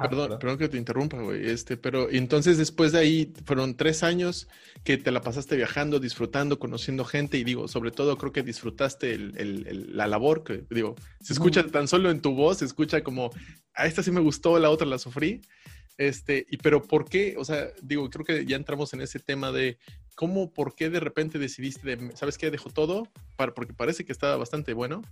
perdón, 0.00 0.38
perdón, 0.38 0.58
que 0.58 0.68
te 0.68 0.76
interrumpa, 0.76 1.20
güey. 1.20 1.48
Este, 1.48 1.76
pero 1.76 2.10
entonces 2.10 2.58
después 2.58 2.92
de 2.92 2.98
ahí 2.98 3.32
fueron 3.44 3.76
tres 3.76 4.02
años 4.02 4.48
que 4.84 4.96
te 4.96 5.10
la 5.10 5.22
pasaste 5.22 5.56
viajando, 5.56 6.00
disfrutando, 6.00 6.58
conociendo 6.58 7.04
gente 7.04 7.38
y 7.38 7.44
digo, 7.44 7.68
sobre 7.68 7.90
todo 7.90 8.16
creo 8.18 8.32
que 8.32 8.42
disfrutaste 8.42 9.14
el, 9.14 9.36
el, 9.36 9.96
la 9.96 10.06
labor, 10.06 10.44
que 10.44 10.64
digo, 10.70 10.96
se 11.20 11.32
escucha 11.32 11.66
tan 11.66 11.88
solo 11.88 12.10
en 12.10 12.20
tu 12.20 12.34
voz, 12.34 12.58
se 12.58 12.64
escucha 12.64 13.02
como, 13.02 13.30
a 13.74 13.86
esta 13.86 14.02
sí 14.02 14.10
me 14.10 14.20
gustó, 14.20 14.58
la 14.58 14.70
otra 14.70 14.86
la 14.86 14.98
sufrí. 14.98 15.40
Este, 15.96 16.44
y 16.50 16.56
pero 16.56 16.82
¿por 16.82 17.08
qué? 17.08 17.36
O 17.38 17.44
sea, 17.44 17.68
digo, 17.82 18.08
creo 18.10 18.24
que 18.24 18.44
ya 18.46 18.56
entramos 18.56 18.92
en 18.94 19.00
ese 19.00 19.20
tema 19.20 19.52
de 19.52 19.78
cómo, 20.14 20.52
por 20.52 20.74
qué 20.74 20.90
de 20.90 21.00
repente 21.00 21.38
decidiste, 21.38 21.96
de, 21.96 22.16
¿sabes 22.16 22.38
qué? 22.38 22.50
Dejo 22.50 22.70
todo, 22.70 23.08
para, 23.36 23.54
porque 23.54 23.74
parece 23.74 24.04
que 24.04 24.12
estaba 24.12 24.36
bastante 24.36 24.72
bueno. 24.72 25.02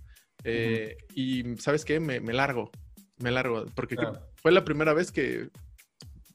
Eh, 0.43 0.97
y 1.15 1.55
¿sabes 1.57 1.85
qué? 1.85 1.99
Me, 1.99 2.19
me, 2.19 2.33
largo, 2.33 2.71
me 3.17 3.31
largo, 3.31 3.65
porque 3.75 3.95
fue 4.35 4.51
la 4.51 4.63
primera 4.63 4.93
vez 4.93 5.11
que, 5.11 5.49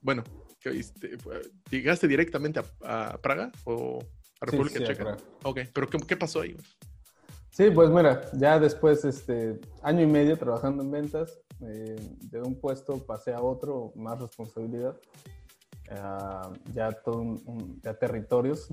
bueno, 0.00 0.24
que 0.60 0.70
este, 0.70 1.16
llegaste 1.70 2.09
directamente 2.09 2.60
a, 2.82 3.18
Praga 3.22 3.50
o 3.64 4.00
a 4.40 4.46
República 4.46 4.84
Checa. 4.84 5.16
ok, 5.44 5.60
pero 5.72 5.88
¿qué, 5.88 5.98
¿qué, 5.98 6.16
pasó 6.16 6.40
ahí? 6.40 6.56
Sí, 7.50 7.70
pues 7.70 7.90
mira, 7.90 8.22
ya 8.34 8.59
después, 8.59 9.05
este, 9.05 9.59
año 9.82 10.02
y 10.02 10.06
medio 10.06 10.36
trabajando 10.36 10.82
en 10.82 10.90
ventas, 10.90 11.40
eh, 11.60 11.96
de 12.20 12.40
un 12.40 12.60
puesto 12.60 13.05
pasé 13.05 13.32
a 13.32 13.40
otro, 13.40 13.92
más 13.96 14.20
responsabilidad, 14.20 14.96
uh, 15.90 16.52
ya, 16.72 16.92
todo 16.92 17.18
un, 17.20 17.80
ya 17.82 17.94
territorios, 17.94 18.68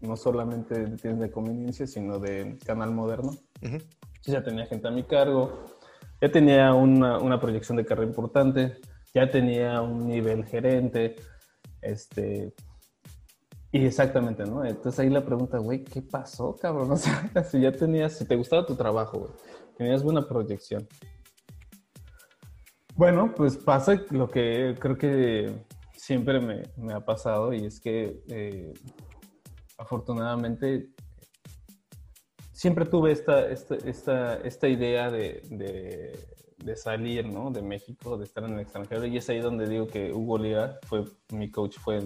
no 0.00 0.16
solamente 0.16 0.78
de 0.78 0.96
tiendas 0.96 1.28
de 1.28 1.30
conveniencia, 1.32 1.86
sino 1.86 2.18
de 2.18 2.56
canal 2.64 2.92
moderno. 2.92 3.32
Ya 4.22 4.44
tenía 4.44 4.66
gente 4.66 4.86
a 4.86 4.90
mi 4.90 5.02
cargo, 5.02 5.64
ya 6.20 6.30
tenía 6.30 6.74
una, 6.74 7.18
una, 7.18 7.40
proyección 7.40 7.76
de 7.76 7.84
carrera 7.84 8.08
importante, 8.08 8.78
ya 9.14 9.30
tenía 9.30 9.80
un 9.82 10.06
nivel 10.06 10.44
gerente, 10.44 11.16
este, 11.80 12.54
y 13.70 13.84
exactamente, 13.84 14.44
¿no? 14.44 14.64
Entonces 14.64 14.98
ahí 15.00 15.10
la 15.10 15.24
pregunta, 15.24 15.58
güey, 15.58 15.84
¿qué 15.84 16.02
pasó, 16.02 16.56
cabrón? 16.56 16.90
O 16.92 16.96
sea, 16.96 17.44
si 17.44 17.60
ya 17.60 17.72
tenías, 17.72 18.18
si 18.18 18.24
te 18.24 18.36
gustaba 18.36 18.66
tu 18.66 18.74
trabajo, 18.74 19.18
güey, 19.18 19.32
tenías 19.76 20.02
buena 20.02 20.26
proyección, 20.26 20.86
bueno, 22.98 23.32
pues 23.32 23.56
pasa 23.56 24.02
lo 24.10 24.28
que 24.28 24.74
creo 24.80 24.98
que 24.98 25.64
siempre 25.92 26.40
me, 26.40 26.92
ha 26.92 27.04
pasado 27.04 27.52
y 27.52 27.64
es 27.64 27.78
que 27.78 28.24
eh, 28.28 28.74
afortunadamente 29.78 30.88
siempre 32.58 32.86
tuve 32.86 33.12
esta, 33.12 33.48
esta, 33.48 34.34
esta, 34.42 34.68
idea 34.68 35.12
de, 35.12 36.18
salir 36.74 37.24
¿no? 37.24 37.52
de 37.52 37.62
México, 37.62 38.18
de 38.18 38.24
estar 38.24 38.42
en 38.42 38.54
el 38.54 38.60
extranjero 38.60 39.06
y 39.06 39.16
es 39.16 39.30
ahí 39.30 39.38
donde 39.38 39.68
digo 39.68 39.86
que 39.86 40.12
Hugo 40.12 40.38
Lira 40.38 40.80
fue 40.82 41.04
mi 41.32 41.52
coach, 41.52 41.76
fue, 41.78 42.00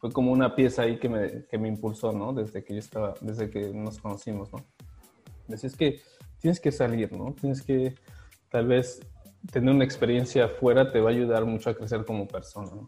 fue, 0.00 0.10
como 0.10 0.32
una 0.32 0.54
pieza 0.54 0.82
ahí 0.82 0.98
que 0.98 1.10
me, 1.10 1.44
que 1.44 1.58
me 1.58 1.68
impulsó, 1.68 2.12
¿no? 2.12 2.32
Desde 2.32 2.64
que 2.64 2.72
yo 2.72 2.78
estaba, 2.78 3.12
desde 3.20 3.50
que 3.50 3.74
nos 3.74 3.98
conocimos, 3.98 4.50
¿no? 4.54 4.64
Decía, 5.46 5.68
es 5.68 5.76
que 5.76 6.00
tienes 6.40 6.58
que 6.58 6.72
salir, 6.72 7.12
¿no? 7.12 7.34
Tienes 7.38 7.60
que 7.60 7.94
tal 8.48 8.68
vez 8.68 9.00
tener 9.52 9.74
una 9.74 9.84
experiencia 9.84 10.46
afuera 10.46 10.90
te 10.90 11.00
va 11.00 11.10
a 11.10 11.12
ayudar 11.12 11.44
mucho 11.44 11.68
a 11.68 11.74
crecer 11.74 12.06
como 12.06 12.26
persona, 12.26 12.70
¿no? 12.74 12.86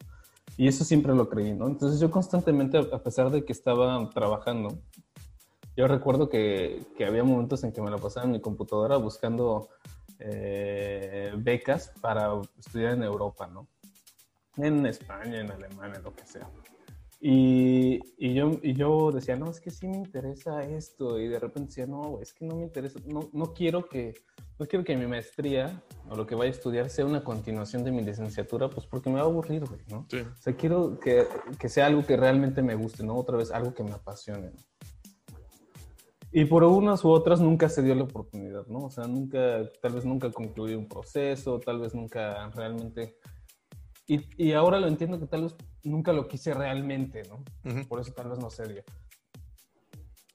Y 0.56 0.66
eso 0.66 0.82
siempre 0.82 1.14
lo 1.14 1.28
creí, 1.28 1.52
¿no? 1.52 1.66
Entonces 1.66 2.00
yo 2.00 2.10
constantemente, 2.10 2.78
a 2.78 3.02
pesar 3.02 3.30
de 3.30 3.44
que 3.44 3.52
estaba 3.52 4.08
trabajando, 4.14 4.78
yo 5.76 5.88
recuerdo 5.88 6.28
que, 6.28 6.86
que 6.96 7.04
había 7.04 7.24
momentos 7.24 7.64
en 7.64 7.72
que 7.72 7.82
me 7.82 7.90
la 7.90 7.98
pasaba 7.98 8.26
en 8.26 8.32
mi 8.32 8.40
computadora 8.40 8.96
buscando 8.96 9.68
eh, 10.18 11.32
becas 11.36 11.92
para 12.00 12.40
estudiar 12.58 12.94
en 12.94 13.02
Europa, 13.02 13.46
¿no? 13.46 13.66
En 14.56 14.86
España, 14.86 15.40
en 15.40 15.50
Alemania, 15.50 16.00
lo 16.02 16.14
que 16.14 16.24
sea. 16.26 16.48
Y, 17.20 18.00
y, 18.18 18.34
yo, 18.34 18.58
y 18.62 18.74
yo 18.74 19.10
decía, 19.10 19.34
no, 19.34 19.50
es 19.50 19.60
que 19.60 19.70
sí 19.70 19.88
me 19.88 19.96
interesa 19.96 20.62
esto. 20.62 21.18
Y 21.18 21.26
de 21.26 21.38
repente 21.38 21.68
decía, 21.68 21.86
no, 21.86 22.20
es 22.20 22.32
que 22.32 22.44
no 22.44 22.56
me 22.56 22.62
interesa, 22.62 23.00
no, 23.06 23.30
no 23.32 23.54
quiero 23.54 23.88
que 23.88 24.14
no 24.58 24.66
quiero 24.66 24.84
que 24.84 24.96
mi 24.96 25.06
maestría 25.06 25.82
o 26.08 26.16
lo 26.16 26.26
que 26.26 26.34
vaya 26.34 26.50
a 26.50 26.54
estudiar 26.54 26.88
sea 26.88 27.04
una 27.06 27.24
continuación 27.24 27.82
de 27.82 27.90
mi 27.90 28.02
licenciatura, 28.02 28.70
pues 28.70 28.86
porque 28.86 29.10
me 29.10 29.16
va 29.16 29.22
a 29.22 29.24
aburrir, 29.24 29.64
güey, 29.64 29.80
¿no? 29.88 30.06
Sí. 30.08 30.18
O 30.20 30.36
sea, 30.36 30.54
quiero 30.54 31.00
que, 31.00 31.26
que, 31.58 31.68
sea 31.68 31.86
algo 31.86 32.06
que 32.06 32.16
realmente 32.16 32.62
me 32.62 32.76
guste, 32.76 33.02
¿no? 33.02 33.16
Otra 33.16 33.36
vez, 33.36 33.50
algo 33.50 33.74
que 33.74 33.82
me 33.82 33.92
apasione, 33.92 34.50
¿no? 34.50 34.73
Y 36.36 36.46
por 36.46 36.64
unas 36.64 37.04
u 37.04 37.10
otras 37.10 37.40
nunca 37.40 37.68
se 37.68 37.80
dio 37.80 37.94
la 37.94 38.02
oportunidad, 38.02 38.66
¿no? 38.66 38.86
O 38.86 38.90
sea, 38.90 39.06
nunca, 39.06 39.70
tal 39.80 39.92
vez 39.92 40.04
nunca 40.04 40.32
concluí 40.32 40.74
un 40.74 40.88
proceso, 40.88 41.60
tal 41.60 41.78
vez 41.78 41.94
nunca 41.94 42.50
realmente... 42.50 43.16
Y, 44.08 44.20
y 44.36 44.52
ahora 44.52 44.80
lo 44.80 44.88
entiendo 44.88 45.20
que 45.20 45.28
tal 45.28 45.44
vez 45.44 45.54
nunca 45.84 46.12
lo 46.12 46.26
quise 46.26 46.52
realmente, 46.52 47.22
¿no? 47.28 47.44
Por 47.86 48.00
eso 48.00 48.12
tal 48.12 48.30
vez 48.30 48.40
no 48.40 48.50
se 48.50 48.66
dio. 48.66 48.82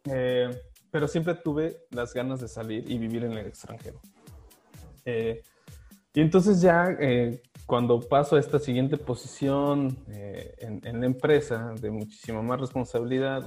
Eh, 0.05 0.49
pero 0.89 1.05
siempre 1.09 1.35
tuve 1.35 1.85
las 1.91 2.13
ganas 2.13 2.39
de 2.39 2.47
salir 2.47 2.89
y 2.89 2.97
vivir 2.97 3.26
en 3.26 3.34
el 3.34 3.45
extranjero. 3.45 3.99
Eh, 5.03 5.43
y 6.13 6.21
entonces 6.21 6.61
ya 6.61 6.95
eh, 6.97 7.41
cuando 7.65 7.99
paso 7.99 8.38
a 8.38 8.39
esta 8.39 8.57
siguiente 8.57 8.95
posición 8.95 9.97
eh, 10.07 10.55
en, 10.59 10.99
la 11.01 11.05
empresa 11.05 11.73
de 11.80 11.91
muchísima 11.91 12.41
más 12.41 12.61
responsabilidad 12.61 13.45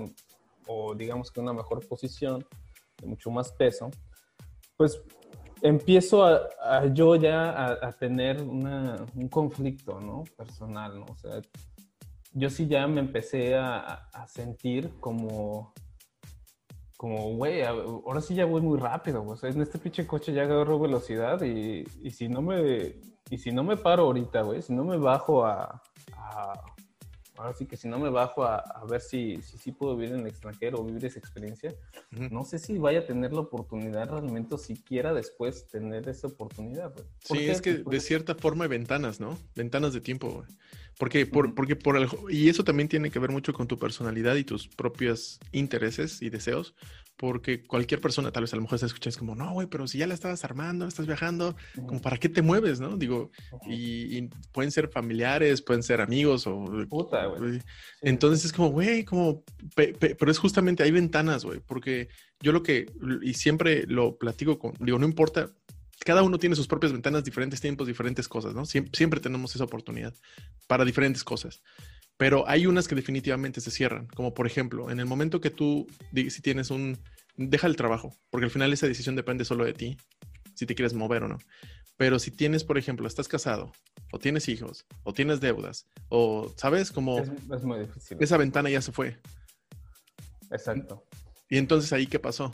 o 0.72 0.94
digamos 0.94 1.30
que 1.30 1.40
una 1.40 1.52
mejor 1.52 1.86
posición 1.86 2.44
de 3.00 3.06
mucho 3.06 3.30
más 3.30 3.52
peso, 3.52 3.90
pues 4.76 5.02
empiezo 5.60 6.24
a, 6.24 6.86
yo 6.92 7.16
ya 7.16 7.72
a, 7.86 7.92
tener 7.92 8.42
un 8.42 9.28
conflicto, 9.30 10.00
¿no? 10.00 10.24
Personal, 10.36 10.98
¿no? 10.98 11.06
O 11.08 11.16
sea, 11.16 11.40
yo 12.32 12.50
sí 12.50 12.66
ya 12.66 12.86
me 12.86 13.00
empecé 13.00 13.54
a, 13.56 14.08
a 14.12 14.26
sentir 14.26 14.90
como 14.98 15.72
como, 17.02 17.34
güey, 17.34 17.62
ahora 17.64 18.20
sí 18.20 18.32
ya 18.32 18.44
voy 18.44 18.62
muy 18.62 18.78
rápido, 18.78 19.24
o 19.26 19.36
sea, 19.36 19.50
en 19.50 19.60
este 19.60 19.76
pinche 19.76 20.06
coche 20.06 20.32
ya 20.32 20.42
agarro 20.42 20.78
velocidad 20.78 21.42
y, 21.42 21.82
y, 22.00 22.10
si 22.12 22.28
no 22.28 22.42
me, 22.42 22.94
y 23.28 23.38
si 23.38 23.50
no 23.50 23.64
me 23.64 23.76
paro 23.76 24.04
ahorita, 24.04 24.42
güey, 24.42 24.62
si 24.62 24.72
no 24.72 24.84
me 24.84 24.96
bajo 24.98 25.44
a, 25.44 25.82
ahora 27.42 27.54
sí 27.54 27.66
que 27.66 27.76
si 27.76 27.88
no 27.88 27.98
me 27.98 28.08
bajo 28.08 28.44
a, 28.44 28.56
a 28.56 28.84
ver 28.84 29.00
si, 29.00 29.42
si, 29.42 29.58
si, 29.58 29.72
puedo 29.72 29.96
vivir 29.96 30.14
en 30.14 30.20
el 30.20 30.28
extranjero 30.28 30.78
o 30.78 30.84
vivir 30.84 31.04
esa 31.04 31.18
experiencia, 31.18 31.74
no 32.30 32.44
sé 32.44 32.58
si 32.58 32.78
vaya 32.78 33.00
a 33.00 33.04
tener 33.04 33.32
la 33.32 33.40
oportunidad 33.40 34.08
realmente 34.08 34.54
o 34.54 34.58
siquiera 34.58 35.12
después 35.12 35.66
tener 35.66 36.08
esa 36.08 36.28
oportunidad. 36.28 36.94
Sí, 37.20 37.48
es 37.48 37.60
que 37.60 37.78
de 37.78 38.00
cierta 38.00 38.34
forma 38.34 38.64
hay 38.64 38.70
ventanas, 38.70 39.18
¿no? 39.18 39.36
Ventanas 39.56 39.92
de 39.92 40.00
tiempo, 40.00 40.30
güey. 40.30 40.46
Porque, 40.98 41.26
por, 41.26 41.54
porque 41.54 41.76
por 41.76 41.96
el, 41.96 42.08
y 42.28 42.48
eso 42.48 42.64
también 42.64 42.88
tiene 42.88 43.10
que 43.10 43.18
ver 43.18 43.30
mucho 43.30 43.52
con 43.52 43.66
tu 43.66 43.78
personalidad 43.78 44.36
y 44.36 44.44
tus 44.44 44.68
propios 44.68 45.40
intereses 45.52 46.22
y 46.22 46.30
deseos, 46.30 46.74
porque 47.16 47.62
cualquier 47.62 48.00
persona 48.00 48.32
tal 48.32 48.42
vez 48.42 48.52
a 48.52 48.56
lo 48.56 48.62
mejor 48.62 48.78
se 48.78 48.86
escucha 48.86 49.08
es 49.08 49.16
como, 49.16 49.34
no, 49.34 49.52
güey, 49.52 49.68
pero 49.68 49.86
si 49.86 49.98
ya 49.98 50.06
la 50.06 50.14
estabas 50.14 50.44
armando, 50.44 50.86
estás 50.86 51.06
viajando, 51.06 51.56
como 51.86 52.00
para 52.00 52.16
qué 52.16 52.28
te 52.28 52.42
mueves, 52.42 52.80
¿no? 52.80 52.96
Digo, 52.96 53.30
y, 53.68 54.28
pueden 54.52 54.70
ser 54.70 54.88
familiares, 54.88 55.62
pueden 55.62 55.82
ser 55.82 56.00
amigos 56.00 56.46
o... 56.46 56.64
Puta, 56.88 57.26
güey. 57.26 57.60
Entonces 58.00 58.46
es 58.46 58.52
como, 58.52 58.70
güey, 58.70 59.04
como, 59.04 59.44
pero 59.74 60.30
es 60.30 60.38
justamente, 60.38 60.82
hay 60.82 60.90
ventanas, 60.90 61.44
güey, 61.44 61.60
porque 61.60 62.08
yo 62.40 62.52
lo 62.52 62.62
que, 62.62 62.86
y 63.22 63.34
siempre 63.34 63.86
lo 63.86 64.16
platico 64.16 64.58
con, 64.58 64.74
digo, 64.80 64.98
no 64.98 65.06
importa 65.06 65.50
cada 66.04 66.22
uno 66.22 66.38
tiene 66.38 66.56
sus 66.56 66.66
propias 66.66 66.92
ventanas, 66.92 67.24
diferentes 67.24 67.60
tiempos, 67.60 67.86
diferentes 67.86 68.28
cosas, 68.28 68.54
¿no? 68.54 68.64
Siempre, 68.64 69.20
tenemos 69.20 69.54
esa 69.54 69.64
oportunidad 69.64 70.14
para 70.66 70.84
diferentes 70.84 71.24
cosas. 71.24 71.62
Pero 72.16 72.48
hay 72.48 72.66
unas 72.66 72.88
que 72.88 72.94
definitivamente 72.94 73.60
se 73.60 73.70
cierran, 73.70 74.06
como 74.08 74.34
por 74.34 74.46
ejemplo, 74.46 74.90
en 74.90 75.00
el 75.00 75.06
momento 75.06 75.40
que 75.40 75.50
tú, 75.50 75.86
si 76.14 76.42
tienes 76.42 76.70
un, 76.70 76.98
deja 77.36 77.66
el 77.66 77.76
trabajo, 77.76 78.16
porque 78.30 78.44
al 78.44 78.50
final 78.50 78.72
esa 78.72 78.86
decisión 78.86 79.16
depende 79.16 79.44
solo 79.44 79.64
de 79.64 79.72
ti, 79.72 79.96
si 80.54 80.66
te 80.66 80.74
quieres 80.74 80.94
mover 80.94 81.24
o 81.24 81.28
no. 81.28 81.38
Pero 81.96 82.18
si 82.18 82.30
tienes, 82.30 82.64
por 82.64 82.78
ejemplo, 82.78 83.06
estás 83.06 83.28
casado, 83.28 83.72
o 84.12 84.18
tienes 84.18 84.48
hijos, 84.48 84.86
o 85.04 85.12
tienes 85.12 85.40
deudas, 85.40 85.86
o, 86.08 86.52
¿sabes? 86.56 86.90
Como... 86.90 87.18
Es, 87.18 87.64
muy 87.64 87.80
difícil. 87.80 88.18
Esa 88.20 88.36
ventana 88.36 88.70
ya 88.70 88.82
se 88.82 88.92
fue. 88.92 89.18
Exacto. 90.50 91.04
Y 91.48 91.58
entonces 91.58 91.92
ahí, 91.92 92.06
¿qué 92.06 92.18
pasó? 92.18 92.52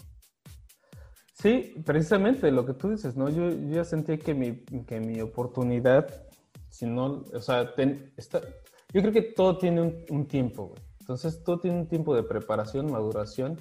Sí, 1.40 1.74
precisamente 1.84 2.50
lo 2.50 2.66
que 2.66 2.74
tú 2.74 2.90
dices, 2.90 3.16
¿no? 3.16 3.28
Yo, 3.28 3.50
ya 3.70 3.84
sentí 3.84 4.18
que 4.18 4.34
mi, 4.34 4.56
que 4.84 4.98
mi 4.98 5.20
oportunidad, 5.20 6.08
si 6.68 6.84
no, 6.86 7.24
o 7.32 7.40
sea, 7.40 7.74
está, 8.16 8.40
yo 8.92 9.00
creo 9.00 9.12
que 9.12 9.22
todo 9.22 9.56
tiene 9.56 10.04
un, 10.10 10.26
tiempo, 10.26 10.68
güey. 10.68 10.80
Entonces, 11.00 11.42
todo 11.44 11.60
tiene 11.60 11.78
un 11.78 11.88
tiempo 11.88 12.14
de 12.16 12.24
preparación, 12.24 12.90
maduración. 12.90 13.56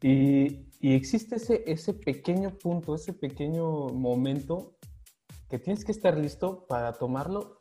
y, 0.00 0.66
y, 0.80 0.94
existe 0.94 1.36
ese, 1.36 1.62
ese 1.66 1.92
pequeño 1.92 2.56
punto, 2.56 2.94
ese 2.94 3.12
pequeño 3.12 3.88
momento 3.88 4.78
que 5.50 5.58
tienes 5.58 5.84
que 5.84 5.92
estar 5.92 6.16
listo 6.16 6.66
para 6.66 6.94
tomarlo 6.94 7.60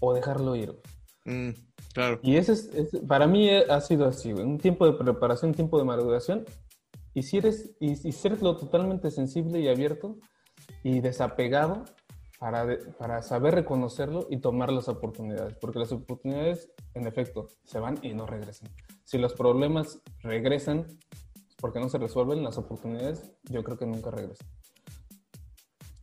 o 0.00 0.12
dejarlo 0.12 0.56
ir. 0.56 0.78
Mm, 1.24 1.50
claro. 1.94 2.20
Y 2.22 2.36
ese 2.36 2.52
es, 2.52 2.70
para 3.06 3.26
mí 3.26 3.48
ha 3.50 3.80
sido 3.80 4.06
así, 4.06 4.32
güey. 4.32 4.44
Un 4.44 4.58
tiempo 4.58 4.84
de 4.84 4.92
preparación, 4.92 5.50
un 5.50 5.54
tiempo 5.54 5.78
de 5.78 5.84
maduración. 5.84 6.44
Y 7.18 7.22
si 7.24 7.38
eres, 7.38 7.74
y, 7.80 8.08
y 8.08 8.12
ser 8.12 8.40
lo 8.40 8.56
totalmente 8.56 9.10
sensible 9.10 9.58
y 9.58 9.66
abierto 9.66 10.18
y 10.84 11.00
desapegado 11.00 11.84
para, 12.38 12.64
para 12.96 13.22
saber 13.22 13.56
reconocerlo 13.56 14.28
y 14.30 14.36
tomar 14.36 14.70
las 14.70 14.86
oportunidades. 14.86 15.56
Porque 15.60 15.80
las 15.80 15.90
oportunidades, 15.90 16.70
en 16.94 17.08
efecto, 17.08 17.48
se 17.64 17.80
van 17.80 17.98
y 18.02 18.14
no 18.14 18.24
regresan. 18.24 18.70
Si 19.02 19.18
los 19.18 19.34
problemas 19.34 20.00
regresan 20.22 20.86
porque 21.60 21.80
no 21.80 21.88
se 21.88 21.98
resuelven, 21.98 22.44
las 22.44 22.56
oportunidades 22.56 23.32
yo 23.50 23.64
creo 23.64 23.76
que 23.76 23.86
nunca 23.86 24.12
regresan. 24.12 24.46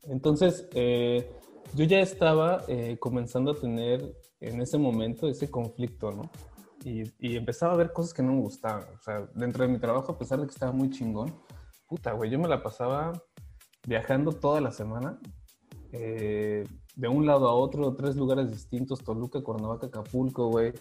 Entonces, 0.04 0.68
eh, 0.74 1.32
yo 1.76 1.86
ya 1.86 2.00
estaba 2.00 2.66
eh, 2.68 2.98
comenzando 3.00 3.52
a 3.52 3.56
tener 3.56 4.18
en 4.42 4.62
ese 4.62 4.78
momento 4.78 5.30
ese 5.30 5.50
conflicto, 5.50 6.12
¿no? 6.12 6.30
Y, 6.86 7.02
y, 7.18 7.36
empezaba 7.36 7.74
a 7.74 7.78
ver 7.78 7.92
cosas 7.92 8.14
que 8.14 8.22
no 8.22 8.34
me 8.34 8.42
gustaban. 8.42 8.84
O 8.94 9.02
sea, 9.02 9.28
dentro 9.34 9.66
de 9.66 9.74
mi 9.74 9.80
trabajo, 9.80 10.12
a 10.12 10.18
pesar 10.20 10.40
de 10.40 10.46
que 10.46 10.54
estaba 10.54 10.72
muy 10.72 10.92
chingón, 10.92 11.34
puta, 11.88 12.12
güey, 12.14 12.30
yo 12.30 12.38
me 12.38 12.48
la 12.48 12.62
pasaba 12.62 13.12
viajando 13.88 14.34
toda 14.34 14.62
la 14.62 14.72
semana, 14.72 15.20
eh, 15.92 16.64
de 16.96 17.08
un 17.08 17.26
lado 17.26 17.50
a 17.50 17.56
otro, 17.56 17.96
tres 17.96 18.16
lugares 18.16 18.52
distintos, 18.52 19.04
Toluca, 19.04 19.42
Cuernavaca, 19.42 19.88
Acapulco, 19.88 20.50
güey. 20.50 20.74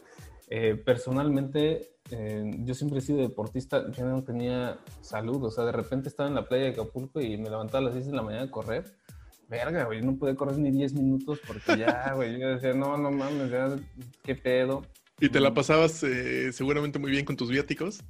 Eh, 0.49 0.77
personalmente, 0.77 1.97
eh, 2.11 2.51
yo 2.59 2.75
siempre 2.75 2.99
he 2.99 3.03
sido 3.03 3.19
deportista, 3.19 3.91
yo 3.91 4.05
no 4.05 4.23
tenía 4.23 4.79
salud, 5.01 5.43
o 5.43 5.51
sea, 5.51 5.65
de 5.65 5.73
repente 5.73 6.09
estaba 6.11 6.29
en 6.29 6.35
la 6.35 6.47
playa 6.47 6.65
de 6.65 6.71
Acapulco 6.71 7.21
y 7.21 7.39
me 7.39 7.49
levantaba 7.49 7.79
a 7.79 7.83
las 7.87 7.95
6 7.95 8.07
de 8.07 8.13
la 8.13 8.23
mañana 8.23 8.45
a 8.45 8.51
correr. 8.51 8.85
Verga, 9.49 9.85
güey, 9.85 10.03
no 10.03 10.17
pude 10.17 10.37
correr 10.37 10.59
ni 10.59 10.71
10 10.71 10.95
minutos 10.95 11.41
porque 11.47 11.79
ya, 11.79 12.13
güey, 12.15 12.39
yo 12.39 12.49
decía, 12.49 12.75
no, 12.75 12.97
no 12.97 13.11
mames, 13.11 13.51
ya, 13.51 13.75
qué 14.23 14.35
pedo. 14.35 14.83
¿Y 15.21 15.29
te 15.29 15.41
la 15.41 15.55
pasabas 15.55 16.05
seguramente 16.53 16.99
muy 16.99 17.11
bien 17.11 17.25
con 17.25 17.37
tus 17.37 17.51
viáticos? 17.51 18.01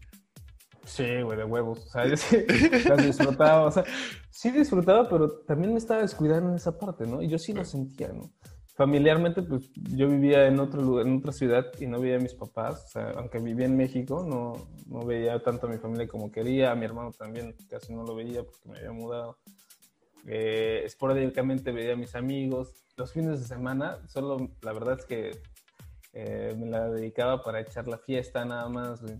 Sí, 0.84 1.22
güey, 1.22 1.38
de 1.38 1.44
huevos. 1.44 1.86
O 1.86 1.90
sea, 1.90 2.06
yo 2.06 2.16
sí 2.16 2.38
disfrutaba. 3.06 3.66
O 3.66 3.70
sea, 3.70 3.84
sí 4.30 4.50
disfrutaba, 4.50 5.08
pero 5.08 5.30
también 5.40 5.72
me 5.72 5.78
estaba 5.78 6.02
descuidando 6.02 6.50
en 6.50 6.56
esa 6.56 6.78
parte, 6.78 7.06
¿no? 7.06 7.22
Y 7.22 7.28
yo 7.28 7.38
sí 7.38 7.52
lo 7.52 7.64
sentía, 7.64 8.08
¿no? 8.08 8.32
Familiarmente, 8.76 9.42
pues 9.42 9.70
yo 9.74 10.08
vivía 10.08 10.46
en 10.46 10.58
otro 10.58 10.82
lugar, 10.82 11.06
en 11.06 11.18
otra 11.18 11.32
ciudad 11.32 11.66
y 11.78 11.86
no 11.86 12.00
veía 12.00 12.16
a 12.16 12.20
mis 12.20 12.34
papás. 12.34 12.84
O 12.86 12.88
sea, 12.88 13.10
aunque 13.16 13.38
vivía 13.38 13.66
en 13.66 13.76
México, 13.76 14.26
no, 14.28 14.68
no 14.86 15.06
veía 15.06 15.42
tanto 15.42 15.66
a 15.66 15.70
mi 15.70 15.78
familia 15.78 16.08
como 16.08 16.30
quería. 16.30 16.72
A 16.72 16.74
mi 16.74 16.84
hermano 16.84 17.12
también 17.12 17.54
casi 17.70 17.94
no 17.94 18.04
lo 18.04 18.14
veía 18.14 18.42
porque 18.42 18.68
me 18.68 18.78
había 18.78 18.92
mudado. 18.92 19.38
Eh, 20.26 20.82
esporádicamente 20.84 21.70
veía 21.70 21.92
a 21.92 21.96
mis 21.96 22.14
amigos. 22.14 22.84
Los 22.96 23.12
fines 23.12 23.40
de 23.40 23.46
semana, 23.46 23.98
solo 24.08 24.50
la 24.62 24.72
verdad 24.72 24.98
es 24.98 25.06
que 25.06 25.42
eh, 26.14 26.54
me 26.56 26.66
la 26.66 26.88
dedicaba 26.88 27.42
para 27.42 27.60
echar 27.60 27.88
la 27.88 27.98
fiesta 27.98 28.44
nada 28.44 28.68
más, 28.68 29.02
güey. 29.02 29.16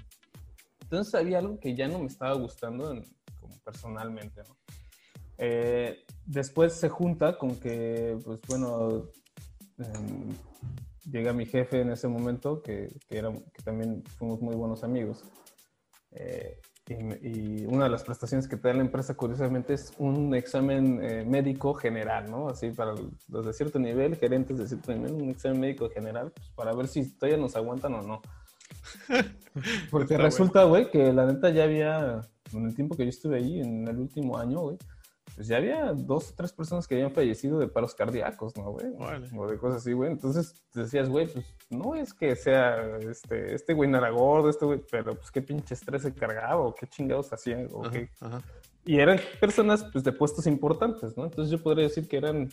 Entonces 0.83 1.15
había 1.15 1.39
algo 1.39 1.59
que 1.59 1.75
ya 1.75 1.89
no 1.89 1.99
me 1.99 2.07
estaba 2.07 2.35
gustando 2.35 2.95
como 3.41 3.59
personalmente, 3.65 4.43
¿no? 4.49 4.57
Eh, 5.39 6.05
después 6.25 6.75
se 6.75 6.89
junta 6.89 7.37
con 7.37 7.57
que, 7.57 8.17
pues 8.25 8.41
bueno, 8.49 9.11
em, 9.79 10.29
llega 11.11 11.33
mi 11.33 11.47
jefe 11.47 11.81
en 11.81 11.91
ese 11.91 12.07
momento, 12.07 12.63
que, 12.63 12.95
que, 13.09 13.19
era, 13.19 13.33
que 13.33 13.63
también 13.65 14.05
fuimos 14.17 14.41
muy 14.41 14.55
buenos 14.55 14.85
amigos. 14.85 15.25
Eh, 16.87 17.19
y, 17.23 17.67
una 17.67 17.85
de 17.85 17.91
las 17.91 18.05
prestaciones 18.05 18.47
que 18.47 18.57
te 18.57 18.69
da 18.69 18.75
la 18.75 18.83
empresa, 18.83 19.15
curiosamente, 19.15 19.75
es 19.75 19.93
un 19.99 20.35
examen 20.35 21.01
eh, 21.03 21.25
médico 21.25 21.75
general, 21.75 22.31
¿no? 22.31 22.49
Así 22.49 22.71
para 22.71 22.95
los 23.29 23.47
de 23.47 23.53
cierto 23.53 23.79
nivel, 23.79 24.17
gerentes 24.17 24.59
de 24.59 24.69
cierto 24.69 24.93
nivel, 24.93 25.13
un 25.13 25.31
examen 25.31 25.61
médico 25.61 25.89
general, 25.89 26.31
pues, 26.35 26.51
para 26.51 26.75
ver 26.75 26.87
si 26.89 27.11
todavía 27.17 27.39
nos 27.39 27.57
aguantan 27.57 27.95
o 27.95 28.03
no. 28.03 28.23
Porque 29.91 30.19
resulta, 30.19 30.65
güey, 30.65 30.91
que 30.91 31.13
la 31.13 31.25
neta 31.27 31.49
ya 31.51 31.65
había, 31.65 32.21
en 32.53 32.67
el 32.67 32.75
tiempo 32.75 32.97
que 32.97 33.05
yo 33.05 33.09
estuve 33.09 33.37
ahí, 33.39 33.61
en 33.61 33.89
el 33.89 33.99
último 33.99 34.37
año, 34.37 34.61
güey, 34.61 34.77
pues 35.35 35.49
ya 35.49 35.57
había 35.57 35.93
dos 35.93 36.31
o 36.31 36.35
tres 36.35 36.53
personas 36.53 36.87
que 36.87 36.95
habían 36.95 37.13
fallecido 37.13 37.59
de 37.59 37.69
paros 37.69 37.95
cardíacos, 37.95 38.57
¿no, 38.57 38.71
güey? 38.71 38.87
O 39.37 39.47
de 39.47 39.59
cosas 39.59 39.83
así, 39.83 39.93
güey. 39.93 40.13
Entonces 40.13 40.55
decías, 40.73 41.09
güey, 41.09 41.27
pues 41.27 41.45
no 41.71 41.95
es 41.95 42.15
que 42.15 42.37
sea 42.37 42.99
este, 42.99 43.55
este 43.55 43.75
güey 43.75 43.91
no 43.91 43.99
era 43.99 44.11
gordo, 44.11 44.49
este 44.49 44.65
güey, 44.65 44.81
pero 44.91 45.15
pues 45.15 45.31
qué 45.31 45.43
pinche 45.43 45.75
estrés 45.75 46.03
se 46.03 46.15
cargaba 46.15 46.61
o 46.61 46.75
qué 46.75 46.87
chingados 46.87 47.33
hacían, 47.33 47.69
o 47.73 47.83
qué. 47.83 48.09
Y 48.87 48.99
eran 48.99 49.19
personas, 49.41 49.85
pues, 49.93 50.05
de 50.05 50.13
puestos 50.13 50.47
importantes, 50.47 51.17
¿no? 51.17 51.25
Entonces 51.25 51.51
yo 51.51 51.63
podría 51.63 51.85
decir 51.85 52.07
que 52.07 52.19
eran 52.19 52.51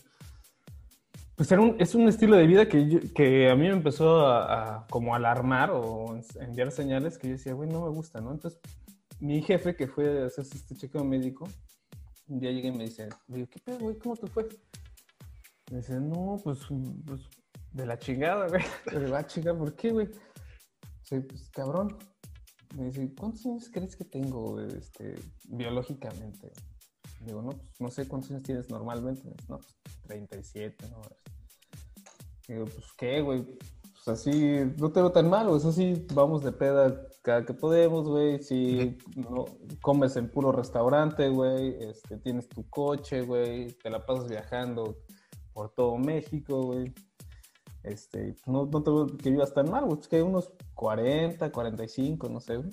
pues 1.36 1.52
un, 1.54 1.76
es 1.80 1.96
un 1.96 2.08
estilo 2.08 2.36
de 2.36 2.46
vida 2.46 2.68
que, 2.68 3.12
que 3.16 3.50
a 3.50 3.56
mí 3.56 3.68
me 3.68 3.74
empezó 3.74 4.28
a, 4.28 4.86
como 4.92 5.16
alarmar 5.16 5.72
o 5.72 6.20
enviar 6.40 6.72
señales 6.72 7.18
que 7.18 7.30
yo 7.30 7.34
decía, 7.34 7.54
güey, 7.54 7.68
no 7.68 7.82
me 7.82 7.90
gusta, 7.90 8.22
¿no? 8.22 8.32
Entonces, 8.32 8.60
mi 9.20 9.42
jefe 9.42 9.76
que 9.76 9.88
fue 9.88 10.24
a 10.24 10.26
hacer 10.28 10.46
este 10.46 10.76
chequeo 10.76 11.04
médico, 11.04 11.48
un 12.32 12.40
día 12.40 12.52
llega 12.52 12.70
y 12.70 12.72
me 12.72 12.86
dice, 12.86 13.10
digo, 13.28 13.48
¿qué 13.50 13.60
pedo, 13.60 13.80
güey? 13.80 13.98
¿Cómo 13.98 14.16
te 14.16 14.28
fue? 14.28 14.48
Me 15.70 15.78
dice, 15.78 16.00
no, 16.00 16.38
pues, 16.42 16.60
pues 17.06 17.22
de 17.74 17.86
la 17.86 18.00
chingada, 18.00 18.48
güey. 18.48 18.64
De 18.92 19.08
la 19.08 19.26
chingada, 19.26 19.58
¿por 19.58 19.76
qué, 19.76 19.92
güey? 19.92 20.10
Dice, 21.02 21.22
pues 21.22 21.50
cabrón. 21.50 21.98
Me 22.76 22.86
dice, 22.86 23.14
¿cuántos 23.20 23.46
años 23.46 23.70
crees 23.70 23.98
que 23.98 24.06
tengo 24.06 24.62
este, 24.62 25.16
biológicamente? 25.50 26.54
Digo, 27.20 27.42
no, 27.42 27.50
pues 27.50 27.82
no 27.82 27.90
sé 27.90 28.08
cuántos 28.08 28.32
años 28.32 28.44
tienes 28.44 28.70
normalmente. 28.70 29.30
No, 29.50 29.58
pues 29.58 30.02
37, 30.04 30.90
¿no? 30.90 31.02
Digo, 32.48 32.66
pues 32.66 32.86
qué, 32.98 33.22
güey. 33.22 33.44
Pues 33.44 34.08
así, 34.08 34.62
no 34.78 34.90
te 34.92 35.02
veo 35.02 35.12
tan 35.12 35.30
mal, 35.30 35.48
güey. 35.48 35.58
Eso 35.58 35.74
sí, 35.74 36.06
vamos 36.14 36.44
de 36.44 36.54
peda 36.54 37.08
cada 37.22 37.46
que 37.46 37.54
podemos, 37.54 38.08
güey. 38.08 38.42
Si 38.42 38.98
no, 39.16 39.46
comes 39.82 40.16
en 40.16 40.30
puro 40.30 40.52
restaurante, 40.52 41.30
güey. 41.30 41.76
Este, 41.84 42.18
tienes 42.18 42.50
tu 42.50 42.70
coche, 42.70 43.22
güey. 43.22 43.68
Te 43.84 43.90
la 43.90 44.06
pasas 44.06 44.28
viajando 44.28 44.98
por 45.54 45.74
todo 45.74 45.98
México, 45.98 46.62
güey. 46.64 46.94
Este, 47.84 48.36
no, 48.46 48.66
no 48.66 48.84
te 48.84 48.92
veo 48.92 49.08
que 49.08 49.32
vivas 49.32 49.54
tan 49.54 49.70
mal, 49.70 49.86
güey. 49.86 49.98
Pues 49.98 50.08
que 50.08 50.18
hay 50.18 50.22
unos 50.22 50.52
40, 50.76 51.52
45, 51.52 52.30
no 52.30 52.40
sé, 52.40 52.58
güey 52.58 52.72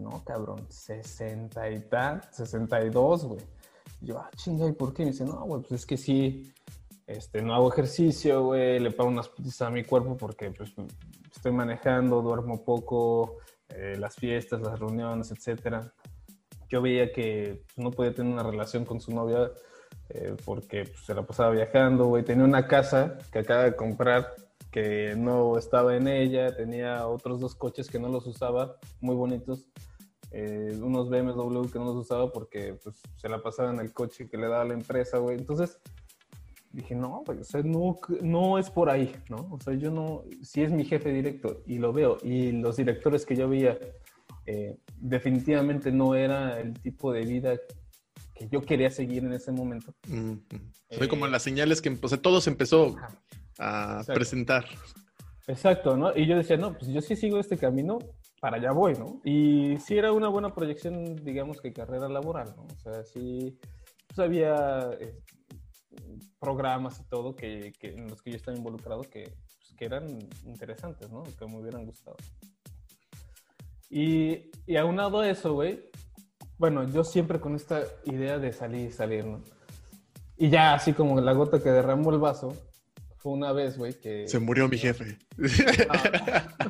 no, 0.00 0.24
cabrón, 0.24 0.66
60 0.68 1.70
y 1.70 1.80
tal, 1.88 2.22
62, 2.32 3.24
güey. 3.24 3.40
Yo, 4.00 4.18
ah, 4.18 4.30
chinga, 4.36 4.66
¿y 4.66 4.72
por 4.72 4.92
qué? 4.92 5.04
Me 5.04 5.12
dice, 5.12 5.24
no, 5.24 5.44
güey, 5.44 5.62
pues 5.62 5.72
es 5.80 5.86
que 5.86 5.96
sí, 5.96 6.52
este, 7.06 7.42
no 7.42 7.54
hago 7.54 7.70
ejercicio, 7.70 8.44
güey, 8.44 8.78
le 8.80 8.90
pago 8.90 9.10
unas 9.10 9.28
putitas 9.28 9.62
a 9.62 9.70
mi 9.70 9.84
cuerpo 9.84 10.16
porque, 10.16 10.50
pues, 10.50 10.72
estoy 11.30 11.52
manejando, 11.52 12.22
duermo 12.22 12.64
poco, 12.64 13.38
eh, 13.68 13.96
las 13.98 14.14
fiestas, 14.16 14.60
las 14.60 14.78
reuniones, 14.78 15.30
etcétera. 15.30 15.92
Yo 16.68 16.80
veía 16.80 17.12
que 17.12 17.64
no 17.76 17.90
podía 17.90 18.14
tener 18.14 18.32
una 18.32 18.42
relación 18.42 18.84
con 18.84 19.00
su 19.00 19.12
novia 19.12 19.50
eh, 20.08 20.34
porque 20.44 20.84
pues, 20.84 21.04
se 21.04 21.14
la 21.14 21.22
pasaba 21.22 21.50
viajando, 21.50 22.06
güey. 22.06 22.24
Tenía 22.24 22.44
una 22.44 22.66
casa 22.66 23.18
que 23.30 23.40
acaba 23.40 23.64
de 23.64 23.76
comprar 23.76 24.34
que 24.70 25.14
no 25.16 25.56
estaba 25.56 25.96
en 25.96 26.08
ella, 26.08 26.56
tenía 26.56 27.06
otros 27.06 27.38
dos 27.38 27.54
coches 27.54 27.88
que 27.88 28.00
no 28.00 28.08
los 28.08 28.26
usaba, 28.26 28.76
muy 29.00 29.14
bonitos, 29.14 29.68
eh, 30.32 30.76
unos 30.82 31.08
BMW 31.10 31.68
que 31.70 31.78
no 31.78 31.84
los 31.84 31.96
usaba 31.96 32.32
porque 32.32 32.76
pues, 32.82 33.00
se 33.14 33.28
la 33.28 33.40
pasaba 33.40 33.70
en 33.70 33.78
el 33.78 33.92
coche 33.92 34.28
que 34.28 34.36
le 34.36 34.48
daba 34.48 34.64
la 34.64 34.74
empresa, 34.74 35.18
güey. 35.18 35.38
Entonces 35.38 35.78
dije, 36.74 36.94
no, 36.94 37.22
güey, 37.24 37.38
o 37.38 37.44
sea, 37.44 37.62
no, 37.62 37.96
no 38.22 38.58
es 38.58 38.70
por 38.70 38.90
ahí, 38.90 39.14
¿no? 39.28 39.48
O 39.50 39.60
sea, 39.60 39.74
yo 39.74 39.90
no, 39.90 40.24
si 40.42 40.62
es 40.62 40.70
mi 40.70 40.84
jefe 40.84 41.12
directo 41.12 41.62
y 41.66 41.78
lo 41.78 41.92
veo, 41.92 42.18
y 42.22 42.52
los 42.52 42.76
directores 42.76 43.24
que 43.24 43.36
yo 43.36 43.48
veía, 43.48 43.78
eh, 44.46 44.76
definitivamente 44.96 45.92
no 45.92 46.14
era 46.14 46.60
el 46.60 46.74
tipo 46.80 47.12
de 47.12 47.24
vida 47.24 47.56
que 48.34 48.48
yo 48.48 48.62
quería 48.62 48.90
seguir 48.90 49.24
en 49.24 49.32
ese 49.32 49.52
momento. 49.52 49.94
Fue 50.90 51.08
como 51.08 51.26
las 51.26 51.42
señales 51.42 51.80
que, 51.80 51.96
o 52.00 52.08
sea, 52.08 52.18
todo 52.18 52.40
se 52.40 52.50
empezó 52.50 52.96
a 53.58 54.02
presentar. 54.06 54.64
Exacto, 55.46 55.96
¿no? 55.96 56.16
Y 56.16 56.26
yo 56.26 56.36
decía, 56.36 56.56
no, 56.56 56.76
pues 56.76 56.90
yo 56.90 57.00
sí 57.00 57.16
sigo 57.16 57.38
este 57.38 57.56
camino, 57.56 57.98
para 58.40 58.56
allá 58.56 58.72
voy, 58.72 58.94
¿no? 58.94 59.20
Y 59.24 59.76
sí 59.78 59.96
era 59.96 60.12
una 60.12 60.28
buena 60.28 60.54
proyección, 60.54 61.16
digamos 61.24 61.60
que 61.60 61.72
carrera 61.72 62.08
laboral, 62.08 62.54
¿no? 62.56 62.64
O 62.64 62.78
sea, 62.82 63.04
sí 63.04 63.58
pues 64.14 64.18
había 64.18 64.90
eh, 65.00 65.14
programas 66.38 67.00
y 67.00 67.04
todo 67.04 67.34
que, 67.34 67.72
en 67.80 68.08
los 68.08 68.22
que 68.22 68.30
yo 68.30 68.36
estaba 68.36 68.56
involucrado 68.56 69.02
que, 69.02 69.24
pues, 69.24 69.74
que 69.76 69.84
eran 69.84 70.18
interesantes, 70.44 71.10
¿no? 71.10 71.22
Que 71.22 71.46
me 71.46 71.58
hubieran 71.58 71.84
gustado. 71.86 72.16
Y, 73.90 74.50
y 74.66 74.76
aunado 74.76 75.20
a 75.20 75.28
eso, 75.28 75.52
güey, 75.52 75.90
bueno, 76.58 76.84
yo 76.88 77.04
siempre 77.04 77.40
con 77.40 77.54
esta 77.54 77.84
idea 78.04 78.38
de 78.38 78.52
salir, 78.52 78.92
salir, 78.92 79.24
¿no? 79.24 79.42
Y 80.36 80.50
ya 80.50 80.74
así 80.74 80.92
como 80.92 81.20
la 81.20 81.32
gota 81.32 81.62
que 81.62 81.70
derramó 81.70 82.10
el 82.10 82.18
vaso, 82.18 82.54
fue 83.16 83.32
una 83.32 83.52
vez, 83.52 83.78
güey, 83.78 83.94
que... 83.94 84.26
Se 84.28 84.38
murió 84.38 84.68
mi 84.68 84.78
jefe. 84.78 85.18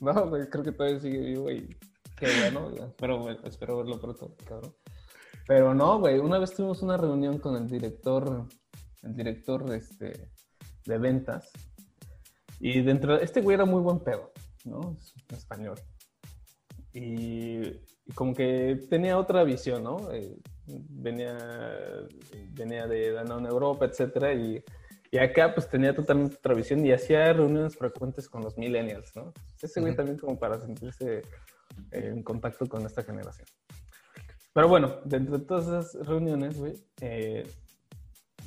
No, 0.00 0.28
güey, 0.28 0.48
creo 0.50 0.62
que 0.62 0.72
todavía 0.72 1.00
sigue 1.00 1.20
vivo. 1.20 1.46
Qué 1.46 2.26
bueno, 2.40 2.70
espero, 2.86 3.30
espero 3.44 3.76
verlo 3.78 4.00
pronto, 4.00 4.34
cabrón. 4.46 4.74
Pero 5.46 5.74
no, 5.74 6.00
güey, 6.00 6.18
una 6.18 6.38
vez 6.38 6.54
tuvimos 6.54 6.82
una 6.82 6.96
reunión 6.96 7.38
con 7.38 7.56
el 7.56 7.68
director 7.68 8.46
el 9.06 9.16
director 9.16 9.72
este, 9.72 10.30
de 10.84 10.98
ventas. 10.98 11.50
Y 12.60 12.82
dentro, 12.82 13.18
este 13.20 13.40
güey 13.40 13.54
era 13.54 13.64
muy 13.64 13.80
buen 13.80 14.00
pedo, 14.00 14.32
¿no? 14.64 14.96
Es 15.30 15.38
español. 15.38 15.78
Y, 16.92 17.60
como 18.14 18.34
que 18.34 18.86
tenía 18.88 19.18
otra 19.18 19.44
visión, 19.44 19.82
¿no? 19.82 20.10
Eh, 20.12 20.36
venía, 20.66 21.36
venía 22.52 22.86
de 22.86 23.12
Danone 23.12 23.48
Europa, 23.48 23.84
etcétera, 23.84 24.32
y, 24.32 24.62
y, 25.10 25.18
acá 25.18 25.52
pues 25.54 25.68
tenía 25.68 25.94
totalmente 25.94 26.36
otra 26.36 26.54
visión 26.54 26.84
y 26.86 26.92
hacía 26.92 27.32
reuniones 27.32 27.76
frecuentes 27.76 28.28
con 28.28 28.42
los 28.42 28.56
millennials, 28.56 29.14
¿no? 29.14 29.32
Ese 29.60 29.80
güey 29.80 29.94
también 29.94 30.18
como 30.18 30.38
para 30.38 30.58
sentirse 30.58 31.22
en 31.90 32.22
contacto 32.22 32.66
con 32.66 32.86
esta 32.86 33.02
generación. 33.02 33.46
Pero 34.56 34.68
bueno, 34.68 35.00
dentro 35.04 35.36
de 35.36 35.44
todas 35.44 35.66
esas 35.66 36.06
reuniones, 36.06 36.58
güey, 36.58 36.72
eh, 37.02 37.46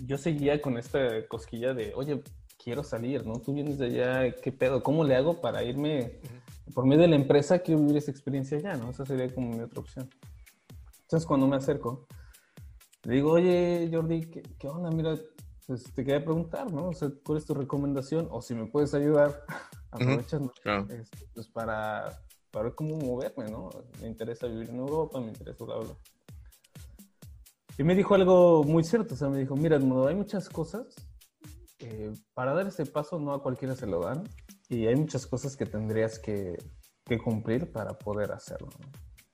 yo 0.07 0.17
seguía 0.17 0.59
con 0.59 0.79
esta 0.79 1.27
cosquilla 1.27 1.75
de, 1.75 1.93
oye, 1.93 2.23
quiero 2.57 2.83
salir, 2.83 3.27
¿no? 3.27 3.33
Tú 3.39 3.53
vienes 3.53 3.77
de 3.77 3.85
allá, 3.85 4.35
¿qué 4.41 4.51
pedo? 4.51 4.81
¿Cómo 4.81 5.03
le 5.03 5.15
hago 5.15 5.39
para 5.39 5.63
irme 5.63 6.19
por 6.73 6.87
medio 6.87 7.03
de 7.03 7.09
la 7.09 7.15
empresa? 7.15 7.59
Quiero 7.59 7.81
vivir 7.81 7.97
esa 7.97 8.09
experiencia 8.09 8.57
allá, 8.57 8.73
¿no? 8.73 8.89
Esa 8.89 9.05
sería 9.05 9.31
como 9.31 9.51
mi 9.51 9.59
otra 9.59 9.81
opción. 9.81 10.09
Entonces, 11.01 11.27
cuando 11.27 11.45
me 11.45 11.57
acerco, 11.57 12.07
le 13.03 13.13
digo, 13.13 13.33
oye, 13.33 13.87
Jordi, 13.93 14.31
¿qué, 14.57 14.67
onda? 14.67 14.89
Mira, 14.89 15.15
pues 15.67 15.83
te 15.93 16.03
quería 16.03 16.25
preguntar, 16.25 16.73
¿no? 16.73 16.87
O 16.87 16.93
sea, 16.93 17.11
¿cuál 17.23 17.37
es 17.37 17.45
tu 17.45 17.53
recomendación? 17.53 18.27
O 18.31 18.41
si 18.41 18.55
me 18.55 18.65
puedes 18.65 18.95
ayudar, 18.95 19.45
aprovechando, 19.91 20.51
este, 20.89 21.27
pues 21.35 21.47
para, 21.49 22.19
para 22.51 22.65
ver 22.65 22.75
cómo 22.75 22.97
moverme, 22.97 23.49
¿no? 23.49 23.69
Me 24.01 24.07
interesa 24.07 24.47
vivir 24.47 24.69
en 24.69 24.77
Europa, 24.77 25.19
me 25.19 25.27
interesa 25.27 25.63
hablar. 25.63 25.95
Y 27.77 27.83
me 27.83 27.95
dijo 27.95 28.15
algo 28.15 28.63
muy 28.63 28.83
cierto, 28.83 29.13
o 29.13 29.17
sea, 29.17 29.29
me 29.29 29.39
dijo, 29.39 29.55
mira, 29.55 29.77
Edmundo, 29.77 30.07
hay 30.07 30.15
muchas 30.15 30.49
cosas, 30.49 30.95
eh, 31.79 32.11
para 32.33 32.53
dar 32.53 32.67
ese 32.67 32.85
paso 32.85 33.19
no 33.19 33.33
a 33.33 33.41
cualquiera 33.41 33.75
se 33.75 33.87
lo 33.87 34.01
dan, 34.01 34.23
y 34.67 34.87
hay 34.87 34.95
muchas 34.95 35.25
cosas 35.25 35.55
que 35.55 35.65
tendrías 35.65 36.19
que, 36.19 36.57
que 37.05 37.17
cumplir 37.17 37.71
para 37.71 37.97
poder 37.97 38.31
hacerlo. 38.31 38.69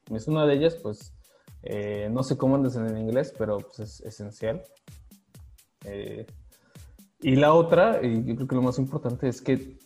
¿no? 0.09 0.15
Es 0.15 0.27
una 0.27 0.45
de 0.45 0.53
ellas, 0.53 0.75
pues, 0.75 1.15
eh, 1.63 2.09
no 2.11 2.21
sé 2.21 2.37
cómo 2.37 2.55
andas 2.55 2.75
en 2.75 2.85
el 2.85 2.97
inglés, 2.99 3.33
pero 3.37 3.57
pues, 3.57 3.79
es 3.79 4.01
esencial. 4.01 4.63
Eh, 5.83 6.27
y 7.21 7.35
la 7.35 7.53
otra, 7.53 8.05
y 8.05 8.23
yo 8.23 8.35
creo 8.35 8.47
que 8.47 8.55
lo 8.55 8.61
más 8.61 8.77
importante 8.77 9.27
es 9.27 9.41
que 9.41 9.79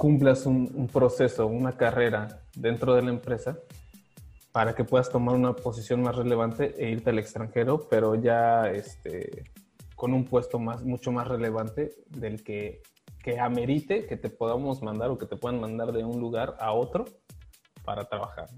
cumplas 0.00 0.46
un, 0.46 0.72
un, 0.74 0.86
proceso, 0.86 1.46
una 1.46 1.72
carrera 1.72 2.40
dentro 2.56 2.94
de 2.94 3.02
la 3.02 3.10
empresa 3.10 3.58
para 4.50 4.74
que 4.74 4.82
puedas 4.82 5.10
tomar 5.10 5.34
una 5.34 5.52
posición 5.52 6.00
más 6.00 6.16
relevante 6.16 6.74
e 6.78 6.88
irte 6.90 7.10
al 7.10 7.18
extranjero, 7.18 7.86
pero 7.86 8.14
ya 8.14 8.70
este, 8.70 9.44
con 9.94 10.14
un 10.14 10.24
puesto 10.24 10.58
más, 10.58 10.82
mucho 10.82 11.12
más 11.12 11.28
relevante 11.28 11.90
del 12.08 12.42
que, 12.42 12.80
que 13.22 13.38
amerite 13.38 14.06
que 14.06 14.16
te 14.16 14.30
podamos 14.30 14.80
mandar 14.80 15.10
o 15.10 15.18
que 15.18 15.26
te 15.26 15.36
puedan 15.36 15.60
mandar 15.60 15.92
de 15.92 16.02
un 16.02 16.18
lugar 16.18 16.56
a 16.60 16.72
otro 16.72 17.04
para 17.84 18.08
trabajar. 18.08 18.48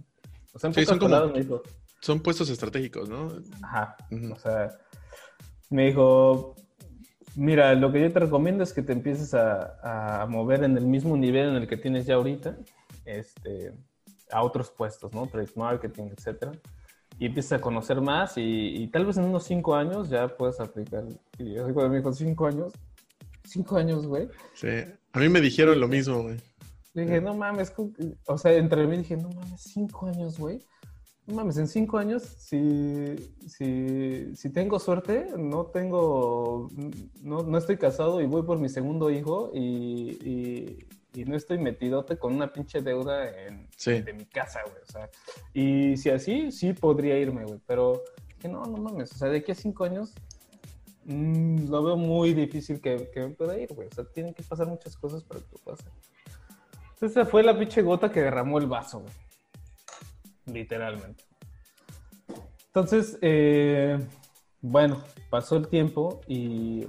O 0.54 0.60
sea, 0.60 0.72
son, 0.72 0.98
como, 1.00 1.26
me 1.26 1.40
dijo, 1.40 1.60
son 2.00 2.20
puestos 2.20 2.50
estratégicos, 2.50 3.08
¿no? 3.08 3.32
Ajá. 3.62 3.96
O 4.32 4.38
sea, 4.38 4.78
me 5.70 5.86
dijo, 5.86 6.54
mira, 7.36 7.74
lo 7.74 7.92
que 7.92 8.00
yo 8.00 8.12
te 8.12 8.20
recomiendo 8.20 8.62
es 8.62 8.72
que 8.72 8.82
te 8.82 8.92
empieces 8.92 9.34
a, 9.34 10.22
a, 10.22 10.26
mover 10.26 10.64
en 10.64 10.76
el 10.76 10.86
mismo 10.86 11.16
nivel 11.16 11.50
en 11.50 11.56
el 11.56 11.68
que 11.68 11.76
tienes 11.76 12.06
ya 12.06 12.14
ahorita, 12.14 12.56
este, 13.04 13.72
a 14.30 14.42
otros 14.42 14.70
puestos, 14.70 15.12
¿no? 15.12 15.26
Trade 15.26 15.52
marketing, 15.56 16.10
etcétera. 16.16 16.52
Y 17.18 17.26
empiezas 17.26 17.58
a 17.58 17.60
conocer 17.60 18.00
más 18.00 18.34
y, 18.36 18.88
tal 18.88 19.06
vez 19.06 19.16
en 19.16 19.24
unos 19.24 19.44
cinco 19.44 19.74
años 19.74 20.08
ya 20.08 20.28
puedes 20.28 20.58
aplicar. 20.60 21.04
Y 21.38 21.54
yo 21.54 21.64
cuando 21.72 21.90
me 21.90 21.98
dijo 21.98 22.12
cinco 22.12 22.46
años, 22.46 22.72
cinco 23.44 23.76
años, 23.76 24.06
güey. 24.06 24.28
Sí, 24.54 24.68
a 25.12 25.18
mí 25.18 25.28
me 25.28 25.40
dijeron 25.40 25.78
lo 25.78 25.88
mismo, 25.88 26.22
güey. 26.22 26.38
Dije, 26.94 27.20
no 27.20 27.34
mames, 27.34 27.72
o 28.26 28.38
sea, 28.38 28.52
entre 28.52 28.86
mí 28.86 28.98
dije, 28.98 29.16
no 29.16 29.30
mames, 29.30 29.62
cinco 29.62 30.06
años, 30.06 30.38
güey. 30.38 30.60
No 31.26 31.36
mames, 31.36 31.56
en 31.56 31.68
cinco 31.68 31.98
años, 31.98 32.22
si, 32.22 33.14
si, 33.46 34.34
si 34.34 34.50
tengo 34.50 34.80
suerte, 34.80 35.28
no 35.38 35.66
tengo, 35.66 36.68
no, 37.22 37.42
no, 37.42 37.58
estoy 37.58 37.76
casado 37.76 38.20
y 38.20 38.26
voy 38.26 38.42
por 38.42 38.58
mi 38.58 38.68
segundo 38.68 39.08
hijo 39.08 39.52
y, 39.54 40.18
y, 40.28 40.86
y 41.14 41.24
no 41.24 41.36
estoy 41.36 41.58
metidote 41.58 42.18
con 42.18 42.34
una 42.34 42.52
pinche 42.52 42.82
deuda 42.82 43.28
en, 43.46 43.68
de 44.04 44.12
mi 44.12 44.24
casa, 44.24 44.62
güey. 44.64 44.82
O 44.82 44.86
sea, 44.90 45.10
y 45.54 45.96
si 45.96 46.10
así, 46.10 46.50
sí 46.50 46.72
podría 46.72 47.16
irme, 47.16 47.44
güey. 47.44 47.60
Pero 47.68 48.02
que 48.40 48.48
no, 48.48 48.64
no 48.64 48.78
mames. 48.78 49.12
O 49.12 49.14
sea, 49.14 49.28
de 49.28 49.38
aquí 49.38 49.52
a 49.52 49.54
cinco 49.54 49.84
años 49.84 50.12
mmm, 51.04 51.68
lo 51.68 51.84
veo 51.84 51.96
muy 51.96 52.34
difícil 52.34 52.80
que, 52.80 53.10
que, 53.12 53.20
me 53.20 53.28
pueda 53.28 53.56
ir, 53.56 53.72
güey. 53.72 53.86
O 53.86 53.94
sea, 53.94 54.04
tienen 54.04 54.34
que 54.34 54.42
pasar 54.42 54.66
muchas 54.66 54.96
cosas 54.96 55.22
para 55.22 55.40
que 55.40 55.46
lo 55.52 55.58
pase. 55.58 55.84
Esa 57.00 57.24
fue 57.24 57.42
la 57.42 57.56
pinche 57.56 57.82
gota 57.82 58.10
que 58.10 58.20
derramó 58.20 58.58
el 58.58 58.66
vaso, 58.66 59.00
güey. 59.00 59.12
Literalmente. 60.46 61.24
Entonces, 62.66 63.18
eh, 63.20 63.98
bueno, 64.60 65.02
pasó 65.30 65.56
el 65.56 65.68
tiempo 65.68 66.20
y 66.26 66.86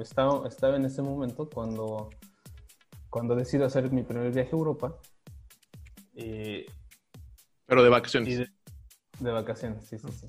estaba, 0.00 0.46
estaba 0.46 0.76
en 0.76 0.84
ese 0.84 1.02
momento 1.02 1.48
cuando 1.48 2.10
cuando 3.12 3.36
decido 3.36 3.66
hacer 3.66 3.92
mi 3.92 4.02
primer 4.02 4.32
viaje 4.32 4.48
a 4.48 4.56
Europa. 4.56 4.96
Pero 6.14 7.82
de 7.82 7.88
vacaciones. 7.90 8.50
De, 9.20 9.30
vacaciones, 9.30 9.84
sí, 9.86 9.98
sí, 9.98 10.08
sí. 10.12 10.28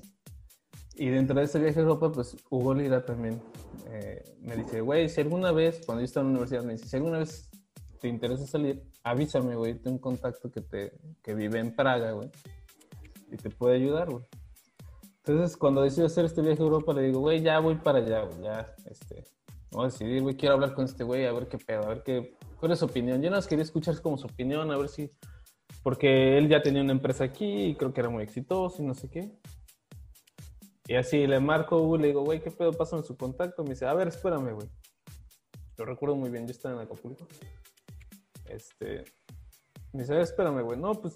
Y 0.96 1.08
dentro 1.08 1.34
de 1.34 1.46
ese 1.46 1.58
viaje 1.58 1.78
a 1.78 1.82
Europa, 1.82 2.12
pues 2.12 2.36
Hugo 2.50 2.74
Lira 2.74 3.02
también 3.02 3.40
eh, 3.86 4.22
me 4.42 4.56
dice, 4.56 4.82
güey, 4.82 5.08
si 5.08 5.22
alguna 5.22 5.50
vez, 5.50 5.80
cuando 5.86 6.02
yo 6.02 6.04
estaba 6.04 6.26
en 6.26 6.34
la 6.34 6.40
universidad, 6.40 6.62
me 6.62 6.74
dice, 6.74 6.86
si 6.86 6.96
alguna 6.96 7.20
vez 7.20 7.48
te 8.02 8.08
interesa 8.08 8.46
salir, 8.46 8.82
avísame, 9.02 9.56
güey, 9.56 9.74
tengo 9.74 9.96
un 9.96 10.02
contacto 10.02 10.50
que, 10.50 10.60
te, 10.60 10.92
que 11.22 11.34
vive 11.34 11.60
en 11.60 11.74
Praga, 11.74 12.12
güey, 12.12 12.30
y 13.34 13.36
te 13.36 13.50
puede 13.50 13.76
ayudar, 13.76 14.10
güey. 14.10 14.24
Entonces, 15.18 15.56
cuando 15.56 15.82
decido 15.82 16.06
hacer 16.06 16.24
este 16.24 16.42
viaje 16.42 16.60
a 16.60 16.64
Europa, 16.64 16.92
le 16.92 17.02
digo, 17.02 17.20
güey, 17.20 17.42
ya 17.42 17.58
voy 17.58 17.76
para 17.76 17.98
allá, 17.98 18.22
güey, 18.22 18.42
ya, 18.42 18.74
este, 18.90 19.24
voy 19.70 19.84
a 19.84 19.88
decidir, 19.88 20.22
güey, 20.22 20.36
quiero 20.36 20.54
hablar 20.54 20.74
con 20.74 20.84
este 20.84 21.02
güey, 21.02 21.26
a 21.26 21.32
ver 21.32 21.48
qué 21.48 21.58
pedo, 21.58 21.84
a 21.84 21.88
ver 21.88 22.02
qué, 22.02 22.36
cuál 22.60 22.72
es 22.72 22.78
su 22.78 22.84
opinión. 22.84 23.22
Yo 23.22 23.30
no 23.30 23.36
más 23.36 23.46
quería 23.46 23.64
escuchar 23.64 24.00
como 24.02 24.18
su 24.18 24.26
opinión, 24.26 24.70
a 24.70 24.76
ver 24.76 24.88
si, 24.88 25.10
porque 25.82 26.38
él 26.38 26.48
ya 26.48 26.62
tenía 26.62 26.82
una 26.82 26.92
empresa 26.92 27.24
aquí 27.24 27.66
y 27.66 27.74
creo 27.74 27.92
que 27.92 28.00
era 28.00 28.10
muy 28.10 28.22
exitoso 28.22 28.82
y 28.82 28.86
no 28.86 28.94
sé 28.94 29.08
qué. 29.08 29.32
Y 30.86 30.96
así 30.96 31.26
le 31.26 31.40
marco, 31.40 31.96
le 31.96 32.08
digo, 32.08 32.22
güey, 32.22 32.42
¿qué 32.42 32.50
pedo? 32.50 32.72
Pásame 32.72 33.02
su 33.02 33.16
contacto. 33.16 33.62
Me 33.64 33.70
dice, 33.70 33.86
a 33.86 33.94
ver, 33.94 34.08
espérame, 34.08 34.52
güey. 34.52 34.68
Lo 35.78 35.86
recuerdo 35.86 36.14
muy 36.14 36.28
bien, 36.28 36.46
yo 36.46 36.52
estaba 36.52 36.74
en 36.74 36.82
Acapulco. 36.82 37.26
Este, 38.44 39.04
me 39.92 40.02
dice, 40.02 40.12
a 40.12 40.16
ver, 40.16 40.24
espérame, 40.24 40.62
güey. 40.62 40.78
No, 40.78 40.92
pues 40.92 41.14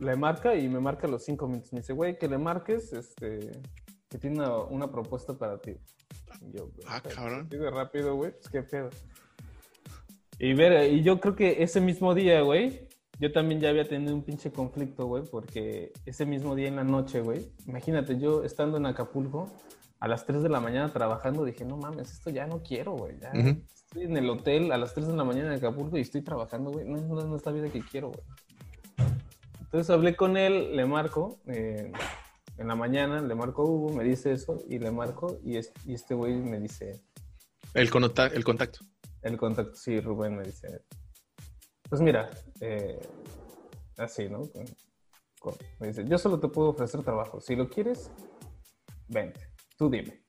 le 0.00 0.16
marca 0.16 0.54
y 0.54 0.68
me 0.68 0.80
marca 0.80 1.06
los 1.06 1.24
cinco 1.24 1.46
minutos. 1.46 1.72
Me 1.72 1.80
dice, 1.80 1.92
güey, 1.92 2.18
que 2.18 2.28
le 2.28 2.38
marques, 2.38 2.92
este, 2.92 3.50
que 4.08 4.18
tiene 4.18 4.38
una, 4.38 4.56
una 4.64 4.90
propuesta 4.90 5.38
para 5.38 5.60
ti. 5.60 5.76
yo, 6.52 6.70
ah, 6.86 7.00
cabrón. 7.02 7.48
Pide 7.48 7.70
rápido, 7.70 8.14
güey, 8.16 8.32
pues 8.32 8.48
qué 8.48 8.62
pedo. 8.62 8.90
Y 10.38 10.54
ver, 10.54 10.92
y 10.92 11.02
yo 11.02 11.20
creo 11.20 11.36
que 11.36 11.62
ese 11.62 11.80
mismo 11.80 12.14
día, 12.14 12.40
güey, 12.40 12.88
yo 13.18 13.30
también 13.30 13.60
ya 13.60 13.68
había 13.68 13.86
tenido 13.86 14.14
un 14.14 14.22
pinche 14.22 14.50
conflicto, 14.50 15.06
güey, 15.06 15.24
porque 15.30 15.92
ese 16.06 16.24
mismo 16.24 16.54
día 16.54 16.68
en 16.68 16.76
la 16.76 16.84
noche, 16.84 17.20
güey, 17.20 17.52
imagínate, 17.66 18.18
yo 18.18 18.42
estando 18.42 18.78
en 18.78 18.86
Acapulco, 18.86 19.52
a 20.00 20.08
las 20.08 20.24
3 20.24 20.42
de 20.42 20.48
la 20.48 20.60
mañana 20.60 20.90
trabajando, 20.90 21.44
dije, 21.44 21.64
no 21.66 21.76
mames, 21.76 22.10
esto 22.10 22.30
ya 22.30 22.46
no 22.46 22.62
quiero, 22.62 22.92
güey. 22.92 23.18
Ya 23.20 23.30
estoy 23.32 24.04
en 24.04 24.16
el 24.16 24.30
hotel 24.30 24.72
a 24.72 24.78
las 24.78 24.94
3 24.94 25.08
de 25.08 25.16
la 25.16 25.24
mañana 25.24 25.48
en 25.48 25.58
Acapulco 25.58 25.98
y 25.98 26.00
estoy 26.00 26.22
trabajando, 26.22 26.70
güey. 26.70 26.86
No, 26.86 26.96
no, 26.96 27.36
es 27.36 27.44
la 27.44 27.52
vida 27.52 27.68
que 27.68 27.80
quiero, 27.80 28.08
güey. 28.08 28.24
Entonces 29.70 29.90
hablé 29.90 30.16
con 30.16 30.36
él, 30.36 30.74
le 30.74 30.84
marco, 30.84 31.38
eh, 31.46 31.92
en 32.58 32.66
la 32.66 32.74
mañana 32.74 33.22
le 33.22 33.36
marco 33.36 33.62
a 33.62 33.66
Hugo, 33.66 33.92
me 33.92 34.02
dice 34.02 34.32
eso, 34.32 34.58
y 34.68 34.80
le 34.80 34.90
marco, 34.90 35.38
y, 35.44 35.58
y 35.58 35.94
este 35.94 36.14
güey 36.14 36.34
me 36.34 36.58
dice... 36.58 37.00
El, 37.74 37.84
el 37.84 37.90
contacto. 38.44 38.80
El 39.22 39.36
contacto, 39.36 39.74
sí, 39.76 40.00
Rubén 40.00 40.36
me 40.36 40.42
dice, 40.42 40.82
pues 41.88 42.00
mira, 42.00 42.30
eh, 42.60 42.98
así, 43.96 44.28
¿no? 44.28 44.50
Me 45.78 45.86
dice, 45.86 46.04
yo 46.04 46.18
solo 46.18 46.40
te 46.40 46.48
puedo 46.48 46.70
ofrecer 46.70 47.04
trabajo. 47.04 47.40
Si 47.40 47.54
lo 47.54 47.68
quieres, 47.68 48.10
vente, 49.06 49.40
tú 49.78 49.88
dime. 49.88 50.24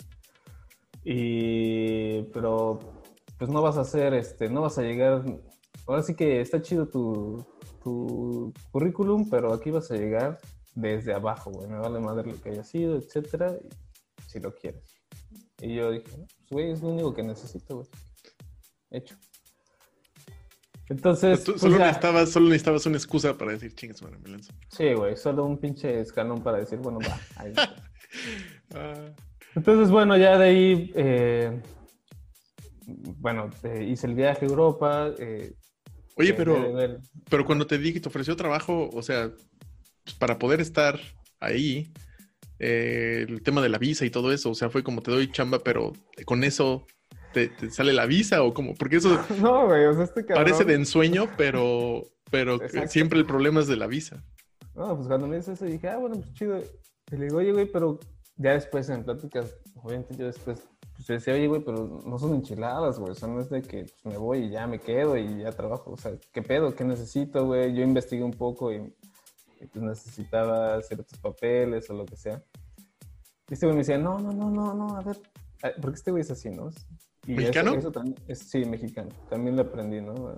Y, 1.04 2.22
pero, 2.34 2.78
pues 3.40 3.50
no 3.50 3.64
vas 3.64 3.78
a 3.78 3.82
hacer, 3.82 4.14
este, 4.14 4.50
no 4.50 4.62
vas 4.62 4.78
a 4.78 4.84
llegar, 4.84 5.26
ahora 5.88 6.04
sí 6.04 6.16
que 6.16 6.42
está 6.42 6.62
chido 6.62 6.88
tu, 6.88 7.44
tu 7.84 8.54
currículum, 8.72 9.30
pero 9.30 9.54
aquí 9.54 9.72
vas 9.72 9.92
a 9.92 9.96
llegar 9.96 10.40
desde 10.76 11.14
abajo, 11.14 11.52
güey. 11.52 11.70
Me 11.70 11.80
vale 11.80 12.00
madre 12.00 12.32
lo 12.32 12.42
que 12.42 12.50
haya 12.50 12.64
sido, 12.64 12.98
etcétera, 12.98 13.58
si 14.28 14.40
lo 14.40 14.54
quieres. 14.56 14.84
Y 15.62 15.76
yo 15.76 15.92
dije, 15.92 16.06
pues, 16.16 16.50
güey, 16.50 16.72
es 16.72 16.82
lo 16.82 16.90
único 16.90 17.14
que 17.14 17.24
necesito, 17.24 17.76
güey 17.76 17.88
hecho. 18.92 19.16
Entonces. 20.90 21.44
Tú, 21.44 21.58
solo, 21.58 21.78
necesitabas, 21.78 22.30
solo 22.30 22.48
necesitabas 22.48 22.86
una 22.86 22.98
excusa 22.98 23.38
para 23.38 23.54
decir 23.54 23.74
chingas, 23.74 24.02
madre, 24.02 24.18
me 24.20 24.30
lanzo. 24.30 24.54
Sí, 24.70 24.94
güey, 24.94 25.16
solo 25.16 25.46
un 25.46 25.58
pinche 25.58 26.02
escalón 26.02 26.44
para 26.44 26.58
decir, 26.58 26.80
bueno, 26.80 27.00
va. 27.00 27.20
Ahí 27.38 27.54
ah. 28.76 29.06
Entonces, 29.56 29.90
bueno, 29.90 30.16
ya 30.18 30.38
de 30.38 30.46
ahí, 30.46 30.92
eh, 30.96 31.62
bueno, 32.86 33.50
eh, 33.64 33.86
hice 33.90 34.08
el 34.08 34.16
viaje 34.16 34.46
a 34.46 34.50
Europa. 34.50 35.12
eh, 35.18 35.54
Oye, 36.18 36.34
pero, 36.34 37.00
pero 37.30 37.46
cuando 37.46 37.66
te 37.68 37.78
dije 37.78 37.94
que 37.94 38.00
te 38.02 38.10
ofreció 38.10 38.36
trabajo, 38.36 38.90
o 38.94 39.02
sea, 39.02 39.32
pues, 40.04 40.16
para 40.16 40.38
poder 40.38 40.62
estar 40.62 41.00
ahí, 41.40 41.92
eh, 42.60 43.26
el 43.28 43.42
tema 43.42 43.62
de 43.62 43.70
la 43.70 43.78
visa 43.78 44.06
y 44.06 44.10
todo 44.10 44.32
eso, 44.32 44.52
o 44.52 44.56
sea, 44.56 44.70
fue 44.70 44.84
como 44.84 45.02
te 45.02 45.12
doy 45.12 45.32
chamba, 45.32 45.60
pero 45.60 45.94
con 46.26 46.44
eso 46.44 46.86
te, 47.34 47.48
te 47.48 47.72
sale 47.72 47.94
la 47.94 48.06
visa 48.06 48.44
o 48.44 48.54
como, 48.54 48.76
porque 48.76 48.98
eso 48.98 49.20
No, 49.42 49.66
güey, 49.68 49.86
o 49.86 49.94
sea, 49.94 50.04
este 50.04 50.26
cabrón... 50.26 50.46
parece 50.46 50.66
de 50.66 50.76
ensueño, 50.76 51.28
pero, 51.38 52.04
pero 52.30 52.56
Exacto. 52.64 52.90
siempre 52.90 53.20
el 53.20 53.26
problema 53.26 53.62
es 53.62 53.68
de 53.68 53.78
la 53.78 53.88
visa. 53.88 54.24
No, 54.76 54.96
pues 54.96 55.08
cuando 55.08 55.28
me 55.28 55.38
dice 55.38 55.54
eso 55.54 55.66
dije, 55.66 55.90
ah, 55.90 55.98
bueno, 55.98 56.18
pues 56.18 56.34
chido. 56.34 56.62
Y 57.12 57.18
le 57.18 57.26
digo, 57.26 57.38
oye, 57.38 57.52
güey, 57.52 57.66
pero 57.66 58.00
ya 58.38 58.54
después 58.54 58.90
en 58.90 59.04
pláticas, 59.04 59.56
obviamente 59.76 60.16
yo 60.16 60.26
después, 60.26 60.64
pues 60.96 61.08
decía, 61.08 61.34
oye, 61.34 61.48
güey, 61.48 61.62
pero 61.64 62.02
no 62.06 62.20
son 62.20 62.36
enchiladas, 62.36 63.00
güey. 63.00 63.12
O 63.12 63.16
sea, 63.16 63.28
no 63.28 63.40
es 63.40 63.50
de 63.50 63.62
que 63.62 63.86
pues, 63.86 64.06
me 64.06 64.18
voy 64.18 64.46
y 64.46 64.50
ya 64.50 64.68
me 64.68 64.80
quedo 64.80 65.18
y 65.18 65.40
ya 65.40 65.52
trabajo. 65.52 65.92
O 65.92 65.98
sea, 65.98 66.12
¿qué 66.32 66.42
pedo? 66.42 66.76
¿Qué 66.76 66.84
necesito, 66.84 67.46
güey? 67.46 67.74
Yo 67.74 67.84
investigué 67.84 68.24
un 68.24 68.32
poco 68.34 68.72
y, 68.72 68.76
y, 69.60 69.66
pues 69.68 69.84
necesitaba 69.84 70.82
ciertos 70.82 71.18
papeles 71.20 71.90
o 71.90 71.94
lo 71.94 72.06
que 72.06 72.16
sea. 72.18 72.44
Y 73.50 73.54
este 73.54 73.66
güey 73.66 73.76
me 73.76 73.82
decía, 73.82 73.98
no, 73.98 74.20
no, 74.20 74.32
no, 74.32 74.50
no, 74.50 74.74
no, 74.74 74.96
a 74.96 75.02
ver. 75.02 75.18
Porque 75.82 75.98
este 75.98 76.12
güey 76.12 76.22
es 76.22 76.32
así, 76.32 76.50
¿no? 76.50 76.70
Y 77.28 77.34
eso- 77.34 77.42
¿Mexicano? 77.42 77.74
Eso, 77.76 77.92
también, 77.92 78.16
es, 78.28 78.40
sí, 78.40 78.66
mexicano. 78.66 79.10
También 79.30 79.56
lo 79.56 79.64
aprendí, 79.64 80.02
¿no? 80.02 80.38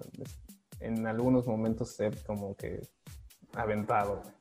En 0.80 1.07
algunos 1.07 1.47
momentos 1.47 1.89
ser 1.91 2.17
como 2.25 2.55
que 2.55 2.81
aventado, 3.53 4.21
güey. 4.21 4.34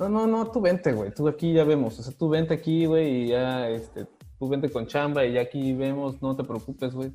No, 0.00 0.08
no, 0.08 0.26
no, 0.26 0.50
tú 0.50 0.60
vente, 0.60 0.92
güey. 0.92 1.12
Tú 1.12 1.26
aquí 1.28 1.52
ya 1.54 1.64
vemos. 1.64 1.98
O 1.98 2.02
sea, 2.02 2.12
tú 2.16 2.28
vente 2.28 2.54
aquí, 2.54 2.86
güey, 2.86 3.24
y 3.24 3.28
ya, 3.28 3.68
este, 3.68 4.06
tú 4.38 4.48
vente 4.48 4.70
con 4.70 4.86
chamba 4.86 5.24
y 5.24 5.32
ya 5.34 5.42
aquí 5.42 5.72
vemos, 5.74 6.20
no 6.22 6.36
te 6.36 6.44
preocupes, 6.44 6.94
güey. 6.94 7.12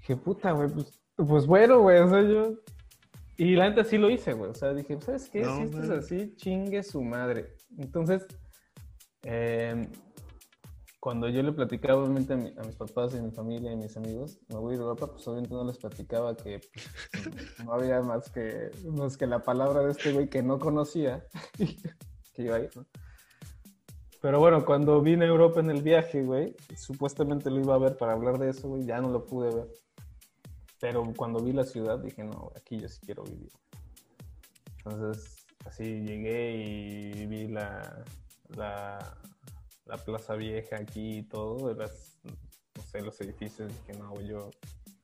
Dije, 0.00 0.16
puta, 0.16 0.52
güey, 0.52 0.68
pues, 0.68 1.00
pues 1.16 1.46
bueno, 1.46 1.80
güey, 1.80 1.98
o 2.00 2.08
sea, 2.08 2.22
yo... 2.22 2.54
Y 3.36 3.54
la 3.54 3.68
neta 3.68 3.84
sí 3.84 3.98
lo 3.98 4.10
hice, 4.10 4.32
güey. 4.32 4.50
O 4.50 4.54
sea, 4.54 4.74
dije, 4.74 5.00
¿sabes 5.00 5.30
qué? 5.30 5.42
No, 5.42 5.56
si 5.56 5.62
esto 5.62 5.82
es 5.82 5.90
así, 5.90 6.34
chingue 6.36 6.82
su 6.82 7.02
madre. 7.02 7.54
Entonces, 7.78 8.26
eh, 9.22 9.88
cuando 11.00 11.28
yo 11.28 11.42
le 11.44 11.52
platicaba 11.52 12.02
obviamente 12.02 12.32
a, 12.32 12.36
mi- 12.36 12.52
a 12.58 12.62
mis 12.64 12.74
papás 12.74 13.14
y 13.14 13.20
mi 13.20 13.30
familia 13.30 13.72
y 13.72 13.76
mis 13.76 13.96
amigos, 13.96 14.38
me 14.48 14.56
voy 14.56 14.74
a 14.74 14.78
Europa, 14.78 15.06
pues 15.06 15.26
obviamente 15.28 15.54
no 15.54 15.64
les 15.64 15.78
platicaba 15.78 16.36
que 16.36 16.60
pues, 17.12 17.64
no 17.64 17.72
había 17.74 18.00
más 18.02 18.28
que, 18.30 18.70
más 18.90 19.16
que 19.16 19.26
la 19.28 19.40
palabra 19.42 19.82
de 19.84 19.92
este 19.92 20.12
güey 20.12 20.28
que 20.28 20.42
no 20.42 20.58
conocía 20.58 21.24
que 22.34 22.42
iba 22.42 22.56
a 22.56 22.60
ir, 22.60 22.70
¿no? 22.74 22.84
Pero 24.28 24.40
bueno, 24.40 24.62
cuando 24.62 25.00
vine 25.00 25.24
a 25.24 25.28
Europa 25.28 25.60
en 25.60 25.70
el 25.70 25.80
viaje, 25.80 26.22
güey, 26.22 26.54
supuestamente 26.76 27.50
lo 27.50 27.60
iba 27.60 27.74
a 27.74 27.78
ver 27.78 27.96
para 27.96 28.12
hablar 28.12 28.38
de 28.38 28.50
eso, 28.50 28.68
güey, 28.68 28.84
ya 28.84 29.00
no 29.00 29.08
lo 29.08 29.24
pude 29.24 29.48
ver. 29.54 29.68
Pero 30.78 31.02
cuando 31.16 31.42
vi 31.42 31.52
la 31.52 31.64
ciudad 31.64 31.98
dije, 31.98 32.24
no, 32.24 32.52
aquí 32.54 32.78
yo 32.78 32.90
sí 32.90 33.00
quiero 33.06 33.24
vivir. 33.24 33.50
Entonces, 34.84 35.46
así 35.64 36.02
llegué 36.02 36.56
y 36.56 37.24
vi 37.24 37.48
la, 37.48 38.04
la, 38.54 39.16
la 39.86 39.96
Plaza 39.96 40.34
Vieja 40.34 40.76
aquí 40.76 41.20
y 41.20 41.22
todo, 41.22 41.72
las, 41.72 42.20
no 42.76 42.82
sé, 42.82 43.00
los 43.00 43.18
edificios. 43.22 43.72
Dije, 43.78 43.98
no, 43.98 44.10
güey, 44.10 44.26
yo 44.26 44.50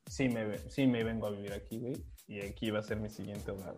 sí 0.05 0.29
me, 0.29 0.55
sí 0.69 0.85
me 0.85 1.03
vengo 1.03 1.25
a 1.25 1.31
vivir 1.31 1.53
aquí, 1.53 1.79
güey, 1.79 1.95
y 2.27 2.41
aquí 2.41 2.69
va 2.69 2.77
a 2.77 2.83
ser 2.83 2.99
mi 2.99 3.09
siguiente 3.09 3.49
hogar. 3.49 3.75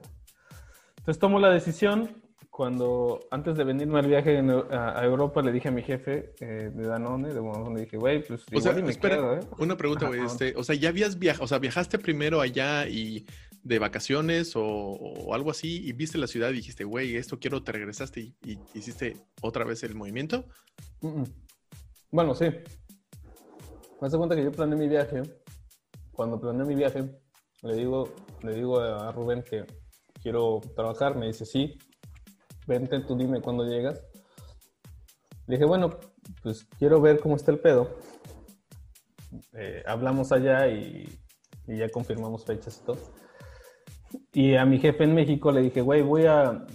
Entonces 0.98 1.20
tomo 1.20 1.40
la 1.40 1.52
decisión. 1.52 2.22
Cuando, 2.58 3.20
antes 3.30 3.56
de 3.56 3.64
venirme 3.64 4.00
al 4.00 4.08
viaje 4.08 4.36
en- 4.40 4.50
a, 4.50 5.00
a 5.00 5.06
Europa, 5.06 5.44
le 5.44 5.52
dije 5.52 5.68
a 5.68 5.72
mi 5.72 5.84
jefe 5.84 6.34
eh, 6.40 6.72
de 6.74 6.88
Danone, 6.88 7.32
de 7.32 7.40
Bonafont, 7.40 7.76
le 7.76 7.84
dije, 7.84 7.98
güey, 7.98 8.24
pues 8.26 8.44
O 8.52 8.60
sea, 8.60 8.74
me 8.74 8.90
espera, 8.90 9.18
quedo, 9.18 9.36
¿eh? 9.36 9.40
una 9.60 9.78
pregunta, 9.78 10.08
güey. 10.08 10.22
Este, 10.26 10.56
o 10.58 10.64
sea, 10.64 10.74
ya 10.74 10.90
habías 10.90 11.20
viajado, 11.20 11.44
o 11.46 11.48
sea, 11.48 11.60
viajaste 11.60 12.00
primero 12.00 12.42
allá 12.42 12.88
y 12.88 13.28
de 13.62 13.78
vacaciones 13.78 14.56
o, 14.56 14.64
o 14.66 15.36
algo 15.36 15.52
así 15.52 15.88
y 15.88 15.92
viste 15.94 16.18
la 16.18 16.26
ciudad 16.26 16.50
y 16.50 16.54
dijiste, 16.54 16.84
güey, 16.84 17.16
esto 17.16 17.38
quiero, 17.38 17.62
te 17.62 17.74
regresaste 17.74 18.22
y, 18.22 18.34
y 18.44 18.60
hiciste 18.74 19.18
otra 19.44 19.64
vez 19.64 19.84
el 19.84 19.94
movimiento. 19.94 20.46
Mm, 21.02 21.08
mm. 21.22 21.26
Bueno, 22.10 22.34
sí. 22.34 22.46
Me 24.02 24.08
hace 24.08 24.18
cuenta 24.18 24.36
que 24.36 24.44
yo 24.44 24.52
planeé 24.52 24.80
mi 24.80 24.88
viaje. 24.88 25.22
Cuando 26.12 26.42
planeé 26.42 26.66
mi 26.66 26.74
viaje, 26.74 27.04
le 27.62 27.76
digo, 27.76 28.16
le 28.42 28.56
digo 28.56 28.80
a 28.80 29.12
Rubén 29.12 29.44
que 29.44 29.64
quiero 30.24 30.60
trabajar. 30.76 31.16
Me 31.16 31.28
dice, 31.28 31.46
sí, 31.46 31.78
vente, 32.68 33.00
tú 33.00 33.18
dime 33.18 33.42
cuándo 33.42 33.66
llegas. 33.66 34.04
Le 35.48 35.56
dije, 35.56 35.66
bueno, 35.66 35.98
pues 36.44 36.66
quiero 36.78 37.02
ver 37.02 37.20
cómo 37.20 37.36
está 37.36 37.52
el 37.52 37.60
pedo. 37.60 37.98
Eh, 39.54 39.82
hablamos 39.86 40.32
allá 40.32 40.68
y, 40.68 41.08
ya 41.68 41.90
confirmamos 41.90 42.46
fechas 42.46 42.80
y 42.82 42.86
todo. 42.86 42.98
Y 44.34 44.56
a 44.56 44.66
mi 44.66 44.80
jefe 44.80 45.06
en 45.06 45.16
México 45.16 45.52
le 45.52 45.62
dije, 45.62 45.82
güey, 45.82 46.02
voy 46.02 46.26
a, 46.26 46.66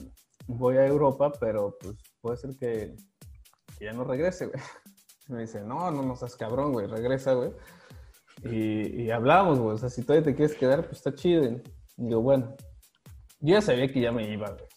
voy 0.47 0.77
a 0.77 0.87
Europa, 0.87 1.33
pero 1.39 1.77
pues 1.81 1.97
puede 2.21 2.37
ser 2.37 2.57
que, 2.59 2.97
ya 3.81 3.93
no 3.93 4.05
regrese, 4.05 4.47
güey. 4.47 4.59
Me 5.29 5.43
dice, 5.43 5.63
no, 5.63 5.91
no, 5.91 6.03
no 6.03 6.17
seas 6.17 6.37
cabrón, 6.37 6.73
güey, 6.73 6.87
regresa, 6.87 7.35
güey. 7.35 7.53
Y, 8.45 9.03
y 9.03 9.11
hablamos, 9.11 9.61
güey, 9.61 9.77
o 9.77 9.79
sea, 9.79 9.89
si 9.89 10.03
todavía 10.03 10.25
te 10.25 10.35
quieres 10.35 10.57
quedar, 10.57 10.85
pues 10.85 10.99
está 10.99 11.15
chido. 11.15 11.45
Y 11.45 11.63
digo, 11.97 12.21
bueno, 12.21 12.55
yo 13.41 13.55
ya 13.55 13.63
sabía 13.63 13.89
que 13.89 14.01
ya 14.01 14.13
me 14.13 14.31
iba, 14.31 14.51
güey, 14.51 14.72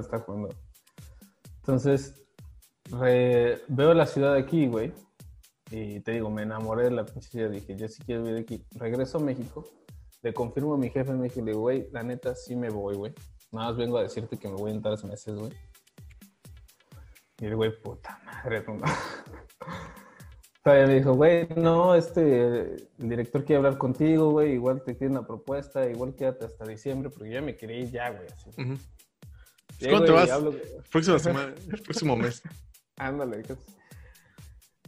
está 0.00 0.20
jugando. 0.20 0.48
Entonces, 1.58 2.22
veo 2.90 3.94
la 3.94 4.06
ciudad 4.06 4.34
aquí, 4.34 4.66
güey, 4.66 4.92
y 5.70 6.00
te 6.00 6.12
digo, 6.12 6.30
me 6.30 6.42
enamoré 6.42 6.84
de 6.84 6.90
la 6.90 7.06
ciudad, 7.06 7.50
dije, 7.50 7.74
yo 7.76 7.88
sí 7.88 8.02
quiero 8.04 8.22
vivir 8.22 8.42
aquí. 8.42 8.64
Regreso 8.76 9.18
a 9.18 9.22
México, 9.22 9.64
le 10.22 10.32
confirmo 10.32 10.74
a 10.74 10.78
mi 10.78 10.90
jefe 10.90 11.10
en 11.10 11.20
México, 11.20 11.44
le 11.44 11.54
güey, 11.54 11.88
la 11.90 12.02
neta 12.02 12.34
sí 12.34 12.54
me 12.54 12.70
voy, 12.70 12.94
güey. 12.94 13.12
Nada 13.50 13.68
más 13.68 13.76
vengo 13.76 13.98
a 13.98 14.02
decirte 14.02 14.36
que 14.36 14.48
me 14.48 14.54
voy 14.54 14.72
en 14.72 14.82
tres 14.82 15.04
meses, 15.04 15.34
güey. 15.34 15.52
Y 17.40 17.46
el 17.46 17.56
güey, 17.56 17.72
puta 17.82 18.20
madre, 18.24 18.64
no. 18.66 18.84
Todavía 20.62 20.86
me 20.86 20.94
dijo, 20.94 21.12
güey, 21.12 21.46
no, 21.56 21.94
este, 21.94 22.76
el 22.98 23.08
director 23.08 23.44
quiere 23.44 23.58
hablar 23.58 23.76
contigo, 23.76 24.30
güey, 24.30 24.52
igual 24.52 24.82
te 24.82 24.94
tiene 24.94 25.18
una 25.18 25.26
propuesta, 25.26 25.86
igual 25.90 26.14
quédate 26.14 26.46
hasta 26.46 26.64
diciembre, 26.64 27.10
porque 27.10 27.28
yo 27.28 27.34
ya 27.34 27.42
me 27.42 27.54
quería 27.54 27.80
ir 27.80 27.90
ya, 27.90 28.10
güey, 28.10 28.28
¿Cuándo 29.90 30.06
te 30.06 30.12
y 30.12 30.14
vas? 30.14 30.30
hablo- 30.30 30.54
Próxima 30.90 31.18
semana, 31.20 31.54
el 31.72 31.82
próximo 31.82 32.16
mes. 32.16 32.42
Ándale, 32.96 33.40
hijos. 33.40 33.58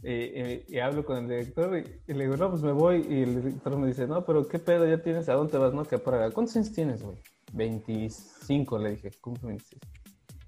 Y, 0.03 0.11
y- 0.11 0.65
y 0.67 0.79
hablo 0.79 1.03
con 1.03 1.17
el 1.17 1.27
director 1.27 1.75
y, 1.77 2.11
y 2.11 2.13
le 2.13 2.25
digo, 2.25 2.37
no, 2.37 2.49
pues 2.51 2.61
me 2.61 2.71
voy. 2.71 3.05
Y 3.09 3.23
el 3.23 3.41
director 3.41 3.77
me 3.77 3.87
dice, 3.87 4.07
no, 4.07 4.23
pero 4.25 4.47
qué 4.47 4.59
pedo, 4.59 4.87
ya 4.87 5.01
tienes, 5.01 5.27
¿a 5.29 5.33
dónde 5.33 5.51
te 5.51 5.57
vas? 5.57 5.73
No, 5.73 5.83
que 5.85 5.97
Praga. 5.97 6.29
¿Cuántos 6.31 6.55
años 6.55 6.71
tienes, 6.71 7.01
güey? 7.01 7.17
25, 7.53 8.77
le 8.77 8.91
dije, 8.91 9.11
cumplo 9.21 9.47
26. 9.49 9.81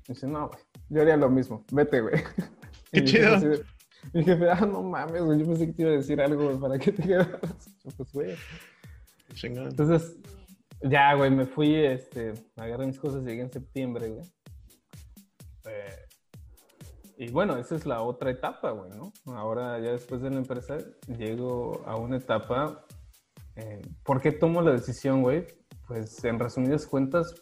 Me 0.08 0.14
dice, 0.16 0.28
no, 0.28 0.48
güey, 0.50 0.60
yo 0.90 1.02
haría 1.02 1.18
lo 1.18 1.30
mismo, 1.30 1.66
vete, 1.72 2.02
güey. 2.02 2.14
Qué 2.92 3.00
Y 3.00 3.06
chido. 3.06 3.38
Mi 4.14 4.24
jefe, 4.24 4.50
ah, 4.50 4.66
no 4.66 4.82
mames, 4.82 5.22
güey, 5.24 5.40
yo 5.40 5.46
pensé 5.46 5.66
que 5.68 5.74
te 5.74 5.82
iba 5.82 5.92
a 5.92 5.96
decir 5.96 6.22
algo, 6.22 6.46
güey, 6.46 6.58
para 6.58 6.80
que 6.80 6.92
te 6.92 7.04
quedaras. 7.04 7.40
Yo, 7.84 7.92
Pues, 7.98 8.12
güey. 8.14 8.36
Chingón. 9.34 9.68
Entonces, 9.68 10.16
ya, 10.82 11.14
güey, 11.16 11.30
me 11.32 11.46
fui, 11.46 11.76
este, 11.76 12.34
agarré 12.56 12.88
mis 12.88 12.98
cosas, 13.00 13.24
llegué 13.24 13.42
en 13.42 13.52
septiembre, 13.52 14.10
güey. 14.10 14.26
Y 17.22 17.30
bueno, 17.32 17.58
esa 17.58 17.76
es 17.76 17.86
la 17.86 18.02
otra 18.02 18.32
etapa, 18.32 18.72
güey, 18.72 18.92
¿no? 18.92 19.12
Ahora, 19.36 19.78
ya 19.80 19.92
después 19.92 20.22
de 20.22 20.30
la 20.30 20.38
empresa, 20.38 20.78
llego 21.18 21.84
a 21.86 21.98
una 21.98 22.16
etapa. 22.16 22.86
eh, 23.58 23.82
¿Por 24.04 24.22
qué 24.22 24.32
tomo 24.32 24.62
la 24.62 24.72
decisión, 24.72 25.22
güey? 25.22 25.46
Pues, 25.86 26.24
en 26.24 26.40
resumidas 26.40 26.88
cuentas, 26.88 27.36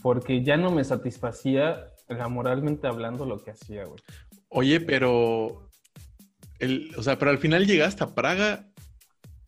porque 0.00 0.42
ya 0.42 0.56
no 0.56 0.70
me 0.70 0.84
satisfacía 0.84 1.84
laboralmente 2.08 2.86
hablando 2.86 3.26
lo 3.26 3.36
que 3.44 3.50
hacía, 3.50 3.84
güey. 3.84 4.00
Oye, 4.48 4.80
pero. 4.80 5.68
El, 6.58 6.90
o 6.96 7.02
sea, 7.02 7.18
pero 7.18 7.30
al 7.30 7.38
final 7.38 7.66
llegaste 7.66 8.02
a 8.02 8.14
Praga 8.14 8.70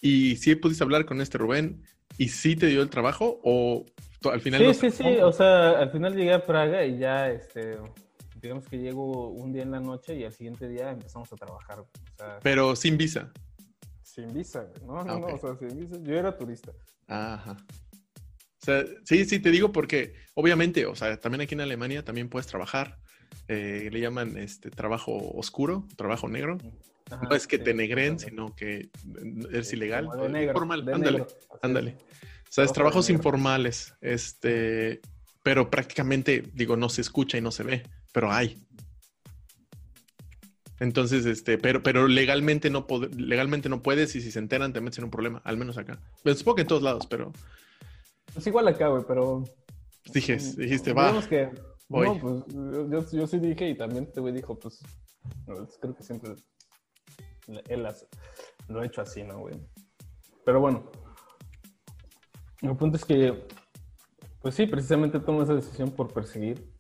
y 0.03 0.37
sí 0.37 0.55
pudiste 0.55 0.85
hablar 0.85 1.07
con 1.07 1.23
este 1.23 1.39
Rubén 1.39 1.83
y 2.19 2.29
sí 2.29 2.57
te 2.57 2.67
dio 2.67 2.83
el 2.83 2.91
trabajo 2.91 3.41
o 3.43 3.87
al 4.31 4.43
final 4.43 4.61
Sí, 4.61 4.67
no 4.67 4.75
sí, 4.75 4.91
sí. 4.91 5.17
O 5.23 5.33
sea, 5.33 5.79
al 5.79 5.91
final 5.91 6.15
llegué 6.15 6.35
a 6.35 6.45
Praga 6.45 6.85
y 6.85 6.99
ya, 6.99 7.31
este, 7.31 7.79
digamos 8.41 8.67
que 8.67 8.79
llego 8.79 9.29
un 9.31 9.53
día 9.53 9.63
en 9.63 9.71
la 9.71 9.81
noche 9.81 10.15
y 10.17 10.25
al 10.25 10.33
siguiente 10.33 10.69
día 10.69 10.91
empezamos 10.91 11.33
a 11.33 11.37
trabajar. 11.37 11.77
güey. 11.77 11.89
O 12.15 12.17
sea, 12.17 12.39
Pero 12.43 12.75
sin 12.77 12.97
visa. 12.97 13.33
sin 14.03 14.33
visa. 14.33 14.67
No, 14.87 15.05
no, 15.05 15.13
Ah, 15.13 15.19
no, 15.19 15.27
o 15.27 15.39
sea, 15.39 15.57
sin 15.57 15.79
visa. 15.79 15.97
Yo 16.03 16.15
era 16.19 16.37
turista. 16.37 16.73
Ajá. 17.07 17.57
O 18.63 18.65
sea, 18.65 18.85
sí, 19.05 19.25
sí, 19.25 19.39
te 19.41 19.51
digo 19.51 19.73
porque 19.73 20.15
obviamente, 20.35 20.85
o 20.87 20.95
sea, 20.95 21.19
también 21.19 21.41
aquí 21.43 21.55
en 21.55 21.63
Alemania 21.63 22.05
también 22.05 22.29
puedes 22.29 22.47
trabajar. 22.47 22.99
eh, 23.49 23.89
le 23.93 24.01
llaman 24.01 24.37
este 24.37 24.71
trabajo 24.71 25.13
oscuro, 25.37 25.87
trabajo 25.97 26.29
negro. 26.29 26.59
Ajá, 27.11 27.27
no 27.29 27.35
es 27.35 27.47
que 27.47 27.59
sí, 27.59 27.65
te 27.65 27.75
negren, 27.75 28.19
sí, 28.19 28.27
sino 28.29 28.55
que 28.55 28.91
es 29.53 29.69
sí, 29.69 29.77
ilegal. 29.77 30.09
de 30.21 30.29
negro, 30.29 30.53
Informal, 30.53 30.85
de 30.85 30.95
ándale. 30.95 31.19
negro. 31.21 31.35
Ándale. 31.63 31.97
O 32.49 32.53
sea, 32.53 32.65
es 32.65 32.73
trabajos 32.73 33.09
informales. 33.11 33.95
Este, 34.01 35.01
pero 35.43 35.71
prácticamente, 35.71 36.45
digo, 36.55 36.77
no 36.77 36.89
se 36.89 37.01
escucha 37.01 37.39
y 37.39 37.41
no 37.41 37.51
se 37.51 37.63
ve, 37.65 37.83
pero 38.13 38.33
hay. 38.33 38.59
Entonces, 40.81 41.27
este, 41.27 41.59
pero, 41.59 41.83
pero 41.83 42.09
legalmente 42.09 42.71
no 42.71 42.87
legalmente 43.17 43.69
no 43.69 43.83
puedes 43.83 44.17
y 44.17 44.23
si 44.23 44.33
se 44.33 44.39
enteran 44.39 44.73
te 44.73 44.81
metes 44.81 44.99
en 44.99 45.05
un 45.05 45.11
problema, 45.11 45.43
al 45.45 45.59
menos 45.59 45.77
acá. 45.77 46.01
Supongo 46.35 46.57
que 46.57 46.63
en 46.63 46.69
todos 46.69 46.83
lados, 46.83 47.07
pero. 47.07 47.33
Es 48.35 48.47
igual 48.47 48.67
acá, 48.67 48.89
güey, 48.89 49.05
pero. 49.07 49.45
Dije, 50.13 50.39
dijiste, 50.57 50.95
va. 50.95 51.21
que. 51.29 51.51
No, 51.91 52.19
pues 52.19 52.45
yo, 52.91 53.11
yo, 53.11 53.27
sí 53.27 53.39
dije 53.39 53.69
y 53.69 53.77
también 53.77 54.05
este 54.05 54.21
güey 54.21 54.33
dijo, 54.33 54.59
pues. 54.59 54.81
Creo 55.81 55.95
que 55.95 56.03
siempre 56.03 56.35
él 57.69 57.87
lo 58.69 58.81
ha 58.81 58.87
hecho 58.87 59.03
así, 59.03 59.23
¿no, 59.23 59.41
güey? 59.41 59.61
Pero 60.47 60.61
bueno. 60.61 60.91
El 62.63 62.75
punto 62.77 62.97
es 62.97 63.05
que. 63.05 63.47
Pues 64.41 64.55
sí, 64.55 64.67
precisamente 64.67 65.21
tomo 65.21 65.43
esa 65.43 65.55
decisión 65.55 65.91
por 65.91 66.11
perseguir 66.11 66.73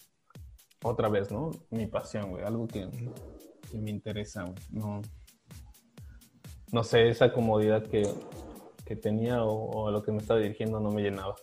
otra 0.82 1.08
vez, 1.08 1.30
¿no? 1.30 1.50
Mi 1.70 1.86
pasión, 1.86 2.30
güey. 2.30 2.44
Algo 2.44 2.66
que 2.66 2.88
que 3.70 3.78
me 3.78 3.90
interesa, 3.90 4.44
No, 4.70 5.00
no 6.72 6.84
sé, 6.84 7.08
esa 7.08 7.32
comodidad 7.32 7.84
que, 7.86 8.02
tenía 9.00 9.44
o, 9.44 9.86
a 9.86 9.92
lo 9.92 10.02
que 10.02 10.10
me 10.10 10.18
estaba 10.18 10.40
dirigiendo 10.40 10.80
no 10.80 10.90
me 10.90 11.02
llenaba. 11.02 11.36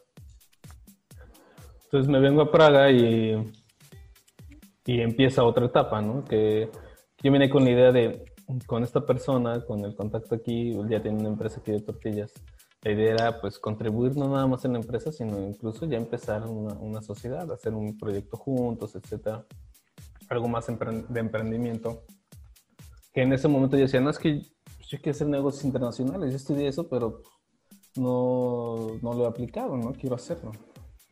Entonces 1.86 2.12
me 2.12 2.20
vengo 2.20 2.42
a 2.42 2.52
Praga 2.52 2.92
y, 2.92 3.42
y 4.86 5.00
empieza 5.00 5.46
otra 5.46 5.66
etapa, 5.66 6.02
¿no? 6.02 6.26
Que 6.26 6.70
yo 7.24 7.32
vine 7.32 7.50
con 7.50 7.64
la 7.64 7.72
idea 7.72 7.92
de, 7.94 8.26
con 8.66 8.84
esta 8.84 9.06
persona, 9.06 9.64
con 9.66 9.86
el 9.86 9.96
contacto 9.96 10.36
aquí, 10.36 10.74
ya 10.90 11.02
tiene 11.02 11.20
una 11.20 11.30
empresa 11.30 11.62
aquí 11.62 11.72
de 11.72 11.80
tortillas. 11.80 12.34
La 12.82 12.92
idea 12.92 13.14
era, 13.14 13.42
pues, 13.42 13.60
contribuir 13.60 14.16
no 14.16 14.30
nada 14.30 14.48
más 14.48 14.64
en 14.66 14.74
la 14.74 14.80
empresa, 14.80 15.12
sino 15.12 15.42
incluso 15.42 15.86
ya 15.86 15.98
empezar 15.98 16.48
una, 16.48 16.74
una 16.76 17.02
sociedad, 17.02 17.52
hacer 17.52 17.74
un 17.74 17.98
proyecto 17.98 18.38
juntos, 18.38 18.96
etcétera. 18.96 19.46
Algo 20.30 20.48
más 20.48 20.68
de 20.68 21.20
emprendimiento 21.20 22.04
que 23.18 23.24
en 23.24 23.34
ese 23.34 23.48
momento 23.48 23.76
yo 23.78 23.84
decía, 23.84 24.00
no, 24.00 24.12
es 24.12 24.20
que 24.20 24.42
yo 24.42 25.00
quiero 25.02 25.12
hacer 25.12 25.28
negocios 25.28 25.66
internacionales, 25.66 26.30
yo 26.30 26.36
estudié 26.36 26.68
eso, 26.68 26.88
pero 26.88 27.24
no, 27.96 29.00
no 29.02 29.14
lo 29.14 29.24
he 29.24 29.28
aplicado, 29.28 29.76
¿no? 29.76 29.92
Quiero 29.94 30.16
hacerlo. 30.16 30.52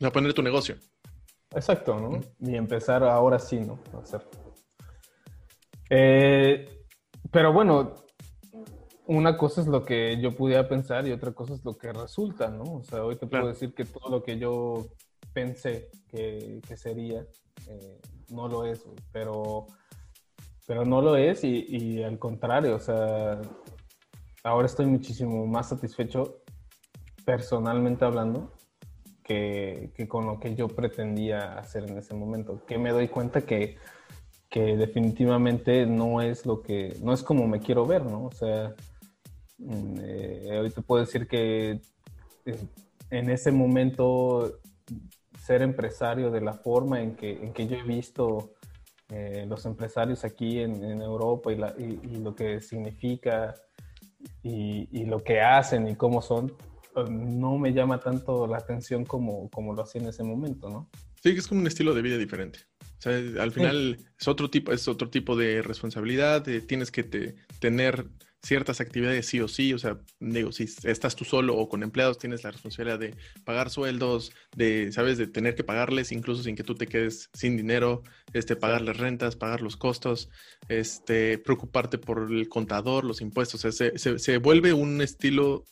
A 0.01 0.11
poner 0.11 0.33
tu 0.35 0.43
negocio. 0.43 0.75
Exacto, 1.49 1.99
¿no? 1.99 2.19
Y 2.39 2.55
empezar 2.55 3.03
ahora 3.03 3.39
sí, 3.39 3.59
¿no? 3.59 3.79
A 3.93 4.03
hacerlo. 4.03 4.29
Eh, 5.89 6.85
pero 7.31 7.51
bueno, 7.51 8.04
una 9.07 9.37
cosa 9.37 9.61
es 9.61 9.67
lo 9.67 9.83
que 9.83 10.19
yo 10.21 10.35
pudiera 10.35 10.67
pensar 10.67 11.07
y 11.07 11.11
otra 11.11 11.31
cosa 11.31 11.53
es 11.53 11.63
lo 11.63 11.77
que 11.77 11.93
resulta, 11.93 12.49
¿no? 12.49 12.63
O 12.63 12.83
sea, 12.83 13.03
hoy 13.03 13.17
te 13.17 13.27
puedo 13.27 13.47
decir 13.47 13.73
que 13.73 13.85
todo 13.85 14.09
lo 14.09 14.23
que 14.23 14.37
yo 14.37 14.87
pensé 15.33 15.89
que, 16.07 16.61
que 16.67 16.77
sería, 16.77 17.25
eh, 17.67 18.01
no 18.29 18.47
lo 18.47 18.65
es, 18.65 18.85
pero 19.11 19.67
pero 20.67 20.85
no 20.85 21.01
lo 21.01 21.15
es 21.15 21.43
y, 21.43 22.03
al 22.03 22.17
contrario, 22.17 22.75
o 22.75 22.79
sea, 22.79 23.39
ahora 24.43 24.65
estoy 24.65 24.87
muchísimo 24.87 25.45
más 25.45 25.69
satisfecho 25.69 26.41
personalmente 27.23 28.05
hablando 28.05 28.51
que, 29.23 29.91
con 30.07 30.25
lo 30.25 30.39
que 30.39 30.55
yo 30.55 30.67
pretendía 30.67 31.57
hacer 31.57 31.89
en 31.89 31.97
ese 31.97 32.13
momento, 32.13 32.65
que 32.65 32.77
me 32.77 32.91
doy 32.91 33.07
cuenta 33.07 33.41
que, 33.41 33.77
que 34.49 34.75
definitivamente 34.75 35.85
no 35.85 36.21
es 36.21 36.45
lo 36.45 36.61
que, 36.61 36.97
no 37.01 37.13
es 37.13 37.21
como 37.21 37.47
me 37.47 37.59
quiero 37.59 37.85
ver, 37.85 38.05
¿no? 38.05 38.25
O 38.25 38.31
sea, 38.31 38.73
eh, 39.59 40.49
ahorita 40.55 40.81
puedo 40.81 41.05
decir 41.05 41.27
que 41.27 41.79
en 43.09 43.29
ese 43.29 43.51
momento 43.51 44.59
ser 45.45 45.61
empresario 45.61 46.31
de 46.31 46.41
la 46.41 46.53
forma 46.53 47.01
en 47.01 47.15
que, 47.15 47.31
en 47.31 47.53
que 47.53 47.67
yo 47.67 47.77
he 47.77 47.83
visto 47.83 48.55
eh, 49.09 49.45
los 49.47 49.65
empresarios 49.65 50.25
aquí 50.25 50.59
en, 50.59 50.83
Europa 51.01 51.51
y, 51.51 52.17
lo 52.17 52.35
que 52.35 52.59
significa 52.61 53.53
y, 54.41 55.05
lo 55.05 55.23
que 55.23 55.41
hacen 55.41 55.87
y 55.87 55.95
cómo 55.95 56.21
son, 56.21 56.53
pues, 56.93 57.09
no 57.09 57.57
me 57.57 57.73
llama 57.73 57.99
tanto 57.99 58.47
la 58.47 58.57
atención 58.57 59.05
como, 59.05 59.49
como 59.51 59.73
lo 59.73 59.83
hacía 59.83 60.01
en 60.01 60.07
ese 60.07 60.23
momento, 60.23 60.69
¿no? 60.69 60.89
Sí, 61.21 61.29
es 61.29 61.47
como 61.47 61.61
un 61.61 61.67
estilo 61.67 61.93
de 61.93 62.01
vida 62.01 62.17
diferente. 62.17 62.59
O 62.81 63.01
sea, 63.01 63.13
al 63.41 63.51
final 63.51 63.97
es 64.19 64.27
otro 64.27 64.49
tipo, 64.49 64.71
es 64.71 64.87
otro 64.87 65.09
tipo 65.09 65.35
de 65.35 65.61
responsabilidad, 65.61 66.43
tienes 66.65 66.91
que 66.91 67.35
tener 67.59 68.07
ciertas 68.45 68.79
actividades 68.79 69.25
sí 69.25 69.41
o 69.41 69.47
sí, 69.47 69.73
o 69.73 69.79
sea, 69.79 69.97
digo, 70.19 70.51
si 70.51 70.65
estás 70.83 71.15
tú 71.15 71.25
solo 71.25 71.55
o 71.57 71.67
con 71.67 71.81
empleados, 71.81 72.19
tienes 72.19 72.43
la 72.43 72.51
responsabilidad 72.51 72.99
de 72.99 73.15
pagar 73.43 73.71
sueldos, 73.71 74.33
de, 74.55 74.91
sabes, 74.91 75.17
de 75.17 75.25
tener 75.25 75.55
que 75.55 75.63
pagarles 75.63 76.11
incluso 76.11 76.43
sin 76.43 76.55
que 76.55 76.63
tú 76.63 76.75
te 76.75 76.85
quedes 76.85 77.29
sin 77.33 77.57
dinero, 77.57 78.03
este, 78.33 78.55
pagarles 78.55 78.97
rentas, 78.97 79.35
pagar 79.35 79.61
los 79.61 79.77
costos, 79.77 80.29
este, 80.69 81.39
preocuparte 81.39 81.97
por 81.97 82.31
el 82.31 82.47
contador, 82.47 83.03
los 83.03 83.19
impuestos, 83.19 83.65
o 83.65 83.71
sea, 83.71 83.91
se, 83.97 84.19
se, 84.19 84.37
vuelve 84.37 84.73
un 84.73 85.01
estilo, 85.01 85.65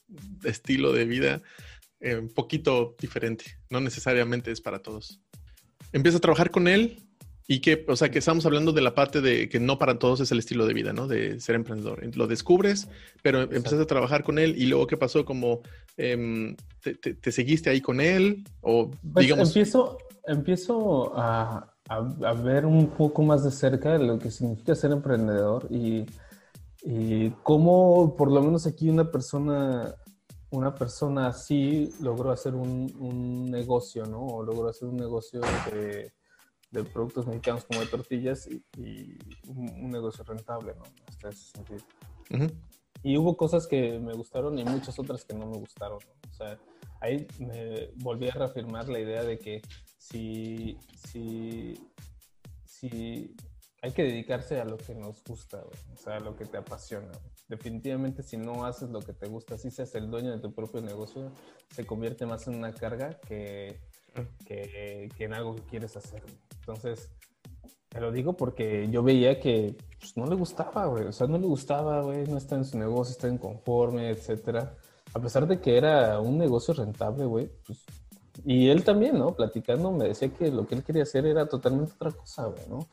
estilo 0.43 0.93
de 0.93 1.05
vida 1.05 1.41
eh, 1.99 2.15
un 2.17 2.29
poquito 2.29 2.95
diferente, 2.99 3.59
no 3.69 3.81
necesariamente 3.81 4.51
es 4.51 4.61
para 4.61 4.79
todos. 4.79 5.21
Empieza 5.91 6.17
a 6.17 6.21
trabajar 6.21 6.49
con 6.49 6.67
él, 6.67 7.02
y 7.47 7.59
que, 7.59 7.85
o 7.87 7.95
sea, 7.95 8.09
que 8.09 8.19
estamos 8.19 8.45
hablando 8.45 8.71
de 8.71 8.81
la 8.81 8.95
parte 8.95 9.21
de 9.21 9.49
que 9.49 9.59
no 9.59 9.77
para 9.77 9.99
todos 9.99 10.21
es 10.21 10.31
el 10.31 10.39
estilo 10.39 10.65
de 10.65 10.73
vida, 10.73 10.93
¿no? 10.93 11.07
De 11.07 11.39
ser 11.39 11.55
emprendedor. 11.55 12.01
Lo 12.15 12.27
descubres, 12.27 12.87
pero 13.21 13.41
empezaste 13.41 13.81
a 13.81 13.87
trabajar 13.87 14.23
con 14.23 14.39
él 14.39 14.55
y 14.57 14.65
luego, 14.65 14.87
¿qué 14.87 14.95
pasó? 14.95 15.25
Como, 15.25 15.61
em, 15.97 16.55
te, 16.81 17.31
seguiste 17.31 17.69
ahí 17.69 17.81
con 17.81 17.99
él? 17.99 18.45
O, 18.61 18.89
pues 19.13 19.25
digamos... 19.25 19.49
Empiezo, 19.49 19.97
empiezo 20.25 21.17
a, 21.17 21.73
a, 21.89 22.33
ver 22.33 22.65
un 22.65 22.87
poco 22.87 23.23
más 23.23 23.43
de 23.43 23.51
cerca 23.51 23.97
lo 23.97 24.19
que 24.19 24.31
significa 24.31 24.73
ser 24.73 24.91
emprendedor 24.91 25.67
y, 25.69 26.05
y 26.83 27.29
cómo, 27.43 28.15
por 28.15 28.31
lo 28.31 28.41
menos 28.41 28.65
aquí, 28.67 28.89
una 28.89 29.11
persona 29.11 29.95
una 30.51 30.75
persona 30.75 31.29
así 31.29 31.91
logró 31.99 32.29
hacer 32.29 32.53
un, 32.53 32.93
un 32.99 33.49
negocio, 33.49 34.05
¿no? 34.05 34.23
O 34.23 34.43
logró 34.43 34.69
hacer 34.69 34.87
un 34.87 34.97
negocio 34.97 35.41
de 35.41 36.13
de 36.73 36.83
productos 36.83 37.27
mexicanos 37.27 37.65
como 37.65 37.79
de 37.79 37.85
tortillas 37.85 38.49
y, 38.77 39.17
un, 39.47 39.89
negocio 39.89 40.23
rentable, 40.23 40.73
¿no? 40.75 40.83
Hasta 41.07 41.29
ese 41.29 41.51
sentido. 41.51 41.79
Y 43.03 43.17
hubo 43.17 43.37
cosas 43.37 43.67
que 43.67 43.99
me 43.99 44.13
gustaron 44.13 44.57
y 44.57 44.65
muchas 44.65 44.97
otras 44.97 45.23
que 45.23 45.35
no 45.35 45.45
me 45.45 45.57
gustaron, 45.57 45.99
¿no? 45.99 46.29
O 46.31 46.33
sea, 46.33 46.57
ahí 46.99 47.27
me 47.37 47.91
volví 47.97 48.27
a 48.27 48.33
reafirmar 48.33 48.89
la 48.89 48.99
idea 48.99 49.23
de 49.23 49.37
que 49.37 49.61
si, 49.97 50.77
si, 51.09 51.75
si 52.65 53.35
hay 53.81 53.91
que 53.91 54.03
dedicarse 54.03 54.59
a 54.59 54.65
lo 54.65 54.77
que 54.77 54.95
nos 54.95 55.23
gusta, 55.23 55.63
o 55.93 55.97
sea, 55.97 56.17
a 56.17 56.19
lo 56.21 56.35
que 56.35 56.45
te 56.45 56.57
apasiona. 56.57 57.11
Definitivamente 57.49 58.23
si 58.23 58.37
no 58.37 58.65
haces 58.65 58.89
lo 58.89 59.01
que 59.01 59.13
te 59.13 59.27
gusta, 59.27 59.57
si 59.59 59.69
seas 59.69 59.93
el 59.93 60.09
dueño 60.09 60.31
de 60.31 60.39
tu 60.39 60.53
propio 60.53 60.81
negocio, 60.81 61.31
se 61.69 61.85
convierte 61.85 62.25
más 62.25 62.47
en 62.47 62.55
una 62.55 62.73
carga 62.73 63.19
que, 63.19 63.79
que, 64.45 65.09
que 65.15 65.23
en 65.23 65.33
algo 65.33 65.55
que 65.55 65.63
quieres 65.63 65.95
hacer. 65.97 66.23
Entonces, 66.59 67.09
te 67.93 68.01
lo 68.01 68.11
digo 68.11 68.33
porque 68.33 68.89
yo 68.89 69.03
veía 69.03 69.39
que 69.39 69.75
pues, 69.99 70.17
no 70.17 70.25
le 70.25 70.35
gustaba, 70.35 70.87
güey. 70.87 71.05
O 71.05 71.11
sea, 71.11 71.27
no 71.27 71.37
le 71.37 71.45
gustaba, 71.45 72.01
güey. 72.01 72.25
No 72.25 72.37
está 72.37 72.55
en 72.55 72.65
su 72.65 72.77
negocio, 72.77 73.11
está 73.11 73.27
inconforme, 73.27 74.09
etcétera. 74.09 74.75
A 75.13 75.19
pesar 75.19 75.45
de 75.45 75.61
que 75.61 75.77
era 75.77 76.19
un 76.19 76.39
negocio 76.39 76.73
rentable, 76.73 77.25
güey. 77.25 77.51
Pues, 77.65 77.85
y 78.45 78.69
él 78.69 78.83
también, 78.83 79.19
¿no? 79.19 79.35
Platicando, 79.35 79.91
me 79.91 80.07
decía 80.07 80.33
que 80.33 80.49
lo 80.49 80.65
que 80.65 80.73
él 80.73 80.83
quería 80.83 81.03
hacer 81.03 81.27
era 81.27 81.47
totalmente 81.47 81.93
otra 81.93 82.11
cosa, 82.11 82.47
güey, 82.47 82.67
¿no? 82.67 82.87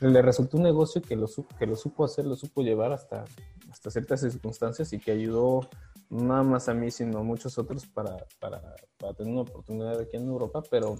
Le 0.00 0.20
resultó 0.20 0.58
un 0.58 0.64
negocio 0.64 1.00
que 1.00 1.16
lo, 1.16 1.26
que 1.58 1.66
lo 1.66 1.74
supo 1.74 2.04
hacer, 2.04 2.26
lo 2.26 2.36
supo 2.36 2.60
llevar 2.60 2.92
hasta, 2.92 3.24
hasta 3.70 3.90
ciertas 3.90 4.20
circunstancias 4.20 4.92
y 4.92 4.98
que 4.98 5.12
ayudó 5.12 5.66
nada 6.12 6.42
más 6.42 6.68
a 6.68 6.74
mí, 6.74 6.90
sino 6.90 7.18
a 7.18 7.22
muchos 7.22 7.56
otros 7.58 7.86
para, 7.86 8.16
para, 8.38 8.60
para 8.98 9.14
tener 9.14 9.32
una 9.32 9.42
oportunidad 9.42 9.98
aquí 9.98 10.16
en 10.16 10.28
Europa, 10.28 10.62
pero 10.70 10.96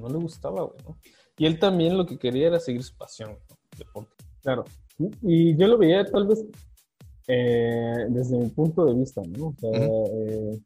no 0.00 0.08
le 0.08 0.16
gustaba, 0.16 0.62
güey, 0.62 0.78
¿no? 0.86 0.96
Y 1.38 1.44
él 1.44 1.58
también 1.58 1.98
lo 1.98 2.06
que 2.06 2.18
quería 2.18 2.46
era 2.46 2.58
seguir 2.58 2.82
su 2.82 2.96
pasión, 2.96 3.38
deporte. 3.76 4.16
Claro. 4.42 4.64
Y 5.20 5.54
yo 5.56 5.66
lo 5.66 5.76
veía 5.76 6.04
tal 6.06 6.26
vez 6.26 6.44
eh, 7.28 8.06
desde 8.08 8.38
mi 8.38 8.48
punto 8.48 8.86
de 8.86 8.94
vista, 8.94 9.20
¿no? 9.36 9.48
O 9.48 9.54
sea, 9.58 9.70
eh, 9.70 10.60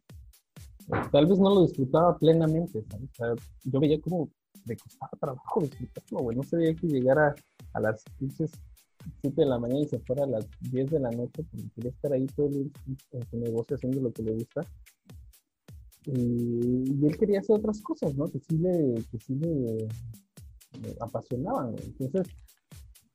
tal 1.11 1.27
vez 1.27 1.39
no 1.41 1.53
lo 1.53 1.63
disfrutaba 1.63 2.17
plenamente, 2.17 2.85
¿sabes? 2.89 3.11
O 3.11 3.15
sea, 3.15 3.35
yo 3.65 3.81
veía 3.81 4.01
como 4.01 4.31
le 4.65 4.77
costaba 4.77 5.11
trabajo 5.19 5.61
disfrutarlo, 5.63 6.21
güey. 6.21 6.37
No 6.37 6.45
se 6.45 6.57
veía 6.57 6.75
que 6.75 6.87
llegara 6.87 7.35
a 7.73 7.81
las 7.81 8.05
7 9.23 9.41
de 9.41 9.47
la 9.47 9.59
mañana 9.59 9.81
y 9.81 9.89
se 9.89 9.99
fuera 10.01 10.25
a 10.25 10.27
las 10.27 10.47
10 10.61 10.91
de 10.91 11.01
la 11.01 11.11
noche 11.11 11.45
porque 11.51 11.71
quería 11.75 11.91
estar 11.91 12.13
ahí 12.13 12.27
todo 12.27 12.49
el 12.49 12.71
en 13.13 13.31
su 13.31 13.39
negocio 13.39 13.77
haciendo 13.77 14.01
lo 14.01 14.13
que 14.13 14.23
le 14.23 14.33
gusta. 14.33 14.67
Y, 16.07 17.07
él 17.07 17.17
quería 17.19 17.41
hacer 17.41 17.57
otras 17.57 17.81
cosas, 17.83 18.15
¿no? 18.15 18.27
Que 18.27 18.41
sí 18.41 18.57
le, 18.59 18.95
que 19.11 19.19
sí 19.19 19.35
le, 19.35 19.89
apasionaban. 21.01 21.75
Entonces, 21.99 22.35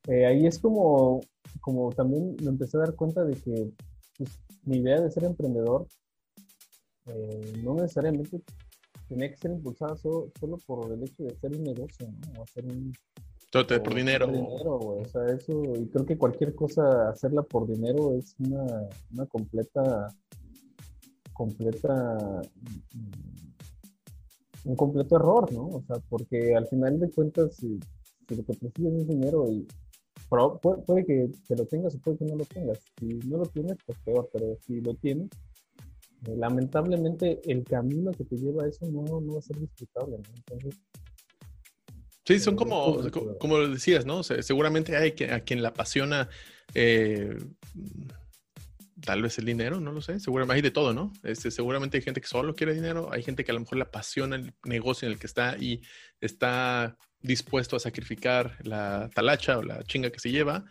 eh, 0.06 0.26
ahí 0.26 0.46
es 0.46 0.58
como, 0.58 1.20
como 1.60 1.90
también 1.92 2.36
me 2.42 2.50
empecé 2.50 2.76
a 2.76 2.80
dar 2.80 2.94
cuenta 2.94 3.24
de 3.24 3.34
que 3.34 3.72
pues, 4.16 4.38
mi 4.64 4.78
idea 4.78 5.00
de 5.00 5.10
ser 5.10 5.24
emprendedor 5.24 5.86
eh, 7.06 7.52
no 7.62 7.74
necesariamente 7.74 8.40
tenía 9.08 9.30
que 9.30 9.36
ser 9.36 9.52
impulsada 9.52 9.96
solo, 9.96 10.30
por 10.66 10.92
el 10.92 11.02
hecho 11.02 11.24
de 11.24 11.30
hacer 11.30 11.56
un 11.56 11.64
negocio, 11.64 12.06
¿no? 12.06 12.40
O 12.40 12.42
hacer 12.44 12.64
un... 12.66 12.92
Todo 13.64 13.82
por 13.82 13.94
dinero. 13.94 14.26
dinero 14.26 14.78
o 14.78 15.04
sea, 15.04 15.26
eso, 15.26 15.62
y 15.76 15.86
creo 15.88 16.04
que 16.04 16.18
cualquier 16.18 16.54
cosa, 16.54 17.08
hacerla 17.10 17.42
por 17.42 17.66
dinero 17.66 18.14
es 18.14 18.34
una, 18.38 18.64
una 19.12 19.26
completa, 19.26 20.08
completa, 21.32 22.42
un 24.64 24.76
completo 24.76 25.16
error, 25.16 25.52
¿no? 25.52 25.68
O 25.68 25.82
sea, 25.86 25.96
porque 26.08 26.54
al 26.56 26.66
final 26.66 26.98
de 26.98 27.10
cuentas, 27.10 27.56
si, 27.56 27.78
lo 28.28 28.44
que 28.44 28.54
persigues 28.54 28.92
es 28.94 29.08
dinero 29.08 29.46
y 29.48 29.66
puede, 30.28 31.04
que, 31.04 31.30
te 31.46 31.56
lo 31.56 31.66
tengas 31.66 31.94
o 31.94 31.98
puede 31.98 32.18
que 32.18 32.24
no 32.24 32.36
lo 32.36 32.44
tengas. 32.44 32.78
Si 32.98 33.06
no 33.06 33.38
lo 33.38 33.46
tienes, 33.46 33.76
pues 33.86 33.98
peor, 34.04 34.28
pero 34.32 34.56
si 34.66 34.80
lo 34.80 34.94
tienes, 34.94 35.28
eh, 36.26 36.36
lamentablemente 36.36 37.40
el 37.44 37.62
camino 37.64 38.10
que 38.12 38.24
te 38.24 38.36
lleva 38.36 38.64
a 38.64 38.68
eso 38.68 38.86
no, 38.86 39.02
no 39.20 39.34
va 39.34 39.38
a 39.38 39.42
ser 39.42 39.58
disfrutable, 39.58 40.18
¿no? 40.18 40.34
Entonces, 40.34 40.80
Sí, 42.26 42.40
son 42.40 42.56
como, 42.56 43.08
como 43.38 43.58
decías, 43.58 44.04
¿no? 44.04 44.24
seguramente 44.24 44.96
hay 44.96 45.12
que, 45.12 45.30
a 45.30 45.40
quien 45.40 45.62
le 45.62 45.68
apasiona 45.68 46.28
eh, 46.74 47.38
tal 49.00 49.22
vez 49.22 49.38
el 49.38 49.44
dinero, 49.44 49.80
no 49.80 49.92
lo 49.92 50.00
sé. 50.00 50.18
Seguramente 50.18 50.56
hay 50.56 50.62
de 50.62 50.72
todo, 50.72 50.92
¿no? 50.92 51.12
Este, 51.22 51.50
seguramente 51.50 51.98
hay 51.98 52.02
gente 52.02 52.20
que 52.20 52.26
solo 52.26 52.54
quiere 52.54 52.74
dinero, 52.74 53.10
hay 53.12 53.22
gente 53.22 53.44
que 53.44 53.52
a 53.52 53.54
lo 53.54 53.60
mejor 53.60 53.78
le 53.78 53.84
apasiona 53.84 54.36
el 54.36 54.52
negocio 54.64 55.06
en 55.06 55.12
el 55.12 55.20
que 55.20 55.26
está 55.28 55.56
y 55.56 55.82
está 56.20 56.96
dispuesto 57.20 57.76
a 57.76 57.80
sacrificar 57.80 58.56
la 58.64 59.08
talacha 59.14 59.58
o 59.58 59.62
la 59.62 59.82
chinga 59.84 60.10
que 60.10 60.18
se 60.18 60.30
lleva. 60.30 60.64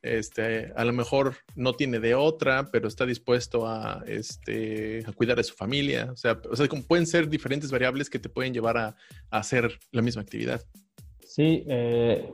Este, 0.00 0.72
a 0.74 0.84
lo 0.84 0.92
mejor 0.92 1.36
no 1.54 1.74
tiene 1.74 2.00
de 2.00 2.14
otra, 2.14 2.70
pero 2.72 2.88
está 2.88 3.06
dispuesto 3.06 3.68
a, 3.68 4.02
este, 4.06 5.04
a 5.06 5.12
cuidar 5.12 5.36
de 5.36 5.44
su 5.44 5.54
familia. 5.54 6.10
O 6.10 6.16
sea, 6.16 6.40
o 6.50 6.56
sea 6.56 6.68
como 6.68 6.82
pueden 6.84 7.06
ser 7.06 7.28
diferentes 7.28 7.70
variables 7.70 8.08
que 8.08 8.18
te 8.18 8.28
pueden 8.30 8.54
llevar 8.54 8.78
a 8.78 8.96
hacer 9.30 9.78
la 9.90 10.02
misma 10.02 10.22
actividad. 10.22 10.62
Sí, 11.34 11.64
eh, 11.66 12.30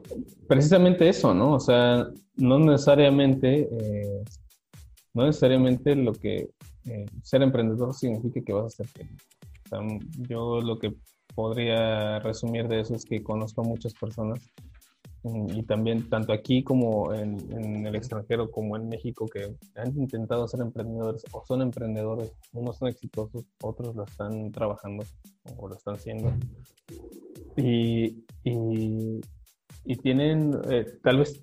precisamente 0.49 1.09
eso, 1.09 1.33
¿no? 1.33 1.55
O 1.55 1.61
sea, 1.61 2.09
no 2.35 2.59
necesariamente, 2.59 3.69
eh, 3.70 4.25
no 5.15 5.25
necesariamente 5.25 5.95
lo 5.95 6.12
que 6.15 6.51
eh, 6.85 7.07
ser 7.23 7.43
emprendedor 7.43 7.95
significa 7.95 8.41
que 8.45 8.53
vas 8.53 8.81
a 8.81 8.85
ser. 8.85 9.07
O 9.66 9.69
sea, 9.69 9.79
yo 10.29 10.61
lo 10.61 10.81
que 10.81 10.97
podría 11.33 12.19
resumir 12.19 12.66
de 12.66 12.81
eso 12.81 12.97
es 12.97 13.05
que 13.05 13.23
conozco 13.23 13.61
a 13.61 13.69
muchas 13.69 13.95
personas 13.95 14.41
mm, 15.23 15.57
y 15.57 15.62
también 15.62 16.11
tanto 16.11 16.33
aquí 16.33 16.65
como 16.65 17.15
en, 17.15 17.39
en, 17.53 17.87
el 17.87 17.95
extranjero 17.95 18.51
como 18.51 18.77
en 18.77 18.89
México 18.89 19.27
que 19.29 19.55
han 19.77 19.97
intentado 19.97 20.49
ser 20.49 20.61
emprendedores 20.61 21.25
o 21.31 21.45
son 21.47 21.62
emprendedores, 21.62 22.33
unos 22.53 22.79
son 22.79 22.89
exitosos, 22.89 23.45
otros 23.62 23.95
lo 23.95 24.03
están 24.03 24.51
trabajando 24.51 25.05
o 25.57 25.69
lo 25.69 25.77
están 25.77 25.95
haciendo 25.95 26.33
y, 27.59 28.25
y, 28.44 29.20
tienen, 30.02 30.59
eh, 30.70 30.86
tal 31.02 31.19
vez 31.19 31.40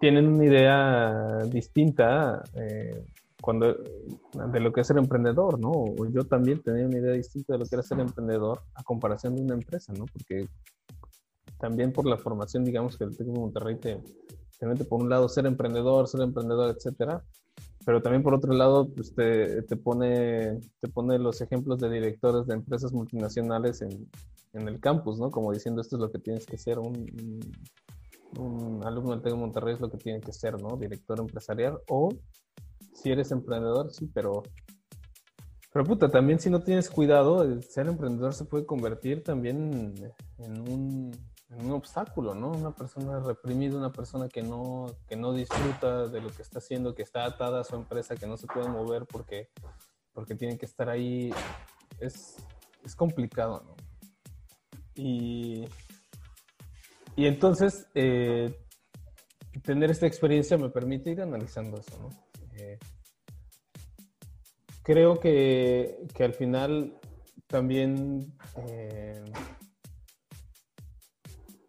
tienen 0.00 0.26
una 0.26 0.44
idea 0.44 1.44
distinta 1.46 2.42
eh, 2.54 3.04
cuando, 3.40 3.74
de 3.74 4.60
lo 4.60 4.72
que 4.72 4.82
es 4.82 4.86
ser 4.86 4.98
emprendedor, 4.98 5.58
¿no? 5.58 5.94
Yo 6.10 6.24
también 6.24 6.62
tenía 6.62 6.86
una 6.86 6.98
idea 6.98 7.12
distinta 7.12 7.54
de 7.54 7.60
lo 7.60 7.64
que 7.64 7.76
era 7.76 7.82
ser 7.82 8.00
emprendedor 8.00 8.62
a 8.74 8.82
comparación 8.82 9.36
de 9.36 9.42
una 9.42 9.54
empresa, 9.54 9.92
¿no? 9.94 10.06
Porque 10.06 10.46
también 11.58 11.92
por 11.92 12.06
la 12.06 12.18
formación, 12.18 12.64
digamos, 12.64 12.96
que 12.96 13.04
el 13.04 13.16
Tec 13.16 13.26
de 13.26 13.32
Monterrey 13.32 13.76
te, 13.76 14.00
te 14.58 14.66
mete 14.66 14.84
por 14.84 15.00
un 15.00 15.08
lado 15.08 15.28
ser 15.28 15.46
emprendedor, 15.46 16.06
ser 16.08 16.20
emprendedor, 16.20 16.74
etcétera, 16.76 17.22
pero 17.84 18.02
también 18.02 18.22
por 18.22 18.34
otro 18.34 18.52
lado 18.52 18.88
pues 18.88 19.14
te, 19.14 19.62
te, 19.62 19.76
pone, 19.76 20.60
te 20.80 20.88
pone 20.88 21.18
los 21.18 21.40
ejemplos 21.40 21.78
de 21.78 21.90
directores 21.90 22.46
de 22.46 22.54
empresas 22.54 22.92
multinacionales 22.92 23.82
en, 23.82 24.08
en 24.52 24.68
el 24.68 24.80
campus, 24.80 25.18
¿no? 25.18 25.30
Como 25.30 25.52
diciendo, 25.52 25.80
esto 25.80 25.96
es 25.96 26.00
lo 26.00 26.10
que 26.10 26.18
tienes 26.18 26.46
que 26.46 26.58
ser, 26.58 26.78
un, 26.78 27.40
alumno 28.84 29.12
del 29.12 29.22
TEC 29.22 29.32
de 29.32 29.38
Monterrey 29.38 29.74
es 29.74 29.80
lo 29.80 29.90
que 29.90 29.98
tiene 29.98 30.20
que 30.20 30.32
ser, 30.32 30.60
¿no? 30.60 30.76
Director 30.76 31.18
empresarial 31.18 31.80
o 31.88 32.10
si 32.92 33.10
eres 33.10 33.30
emprendedor, 33.30 33.92
sí, 33.92 34.10
pero... 34.12 34.42
Pero 35.70 35.84
puta, 35.84 36.10
también 36.10 36.40
si 36.40 36.48
no 36.48 36.62
tienes 36.62 36.88
cuidado, 36.88 37.60
ser 37.60 37.88
emprendedor 37.88 38.32
se 38.32 38.46
puede 38.46 38.64
convertir 38.64 39.22
también 39.22 39.94
en 40.38 40.60
un, 40.60 41.12
en 41.50 41.64
un 41.64 41.72
obstáculo, 41.72 42.34
¿no? 42.34 42.50
Una 42.50 42.74
persona 42.74 43.20
reprimida, 43.20 43.76
una 43.76 43.92
persona 43.92 44.28
que 44.28 44.42
no, 44.42 44.86
que 45.06 45.16
no 45.16 45.32
disfruta 45.32 46.08
de 46.08 46.20
lo 46.20 46.30
que 46.30 46.42
está 46.42 46.58
haciendo, 46.58 46.94
que 46.94 47.02
está 47.02 47.24
atada 47.24 47.60
a 47.60 47.64
su 47.64 47.76
empresa, 47.76 48.16
que 48.16 48.26
no 48.26 48.36
se 48.36 48.46
puede 48.46 48.68
mover 48.68 49.06
porque, 49.06 49.50
porque 50.12 50.34
tiene 50.34 50.58
que 50.58 50.66
estar 50.66 50.88
ahí, 50.88 51.32
es, 52.00 52.36
es 52.84 52.96
complicado, 52.96 53.62
¿no? 53.66 53.76
Y, 54.98 55.64
entonces, 57.16 57.86
eh, 57.94 58.52
tener 59.62 59.92
esta 59.92 60.06
experiencia 60.06 60.58
me 60.58 60.70
permite 60.70 61.10
ir 61.10 61.22
analizando 61.22 61.78
eso, 61.78 61.98
¿no? 62.00 62.08
Eh, 62.56 62.78
creo 64.82 65.20
que, 65.20 66.08
al 66.18 66.34
final 66.34 66.98
también 67.46 68.34
eh, 68.56 69.22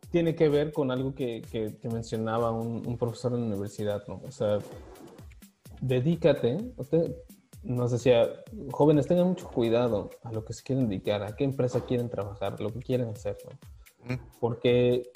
tiene 0.10 0.36
que 0.36 0.50
ver 0.50 0.74
con 0.74 0.90
algo 0.90 1.14
que, 1.14 1.44
mencionaba 1.84 2.52
un, 2.52 2.98
profesor 2.98 3.34
en 3.34 3.42
la 3.42 3.46
universidad, 3.48 4.04
¿no? 4.08 4.22
O 4.26 4.32
sea, 4.32 4.58
dedícate, 5.82 6.58
nos 7.64 7.92
decía, 7.92 8.30
jóvenes, 8.72 9.08
tengan 9.08 9.28
mucho 9.28 9.48
cuidado 9.50 10.10
a 10.24 10.32
lo 10.32 10.46
que 10.46 10.54
se 10.54 10.64
quieren 10.64 10.88
dedicar, 10.88 11.24
a 11.24 11.36
qué 11.36 11.44
empresa 11.44 11.86
quieren 11.86 12.10
trabajar, 12.10 12.60
lo 12.62 12.72
que 12.72 12.80
quieren 12.80 13.10
hacer, 13.10 13.38
¿no? 13.46 14.18
Porque 14.40 15.12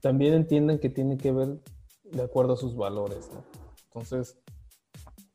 también 0.00 0.34
entienden 0.34 0.78
que 0.78 0.88
tiene 0.88 1.18
que 1.18 1.32
ver 1.32 1.58
de 2.04 2.22
acuerdo 2.22 2.54
a 2.54 2.56
sus 2.56 2.76
valores, 2.76 3.30
¿no? 3.32 3.44
Entonces, 3.88 4.38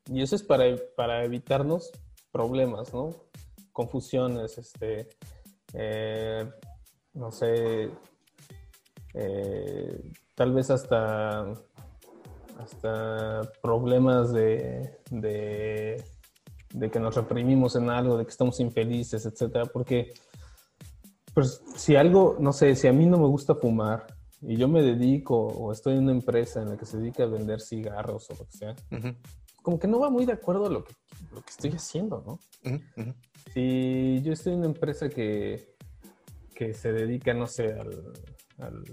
y 0.08 0.22
eso 0.22 0.36
es 0.36 0.44
para, 0.44 0.66
para 0.96 1.24
evitarnos 1.24 1.92
problemas, 2.32 2.94
¿no? 2.94 3.16
Confusiones, 3.72 4.58
este, 4.58 5.10
eh, 5.74 6.50
no 7.14 7.32
sé, 7.32 7.92
eh, 9.14 10.12
tal 10.36 10.54
vez 10.54 10.72
hasta, 10.72 11.54
hasta 12.58 13.52
problemas 13.62 14.34
de, 14.34 15.00
de 15.12 16.04
de 16.74 16.90
que 16.90 17.00
nos 17.00 17.16
reprimimos 17.16 17.76
en 17.76 17.90
algo, 17.90 18.18
de 18.18 18.26
que 18.26 18.32
estamos 18.32 18.60
infelices, 18.60 19.26
etcétera, 19.26 19.66
porque 19.66 20.14
pues 21.34 21.62
si 21.76 21.96
algo, 21.96 22.38
no 22.40 22.54
sé, 22.54 22.76
si 22.76 22.88
a 22.88 22.94
mí 22.94 23.06
no 23.06 23.18
me 23.18 23.28
gusta 23.28 23.56
fumar 23.56 24.06
y 24.42 24.58
yo 24.58 24.68
me 24.68 24.82
dedico 24.82 25.36
o 25.38 25.72
estoy 25.72 25.94
en 25.94 26.04
una 26.04 26.12
empresa 26.12 26.62
en 26.62 26.70
la 26.70 26.78
que 26.78 26.86
se 26.86 26.98
dedica 26.98 27.24
a 27.24 27.28
vender 27.28 27.62
cigarros 27.62 28.30
o 28.30 28.36
lo 28.36 28.46
que 28.46 28.52
sea, 28.52 28.76
como 29.62 29.80
que 29.80 29.88
no 29.88 30.00
va 30.00 30.10
muy 30.10 30.26
de 30.26 30.34
acuerdo 30.34 30.66
a 30.66 30.70
lo 30.70 30.84
que, 30.84 30.94
lo 31.32 31.42
que 31.42 31.50
estoy 31.50 31.72
haciendo, 31.72 32.24
¿no? 32.26 32.40
Si 33.54 34.22
yo 34.24 34.34
estoy 34.34 34.54
en 34.54 34.60
una 34.60 34.68
empresa 34.68 35.10
que, 35.10 35.76
que 36.56 36.74
se 36.74 36.92
dedica, 36.92 37.34
no 37.34 37.48
sé, 37.48 37.74
al, 37.74 38.84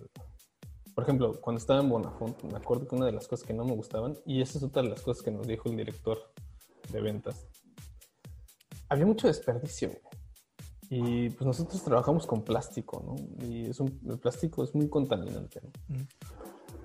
por 0.95 1.05
ejemplo, 1.05 1.41
cuando 1.41 1.59
estaba 1.59 1.81
en 1.81 1.89
Bonafont, 1.89 2.43
me 2.43 2.59
acuerdo 2.59 2.87
que 2.87 2.97
una 2.97 3.07
de 3.07 3.13
las 3.13 3.29
cosas 3.29 3.47
que 3.47 3.55
no 3.55 3.65
me 3.65 3.75
gustaban, 3.75 4.19
y 4.27 4.43
esa 4.43 4.59
es 4.59 4.65
otra 4.65 4.83
de 4.83 4.89
las 4.89 5.01
cosas 5.01 5.23
que 5.23 5.31
nos 5.31 5.47
dijo 5.47 5.69
el 5.69 5.77
director 5.77 6.19
de 6.91 7.01
ventas, 7.01 7.48
había 8.89 9.07
mucho 9.07 9.27
desperdicio. 9.27 9.91
Y 10.91 11.29
pues 11.31 11.47
nosotros 11.47 11.83
trabajamos 11.85 12.27
con 12.27 12.43
plástico, 12.43 13.03
¿no? 13.07 13.47
Y 13.47 13.69
es 13.69 13.81
el 13.81 14.19
plástico 14.19 14.65
es 14.65 14.75
muy 14.75 14.89
contaminante, 14.89 15.61
¿no? 15.63 15.71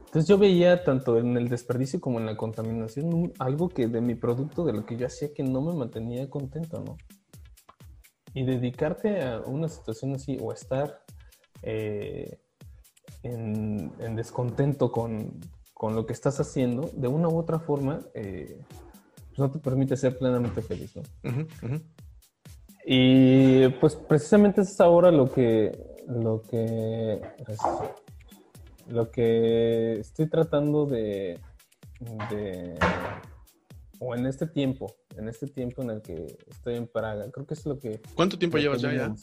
Entonces 0.06 0.30
yo 0.30 0.38
veía 0.38 0.84
tanto 0.84 1.18
en 1.18 1.38
el 1.38 1.50
desperdicio 1.50 2.00
como 2.00 2.20
en 2.20 2.28
la 2.28 2.38
contaminación 2.38 3.34
algo 3.40 3.70
que 3.70 3.88
de 3.88 4.00
mi 4.00 4.14
producto, 4.14 4.64
de 4.64 4.74
lo 4.74 4.86
que 4.86 4.96
yo 4.96 5.08
hacía, 5.08 5.34
que 5.34 5.42
no 5.42 5.62
me 5.62 5.74
mantenía 5.74 6.30
contento, 6.30 6.84
¿no? 6.86 6.98
Y 8.34 8.44
dedicarte 8.44 9.24
a 9.24 9.40
una 9.40 9.70
situación 9.70 10.14
así 10.14 10.38
o 10.40 10.54
estar 10.54 11.02
eh, 11.64 12.40
en, 13.24 14.16
descontento 14.16 14.92
con, 14.92 15.40
con, 15.74 15.96
lo 15.96 16.06
que 16.06 16.14
estás 16.14 16.40
haciendo, 16.40 16.92
de 16.94 17.08
una 17.08 17.30
u 17.30 17.38
otra 17.38 17.58
forma, 17.58 18.02
eh, 18.14 18.60
pues 19.30 19.40
no 19.40 19.50
te 19.50 19.58
permite 19.58 19.98
ser 19.98 20.18
plenamente 20.20 20.62
feliz, 20.62 20.96
¿no? 20.96 21.02
Y 22.86 23.70
pues 23.80 23.96
precisamente 23.96 24.62
es 24.62 24.80
ahora 24.82 25.12
lo 25.12 25.32
que, 25.32 25.72
lo 26.08 26.42
que, 26.42 27.22
lo 28.88 29.10
que 29.10 30.00
estoy 30.00 30.28
tratando 30.28 30.86
de, 30.86 31.40
o 34.00 34.16
en 34.16 34.26
este 34.26 34.48
tiempo, 34.48 34.94
en 35.16 35.30
este 35.30 35.48
tiempo 35.48 35.82
en 35.82 35.92
el 35.92 36.02
que 36.02 36.38
estoy 36.50 36.76
en 36.76 36.88
Praga, 36.88 37.30
creo 37.32 37.46
que 37.46 37.54
es 37.54 37.66
lo 37.66 37.80
que... 37.80 38.02
¿Cuánto 38.16 38.38
tiempo 38.38 38.58
llevas 38.58 38.82
ya? 38.82 38.92
Ya? 38.92 39.14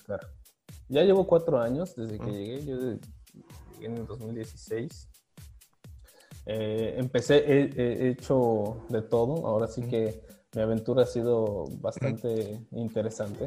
ya 0.89 1.03
llevo 1.05 1.27
cuatro 1.27 1.61
años 1.61 1.95
desde 1.95 2.19
que 2.19 2.25
ah. 2.25 2.33
llegué, 2.33 2.65
yo 2.65 2.77
llegué 2.79 3.01
en 3.83 3.99
el 3.99 4.07
2016. 4.07 5.09
Eh, 6.47 6.95
empecé, 6.97 7.37
he, 7.47 8.09
hecho 8.09 8.85
de 8.89 9.03
todo, 9.03 9.47
ahora 9.47 9.69
sí 9.69 9.83
que 9.83 10.23
mi 10.55 10.63
aventura 10.63 11.03
ha 11.03 11.07
sido 11.07 11.65
bastante 11.81 12.61
interesante. 12.73 13.47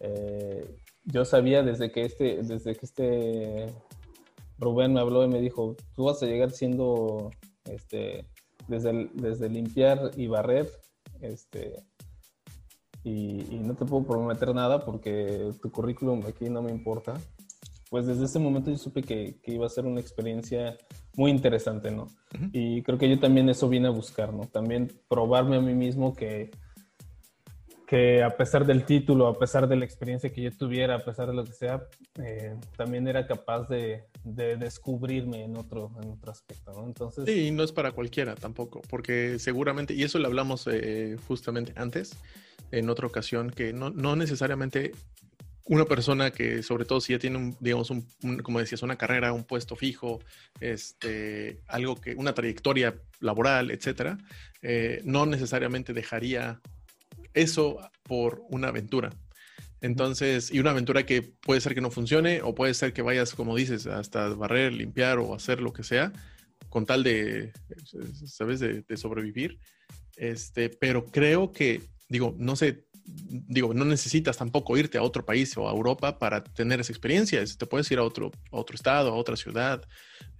Eh, 0.00 0.76
yo 1.04 1.24
sabía 1.24 1.62
desde 1.62 1.90
que 1.90 2.02
este, 2.02 2.42
desde 2.42 2.76
que 2.76 2.86
este 2.86 3.74
Rubén 4.58 4.92
me 4.92 5.00
habló 5.00 5.24
y 5.24 5.28
me 5.28 5.40
dijo, 5.40 5.76
tú 5.94 6.04
vas 6.04 6.22
a 6.22 6.26
llegar 6.26 6.50
siendo, 6.50 7.30
este, 7.64 8.26
desde, 8.66 9.10
desde 9.14 9.48
limpiar 9.48 10.12
y 10.16 10.26
barrer, 10.26 10.70
este, 11.20 11.82
y, 13.04 13.58
no 13.62 13.74
te 13.74 13.84
puedo 13.84 14.04
prometer 14.04 14.54
nada 14.54 14.84
porque 14.84 15.52
tu 15.62 15.70
currículum 15.70 16.24
aquí 16.26 16.48
no 16.50 16.62
me 16.62 16.70
importa. 16.70 17.14
Pues 17.90 18.06
desde 18.06 18.26
ese 18.26 18.38
momento 18.38 18.70
yo 18.70 18.76
supe 18.76 19.02
que, 19.02 19.40
que 19.40 19.54
iba 19.54 19.66
a 19.66 19.70
ser 19.70 19.86
una 19.86 20.00
experiencia 20.00 20.76
muy 21.18 21.32
interesante, 21.32 21.90
¿no? 21.90 22.06
Y 22.52 22.82
creo 22.82 22.96
que 22.96 23.08
yo 23.08 23.18
también 23.18 23.48
eso 23.48 23.68
vine 23.68 23.88
a 23.88 23.90
buscar, 23.90 24.32
¿no? 24.32 24.46
También 24.46 24.92
probarme 25.08 25.56
a 25.56 25.60
mí 25.60 25.74
mismo 25.74 26.14
que, 26.14 26.52
que 27.88 28.22
a 28.22 28.36
pesar 28.36 28.64
del 28.64 28.84
título, 28.84 29.26
a 29.26 29.36
pesar 29.36 29.68
de 29.68 29.74
la 29.74 29.84
experiencia 29.84 30.32
que 30.32 30.42
yo 30.42 30.56
tuviera, 30.56 30.94
a 30.94 30.98
pesar 31.00 31.26
de 31.26 31.34
lo 31.34 31.44
que 31.44 31.52
sea, 31.52 31.82
eh, 32.22 32.54
también 32.76 33.08
era 33.08 33.26
capaz 33.26 33.68
de, 33.68 34.04
de, 34.22 34.56
descubrirme 34.56 35.42
en 35.42 35.56
otro, 35.56 35.90
en 36.00 36.08
otro 36.08 36.30
aspecto, 36.30 36.72
¿no? 36.72 36.86
Entonces... 36.86 37.24
Sí, 37.26 37.50
no 37.50 37.64
es 37.64 37.72
para 37.72 37.90
cualquiera 37.90 38.36
tampoco, 38.36 38.80
porque 38.88 39.40
seguramente, 39.40 39.94
y 39.94 40.04
eso 40.04 40.20
lo 40.20 40.28
hablamos 40.28 40.68
eh, 40.70 41.16
justamente 41.26 41.72
antes, 41.74 42.16
en 42.70 42.88
otra 42.90 43.08
ocasión, 43.08 43.50
que 43.50 43.72
no, 43.72 43.90
no 43.90 44.14
necesariamente 44.14 44.92
una 45.68 45.84
persona 45.84 46.30
que, 46.30 46.62
sobre 46.62 46.84
todo 46.84 47.00
si 47.00 47.12
ya 47.12 47.18
tiene, 47.18 47.36
un, 47.36 47.56
digamos, 47.60 47.90
un, 47.90 48.06
como 48.42 48.58
decías, 48.58 48.82
una 48.82 48.96
carrera, 48.96 49.32
un 49.32 49.44
puesto 49.44 49.76
fijo, 49.76 50.20
este, 50.60 51.60
algo 51.66 51.96
que, 51.96 52.14
una 52.14 52.34
trayectoria 52.34 52.94
laboral, 53.20 53.70
etcétera, 53.70 54.18
eh, 54.62 55.02
no 55.04 55.26
necesariamente 55.26 55.92
dejaría 55.92 56.60
eso 57.34 57.78
por 58.02 58.42
una 58.48 58.68
aventura. 58.68 59.10
Entonces, 59.80 60.50
y 60.52 60.58
una 60.58 60.70
aventura 60.70 61.04
que 61.04 61.22
puede 61.22 61.60
ser 61.60 61.74
que 61.74 61.80
no 61.80 61.90
funcione 61.90 62.40
o 62.42 62.54
puede 62.54 62.74
ser 62.74 62.92
que 62.92 63.02
vayas, 63.02 63.34
como 63.34 63.54
dices, 63.54 63.86
hasta 63.86 64.28
barrer, 64.30 64.72
limpiar 64.72 65.18
o 65.18 65.34
hacer 65.34 65.60
lo 65.60 65.72
que 65.72 65.84
sea, 65.84 66.12
con 66.70 66.86
tal 66.86 67.04
de, 67.04 67.52
¿sabes?, 68.26 68.60
de, 68.60 68.96
sobrevivir. 68.96 69.58
Este, 70.16 70.70
pero 70.70 71.06
creo 71.06 71.52
que, 71.52 71.82
digo, 72.08 72.34
no 72.38 72.56
sé, 72.56 72.87
digo, 73.28 73.74
no 73.74 73.84
necesitas 73.84 74.36
tampoco 74.36 74.76
irte 74.76 74.98
a 74.98 75.02
otro 75.02 75.24
país 75.24 75.56
o 75.56 75.68
a 75.68 75.72
Europa 75.72 76.18
para 76.18 76.42
tener 76.44 76.80
esa 76.80 76.92
experiencia. 76.92 77.42
Te 77.44 77.66
puedes 77.66 77.90
ir 77.90 77.98
a 77.98 78.04
otro, 78.04 78.30
otro 78.50 78.74
estado, 78.74 79.10
a 79.10 79.14
otra 79.14 79.36
ciudad 79.36 79.86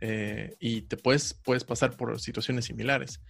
eh, 0.01 0.57
y 0.61 0.82
te 0.82 0.97
puedes, 0.97 1.35
puedes 1.35 1.65
pasar 1.65 1.97
por 1.97 2.20
situaciones 2.20 2.66
similares. 2.66 3.20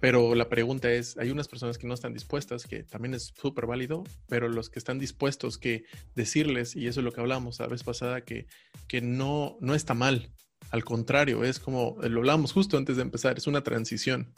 Pero 0.00 0.34
la 0.34 0.48
pregunta 0.48 0.90
es, 0.90 1.16
hay 1.18 1.30
unas 1.30 1.48
personas 1.48 1.76
que 1.78 1.86
no 1.86 1.94
están 1.94 2.14
dispuestas, 2.14 2.64
que 2.64 2.84
también 2.84 3.14
es 3.14 3.32
súper 3.36 3.66
válido, 3.66 4.04
pero 4.28 4.48
los 4.48 4.70
que 4.70 4.78
están 4.78 4.98
dispuestos 4.98 5.58
que 5.58 5.84
decirles, 6.14 6.74
y 6.74 6.86
eso 6.86 7.00
es 7.00 7.04
lo 7.04 7.12
que 7.12 7.20
hablamos 7.20 7.58
la 7.58 7.66
vez 7.66 7.82
pasada, 7.82 8.22
que, 8.22 8.46
que 8.88 9.00
no, 9.00 9.56
no 9.60 9.74
está 9.74 9.94
mal. 9.94 10.30
Al 10.70 10.84
contrario, 10.84 11.44
es 11.44 11.58
como, 11.58 11.96
lo 12.00 12.20
hablamos 12.20 12.52
justo 12.52 12.78
antes 12.78 12.96
de 12.96 13.02
empezar, 13.02 13.36
es 13.36 13.46
una 13.46 13.62
transición. 13.62 14.34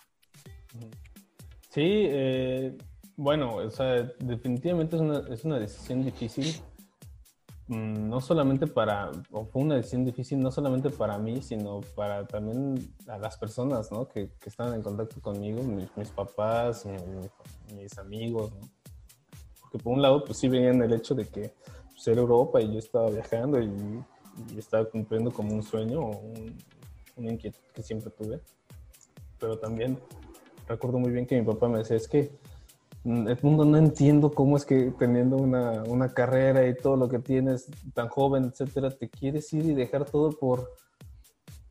Sí, 1.70 1.82
eh, 1.85 2.77
bueno, 3.16 3.56
o 3.56 3.70
sea, 3.70 4.02
definitivamente 4.18 4.97
es 4.97 5.02
una, 5.02 5.18
es 5.28 5.44
una 5.44 5.59
decisión 5.59 6.05
difícil 6.05 6.62
Mm, 7.68 8.09
no 8.09 8.20
solamente 8.20 8.68
para, 8.68 9.10
fue 9.51 9.62
una 9.62 9.74
decisión 9.74 10.05
difícil 10.05 10.38
no 10.38 10.52
solamente 10.52 10.88
para 10.88 11.18
mí, 11.18 11.43
sino 11.43 11.80
para 11.97 12.24
también 12.24 12.94
a 13.09 13.18
las 13.18 13.36
personas, 13.36 13.90
¿no? 13.90 14.06
Que, 14.06 14.30
que 14.38 14.48
estaban 14.48 14.74
en 14.74 14.82
contacto 14.82 15.20
conmigo, 15.20 15.62
mis, 15.64 16.10
papás, 16.10 16.86
mis, 17.74 17.98
amigos. 17.98 18.52
Porque 19.60 19.78
por 19.78 19.94
un 19.94 20.02
lado, 20.02 20.24
pues 20.24 20.38
sí 20.38 20.48
veían 20.48 20.80
el 20.80 20.93
hecho 20.93 21.14
de 21.14 21.26
que 21.26 21.52
pues, 21.90 22.06
era 22.06 22.20
Europa 22.20 22.60
y 22.60 22.72
yo 22.72 22.78
estaba 22.78 23.10
viajando 23.10 23.60
y, 23.60 24.05
estaba 24.56 24.84
cumpliendo 24.84 25.30
como 25.32 25.55
un 25.55 25.62
sueño 25.62 26.01
o 26.01 26.18
un, 26.18 26.55
una 27.16 27.32
inquietud 27.32 27.59
que 27.74 27.82
siempre 27.82 28.10
tuve. 28.10 28.40
Pero 29.40 29.59
también 29.59 29.98
recuerdo 30.68 30.98
muy 30.98 31.10
bien 31.10 31.26
que 31.26 31.40
mi 31.40 31.44
papá 31.44 31.68
me 31.68 31.78
decía, 31.78 31.97
es 31.97 32.06
que 32.06 32.30
Edmundo, 33.06 33.64
no 33.64 33.76
entiendo 33.76 34.32
cómo 34.32 34.56
es 34.56 34.64
que 34.64 34.92
teniendo 34.98 35.36
una, 35.36 35.84
una, 35.84 36.12
carrera 36.12 36.66
y 36.66 36.74
todo 36.74 36.96
lo 36.96 37.08
que 37.08 37.20
tienes 37.20 37.68
tan 37.94 38.08
joven, 38.08 38.46
etcétera, 38.46 38.90
te 38.90 39.08
quieres 39.08 39.52
ir 39.52 39.64
y 39.64 39.74
dejar 39.74 40.04
todo 40.06 40.30
por, 40.32 40.72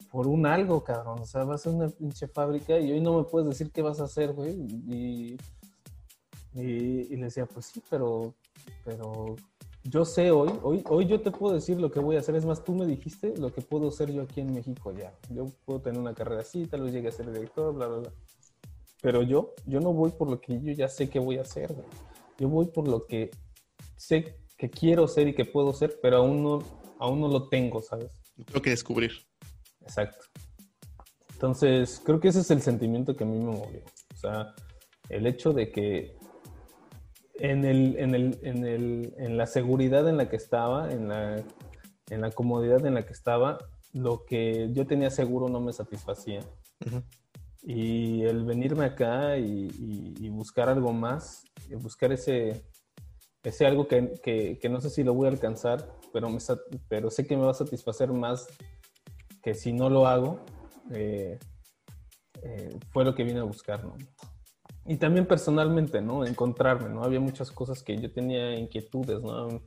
por 0.10 0.28
un 0.28 0.46
algo, 0.46 0.82
cabrón. 0.82 1.20
O 1.20 1.26
sea, 1.26 1.44
vas 1.44 1.68
a 1.68 1.72
una 1.72 1.90
pinche 1.90 2.30
fábrica 2.30 2.80
y 2.80 2.90
hoy 2.90 3.02
no 3.02 3.18
me 3.18 3.26
puedes 3.26 3.50
decir 3.50 3.70
qué 3.70 3.82
vas 3.82 4.00
a 4.00 4.06
hacer, 4.06 4.32
güey. 4.32 4.54
Y, 4.88 5.38
y, 6.54 7.16
le 7.18 7.26
decía, 7.26 7.46
pues 7.46 7.66
sí, 7.66 7.84
pero, 7.90 8.34
pero 8.86 9.36
yo 9.84 10.06
sé 10.06 10.32
hoy, 10.32 10.58
hoy, 10.64 10.84
hoy 10.88 11.06
yo 11.06 11.20
te 11.20 11.32
puedo 11.32 11.54
decir 11.54 11.82
lo 11.82 11.92
que 11.92 12.00
voy 12.00 12.16
a 12.16 12.20
hacer. 12.20 12.36
Es 12.36 12.46
más, 12.46 12.64
tú 12.64 12.74
me 12.74 12.86
dijiste 12.86 13.36
lo 13.36 13.52
que 13.52 13.62
puedo 13.62 13.90
hacer 13.90 14.10
yo 14.10 14.22
aquí 14.22 14.40
en 14.40 14.54
México 14.54 14.94
ya. 14.94 15.14
Yo 15.30 15.48
puedo 15.66 15.82
tener 15.82 16.00
una 16.00 16.14
carrera 16.14 16.42
así, 16.42 16.66
tal 16.66 16.84
vez 16.84 16.94
llegue 16.94 17.10
a 17.10 17.12
ser 17.12 17.30
director, 17.30 17.74
bla, 17.74 17.88
bla, 17.88 17.98
bla. 17.98 18.12
Pero 19.06 19.22
yo, 19.22 19.54
yo 19.68 19.80
no 19.82 19.94
voy 19.94 20.10
por 20.10 20.28
lo 20.28 20.42
que 20.42 20.60
yo 20.60 20.74
ya 20.74 20.88
sé 20.88 21.12
que 21.12 21.20
voy 21.20 21.38
a 21.38 21.42
hacer, 21.42 21.72
Yo 22.40 22.50
voy 22.50 22.66
por 22.66 22.88
lo 22.88 23.06
que 23.06 23.30
sé 23.96 24.40
que 24.58 24.68
quiero 24.68 25.08
ser 25.08 25.28
y 25.28 25.36
que 25.36 25.46
puedo 25.46 25.74
ser, 25.74 26.00
pero 26.02 26.18
aún 26.18 26.42
no, 26.42 26.64
aún 26.98 27.22
no 27.22 27.28
lo 27.28 27.48
tengo, 27.48 27.84
¿sabes? 27.84 28.20
Tengo 28.36 28.64
que 28.64 28.72
descubrir. 28.72 29.12
Exacto. 29.82 30.26
Entonces, 31.34 32.02
creo 32.04 32.20
que 32.20 32.30
ese 32.30 32.40
es 32.40 32.50
el 32.50 32.64
sentimiento 32.64 33.16
que 33.16 33.26
a 33.26 33.28
mí 33.28 33.38
me 33.38 33.52
movió. 33.52 33.84
O 34.12 34.18
sea, 34.18 34.56
el 35.10 35.28
hecho 35.28 35.54
de 35.54 35.72
que 35.72 36.18
en, 37.36 37.64
el, 37.64 38.00
en, 38.00 38.16
el, 38.16 38.40
en, 38.42 38.66
el, 38.66 39.14
en 39.20 39.38
la 39.38 39.46
seguridad 39.46 40.10
en 40.10 40.18
la 40.18 40.30
que 40.30 40.38
estaba, 40.38 40.92
en 40.92 41.10
la, 41.10 41.44
en 42.10 42.22
la 42.22 42.32
comodidad 42.32 42.84
en 42.88 42.96
la 42.96 43.06
que 43.06 43.14
estaba, 43.14 43.60
lo 43.94 44.26
que 44.26 44.70
yo 44.72 44.88
tenía 44.88 45.12
seguro 45.12 45.48
no 45.48 45.60
me 45.60 45.74
satisfacía. 45.74 46.40
Y 47.68 48.22
el 48.24 48.46
venirme 48.46 48.86
acá 48.86 49.38
y, 49.38 50.30
buscar 50.30 50.70
algo 50.70 50.94
más, 50.94 51.44
buscar 51.82 52.12
ese, 52.12 52.64
ese 53.44 53.66
algo 53.66 53.88
que, 53.88 54.14
que, 54.62 54.70
no 54.70 54.80
sé 54.82 54.92
si 54.92 55.04
lo 55.04 55.16
voy 55.16 55.26
a 55.26 55.32
alcanzar, 55.32 55.90
pero, 56.14 56.30
me, 56.30 56.38
pero 56.88 57.10
sé 57.10 57.26
que 57.26 57.36
me 57.36 57.44
va 57.44 57.52
a 57.52 57.56
satisfacer 57.56 58.12
más 58.12 58.48
que 59.42 59.56
si 59.56 59.74
no 59.74 59.90
lo 59.90 60.06
hago, 60.06 60.40
eh, 60.92 61.40
eh, 62.44 62.78
fue 62.92 63.04
lo 63.04 63.16
que 63.16 63.24
vine 63.24 63.40
a 63.40 63.44
buscar, 63.44 63.84
¿no? 63.84 63.96
Y 64.86 64.98
también 64.98 65.26
personalmente, 65.26 66.02
¿no? 66.02 66.24
Encontrarme, 66.24 66.90
¿no? 66.90 67.04
Había 67.04 67.20
muchas 67.20 67.52
cosas 67.52 67.82
que 67.82 67.98
yo 67.98 68.12
tenía 68.12 68.56
inquietudes, 68.56 69.22
¿no? 69.22 69.62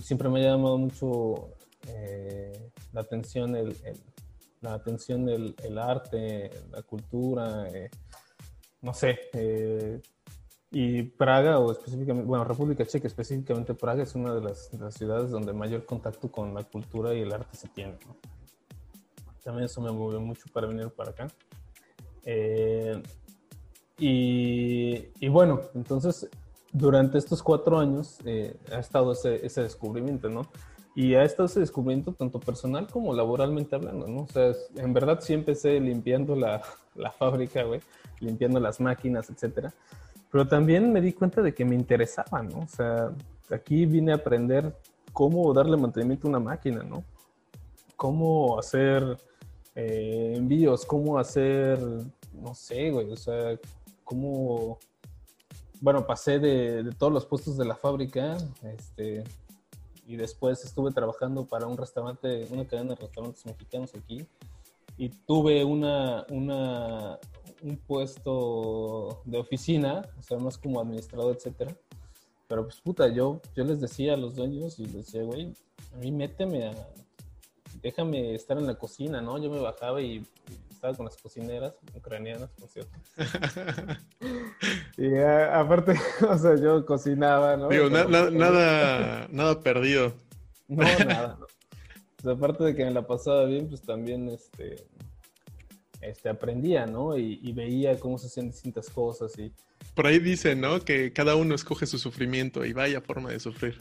Siempre 0.00 0.28
me 0.28 0.40
ha 0.40 0.52
llamado 0.52 0.78
mucho 0.78 1.56
eh, 1.88 2.70
la 2.92 3.00
atención 3.00 3.56
el, 3.56 3.76
la 4.60 4.74
atención 4.74 5.24
del 5.24 5.54
el 5.62 5.78
arte, 5.78 6.50
la 6.70 6.82
cultura, 6.82 7.68
eh, 7.68 7.90
no 8.82 8.94
sé. 8.94 9.18
Eh, 9.32 10.00
y 10.72 11.02
Praga, 11.02 11.58
o 11.58 11.72
específicamente, 11.72 12.28
bueno, 12.28 12.44
República 12.44 12.86
Checa, 12.86 13.08
específicamente 13.08 13.74
Praga, 13.74 14.02
es 14.02 14.14
una 14.14 14.34
de 14.34 14.40
las, 14.40 14.70
ciudades 14.94 15.30
donde 15.30 15.52
mayor 15.52 15.84
contacto 15.84 16.30
con 16.30 16.54
la 16.54 16.62
cultura 16.62 17.12
y 17.14 17.22
el 17.22 17.32
arte 17.32 17.56
se 17.56 17.68
tiene. 17.68 17.98
También 19.42 19.64
eso 19.64 19.80
me 19.80 19.90
movió 19.90 20.20
mucho 20.20 20.46
para 20.52 20.66
venir 20.66 20.90
para 20.90 21.10
acá. 21.10 21.28
Eh, 22.24 23.02
y, 23.98 25.08
y, 25.18 25.28
bueno, 25.28 25.60
entonces, 25.74 26.28
durante 26.72 27.18
estos 27.18 27.42
cuatro 27.42 27.78
años 27.78 28.18
ha 28.72 28.78
estado 28.78 29.12
ese, 29.12 29.44
ese 29.44 29.62
descubrimiento, 29.62 30.28
¿no? 30.28 30.42
Y 30.94 31.14
ha 31.14 31.22
estado 31.22 31.46
ese 31.46 31.60
descubrimiento 31.60 32.12
tanto 32.12 32.40
personal 32.40 32.88
como 32.88 33.14
laboralmente 33.14 33.76
hablando, 33.76 34.08
¿no? 34.08 34.22
O 34.22 34.26
sea, 34.26 34.52
en 34.76 34.92
verdad 34.92 35.20
sí 35.20 35.34
empecé 35.34 35.78
limpiando 35.78 36.34
la, 36.34 36.62
la 36.94 37.12
fábrica, 37.12 37.62
güey, 37.62 37.80
limpiando 38.18 38.58
las 38.58 38.80
máquinas, 38.80 39.30
etcétera. 39.30 39.72
Pero 40.30 40.46
también 40.46 40.92
me 40.92 41.00
di 41.00 41.12
cuenta 41.12 41.42
de 41.42 41.54
que 41.54 41.64
me 41.64 41.74
interesaba, 41.74 42.42
¿no? 42.42 42.60
O 42.60 42.68
sea, 42.68 43.12
aquí 43.50 43.86
vine 43.86 44.12
a 44.12 44.16
aprender 44.16 44.76
cómo 45.12 45.52
darle 45.52 45.76
mantenimiento 45.76 46.26
a 46.26 46.30
una 46.30 46.40
máquina, 46.40 46.82
¿no? 46.82 47.04
Cómo 47.96 48.58
hacer 48.58 49.18
eh, 49.74 50.34
envíos, 50.36 50.84
cómo 50.86 51.18
hacer, 51.18 51.78
no 52.32 52.54
sé, 52.54 52.90
güey, 52.90 53.10
o 53.10 53.16
sea, 53.16 53.58
cómo... 54.04 54.78
Bueno, 55.80 56.06
pasé 56.06 56.38
de, 56.38 56.82
de 56.82 56.92
todos 56.92 57.12
los 57.12 57.24
puestos 57.24 57.56
de 57.56 57.64
la 57.64 57.74
fábrica, 57.74 58.36
este, 58.62 59.24
y 60.10 60.16
después 60.16 60.64
estuve 60.64 60.90
trabajando 60.90 61.46
para 61.46 61.68
un 61.68 61.76
restaurante, 61.76 62.44
una 62.50 62.66
cadena 62.66 62.94
de 62.94 62.96
restaurantes 62.96 63.46
mexicanos 63.46 63.94
aquí 63.94 64.26
y 64.96 65.08
tuve 65.08 65.64
una, 65.64 66.26
una, 66.30 67.16
un 67.62 67.76
puesto 67.76 69.22
de 69.24 69.38
oficina, 69.38 70.02
o 70.18 70.22
sea, 70.22 70.38
más 70.38 70.58
como 70.58 70.80
administrador, 70.80 71.36
etcétera. 71.36 71.76
Pero 72.48 72.64
pues 72.64 72.80
puta, 72.80 73.06
yo, 73.06 73.40
yo 73.54 73.62
les 73.62 73.80
decía 73.80 74.14
a 74.14 74.16
los 74.16 74.34
dueños 74.34 74.80
y 74.80 74.86
les 74.86 74.94
decía, 74.94 75.22
güey, 75.22 75.54
a 75.94 75.98
mí 75.98 76.10
méteme 76.10 76.66
a, 76.66 76.88
déjame 77.80 78.34
estar 78.34 78.58
en 78.58 78.66
la 78.66 78.74
cocina, 78.74 79.20
¿no? 79.20 79.38
Yo 79.38 79.48
me 79.48 79.60
bajaba 79.60 80.02
y 80.02 80.26
estaba 80.80 80.96
con 80.96 81.04
las 81.04 81.16
cocineras 81.18 81.74
ucranianas, 81.94 82.48
por 82.58 82.70
cierto. 82.70 82.98
y 84.96 85.14
aparte, 85.18 85.94
o 86.26 86.38
sea, 86.38 86.56
yo 86.56 86.86
cocinaba, 86.86 87.54
¿no? 87.58 87.68
Digo, 87.68 87.90
nada, 87.90 89.28
nada 89.30 89.60
perdido. 89.60 90.14
No, 90.68 90.84
nada. 91.04 91.38
pues, 92.16 92.34
aparte 92.34 92.64
de 92.64 92.74
que 92.74 92.86
me 92.86 92.92
la 92.92 93.06
pasaba 93.06 93.44
bien, 93.44 93.68
pues 93.68 93.82
también 93.82 94.30
este, 94.30 94.86
este, 96.00 96.30
aprendía, 96.30 96.86
¿no? 96.86 97.18
Y, 97.18 97.52
veía 97.52 98.00
cómo 98.00 98.16
se 98.16 98.28
hacían 98.28 98.46
distintas 98.46 98.88
cosas 98.88 99.38
y... 99.38 99.52
Por 99.94 100.06
ahí 100.06 100.18
dice, 100.18 100.56
¿no? 100.56 100.80
Que 100.80 101.12
cada 101.12 101.36
uno 101.36 101.54
escoge 101.54 101.84
su 101.84 101.98
sufrimiento 101.98 102.64
y 102.64 102.72
vaya 102.72 103.02
forma 103.02 103.32
de 103.32 103.40
sufrir. 103.40 103.76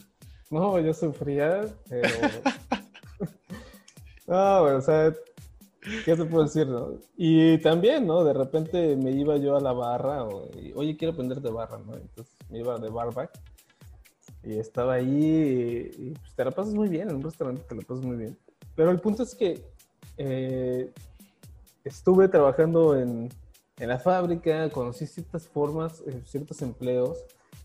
No, 0.49 0.77
yo 0.81 0.93
sufría, 0.93 1.65
pero... 1.87 2.09
no, 4.27 4.63
o 4.63 4.81
sea, 4.81 5.13
¿qué 6.05 6.15
te 6.15 6.25
puedo 6.25 6.43
decir, 6.43 6.67
no? 6.67 6.99
Y 7.17 7.57
también, 7.59 8.05
¿no? 8.07 8.23
De 8.23 8.33
repente 8.33 8.95
me 8.95 9.11
iba 9.11 9.37
yo 9.37 9.55
a 9.55 9.61
la 9.61 9.73
barra, 9.73 10.23
o, 10.23 10.49
oye, 10.75 10.97
quiero 10.97 11.13
aprender 11.13 11.41
de 11.41 11.51
barra, 11.51 11.77
¿no? 11.79 11.95
Entonces 11.95 12.35
me 12.49 12.59
iba 12.59 12.77
de 12.77 12.89
barback 12.89 13.31
y 14.43 14.57
estaba 14.57 14.93
ahí 14.93 15.91
y, 15.97 16.11
pues, 16.11 16.35
te 16.35 16.45
la 16.45 16.51
pasas 16.51 16.73
muy 16.73 16.89
bien, 16.89 17.09
en 17.09 17.17
un 17.17 17.23
restaurante 17.23 17.63
te 17.67 17.75
la 17.75 17.81
pasas 17.81 18.03
muy 18.03 18.17
bien. 18.17 18.37
Pero 18.75 18.91
el 18.91 18.99
punto 18.99 19.23
es 19.23 19.35
que 19.35 19.61
eh, 20.17 20.91
estuve 21.83 22.27
trabajando 22.27 22.97
en, 22.97 23.29
en, 23.77 23.89
la 23.89 23.99
fábrica, 23.99 24.69
conocí 24.69 25.05
ciertas 25.07 25.47
formas, 25.47 26.01
eh, 26.07 26.21
ciertos 26.25 26.61
empleos, 26.61 27.17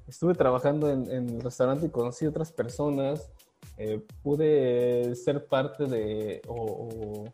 estuve 0.08 0.34
trabajando 0.34 0.90
en, 0.90 1.10
en, 1.10 1.30
el 1.30 1.42
restaurante 1.42 1.86
y 1.86 1.90
conocí 1.90 2.26
otras 2.26 2.52
personas, 2.52 3.30
eh, 3.76 4.04
pude 4.22 5.14
ser 5.16 5.46
parte 5.46 5.86
de 5.86 6.42
o, 6.46 6.54
o, 6.54 7.24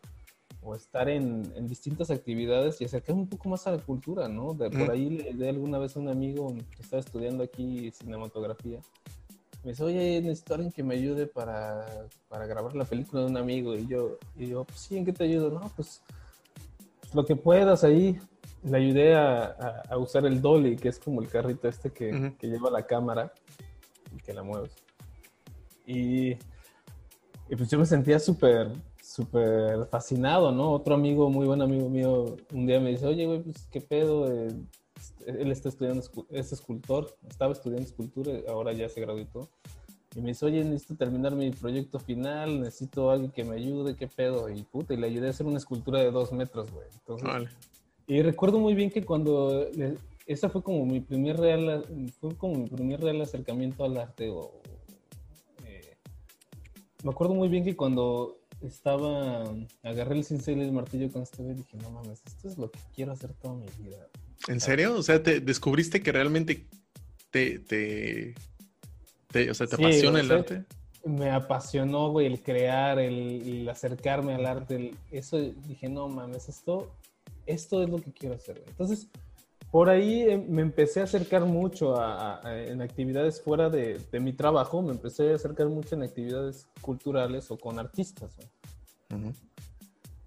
estar 0.76 1.08
en, 1.08 1.52
en, 1.56 1.66
distintas 1.66 2.10
actividades 2.10 2.80
y 2.80 2.84
acercarme 2.84 3.22
un 3.22 3.28
poco 3.28 3.48
más 3.48 3.66
a 3.66 3.72
la 3.72 3.78
cultura, 3.78 4.28
¿no? 4.28 4.54
De, 4.54 4.70
por 4.70 4.90
ahí 4.90 5.10
le 5.10 5.32
di 5.32 5.48
alguna 5.48 5.78
vez 5.78 5.96
a 5.96 6.00
un 6.00 6.08
amigo 6.08 6.54
que 6.76 6.82
estaba 6.82 7.00
estudiando 7.00 7.42
aquí 7.42 7.90
cinematografía 7.90 8.80
me 9.62 9.72
dice, 9.72 9.84
oye, 9.84 10.20
necesito 10.22 10.54
alguien 10.54 10.72
que 10.72 10.82
me 10.82 10.94
ayude 10.94 11.26
para, 11.26 12.06
para, 12.28 12.46
grabar 12.46 12.74
la 12.74 12.84
película 12.84 13.22
de 13.22 13.28
un 13.28 13.36
amigo. 13.36 13.74
Y 13.74 13.86
yo, 13.86 14.16
y 14.36 14.46
yo, 14.46 14.64
pues 14.64 14.80
sí, 14.80 14.96
¿en 14.96 15.04
qué 15.04 15.12
te 15.12 15.24
ayudo? 15.24 15.50
No, 15.50 15.70
pues, 15.76 16.02
pues 17.00 17.14
lo 17.14 17.24
que 17.24 17.36
puedas 17.36 17.84
ahí. 17.84 18.18
Le 18.62 18.76
ayudé 18.76 19.14
a, 19.14 19.56
a, 19.88 19.96
usar 19.96 20.26
el 20.26 20.42
dolly, 20.42 20.76
que 20.76 20.90
es 20.90 20.98
como 20.98 21.22
el 21.22 21.28
carrito 21.28 21.66
este 21.66 21.90
que, 21.90 22.34
que 22.38 22.46
lleva 22.46 22.70
la 22.70 22.86
cámara 22.86 23.32
y 24.14 24.20
que 24.20 24.34
la 24.34 24.42
mueves. 24.42 24.70
Y, 25.86 26.32
y 26.32 27.56
pues 27.56 27.70
yo 27.70 27.78
me 27.78 27.86
sentía 27.86 28.18
súper, 28.18 28.70
súper 29.10 29.86
fascinado, 29.86 30.52
¿no? 30.52 30.70
Otro 30.70 30.94
amigo, 30.94 31.28
muy 31.30 31.44
buen 31.44 31.60
amigo 31.60 31.88
mío, 31.88 32.36
un 32.52 32.66
día 32.66 32.78
me 32.78 32.90
dice, 32.90 33.06
oye, 33.06 33.26
güey, 33.26 33.40
pues 33.40 33.66
qué 33.68 33.80
pedo, 33.80 34.32
eh, 34.32 34.54
él 35.26 35.50
está 35.50 35.68
estudiando, 35.68 36.04
es 36.30 36.52
escultor, 36.52 37.16
estaba 37.28 37.52
estudiando 37.52 37.86
escultura, 37.86 38.32
ahora 38.48 38.72
ya 38.72 38.88
se 38.88 39.00
graduó. 39.00 39.48
Y 40.14 40.20
me 40.20 40.28
dice, 40.28 40.46
oye, 40.46 40.62
necesito 40.64 40.94
terminar 40.94 41.34
mi 41.34 41.50
proyecto 41.50 41.98
final, 41.98 42.60
necesito 42.60 43.10
alguien 43.10 43.32
que 43.32 43.42
me 43.42 43.56
ayude, 43.56 43.96
qué 43.96 44.06
pedo. 44.06 44.48
Y 44.48 44.62
puta, 44.62 44.94
y 44.94 44.96
le 44.96 45.08
ayudé 45.08 45.28
a 45.28 45.30
hacer 45.30 45.46
una 45.46 45.58
escultura 45.58 46.00
de 46.00 46.10
dos 46.10 46.32
metros, 46.32 46.68
güey. 46.72 46.86
vale. 47.22 47.48
Y 48.06 48.22
recuerdo 48.22 48.58
muy 48.58 48.74
bien 48.74 48.90
que 48.90 49.04
cuando, 49.04 49.68
esa 50.26 50.48
fue 50.48 50.62
como 50.62 50.84
mi 50.84 51.00
primer 51.00 51.36
real, 51.36 51.84
fue 52.20 52.36
como 52.36 52.54
mi 52.54 52.68
primer 52.68 53.00
real 53.00 53.20
acercamiento 53.20 53.84
al 53.84 53.96
arte. 53.98 54.30
O, 54.30 54.52
eh, 55.64 55.96
me 57.04 57.10
acuerdo 57.10 57.34
muy 57.34 57.48
bien 57.48 57.64
que 57.64 57.76
cuando 57.76 58.39
estaba, 58.62 59.44
agarré 59.82 60.16
el 60.16 60.24
cincel 60.24 60.58
y 60.58 60.62
el 60.62 60.72
martillo 60.72 61.10
con 61.10 61.22
este 61.22 61.42
y 61.42 61.54
dije, 61.54 61.76
no 61.78 61.90
mames, 61.90 62.22
esto 62.26 62.48
es 62.48 62.58
lo 62.58 62.70
que 62.70 62.78
quiero 62.94 63.12
hacer 63.12 63.32
toda 63.34 63.54
mi 63.54 63.66
vida. 63.78 64.06
¿En 64.48 64.60
serio? 64.60 64.94
O 64.94 65.02
sea, 65.02 65.22
te 65.22 65.40
descubriste 65.40 66.02
que 66.02 66.12
realmente 66.12 66.66
te, 67.30 67.58
te, 67.58 68.34
o 69.50 69.54
sea, 69.54 69.66
te 69.66 69.76
apasiona 69.76 70.20
el 70.20 70.30
arte. 70.30 70.64
Me 71.04 71.30
apasionó, 71.30 72.10
güey, 72.10 72.26
el 72.26 72.42
crear, 72.42 72.98
el, 72.98 73.66
acercarme 73.68 74.34
al 74.34 74.46
arte. 74.46 74.94
eso 75.10 75.38
dije, 75.38 75.88
no 75.88 76.08
mames, 76.08 76.48
esto, 76.48 76.90
esto 77.46 77.82
es 77.82 77.88
lo 77.88 77.98
que 77.98 78.12
quiero 78.12 78.34
hacer. 78.34 78.62
Entonces, 78.66 79.08
por 79.70 79.88
ahí 79.88 80.22
em, 80.22 80.47
me 80.48 80.62
empecé 80.62 81.01
a 81.01 81.05
acercar 81.05 81.44
mucho 81.44 81.97
a, 81.97 82.40
en 82.44 82.82
actividades 82.82 83.40
fuera 83.40 83.70
de, 83.70 84.01
de, 84.10 84.20
mi 84.20 84.32
trabajo, 84.32 84.82
me 84.82 84.92
empecé 84.92 85.32
a 85.32 85.36
acercar 85.36 85.68
mucho 85.68 85.94
en 85.94 86.02
actividades 86.02 86.66
culturales 86.80 87.51
o 87.51 87.59
con 87.59 87.78
artistas. 87.78 88.36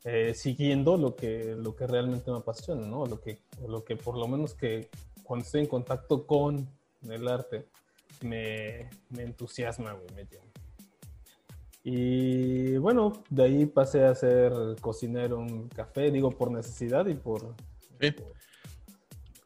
Eh, 0.05 0.33
siguiendo 0.33 0.97
lo 0.97 1.15
que, 1.15 1.55
lo 1.57 1.75
que 1.75 1.87
realmente 1.87 2.29
me 2.29 2.37
apasiona, 2.37 2.85
¿no? 2.85 3.05
Lo 3.05 3.21
que, 3.21 3.39
lo 3.65 3.85
que 3.85 3.95
por 3.95 4.17
lo 4.17 4.27
menos 4.27 4.53
que 4.53 4.89
cuando 5.23 5.45
estoy 5.45 5.61
en 5.61 5.67
contacto 5.67 6.27
con 6.27 6.67
el 7.09 7.27
arte 7.27 7.67
me, 8.21 8.89
me 9.09 9.23
entusiasma, 9.23 9.93
güey, 9.93 10.07
me 10.13 10.25
llena. 10.25 10.51
Y 11.85 12.77
bueno, 12.77 13.23
de 13.29 13.43
ahí 13.43 13.65
pasé 13.65 14.05
a 14.05 14.15
ser 14.15 14.53
cocinero 14.79 15.41
en 15.41 15.67
café, 15.69 16.11
digo 16.11 16.31
por 16.31 16.51
necesidad 16.51 17.05
y 17.07 17.13
por... 17.13 17.55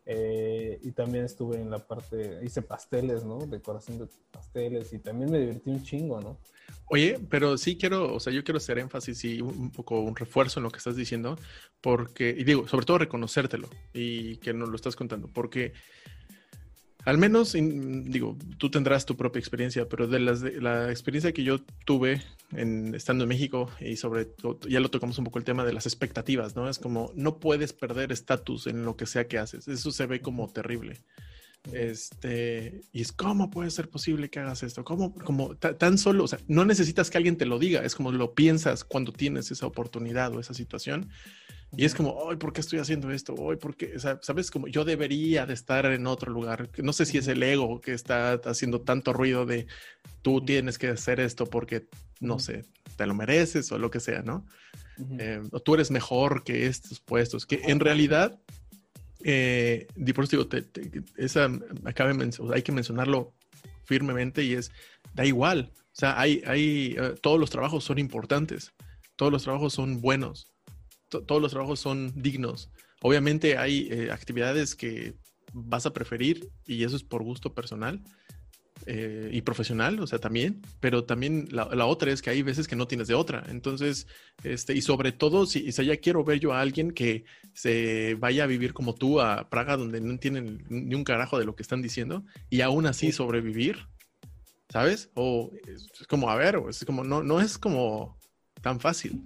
Eh, 0.10 0.80
y 0.84 0.92
también 0.94 1.26
estuve 1.26 1.58
en 1.58 1.70
la 1.70 1.86
parte, 1.86 2.40
hice 2.42 2.62
pasteles, 2.62 3.26
¿no? 3.26 3.40
Decoración 3.40 4.00
de 4.00 4.08
pasteles 4.32 4.94
y 4.94 5.00
también 5.00 5.30
me 5.30 5.38
divertí 5.38 5.70
un 5.70 5.84
chingo, 5.84 6.22
¿no? 6.22 6.38
Oye, 6.90 7.20
pero 7.30 7.58
sí 7.58 7.78
quiero, 7.78 8.14
o 8.14 8.20
sea, 8.22 8.32
yo 8.32 8.46
quiero 8.46 8.58
hacer 8.58 8.80
énfasis 8.80 9.26
y 9.26 9.42
un 9.42 9.70
poco 9.70 10.00
un 10.00 10.16
refuerzo 10.16 10.62
en 10.62 10.64
lo 10.64 10.72
que 10.72 10.78
estás 10.78 10.96
diciendo, 10.96 11.38
porque, 11.82 12.30
y 12.30 12.46
digo, 12.46 12.70
sobre 12.70 12.86
todo 12.86 13.00
reconocértelo 13.00 13.68
y 13.94 14.38
que 14.38 14.54
nos 14.54 14.70
lo 14.70 14.78
estás 14.78 14.96
contando, 14.96 15.28
porque 15.28 15.74
al 17.08 17.18
menos, 17.18 17.54
digo, 17.54 18.38
tú 18.58 18.70
tendrás 18.70 19.06
tu 19.06 19.16
propia 19.16 19.40
experiencia, 19.40 19.88
pero 19.88 20.08
de, 20.08 20.20
las, 20.20 20.42
de 20.42 20.60
la 20.60 20.92
experiencia 20.92 21.32
que 21.32 21.42
yo 21.42 21.62
tuve 21.86 22.22
en, 22.52 22.94
estando 22.94 23.24
en 23.24 23.30
México 23.30 23.72
y 23.80 23.96
sobre 23.96 24.26
todo, 24.26 24.60
ya 24.68 24.82
lo 24.82 24.92
tocamos 24.92 25.18
un 25.18 25.24
poco 25.24 25.40
el 25.40 25.46
tema 25.46 25.64
de 25.64 25.72
las 25.72 25.86
expectativas, 25.86 26.58
¿no? 26.58 26.70
Es 26.70 26.80
como, 26.80 27.14
no 27.16 27.40
puedes 27.40 27.72
perder 27.72 28.12
estatus 28.12 28.68
en 28.68 28.84
lo 28.84 28.98
que 28.98 29.06
sea 29.06 29.26
que 29.26 29.38
haces, 29.38 29.70
eso 29.70 29.90
se 29.92 30.06
ve 30.06 30.20
como 30.20 30.52
terrible. 30.52 31.02
Este, 31.72 32.82
y 32.92 33.00
es 33.00 33.14
cómo 33.14 33.52
puede 33.52 33.72
ser 33.72 33.90
posible 33.90 34.30
que 34.30 34.40
hagas 34.40 34.64
esto, 34.64 34.84
cómo, 34.84 35.16
como 35.16 35.56
tan 35.56 35.98
solo, 35.98 36.26
o 36.26 36.28
sea, 36.28 36.40
no 36.50 36.66
necesitas 36.66 37.10
que 37.10 37.18
alguien 37.18 37.38
te 37.38 37.46
lo 37.46 37.58
diga, 37.58 37.86
es 37.86 37.96
como 37.96 38.12
lo 38.12 38.34
piensas 38.34 38.84
cuando 38.84 39.14
tienes 39.14 39.50
esa 39.50 39.66
oportunidad 39.66 40.36
o 40.36 40.42
esa 40.42 40.54
situación. 40.54 41.10
Y 41.76 41.86
es 41.86 41.94
como, 41.94 42.12
hoy, 42.12 42.38
¿por 42.38 42.54
qué 42.54 42.62
estoy 42.62 42.80
haciendo 42.80 43.12
esto? 43.12 43.36
Hoy, 43.36 43.58
¿por 43.58 43.76
qué? 43.76 44.00
¿Sabes? 44.00 44.52
Como 44.52 44.68
yo 44.68 44.86
debería 44.86 45.46
de 45.46 45.54
estar 45.54 45.86
en 45.86 46.08
otro 46.08 46.32
lugar. 46.32 46.70
No 46.78 46.94
sé 46.94 47.06
si 47.06 47.18
es 47.18 47.28
el 47.28 47.44
ego 47.44 47.82
que 47.82 47.94
está 47.94 48.34
haciendo 48.46 48.82
tanto 48.82 49.12
ruido 49.12 49.46
de 49.46 49.68
tú 50.22 50.44
tienes 50.44 50.78
que 50.78 50.88
hacer 50.88 51.20
esto 51.20 51.46
porque, 51.46 51.88
no 52.20 52.40
sé, 52.40 52.64
te 52.96 53.06
lo 53.06 53.14
mereces 53.14 53.72
o 53.72 53.78
lo 53.78 53.92
que 53.92 54.00
sea, 54.00 54.22
¿no? 54.22 54.46
Eh, 55.20 55.42
o 55.52 55.60
tú 55.60 55.76
eres 55.76 55.92
mejor 55.92 56.44
que 56.44 56.68
estos 56.68 57.00
puestos, 57.00 57.46
que 57.46 57.62
en 57.66 57.80
realidad 57.80 58.40
eh, 59.24 59.88
por 60.16 60.26
eso 60.26 60.38
digo, 60.38 60.50
esa, 61.18 61.50
hay 62.54 62.62
que 62.62 62.72
mencionarlo 62.72 63.34
firmemente 63.84 64.44
y 64.44 64.54
es, 64.54 64.72
da 65.14 65.26
igual. 65.26 65.72
O 65.76 66.00
sea, 66.00 66.20
hay, 66.20 66.42
hay, 66.46 66.96
eh, 66.98 67.16
todos 67.22 67.40
los 67.40 67.50
trabajos 67.50 67.84
son 67.84 67.98
importantes, 67.98 68.74
todos 69.16 69.32
los 69.32 69.44
trabajos 69.44 69.74
son 69.74 70.02
buenos, 70.02 70.52
todos 71.10 71.42
los 71.42 71.52
trabajos 71.52 71.80
son 71.80 72.14
dignos. 72.16 72.70
Obviamente 73.02 73.58
hay 73.58 73.88
eh, 73.92 74.12
actividades 74.12 74.76
que 74.76 75.16
vas 75.54 75.86
a 75.86 75.94
preferir 75.94 76.50
y 76.66 76.84
eso 76.84 76.96
es 76.96 77.04
por 77.04 77.24
gusto 77.24 77.54
personal, 77.54 78.04
eh, 78.86 79.30
y 79.34 79.42
profesional, 79.42 80.00
o 80.00 80.08
sea, 80.08 80.20
también, 80.20 80.62
pero 80.80 81.04
también 81.04 81.50
la, 81.52 81.86
otra 81.86 82.12
es 82.12 82.22
que 82.22 82.30
hay 82.30 82.42
veces 82.42 82.68
que 82.68 82.76
no 82.76 82.88
tienes 82.88 83.08
de 83.08 83.16
otra. 83.16 83.44
Entonces, 83.50 84.08
este, 84.44 84.74
y 84.76 84.82
sobre 84.82 85.12
todo, 85.12 85.46
si, 85.46 85.72
si 85.72 85.86
ya 85.86 85.98
quiero 85.98 86.24
ver 86.24 86.40
yo 86.40 86.54
a 86.54 86.62
alguien 86.62 86.92
que 86.92 87.26
se 87.54 88.16
vaya 88.16 88.44
a 88.44 88.48
vivir 88.48 88.74
como 88.74 88.96
tú 88.96 89.20
a 89.20 89.50
Praga, 89.50 89.76
donde 89.76 90.00
no 90.00 90.12
entienden 90.12 90.64
ni 90.70 90.96
un 90.96 91.04
carajo 91.04 91.40
de 91.40 91.46
lo 91.46 91.56
que 91.56 91.64
están 91.64 91.82
diciendo, 91.82 92.24
y 92.50 92.62
aún 92.62 92.86
así 92.86 93.12
sobrevivir, 93.12 93.88
¿sabes? 94.70 95.10
O 95.16 95.52
es 95.68 96.08
como, 96.08 96.30
a 96.30 96.36
ver, 96.36 96.58
es 96.70 96.86
como, 96.86 97.04
no, 97.04 97.24
no 97.24 97.42
es 97.42 97.58
como 97.58 98.18
tan 98.62 98.80
fácil. 98.80 99.22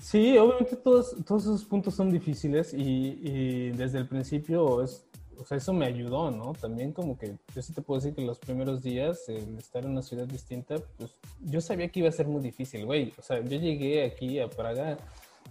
Sí, 0.00 0.38
obviamente 0.38 0.76
todos, 0.76 1.16
todos 1.26 1.42
esos 1.42 1.64
puntos 1.64 1.94
son 1.94 2.10
difíciles 2.10 2.72
y, 2.72 3.70
desde 3.70 3.98
el 3.98 4.08
principio 4.08 4.82
es 4.82 5.04
o 5.40 5.44
sea, 5.44 5.56
eso 5.56 5.72
me 5.72 5.86
ayudó, 5.86 6.32
¿no? 6.32 6.52
También 6.52 6.92
como 6.92 7.16
que 7.16 7.36
yo 7.54 7.62
sí 7.62 7.72
te 7.72 7.80
puedo 7.80 8.00
decir 8.00 8.14
que 8.14 8.22
los 8.22 8.40
primeros 8.40 8.82
días, 8.82 9.28
el 9.28 9.56
estar 9.56 9.84
en 9.84 9.92
una 9.92 10.02
ciudad 10.02 10.26
distinta, 10.26 10.76
pues 10.96 11.14
yo 11.40 11.60
sabía 11.60 11.88
que 11.88 12.00
iba 12.00 12.08
a 12.08 12.12
ser 12.12 12.26
muy 12.26 12.42
difícil, 12.42 12.84
güey. 12.84 13.12
O 13.16 13.22
sea, 13.22 13.40
yo 13.40 13.56
llegué 13.56 14.04
aquí 14.04 14.40
a 14.40 14.48
Praga 14.48 14.98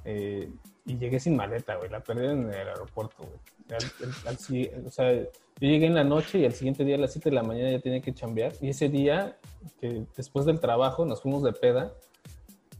eh, 0.03 0.51
y 0.85 0.97
llegué 0.97 1.21
sin 1.21 1.37
maleta, 1.37 1.77
güey. 1.77 1.89
La 1.89 2.01
perdí 2.01 2.25
en 2.25 2.49
el 2.49 2.67
aeropuerto, 2.67 3.23
güey. 3.23 4.85
o 4.85 4.91
sea, 4.91 5.13
yo 5.13 5.29
llegué 5.59 5.85
en 5.85 5.95
la 5.95 6.03
noche 6.03 6.39
y 6.39 6.45
al 6.45 6.53
siguiente 6.53 6.83
día 6.83 6.95
a 6.95 6.99
las 6.99 7.13
7 7.13 7.29
de 7.29 7.35
la 7.35 7.43
mañana 7.43 7.71
ya 7.71 7.79
tenía 7.79 8.01
que 8.01 8.13
chambear. 8.13 8.53
Y 8.59 8.69
ese 8.69 8.89
día, 8.89 9.37
que 9.79 10.05
después 10.17 10.45
del 10.45 10.59
trabajo, 10.59 11.05
nos 11.05 11.21
fuimos 11.21 11.43
de 11.43 11.53
peda 11.53 11.93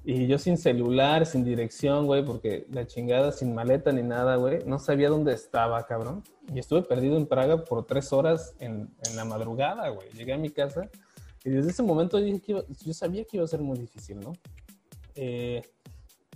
y 0.09 0.25
yo 0.25 0.37
sin 0.37 0.57
celular, 0.57 1.25
sin 1.25 1.43
dirección, 1.43 2.05
güey, 2.05 2.23
porque 2.23 2.65
la 2.71 2.87
chingada, 2.87 3.33
sin 3.33 3.53
maleta 3.53 3.91
ni 3.91 4.03
nada, 4.03 4.37
güey, 4.37 4.63
no 4.65 4.79
sabía 4.79 5.09
dónde 5.09 5.33
estaba, 5.33 5.85
cabrón. 5.85 6.23
Y 6.53 6.59
estuve 6.59 6.81
perdido 6.81 7.17
en 7.17 7.25
Praga 7.25 7.65
por 7.65 7.85
tres 7.85 8.13
horas 8.13 8.55
en, 8.59 8.89
en 9.05 9.15
la 9.17 9.25
madrugada, 9.25 9.89
güey. 9.89 10.07
Llegué 10.11 10.31
a 10.31 10.37
mi 10.37 10.49
casa 10.49 10.89
y 11.43 11.49
desde 11.49 11.71
ese 11.71 11.83
momento 11.83 12.19
dije 12.19 12.39
que 12.39 12.63
yo 12.85 12.93
sabía 12.93 13.25
que 13.25 13.35
iba 13.35 13.43
a 13.43 13.49
ser 13.49 13.59
muy 13.59 13.77
difícil, 13.77 14.21
¿no? 14.21 14.31
Eh, 15.15 15.61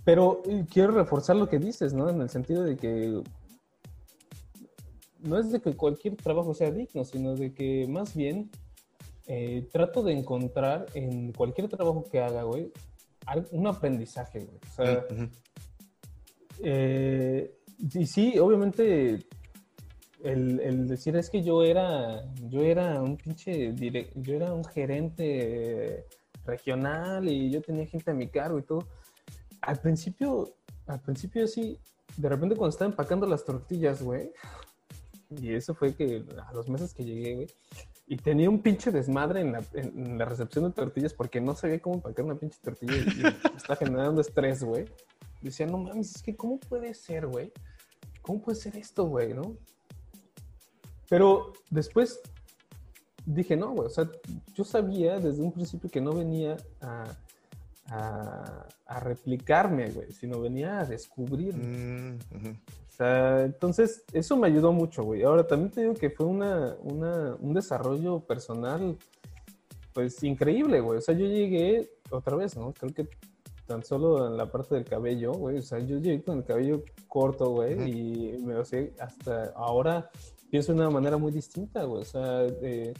pero 0.04 0.42
quiero 0.70 0.92
reforzar 0.92 1.36
lo 1.36 1.48
que 1.48 1.58
dices, 1.58 1.94
¿no? 1.94 2.10
En 2.10 2.20
el 2.20 2.28
sentido 2.28 2.64
de 2.64 2.76
que 2.76 3.22
no 5.20 5.38
es 5.38 5.50
de 5.50 5.62
que 5.62 5.74
cualquier 5.74 6.16
trabajo 6.16 6.52
sea 6.52 6.70
digno, 6.70 7.06
sino 7.06 7.36
de 7.36 7.54
que 7.54 7.86
más 7.88 8.14
bien 8.14 8.50
eh, 9.26 9.66
trato 9.72 10.02
de 10.02 10.12
encontrar 10.12 10.84
en 10.92 11.32
cualquier 11.32 11.68
trabajo 11.68 12.04
que 12.12 12.20
haga, 12.20 12.42
güey, 12.42 12.70
un 13.50 13.66
aprendizaje, 13.66 14.40
güey. 14.40 14.58
O 14.58 14.74
sea, 14.74 15.06
eh, 16.60 17.54
y 17.78 18.06
sí, 18.06 18.38
obviamente 18.38 19.26
el, 20.22 20.86
decir 20.86 21.16
es 21.16 21.30
que 21.30 21.42
yo 21.42 21.62
era, 21.64 22.22
yo 22.48 22.62
era 22.62 23.02
un 23.02 23.16
pinche, 23.16 23.74
yo 24.14 24.34
era 24.34 24.52
un 24.52 24.64
gerente 24.64 26.06
regional 26.44 27.28
y 27.28 27.50
yo 27.50 27.60
tenía 27.60 27.86
gente 27.86 28.10
a 28.10 28.14
mi 28.14 28.28
cargo 28.28 28.58
y 28.58 28.62
todo. 28.62 28.86
Al 29.60 29.80
principio, 29.80 30.54
al 30.86 31.00
principio 31.00 31.46
sí, 31.46 31.78
de 32.16 32.28
repente 32.28 32.56
cuando 32.56 32.70
estaba 32.70 32.90
empacando 32.90 33.26
las 33.26 33.44
tortillas, 33.44 34.02
güey, 34.02 34.30
y 35.30 35.54
eso 35.54 35.74
fue 35.74 35.94
que 35.94 36.24
a 36.46 36.52
los 36.52 36.68
meses 36.68 36.94
que 36.94 37.04
llegué, 37.04 37.34
güey, 37.34 37.48
y 38.12 38.16
tenía 38.18 38.50
un 38.50 38.60
pinche 38.60 38.90
desmadre 38.90 39.40
en 39.40 39.52
la, 39.52 39.64
en 39.72 40.18
la 40.18 40.26
recepción 40.26 40.66
de 40.66 40.72
tortillas 40.72 41.14
porque 41.14 41.40
no 41.40 41.54
sabía 41.54 41.80
cómo 41.80 41.94
empacar 41.94 42.26
una 42.26 42.34
pinche 42.34 42.58
tortilla 42.60 42.92
y, 42.92 42.98
y 42.98 43.22
está 43.56 43.74
generando 43.74 44.20
estrés, 44.20 44.62
güey. 44.62 44.84
Decía, 45.40 45.64
no 45.64 45.78
mames, 45.78 46.16
es 46.16 46.22
que 46.22 46.36
¿cómo 46.36 46.60
puede 46.60 46.92
ser, 46.92 47.26
güey? 47.26 47.50
¿Cómo 48.20 48.42
puede 48.42 48.58
ser 48.58 48.76
esto, 48.76 49.06
güey, 49.06 49.32
no? 49.32 49.56
Pero 51.08 51.54
después 51.70 52.20
dije, 53.24 53.56
no, 53.56 53.70
güey, 53.70 53.86
o 53.86 53.90
sea, 53.90 54.06
yo 54.52 54.62
sabía 54.62 55.18
desde 55.18 55.40
un 55.40 55.52
principio 55.52 55.88
que 55.88 56.02
no 56.02 56.12
venía 56.12 56.58
a, 56.82 57.16
a, 57.86 59.00
replicarme, 59.00 59.90
güey, 59.90 60.12
sino 60.12 60.38
venía 60.38 60.80
a 60.80 60.84
descubrir. 60.84 61.56
Mm, 61.56 62.18
o 62.92 62.94
sea, 62.94 63.44
entonces, 63.44 64.04
eso 64.12 64.36
me 64.36 64.48
ayudó 64.48 64.70
mucho, 64.70 65.02
güey. 65.02 65.22
Ahora, 65.22 65.46
también 65.46 65.70
te 65.70 65.80
digo 65.80 65.94
que 65.94 66.10
fue 66.10 66.26
una, 66.26 66.76
una, 66.82 67.36
un 67.40 67.54
desarrollo 67.54 68.20
personal, 68.20 68.98
pues, 69.94 70.22
increíble, 70.22 70.80
güey. 70.80 70.98
O 70.98 71.00
sea, 71.00 71.14
yo 71.14 71.24
llegué 71.24 71.90
otra 72.10 72.36
vez, 72.36 72.54
¿no? 72.54 72.74
Creo 72.74 72.92
que 72.92 73.08
tan 73.66 73.82
solo 73.82 74.26
en 74.26 74.36
la 74.36 74.50
parte 74.50 74.74
del 74.74 74.84
cabello, 74.84 75.32
güey. 75.32 75.58
O 75.58 75.62
sea, 75.62 75.78
yo 75.78 75.98
llegué 75.98 76.22
con 76.22 76.38
el 76.38 76.44
cabello 76.44 76.84
corto, 77.08 77.50
güey, 77.50 77.90
y 77.90 78.38
me 78.38 78.54
lo 78.54 78.64
sé, 78.64 78.92
hasta 79.00 79.52
ahora 79.56 80.10
pienso 80.50 80.74
de 80.74 80.80
una 80.80 80.90
manera 80.90 81.16
muy 81.16 81.32
distinta, 81.32 81.84
güey. 81.84 82.02
O 82.02 82.04
sea, 82.04 82.44
eh, 82.60 82.92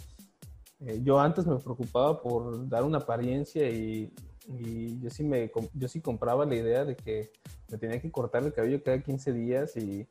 yo 1.03 1.21
antes 1.21 1.47
me 1.47 1.59
preocupaba 1.59 2.19
por 2.23 2.67
dar 2.67 2.83
una 2.83 2.97
apariencia 2.97 3.69
y, 3.69 4.11
y, 4.59 4.99
yo, 5.01 5.11
sí 5.11 5.23
me, 5.23 5.53
yo 5.75 5.87
sí 5.87 6.01
compraba 6.01 6.47
la 6.47 6.55
idea 6.55 6.87
de 6.87 6.97
que 6.97 7.31
me 7.73 7.79
tenía 7.79 8.01
que 8.01 8.11
cortar 8.11 8.45
el 8.45 8.53
cabello 8.53 8.83
cada 8.83 9.01
15 9.01 9.33
días 9.33 9.77
y, 9.77 10.07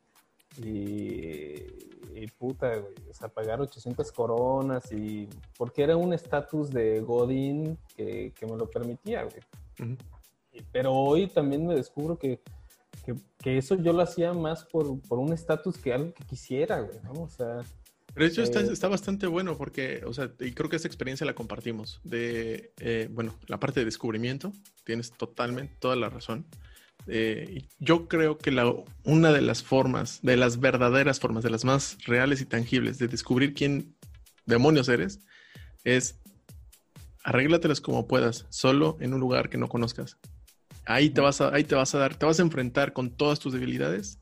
y, 0.57 2.27
puta, 2.37 2.75
güey, 2.75 2.93
o 3.09 3.13
sea, 3.13 3.29
pagar 3.29 3.61
800 3.61 4.11
coronas 4.11 4.91
y 4.91 5.29
porque 5.57 5.83
era 5.83 5.95
un 5.95 6.13
estatus 6.13 6.71
de 6.71 6.99
Godín 6.99 7.77
que, 7.95 8.33
que, 8.37 8.45
me 8.45 8.57
lo 8.57 8.69
permitía, 8.69 9.23
güey. 9.23 9.95
Pero 10.71 10.93
hoy 10.93 11.27
también 11.27 11.65
me 11.65 11.75
descubro 11.75 12.17
que 12.17 12.41
que, 13.39 13.57
eso 13.57 13.75
yo 13.75 13.93
lo 13.93 14.01
hacía 14.01 14.33
más 14.33 14.63
por, 14.65 14.99
por 15.01 15.19
un 15.19 15.33
estatus 15.33 15.77
que 15.77 15.93
algo 15.93 16.13
que 16.13 16.23
quisiera, 16.25 16.81
güey, 16.81 16.99
¿no? 17.03 17.23
O 17.23 17.29
sea... 17.29 17.61
Pero 18.13 18.25
hecho 18.25 18.43
está, 18.43 18.59
eh, 18.59 18.67
está, 18.71 18.89
bastante 18.89 19.25
bueno 19.25 19.57
porque, 19.57 20.03
o 20.05 20.13
sea, 20.13 20.29
y 20.41 20.51
creo 20.51 20.69
que 20.69 20.75
esa 20.75 20.87
experiencia 20.87 21.25
la 21.25 21.33
compartimos. 21.33 22.01
De, 22.03 22.73
eh, 22.79 23.07
bueno, 23.09 23.35
la 23.47 23.59
parte 23.59 23.79
de 23.79 23.85
descubrimiento, 23.85 24.51
tienes 24.83 25.11
totalmente 25.11 25.75
toda 25.79 25.95
la 25.95 26.09
razón. 26.09 26.45
Eh, 27.07 27.67
yo 27.79 28.07
creo 28.07 28.37
que 28.37 28.51
la, 28.51 28.73
una 29.03 29.31
de 29.31 29.41
las 29.41 29.63
formas, 29.63 30.19
de 30.21 30.37
las 30.37 30.59
verdaderas 30.59 31.19
formas, 31.19 31.43
de 31.43 31.49
las 31.49 31.65
más 31.65 31.97
reales 32.05 32.41
y 32.41 32.45
tangibles 32.45 32.97
de 32.99 33.07
descubrir 33.07 33.53
quién 33.53 33.95
demonios 34.45 34.87
eres, 34.89 35.19
es 35.83 36.19
arréglatelas 37.23 37.81
como 37.81 38.07
puedas, 38.07 38.45
solo 38.49 38.97
en 38.99 39.13
un 39.13 39.19
lugar 39.19 39.49
que 39.49 39.57
no 39.57 39.69
conozcas. 39.69 40.17
Ahí 40.85 41.09
te 41.09 41.21
vas 41.21 41.41
a, 41.41 41.53
ahí 41.53 41.63
te 41.63 41.75
vas 41.75 41.93
a 41.95 41.99
dar, 41.99 42.15
te 42.15 42.25
vas 42.25 42.39
a 42.39 42.43
enfrentar 42.43 42.93
con 42.93 43.11
todas 43.11 43.39
tus 43.39 43.53
debilidades, 43.53 44.19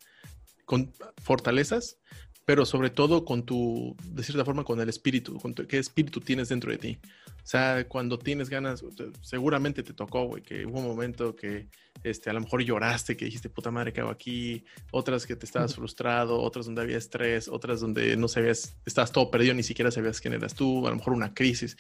con 0.66 0.94
fortalezas, 1.22 1.98
pero 2.46 2.66
sobre 2.66 2.90
todo 2.90 3.26
con 3.26 3.44
tu, 3.44 3.96
de 4.06 4.24
cierta 4.24 4.44
forma, 4.44 4.64
con 4.64 4.80
el 4.82 4.90
espíritu, 4.90 5.38
con 5.38 5.54
qué 5.54 5.78
espíritu 5.78 6.20
tienes 6.20 6.50
dentro 6.50 6.72
de 6.72 6.78
ti. 6.78 7.00
O 7.44 7.48
sea, 7.48 7.88
cuando 7.88 8.20
tienes 8.20 8.50
ganas, 8.50 8.84
seguramente 9.22 9.84
te 9.84 9.94
tocó, 9.94 10.26
güey, 10.26 10.44
que 10.44 10.66
hubo 10.66 10.80
un 10.80 10.88
momento 10.88 11.36
que 11.36 11.68
este, 12.04 12.30
a 12.30 12.34
lo 12.34 12.42
mejor 12.42 12.62
lloraste, 12.64 13.18
que 13.18 13.26
dijiste, 13.26 13.50
puta 13.50 13.72
madre, 13.72 13.92
¿qué 13.92 14.02
hago 14.02 14.12
aquí? 14.12 14.64
Otras 14.92 15.26
que 15.26 15.36
te 15.36 15.46
estabas 15.46 15.76
frustrado, 15.76 16.40
otras 16.40 16.66
donde 16.66 16.82
había 16.82 16.98
estrés, 16.98 17.48
otras 17.48 17.82
donde 17.82 18.16
no 18.16 18.28
sabías, 18.28 18.78
estabas 18.86 19.12
todo 19.12 19.30
perdido, 19.30 19.54
ni 19.54 19.64
siquiera 19.64 19.92
sabías 19.92 20.22
quién 20.22 20.34
eras 20.34 20.54
tú, 20.54 20.86
a 20.88 20.92
lo 20.92 20.96
mejor 20.96 21.14
una 21.14 21.34
crisis. 21.34 21.78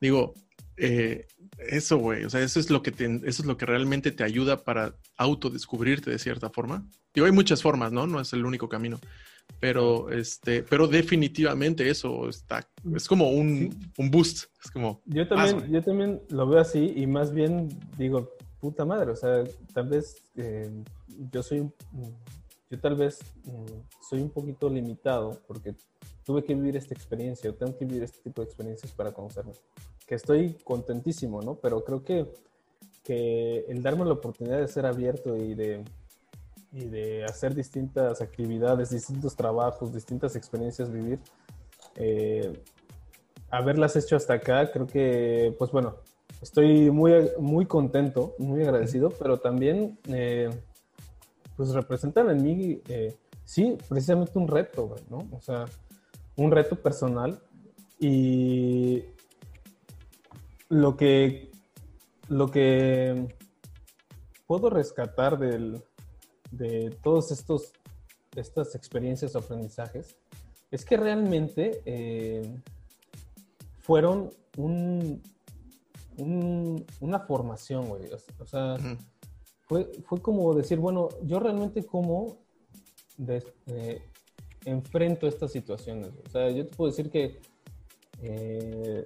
Digo, 0.00 0.34
eh, 0.76 1.26
eso, 1.58 1.98
güey, 1.98 2.24
o 2.24 2.30
sea, 2.30 2.42
eso 2.42 2.58
es 2.58 2.70
lo 2.70 2.82
que 2.82 2.90
eso 2.90 3.42
es 3.42 3.44
lo 3.44 3.56
que 3.56 3.66
realmente 3.66 4.10
te 4.10 4.24
ayuda 4.24 4.64
para 4.64 4.94
autodescubrirte 5.16 6.10
de 6.10 6.18
cierta 6.18 6.50
forma. 6.50 6.86
Digo, 7.14 7.26
hay 7.26 7.32
muchas 7.32 7.62
formas, 7.62 7.92
¿no? 7.92 8.06
No 8.06 8.20
es 8.20 8.32
el 8.32 8.44
único 8.44 8.68
camino. 8.68 8.98
Pero, 9.60 10.10
este, 10.10 10.64
pero 10.64 10.88
definitivamente 10.88 11.88
eso 11.88 12.28
está, 12.28 12.68
es 12.96 13.06
como 13.06 13.30
un, 13.30 13.72
un 13.96 14.10
boost. 14.10 14.46
Es 14.64 14.70
como. 14.72 15.00
Yo 15.06 15.28
también, 15.28 15.70
yo 15.70 15.82
también 15.82 16.20
lo 16.30 16.48
veo 16.48 16.60
así 16.60 16.92
y 16.96 17.06
más 17.06 17.32
bien 17.32 17.68
digo, 17.96 18.32
puta 18.58 18.84
madre, 18.84 19.12
o 19.12 19.16
sea, 19.16 19.44
tal 19.72 19.88
vez 19.88 20.16
eh, 20.36 20.68
yo 21.30 21.42
soy, 21.44 21.70
yo 22.70 22.80
tal 22.80 22.96
vez 22.96 23.20
mm, 23.44 24.06
soy 24.08 24.20
un 24.20 24.30
poquito 24.30 24.68
limitado 24.68 25.40
porque 25.46 25.74
tuve 26.24 26.42
que 26.42 26.54
vivir 26.54 26.76
esta 26.76 26.94
experiencia, 26.94 27.50
o 27.50 27.54
tengo 27.54 27.76
que 27.78 27.84
vivir 27.84 28.02
este 28.02 28.18
tipo 28.20 28.42
de 28.42 28.46
experiencias 28.46 28.92
para 28.92 29.12
conocerme 29.12 29.52
que 30.06 30.16
estoy 30.16 30.54
contentísimo, 30.64 31.40
¿no? 31.40 31.54
Pero 31.54 31.84
creo 31.84 32.04
que, 32.04 32.26
que 33.02 33.64
el 33.68 33.82
darme 33.82 34.04
la 34.04 34.12
oportunidad 34.12 34.60
de 34.60 34.68
ser 34.68 34.86
abierto 34.86 35.36
y 35.36 35.54
de, 35.54 35.84
y 36.72 36.86
de 36.86 37.24
hacer 37.24 37.54
distintas 37.54 38.20
actividades, 38.22 38.90
distintos 38.90 39.36
trabajos, 39.36 39.92
distintas 39.92 40.36
experiencias 40.36 40.90
vivir, 40.90 41.20
eh, 41.96 42.62
haberlas 43.50 43.94
hecho 43.96 44.16
hasta 44.16 44.34
acá, 44.34 44.70
creo 44.72 44.86
que, 44.86 45.54
pues 45.58 45.70
bueno, 45.70 45.96
estoy 46.40 46.90
muy, 46.90 47.30
muy 47.38 47.66
contento, 47.66 48.34
muy 48.38 48.62
agradecido, 48.62 49.10
pero 49.10 49.38
también, 49.38 49.98
eh, 50.08 50.48
pues 51.56 51.70
representan 51.74 52.30
en 52.30 52.42
mí, 52.42 52.82
eh, 52.88 53.14
sí, 53.44 53.76
precisamente 53.88 54.38
un 54.38 54.48
reto, 54.48 54.96
¿no? 55.10 55.28
O 55.32 55.40
sea, 55.40 55.66
un 56.36 56.50
reto 56.50 56.76
personal 56.76 57.42
y 58.00 59.04
lo 60.70 60.96
que, 60.96 61.50
lo 62.28 62.50
que 62.50 63.28
puedo 64.46 64.70
rescatar 64.70 65.38
de 66.52 66.90
todos 67.02 67.32
estos 67.32 67.72
estas 68.36 68.74
experiencias 68.74 69.34
o 69.34 69.38
aprendizajes 69.38 70.16
es 70.70 70.84
que 70.84 70.96
realmente 70.96 71.82
eh, 71.84 72.42
fueron 73.80 74.30
un, 74.56 75.22
una 77.00 77.20
formación, 77.20 77.88
güey. 77.88 78.08
O, 78.38 78.46
sea, 78.46 78.76
fue, 79.66 79.90
fue, 80.04 80.22
como 80.22 80.54
decir, 80.54 80.78
bueno, 80.78 81.08
yo 81.24 81.40
realmente 81.40 81.84
cómo 81.84 82.38
eh, 83.66 84.02
enfrento 84.64 85.26
estas 85.26 85.52
situaciones. 85.52 86.12
O 86.26 86.30
sea, 86.30 86.50
yo 86.50 86.66
te 86.66 86.74
puedo 86.74 86.90
decir 86.90 87.10
que 87.10 87.40
eh, 88.22 89.04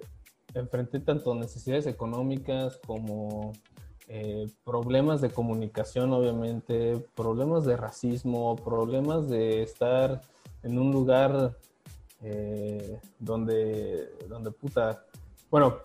enfrenté 0.53 1.01
tanto 1.01 1.35
necesidades 1.35 1.87
económicas 1.87 2.79
como 2.85 3.51
eh, 4.09 4.47
problemas 4.63 5.19
de 5.19 5.29
comunicación, 5.29 6.13
obviamente, 6.13 7.05
problemas 7.13 7.65
de 7.65 7.75
racismo, 7.75 8.55
problemas 8.55 9.27
de 9.27 9.63
estar 9.63 10.21
en 10.63 10.79
un 10.79 10.91
lugar 10.93 11.57
eh, 12.21 12.99
donde, 13.19 14.09
donde 14.29 14.51
puta, 14.51 15.03
bueno, 15.51 15.79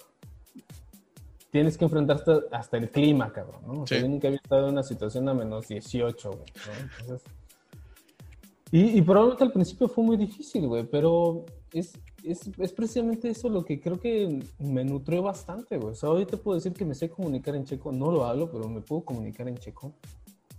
tienes 1.50 1.76
que 1.76 1.84
enfrentarte 1.84 2.32
hasta 2.52 2.76
el 2.76 2.90
clima, 2.90 3.32
cabrón, 3.32 3.60
¿no? 3.66 3.84
yo 3.86 4.08
nunca 4.08 4.28
había 4.28 4.38
estado 4.40 4.68
en 4.68 4.74
una 4.74 4.84
situación 4.84 5.28
a 5.28 5.34
menos 5.34 5.66
18, 5.66 6.30
güey, 6.30 6.44
Entonces, 7.00 7.28
y, 8.70 8.98
y 8.98 9.02
probablemente 9.02 9.44
al 9.44 9.52
principio 9.52 9.88
fue 9.88 10.04
muy 10.04 10.16
difícil, 10.16 10.68
güey, 10.68 10.84
pero 10.84 11.44
es, 11.72 11.92
es, 12.22 12.50
es, 12.58 12.72
precisamente 12.72 13.28
eso 13.30 13.48
lo 13.48 13.64
que 13.64 13.80
creo 13.80 13.98
que 13.98 14.40
me 14.58 14.84
nutrió 14.84 15.22
bastante, 15.22 15.78
güey. 15.78 15.92
O 15.92 15.94
sea, 15.94 16.10
hoy 16.10 16.26
te 16.26 16.36
puedo 16.36 16.56
decir 16.56 16.72
que 16.72 16.84
me 16.84 16.94
sé 16.94 17.08
comunicar 17.08 17.54
en 17.56 17.64
checo, 17.64 17.92
no 17.92 18.10
lo 18.10 18.24
hablo, 18.24 18.50
pero 18.50 18.68
me 18.68 18.80
puedo 18.80 19.04
comunicar 19.04 19.48
en 19.48 19.56
checo. 19.56 19.94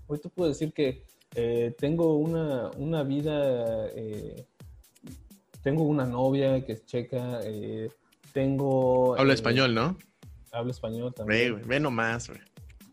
Hoy 0.07 0.19
te 0.19 0.29
puedo 0.29 0.49
decir 0.49 0.73
que 0.73 1.03
eh, 1.35 1.75
tengo 1.77 2.15
una, 2.15 2.71
una 2.77 3.03
vida, 3.03 3.87
eh, 3.95 4.45
tengo 5.61 5.83
una 5.83 6.05
novia 6.05 6.65
que 6.65 6.73
es 6.73 6.85
checa, 6.85 7.39
eh, 7.43 7.89
tengo... 8.33 9.15
Habla 9.17 9.33
español, 9.33 9.73
¿no? 9.73 9.97
Habla 10.51 10.71
español 10.71 11.13
también. 11.13 11.55
Ve, 11.55 11.61
ve 11.65 11.79
nomás, 11.79 12.29
güey. 12.29 12.41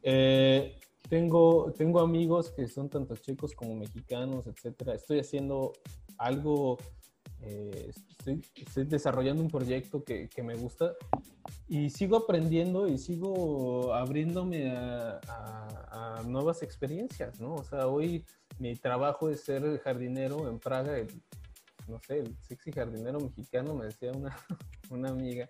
Eh, 0.03 0.79
tengo, 1.09 1.73
tengo 1.77 2.01
amigos 2.01 2.51
que 2.51 2.69
son 2.69 2.89
tanto 2.89 3.17
checos 3.17 3.53
como 3.55 3.75
mexicanos, 3.75 4.47
etcétera. 4.47 4.95
Estoy 4.95 5.19
haciendo 5.19 5.73
algo, 6.19 6.79
eh, 7.43 7.91
estoy, 8.19 8.85
desarrollando 8.85 9.43
un 9.43 9.51
proyecto 9.51 10.05
que, 10.05 10.29
que, 10.29 10.43
me 10.43 10.55
gusta 10.55 10.95
y 11.69 11.91
sigo 11.91 12.17
aprendiendo 12.17 12.87
y 12.87 12.99
sigo 12.99 13.95
abriéndome 13.95 14.71
a, 14.77 15.21
a, 15.91 16.23
nuevas 16.25 16.63
experiencias, 16.63 17.41
¿no? 17.41 17.55
O 17.55 17.65
sea, 17.65 17.87
hoy 17.87 18.25
mi 18.59 18.77
trabajo 18.77 19.31
es 19.31 19.41
ser 19.41 19.79
jardinero 19.81 20.49
en 20.49 20.59
Praga, 20.59 20.99
el, 20.99 21.09
no 21.89 21.99
sé, 22.07 22.19
el 22.19 22.37
sexy 22.43 22.73
jardinero 22.73 23.21
mexicano, 23.21 23.75
me 23.75 23.87
decía 23.87 24.13
una, 24.13 24.37
una 24.91 25.09
amiga 25.09 25.49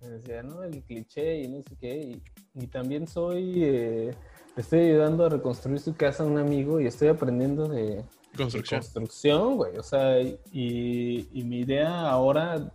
me 0.00 0.10
decía, 0.10 0.42
no, 0.42 0.62
el 0.62 0.82
cliché 0.82 1.42
y 1.42 1.48
no 1.48 1.62
sé 1.62 1.76
qué. 1.80 2.20
Y, 2.54 2.66
también 2.68 3.06
soy, 3.06 3.64
eh, 3.64 4.14
estoy 4.56 4.80
ayudando 4.80 5.24
a 5.24 5.28
reconstruir 5.28 5.78
su 5.80 5.94
casa 5.94 6.22
a 6.22 6.26
un 6.26 6.38
amigo 6.38 6.80
y 6.80 6.86
estoy 6.86 7.08
aprendiendo 7.08 7.68
de 7.68 8.04
construcción. 8.38 8.80
construcción, 8.80 9.56
güey. 9.56 9.76
O 9.76 9.82
sea, 9.82 10.20
y, 10.20 11.28
mi 11.44 11.60
idea 11.60 12.08
ahora 12.08 12.72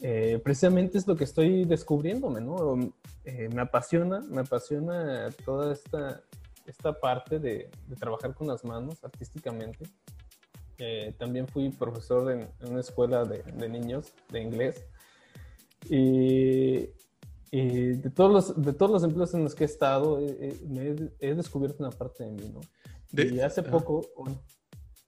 eh, 0.00 0.40
precisamente 0.42 0.98
es 0.98 1.06
lo 1.06 1.16
que 1.16 1.24
estoy 1.24 1.64
descubriéndome, 1.64 2.40
¿no? 2.40 2.78
Eh, 3.24 3.48
me 3.52 3.62
apasiona, 3.62 4.20
me 4.20 4.42
apasiona 4.42 5.30
toda 5.44 5.72
esta, 5.72 6.22
esta 6.66 6.92
parte 6.98 7.38
de, 7.38 7.70
trabajar 7.98 8.34
con 8.34 8.46
las 8.48 8.64
manos 8.64 9.02
artísticamente. 9.02 9.86
también 11.18 11.46
fui 11.46 11.70
profesor 11.70 12.30
en, 12.32 12.48
una 12.68 12.80
escuela 12.80 13.24
de, 13.24 13.42
de, 13.42 13.68
niños 13.68 14.12
de 14.30 14.42
inglés 14.42 14.84
y, 15.88 16.90
de, 17.52 18.10
todos 18.14 18.32
los, 18.32 18.62
de 18.62 18.72
todos 18.72 18.90
los 18.90 19.04
empleos 19.04 19.32
en 19.34 19.44
los 19.44 19.54
que 19.54 19.64
he 19.64 19.66
estado, 19.66 20.18
me 20.68 20.96
he, 21.20 21.34
descubierto 21.34 21.84
una 21.84 21.90
parte 21.90 22.24
de 22.24 22.30
mí, 22.32 22.52
¿no? 22.52 22.60
y 23.22 23.40
hace 23.40 23.62
poco, 23.62 24.06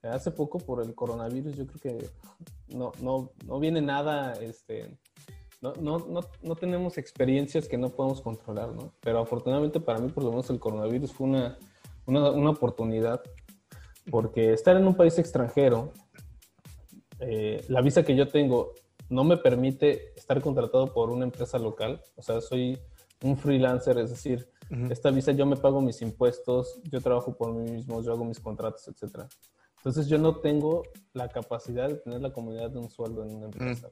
hace 0.07 0.31
poco 0.31 0.59
por 0.59 0.81
el 0.81 0.93
coronavirus, 0.95 1.55
yo 1.55 1.67
creo 1.67 1.79
que 1.79 2.09
no, 2.75 2.91
no, 3.01 3.31
no 3.45 3.59
viene 3.59 3.81
nada, 3.81 4.33
este, 4.33 4.97
no, 5.61 5.73
no, 5.73 5.99
no, 5.99 6.21
no, 6.41 6.55
tenemos 6.55 6.97
experiencias 6.97 7.67
que 7.67 7.77
no 7.77 7.89
podemos 7.89 8.21
controlar, 8.21 8.73
¿no? 8.73 8.93
Pero 9.01 9.19
afortunadamente 9.19 9.79
para 9.79 9.99
mí, 9.99 10.09
por 10.09 10.23
lo 10.23 10.31
menos, 10.31 10.49
el 10.49 10.59
coronavirus 10.59 11.11
fue 11.11 11.27
una, 11.27 11.57
una, 12.05 12.31
una 12.31 12.49
oportunidad, 12.51 13.21
porque 14.09 14.53
estar 14.53 14.75
en 14.77 14.87
un 14.87 14.95
país 14.95 15.17
extranjero, 15.19 15.91
eh, 17.19 17.65
la 17.67 17.81
visa 17.81 18.03
que 18.03 18.15
yo 18.15 18.27
tengo 18.27 18.73
no 19.09 19.23
me 19.23 19.37
permite 19.37 20.13
estar 20.17 20.41
contratado 20.41 20.93
por 20.93 21.09
una 21.09 21.25
empresa 21.25 21.57
local. 21.57 22.01
O 22.15 22.21
sea, 22.21 22.41
soy 22.41 22.77
un 23.23 23.37
freelancer, 23.37 23.97
es 23.97 24.09
decir, 24.09 24.49
esta 24.89 25.11
visa 25.11 25.31
yo 25.31 25.45
me 25.45 25.55
pago 25.55 25.81
mis 25.81 26.01
impuestos, 26.01 26.79
yo 26.91 26.99
trabajo 27.01 27.35
por 27.35 27.53
mí 27.53 27.71
mismo, 27.71 28.01
yo 28.01 28.11
hago 28.11 28.25
mis 28.25 28.39
contratos, 28.39 28.87
etc. 28.87 29.25
Entonces 29.77 30.07
yo 30.07 30.17
no 30.17 30.37
tengo 30.37 30.83
la 31.13 31.29
capacidad 31.29 31.87
de 31.87 31.95
tener 31.95 32.21
la 32.21 32.33
comunidad 32.33 32.69
de 32.71 32.79
un 32.79 32.89
sueldo 32.89 33.23
en 33.23 33.35
una 33.35 33.45
empresa. 33.45 33.89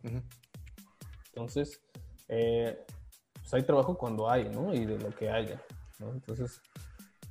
Entonces, 1.28 1.82
eh, 2.28 2.86
pues 3.34 3.54
hay 3.54 3.64
trabajo 3.64 3.98
cuando 3.98 4.30
hay, 4.30 4.50
¿no? 4.50 4.74
Y 4.74 4.86
de 4.86 4.98
lo 4.98 5.10
que 5.10 5.30
haya, 5.30 5.62
¿no? 6.00 6.12
Entonces, 6.12 6.62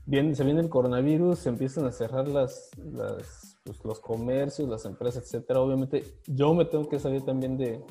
bien, 0.06 0.34
se 0.34 0.44
viene 0.44 0.60
el 0.60 0.68
coronavirus, 0.68 1.38
se 1.38 1.48
empiezan 1.48 1.86
a 1.86 1.92
cerrar 1.92 2.28
las, 2.28 2.70
las 2.78 3.56
pues, 3.64 3.84
los 3.84 4.00
comercios, 4.00 4.68
las 4.68 4.84
empresas, 4.84 5.24
etcétera. 5.24 5.60
Obviamente, 5.60 6.04
yo 6.26 6.54
me 6.54 6.64
tengo 6.64 6.88
que 6.88 6.98
salir 6.98 7.24
también 7.24 7.56
de, 7.56 7.82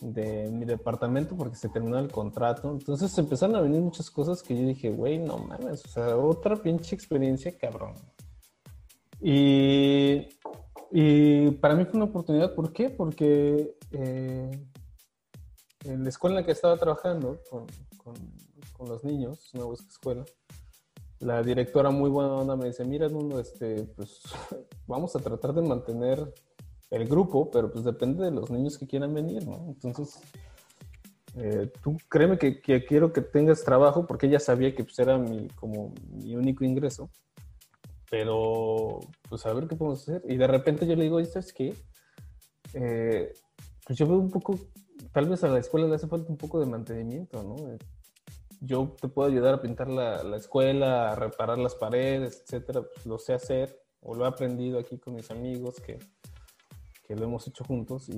de 0.00 0.50
mi 0.50 0.64
departamento 0.64 1.36
porque 1.36 1.56
se 1.56 1.68
terminó 1.68 1.98
el 1.98 2.10
contrato. 2.10 2.70
Entonces 2.70 3.16
empezaron 3.18 3.56
a 3.56 3.60
venir 3.60 3.80
muchas 3.80 4.10
cosas 4.10 4.42
que 4.42 4.56
yo 4.56 4.66
dije, 4.66 4.90
güey, 4.90 5.18
no 5.18 5.38
mames, 5.38 5.84
o 5.84 5.88
sea, 5.88 6.16
otra 6.16 6.56
pinche 6.56 6.94
experiencia, 6.94 7.56
cabrón. 7.56 7.94
Y, 9.26 10.28
y 10.92 11.50
para 11.52 11.74
mí 11.74 11.86
fue 11.86 11.94
una 11.94 12.04
oportunidad, 12.04 12.54
¿por 12.54 12.74
qué? 12.74 12.90
Porque 12.90 13.74
eh, 13.90 14.50
en 15.86 16.02
la 16.02 16.10
escuela 16.10 16.36
en 16.36 16.42
la 16.42 16.46
que 16.46 16.52
estaba 16.52 16.76
trabajando 16.76 17.40
con, 17.48 17.64
con, 18.76 18.86
los 18.86 19.02
niños, 19.02 19.50
una 19.54 19.72
escuela, 19.72 20.26
la 21.20 21.42
directora 21.42 21.88
muy 21.88 22.10
buena 22.10 22.34
onda 22.34 22.54
me 22.54 22.66
dice, 22.66 22.84
mira, 22.84 23.08
Nuno, 23.08 23.40
este, 23.40 23.84
pues 23.96 24.20
vamos 24.86 25.16
a 25.16 25.20
tratar 25.20 25.54
de 25.54 25.62
mantener 25.62 26.34
el 26.90 27.08
grupo, 27.08 27.50
pero 27.50 27.72
pues 27.72 27.82
depende 27.82 28.26
de 28.26 28.30
los 28.30 28.50
niños 28.50 28.76
que 28.76 28.86
quieran 28.86 29.14
venir, 29.14 29.48
¿no? 29.48 29.68
Entonces, 29.68 30.20
eh, 31.36 31.72
tú 31.82 31.96
créeme 32.10 32.36
que, 32.36 32.60
quiero 32.60 33.10
que 33.10 33.22
tengas 33.22 33.64
trabajo 33.64 34.06
porque 34.06 34.26
ella 34.26 34.38
sabía 34.38 34.74
que 34.74 34.84
pues 34.84 34.98
era 34.98 35.16
mi, 35.16 35.48
como 35.48 35.94
mi 36.10 36.36
único 36.36 36.62
ingreso, 36.62 37.08
pero 38.14 39.00
pues 39.28 39.44
a 39.44 39.52
ver 39.52 39.66
qué 39.66 39.74
podemos 39.74 40.02
hacer. 40.02 40.22
Y 40.28 40.36
de 40.36 40.46
repente 40.46 40.86
yo 40.86 40.94
le 40.94 41.02
digo, 41.02 41.24
¿sabes 41.24 41.52
qué? 41.52 41.74
Eh, 42.72 43.32
pues 43.84 43.98
yo 43.98 44.06
veo 44.06 44.18
un 44.18 44.30
poco, 44.30 44.56
tal 45.12 45.28
vez 45.28 45.42
a 45.42 45.48
la 45.48 45.58
escuela 45.58 45.88
le 45.88 45.96
hace 45.96 46.06
falta 46.06 46.30
un 46.30 46.36
poco 46.36 46.60
de 46.60 46.66
mantenimiento, 46.66 47.42
¿no? 47.42 47.56
yo 48.60 48.94
te 49.00 49.08
puedo 49.08 49.28
ayudar 49.28 49.54
a 49.54 49.60
pintar 49.60 49.88
la, 49.88 50.22
la 50.22 50.36
escuela, 50.36 51.10
a 51.10 51.16
reparar 51.16 51.58
las 51.58 51.74
paredes, 51.74 52.44
etcétera, 52.44 52.82
pues 52.82 53.04
lo 53.04 53.18
sé 53.18 53.34
hacer 53.34 53.82
o 54.00 54.14
lo 54.14 54.24
he 54.24 54.28
aprendido 54.28 54.78
aquí 54.78 54.96
con 54.96 55.14
mis 55.14 55.32
amigos 55.32 55.80
que, 55.80 55.98
que 57.08 57.16
lo 57.16 57.24
hemos 57.24 57.48
hecho 57.48 57.64
juntos 57.64 58.08
y 58.10 58.16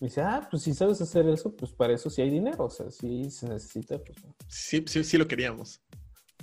me 0.00 0.08
dice, 0.08 0.22
ah, 0.22 0.48
pues 0.50 0.62
si 0.62 0.72
sabes 0.72 1.02
hacer 1.02 1.28
eso, 1.28 1.54
pues 1.54 1.70
para 1.70 1.92
eso 1.92 2.08
sí 2.08 2.22
hay 2.22 2.30
dinero, 2.30 2.64
o 2.64 2.70
sea, 2.70 2.90
sí 2.90 3.30
se 3.30 3.46
necesita. 3.46 3.98
Pues, 3.98 4.16
sí, 4.48 4.82
sí, 4.86 5.04
sí 5.04 5.18
lo 5.18 5.28
queríamos. 5.28 5.82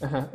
Ajá. 0.01 0.31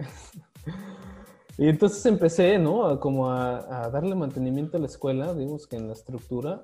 Y 1.59 1.69
entonces 1.69 2.05
empecé, 2.07 2.59
¿no? 2.59 2.99
como 2.99 3.31
a, 3.31 3.85
a, 3.85 3.91
darle 3.91 4.15
mantenimiento 4.15 4.77
a 4.77 4.81
la 4.81 4.87
escuela, 4.87 5.35
digamos 5.35 5.67
que 5.67 5.77
en 5.77 5.87
la 5.87 5.93
estructura, 5.93 6.63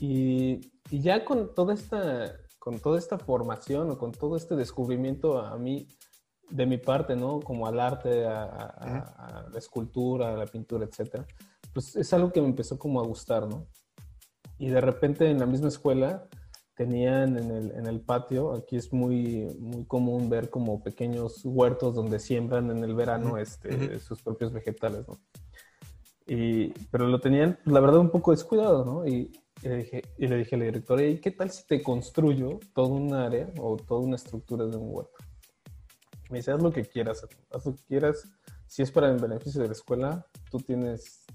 y, 0.00 0.60
y 0.90 1.00
ya 1.00 1.24
con 1.24 1.54
toda 1.54 1.74
esta 1.74 2.36
con 2.62 2.78
toda 2.78 2.96
esta 2.96 3.18
formación 3.18 3.90
o 3.90 3.98
con 3.98 4.12
todo 4.12 4.36
este 4.36 4.54
descubrimiento 4.54 5.40
a 5.40 5.58
mí, 5.58 5.88
de 6.48 6.64
mi 6.64 6.78
parte, 6.78 7.16
¿no? 7.16 7.40
Como 7.40 7.66
al 7.66 7.80
arte, 7.80 8.24
a, 8.24 9.48
la 9.50 9.58
escultura, 9.58 10.32
a 10.32 10.36
la 10.36 10.46
pintura, 10.46 10.84
etcétera, 10.84 11.26
pues 11.74 11.96
es 11.96 12.12
algo 12.12 12.30
que 12.30 12.40
me 12.40 12.46
empezó 12.46 12.78
como 12.78 13.00
a 13.00 13.06
gustar, 13.06 13.48
¿no? 13.48 13.66
Y 14.58 14.68
de 14.68 14.80
repente 14.80 15.28
en 15.28 15.40
la 15.40 15.46
misma 15.46 15.68
escuela 15.68 16.28
tenían 16.82 17.38
en 17.38 17.50
el, 17.52 17.70
en 17.70 17.86
el 17.86 18.00
patio, 18.00 18.54
aquí 18.54 18.76
es 18.76 18.92
muy, 18.92 19.46
muy 19.60 19.84
común 19.84 20.28
ver 20.28 20.50
como 20.50 20.82
pequeños 20.82 21.42
huertos 21.44 21.94
donde 21.94 22.18
siembran 22.18 22.72
en 22.72 22.82
el 22.82 22.94
verano 22.94 23.38
este, 23.38 24.00
sus 24.00 24.20
propios 24.20 24.52
vegetales, 24.52 25.06
¿no? 25.06 25.20
Y, 26.26 26.70
pero 26.90 27.06
lo 27.06 27.20
tenían, 27.20 27.56
la 27.66 27.78
verdad, 27.78 28.00
un 28.00 28.10
poco 28.10 28.32
descuidado, 28.32 28.84
¿no? 28.84 29.06
Y, 29.06 29.30
y 29.62 29.68
le 29.68 29.76
dije, 29.76 30.02
y 30.18 30.26
le 30.26 30.38
dije 30.38 30.56
a 30.56 30.58
la 30.58 30.64
directora, 30.64 31.06
¿y 31.06 31.20
qué 31.20 31.30
tal 31.30 31.50
si 31.52 31.64
te 31.68 31.82
construyo 31.82 32.58
todo 32.74 32.88
un 32.88 33.14
área 33.14 33.48
o 33.60 33.76
toda 33.76 34.00
una 34.00 34.16
estructura 34.16 34.66
de 34.66 34.76
un 34.76 34.88
huerto? 34.92 35.18
Me 36.30 36.38
dice, 36.38 36.50
haz 36.50 36.62
lo 36.62 36.72
que 36.72 36.84
quieras, 36.84 37.24
haz 37.52 37.64
lo 37.64 37.76
que 37.76 37.82
quieras. 37.84 38.28
Si 38.66 38.82
es 38.82 38.90
para 38.90 39.08
el 39.08 39.18
beneficio 39.18 39.62
de 39.62 39.68
la 39.68 39.74
escuela, 39.74 40.26
tú 40.50 40.58
tienes 40.58 41.26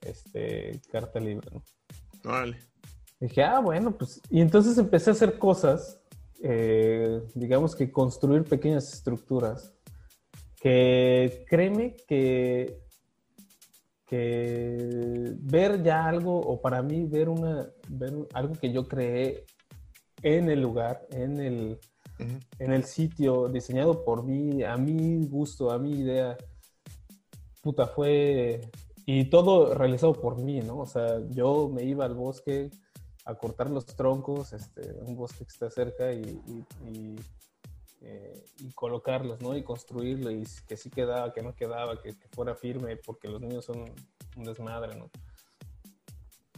este, 0.00 0.80
carta 0.90 1.20
libre, 1.20 1.48
¿no? 1.52 1.62
Vale. 2.24 2.69
Dije, 3.20 3.42
ah, 3.42 3.60
bueno, 3.60 3.96
pues. 3.96 4.20
Y 4.30 4.40
entonces 4.40 4.78
empecé 4.78 5.10
a 5.10 5.12
hacer 5.12 5.38
cosas, 5.38 6.00
eh, 6.42 7.22
digamos 7.34 7.76
que 7.76 7.92
construir 7.92 8.44
pequeñas 8.44 8.92
estructuras, 8.92 9.74
que 10.56 11.44
créeme 11.48 11.96
que 12.08 12.80
que 14.10 15.36
ver 15.38 15.84
ya 15.84 16.04
algo, 16.04 16.36
o 16.36 16.60
para 16.60 16.82
mí 16.82 17.04
ver, 17.04 17.28
una, 17.28 17.70
ver 17.88 18.12
algo 18.34 18.54
que 18.54 18.72
yo 18.72 18.88
creé 18.88 19.44
en 20.20 20.50
el 20.50 20.60
lugar, 20.60 21.06
en 21.12 21.38
el, 21.38 21.78
en 22.58 22.72
el 22.72 22.82
sitio, 22.82 23.48
diseñado 23.48 24.04
por 24.04 24.24
mí, 24.24 24.64
a 24.64 24.76
mi 24.76 25.24
gusto, 25.28 25.70
a 25.70 25.78
mi 25.78 25.92
idea, 25.92 26.36
puta, 27.62 27.86
fue... 27.86 28.60
Y 29.06 29.30
todo 29.30 29.74
realizado 29.74 30.12
por 30.12 30.38
mí, 30.38 30.60
¿no? 30.60 30.80
O 30.80 30.86
sea, 30.86 31.20
yo 31.30 31.70
me 31.72 31.84
iba 31.84 32.04
al 32.04 32.14
bosque 32.14 32.70
a 33.24 33.34
cortar 33.34 33.70
los 33.70 33.86
troncos, 33.86 34.52
este, 34.52 34.92
un 35.02 35.16
bosque 35.16 35.44
que 35.44 35.50
está 35.52 35.70
cerca 35.70 36.12
y 36.12 36.40
eh, 38.02 38.46
y 38.60 38.72
colocarlos, 38.72 39.42
¿no? 39.42 39.54
Y 39.54 39.62
construirlo 39.62 40.30
y 40.30 40.46
que 40.66 40.78
sí 40.78 40.88
quedaba, 40.88 41.34
que 41.34 41.42
no 41.42 41.54
quedaba, 41.54 42.00
que, 42.00 42.14
fuera 42.32 42.54
firme, 42.54 42.96
porque 42.96 43.28
los 43.28 43.42
niños 43.42 43.66
son 43.66 43.84
un 44.36 44.44
desmadre, 44.44 44.96
¿no? 44.96 45.10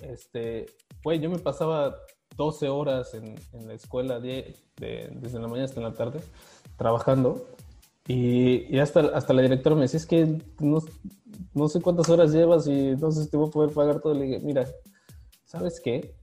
Este, 0.01 0.67
pues 1.03 1.21
yo 1.21 1.29
me 1.29 1.41
pasaba 1.41 1.97
12 2.37 2.69
horas 2.69 3.15
en, 3.15 3.35
en 3.55 3.67
la 3.67 3.75
escuela 3.75 4.21
de, 4.21 4.55
desde 4.77 5.41
la 5.41 5.49
mañana 5.49 5.65
hasta 5.65 5.81
la 5.81 5.95
tarde 5.95 6.21
trabajando 6.77 7.49
y, 8.07 8.73
y, 8.73 8.79
hasta, 8.79 9.01
hasta 9.01 9.33
la 9.33 9.43
directora 9.43 9.75
me 9.75 9.83
decía, 9.83 9.99
es 9.99 10.07
que 10.07 10.41
no, 10.61 10.81
no, 11.55 11.69
sé 11.69 11.81
cuántas 11.81 12.09
horas 12.09 12.33
llevas 12.33 12.69
y 12.69 12.95
no 12.95 13.11
sé 13.11 13.25
si 13.25 13.31
te 13.31 13.37
voy 13.37 13.49
a 13.49 13.51
poder 13.51 13.75
pagar 13.75 14.01
todo. 14.01 14.15
Le 14.15 14.27
dije, 14.27 14.41
mira, 14.45 14.69
¿sabes 15.45 15.81
qué? 15.81 16.15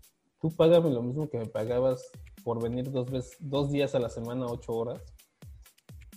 Tú 0.41 0.49
págame 0.55 0.89
lo 0.89 1.01
mismo 1.01 1.29
que 1.29 1.37
me 1.37 1.45
pagabas 1.45 2.11
por 2.43 2.61
venir 2.61 2.91
dos, 2.91 3.09
veces, 3.11 3.37
dos 3.39 3.71
días 3.71 3.95
a 3.95 3.99
la 3.99 4.09
semana, 4.09 4.45
ocho 4.45 4.73
horas. 4.73 5.01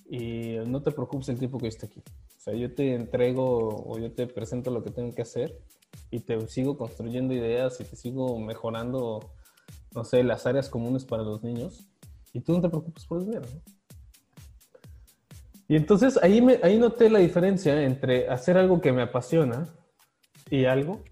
y 0.09 0.57
no 0.67 0.83
te 0.83 0.91
preocupes 0.91 1.29
el 1.31 1.39
tiempo 1.39 1.59
que 1.59 1.69
esté 1.69 1.87
aquí. 1.87 2.01
O 2.01 2.41
sea, 2.41 2.55
yo 2.55 2.75
te 2.75 2.95
entrego 2.95 3.85
o 3.87 3.99
yo 3.99 4.13
te 4.13 4.27
presento 4.27 4.71
lo 4.71 4.83
que 4.83 4.91
tengo 4.91 5.15
que 5.15 5.23
hacer 5.23 5.59
y 6.11 6.21
te 6.21 6.47
sigo 6.49 6.77
construyendo 6.77 7.35
ideas 7.35 7.81
y 7.81 7.85
te 7.85 7.97
sigo 7.97 8.39
mejorando, 8.39 9.33
no 9.95 10.05
sé, 10.05 10.23
las 10.25 10.45
áreas 10.47 10.69
comunes 10.69 11.05
para 11.05 11.23
los 11.23 11.43
niños 11.43 11.89
y 12.33 12.41
tú 12.41 12.53
no 12.53 12.61
te 12.61 12.69
preocupes 12.69 13.07
por 13.07 13.19
el 13.19 13.27
dinero. 13.27 13.47
Y 15.69 15.77
entonces 15.77 16.19
ahí, 16.23 16.43
me, 16.43 16.59
ahí 16.63 16.79
noté 16.79 17.09
la 17.09 17.21
diferencia 17.21 17.83
entre 17.83 18.29
hacer 18.29 18.59
algo 18.59 18.81
que 18.81 18.93
me 18.93 19.03
apasiona 19.03 19.73
y 20.51 20.65
algo 20.65 21.03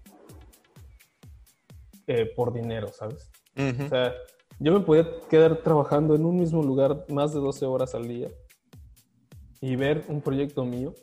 eh, 2.11 2.25
por 2.35 2.51
dinero, 2.51 2.89
¿sabes? 2.89 3.31
O 3.55 3.87
sea, 3.87 4.13
yo 4.59 4.73
me 4.73 4.81
podía 4.81 5.07
quedar 5.29 5.63
trabajando 5.63 6.13
en 6.13 6.25
un 6.25 6.35
mismo 6.35 6.61
lugar 6.61 7.05
más 7.07 7.33
de 7.33 7.39
12 7.39 7.65
horas 7.65 7.95
al 7.95 8.05
día 8.05 8.29
y 9.61 9.77
ver 9.77 10.03
un 10.09 10.21
proyecto 10.21 10.65
mío 10.65 10.93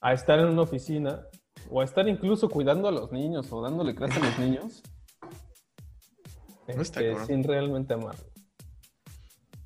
a 0.00 0.14
estar 0.14 0.38
en 0.38 0.46
una 0.46 0.62
oficina 0.62 1.26
o 1.68 1.82
a 1.82 1.84
estar 1.84 2.08
incluso 2.08 2.48
cuidando 2.48 2.88
a 2.88 2.92
los 2.92 3.12
niños 3.12 3.52
o 3.52 3.60
dándole 3.60 3.94
clase 3.94 4.18
a 4.18 4.24
los 4.24 4.38
niños 4.38 4.82
este, 6.66 7.14
sin 7.26 7.44
realmente 7.44 7.92
amarlo. 7.92 8.24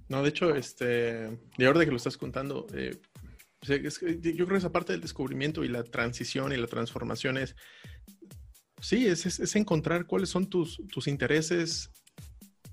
No, 0.09 0.25
de 0.25 0.31
hecho, 0.31 0.53
este, 0.57 1.39
de 1.57 1.67
ahora 1.67 1.85
que 1.85 1.93
lo 1.93 1.97
estás 1.97 2.17
contando, 2.17 2.67
eh, 2.75 3.01
yo 3.63 3.79
creo 3.79 4.49
que 4.49 4.57
esa 4.57 4.73
parte 4.73 4.93
del 4.93 5.01
descubrimiento 5.01 5.63
y 5.63 5.69
la 5.69 5.85
transición 5.85 6.53
y 6.53 6.57
la 6.57 6.67
transformación 6.67 7.39
es, 7.39 7.55
sí, 8.85 9.07
es, 9.07 9.57
encontrar 9.57 10.07
cuáles 10.07 10.29
son 10.29 10.47
tus, 10.47 10.81
tus, 10.93 11.09
intereses, 11.09 11.91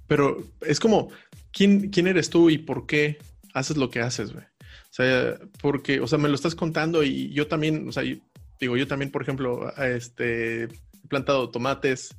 pero 0.07 0.43
es 0.61 0.79
como, 0.79 1.09
¿quién, 1.53 1.89
¿quién 1.89 2.07
eres 2.07 2.29
tú 2.29 2.49
y 2.49 2.57
por 2.57 2.85
qué 2.85 3.17
haces 3.53 3.77
lo 3.77 3.89
que 3.89 4.01
haces, 4.01 4.33
güey? 4.33 4.43
O 4.43 4.93
sea, 4.93 5.39
porque, 5.61 6.01
o 6.01 6.07
sea, 6.07 6.17
me 6.17 6.27
lo 6.27 6.35
estás 6.35 6.53
contando 6.53 7.01
y 7.03 7.31
yo 7.31 7.47
también, 7.47 7.87
o 7.87 7.91
sea, 7.93 8.03
digo, 8.59 8.75
yo 8.75 8.87
también, 8.87 9.09
por 9.09 9.21
ejemplo, 9.21 9.73
este, 9.77 10.63
he 10.63 10.67
plantado 11.07 11.49
tomates, 11.49 12.13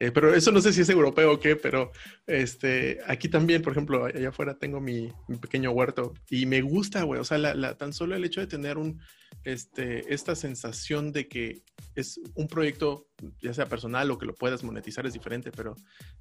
eh, 0.00 0.12
pero 0.12 0.32
eso 0.32 0.52
no 0.52 0.60
sé 0.60 0.72
si 0.72 0.82
es 0.82 0.88
europeo 0.88 1.32
o 1.32 1.40
qué, 1.40 1.56
pero 1.56 1.90
este, 2.26 2.98
aquí 3.06 3.28
también, 3.28 3.62
por 3.62 3.72
ejemplo, 3.72 4.04
allá 4.04 4.28
afuera 4.28 4.56
tengo 4.56 4.80
mi, 4.80 5.12
pequeño 5.40 5.72
huerto 5.72 6.14
y 6.30 6.46
me 6.46 6.62
gusta, 6.62 7.02
güey. 7.02 7.20
O 7.20 7.24
sea, 7.24 7.38
la, 7.38 7.76
tan 7.76 7.92
solo 7.92 8.14
el 8.14 8.24
hecho 8.24 8.40
de 8.40 8.46
tener 8.46 8.78
un, 8.78 9.00
este, 9.42 10.14
esta 10.14 10.36
sensación 10.36 11.10
de 11.10 11.26
que 11.26 11.62
es 11.96 12.20
un 12.34 12.46
proyecto, 12.46 13.08
ya 13.42 13.52
sea 13.52 13.68
personal 13.68 14.08
o 14.12 14.18
que 14.18 14.26
lo 14.26 14.34
puedas 14.34 14.62
monetizar 14.62 15.04
es 15.04 15.14
diferente, 15.14 15.50
pero 15.50 15.74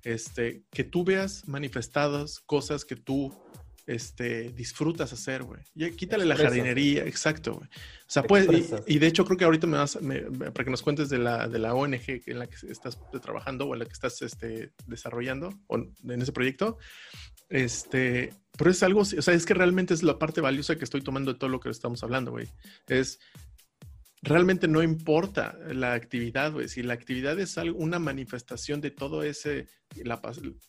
este, 0.04 0.64
que 0.72 0.84
tú 0.84 1.04
veas 1.04 1.48
manifestadas 1.48 2.40
cosas 2.40 2.84
que 2.84 2.96
tú 2.96 3.32
este, 3.88 4.52
disfrutas 4.52 5.14
hacer, 5.14 5.44
güey. 5.44 5.62
Quítale 5.96 6.26
la 6.26 6.36
jardinería, 6.36 7.06
exacto, 7.06 7.54
güey. 7.54 7.68
O 7.68 8.10
sea, 8.10 8.24
pues, 8.24 8.48
y, 8.86 9.00
de 9.00 9.08
hecho 9.08 9.26
creo 9.26 9.38
que 9.38 9.46
ahorita 9.46 9.66
me 9.66 9.78
vas, 9.78 9.98
para 9.98 10.64
que 10.64 10.70
nos 10.70 10.82
cuentes 10.82 11.10
de 11.10 11.18
la, 11.18 11.48
de 11.48 11.58
la 11.58 11.74
ONG 11.74 12.22
en 12.26 12.40
la 12.40 12.48
que 12.48 12.56
estás 12.70 13.00
trabajando 13.22 13.66
o 13.66 13.74
en 13.74 13.80
la 13.80 13.86
que 13.86 13.94
estás 13.94 14.22
este, 14.22 14.72
desarrollando 14.86 15.58
o 15.68 15.78
en 15.78 16.22
ese 16.22 16.32
proyecto, 16.34 16.78
este, 17.50 18.34
pero 18.58 18.72
es 18.72 18.84
algo, 18.84 19.02
o 19.02 19.06
sea, 19.06 19.34
es 19.34 19.46
que 19.46 19.54
realmente 19.54 19.94
es 19.94 20.04
la 20.04 20.20
parte 20.20 20.42
valiosa 20.42 20.76
que 20.76 20.84
estoy 20.84 21.02
tomando 21.02 21.34
de 21.34 21.40
todo 21.40 21.50
lo 21.50 21.60
que 21.60 21.70
estamos 21.70 22.04
hablando, 22.04 22.32
güey. 22.32 22.48
Es 22.88 23.20
realmente 24.28 24.68
no 24.68 24.84
importa 24.84 25.58
la 25.74 25.94
actividad, 25.94 26.52
güey. 26.52 26.68
Si 26.68 26.84
la 26.84 26.94
actividad 26.94 27.40
es 27.40 27.58
algo, 27.58 27.78
una 27.80 28.00
manifestación 28.00 28.82
de 28.82 28.92
todo 28.92 29.24
ese, 29.24 29.68
la 30.04 30.22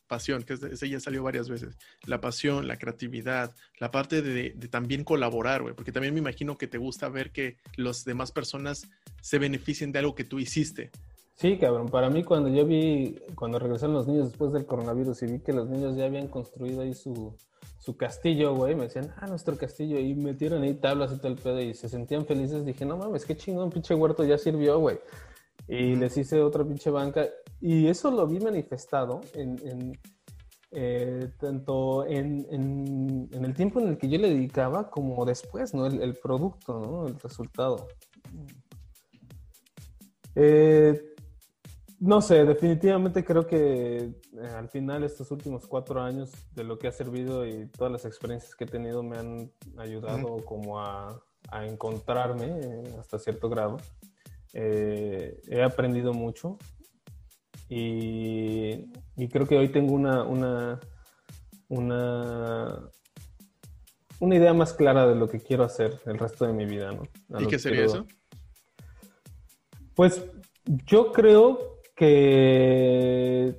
pasión, 0.06 0.42
que 0.42 0.54
ese 0.54 0.88
ya 0.88 1.00
salió 1.00 1.22
varias 1.22 1.48
veces, 1.48 1.76
la 2.06 2.20
pasión, 2.20 2.66
la 2.66 2.78
creatividad, 2.78 3.54
la 3.78 3.90
parte 3.90 4.22
de, 4.22 4.50
también 4.70 5.04
colaborar, 5.04 5.62
güey, 5.62 5.74
porque 5.74 5.92
también 5.92 6.14
me 6.14 6.20
imagino 6.20 6.56
que 6.56 6.66
te 6.66 6.78
gusta 6.78 7.08
ver 7.08 7.30
que 7.30 7.56
las 7.76 8.04
demás 8.04 8.32
personas 8.32 8.88
se 9.20 9.38
beneficien 9.38 9.92
de 9.92 9.98
algo 9.98 10.14
que 10.14 10.24
tú 10.24 10.38
hiciste. 10.38 10.90
Sí, 11.34 11.56
cabrón. 11.56 11.88
Para 11.88 12.10
mí, 12.10 12.24
cuando 12.24 12.48
yo 12.48 12.66
vi, 12.66 13.16
cuando 13.34 13.58
regresaron 13.58 13.94
los 13.94 14.08
niños 14.08 14.28
después 14.28 14.52
del 14.52 14.66
coronavirus 14.66 15.22
y 15.22 15.26
vi 15.26 15.38
que 15.38 15.52
los 15.52 15.68
niños 15.68 15.96
ya 15.96 16.06
habían 16.06 16.26
construido 16.26 16.82
ahí 16.82 16.94
su, 16.94 17.36
su 17.78 17.96
castillo, 17.96 18.54
güey. 18.54 18.74
Me 18.74 18.84
decían, 18.84 19.12
ah, 19.16 19.26
nuestro 19.26 19.56
castillo. 19.56 19.98
Y 19.98 20.14
metieron 20.14 20.62
ahí 20.62 20.74
tablas 20.74 21.12
y 21.12 21.16
todo 21.16 21.28
el 21.28 21.36
pedo 21.36 21.60
y 21.60 21.74
se 21.74 21.88
sentían 21.88 22.26
felices. 22.26 22.64
Dije, 22.64 22.84
no 22.84 22.96
mames, 22.96 23.24
qué 23.24 23.36
chingón, 23.36 23.70
pinche 23.70 23.94
huerto 23.94 24.24
ya 24.24 24.38
sirvió, 24.38 24.78
güey. 24.78 24.98
Y 25.66 25.96
les 25.96 26.16
hice 26.16 26.40
otra 26.40 26.64
pinche 26.64 26.90
banca. 26.90 27.26
Y 27.60 27.88
eso 27.88 28.10
lo 28.10 28.26
vi 28.26 28.40
manifestado 28.40 29.20
en, 29.34 29.98
eh, 30.70 31.30
tanto 31.38 32.06
en, 32.06 32.46
en, 32.50 33.44
el 33.44 33.54
tiempo 33.54 33.80
en 33.80 33.88
el 33.88 33.98
que 33.98 34.08
yo 34.08 34.18
le 34.18 34.30
dedicaba 34.30 34.90
como 34.90 35.24
después, 35.24 35.74
¿no? 35.74 35.86
El, 35.86 36.02
el 36.02 36.14
producto, 36.14 36.80
¿no? 36.80 37.06
El 37.06 37.18
resultado. 37.18 37.88
Eh, 40.34 41.07
no 42.00 42.20
sé, 42.20 42.44
definitivamente 42.44 43.24
creo 43.24 43.46
que 43.46 43.96
eh, 43.96 44.12
al 44.56 44.68
final 44.68 45.02
estos 45.02 45.30
últimos 45.32 45.66
cuatro 45.66 46.00
años 46.00 46.30
de 46.54 46.62
lo 46.62 46.78
que 46.78 46.86
ha 46.86 46.92
servido 46.92 47.46
y 47.46 47.66
todas 47.66 47.92
las 47.92 48.04
experiencias 48.04 48.54
que 48.54 48.64
he 48.64 48.68
tenido 48.68 49.02
me 49.02 49.18
han 49.18 49.50
ayudado 49.76 50.44
como 50.44 50.80
a, 50.80 51.20
encontrarme 51.50 52.60
eh, 52.60 52.96
hasta 53.00 53.18
cierto 53.18 53.48
grado. 53.48 53.78
Eh, 54.52 55.40
he 55.48 55.62
aprendido 55.62 56.12
mucho 56.12 56.58
y, 57.68 58.90
creo 59.30 59.46
que 59.46 59.56
hoy 59.56 59.70
tengo 59.70 59.94
una, 59.94 60.24
una, 60.24 60.78
una, 61.68 62.90
una, 64.20 64.34
idea 64.34 64.52
más 64.52 64.72
clara 64.74 65.06
de 65.06 65.14
lo 65.14 65.28
que 65.28 65.40
quiero 65.40 65.64
hacer 65.64 65.98
el 66.06 66.18
resto 66.18 66.46
de 66.46 66.52
mi 66.52 66.66
vida. 66.66 66.92
¿no? 66.92 67.40
¿Y 67.40 67.46
qué 67.46 67.58
sería 67.58 67.86
eso? 67.86 68.06
Pues 69.94 70.22
yo 70.86 71.12
creo 71.12 71.77
que 71.98 73.54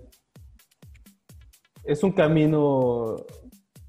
es 1.84 2.04
un 2.04 2.12
camino 2.14 3.18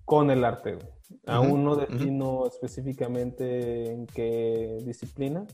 con 0.05 0.31
el 0.31 0.45
arte. 0.45 0.79
Aún 1.27 1.65
no 1.65 1.77
defino 1.77 2.47
específicamente 2.47 3.93
en 3.93 4.07
qué 4.07 4.79
disciplina, 4.85 5.47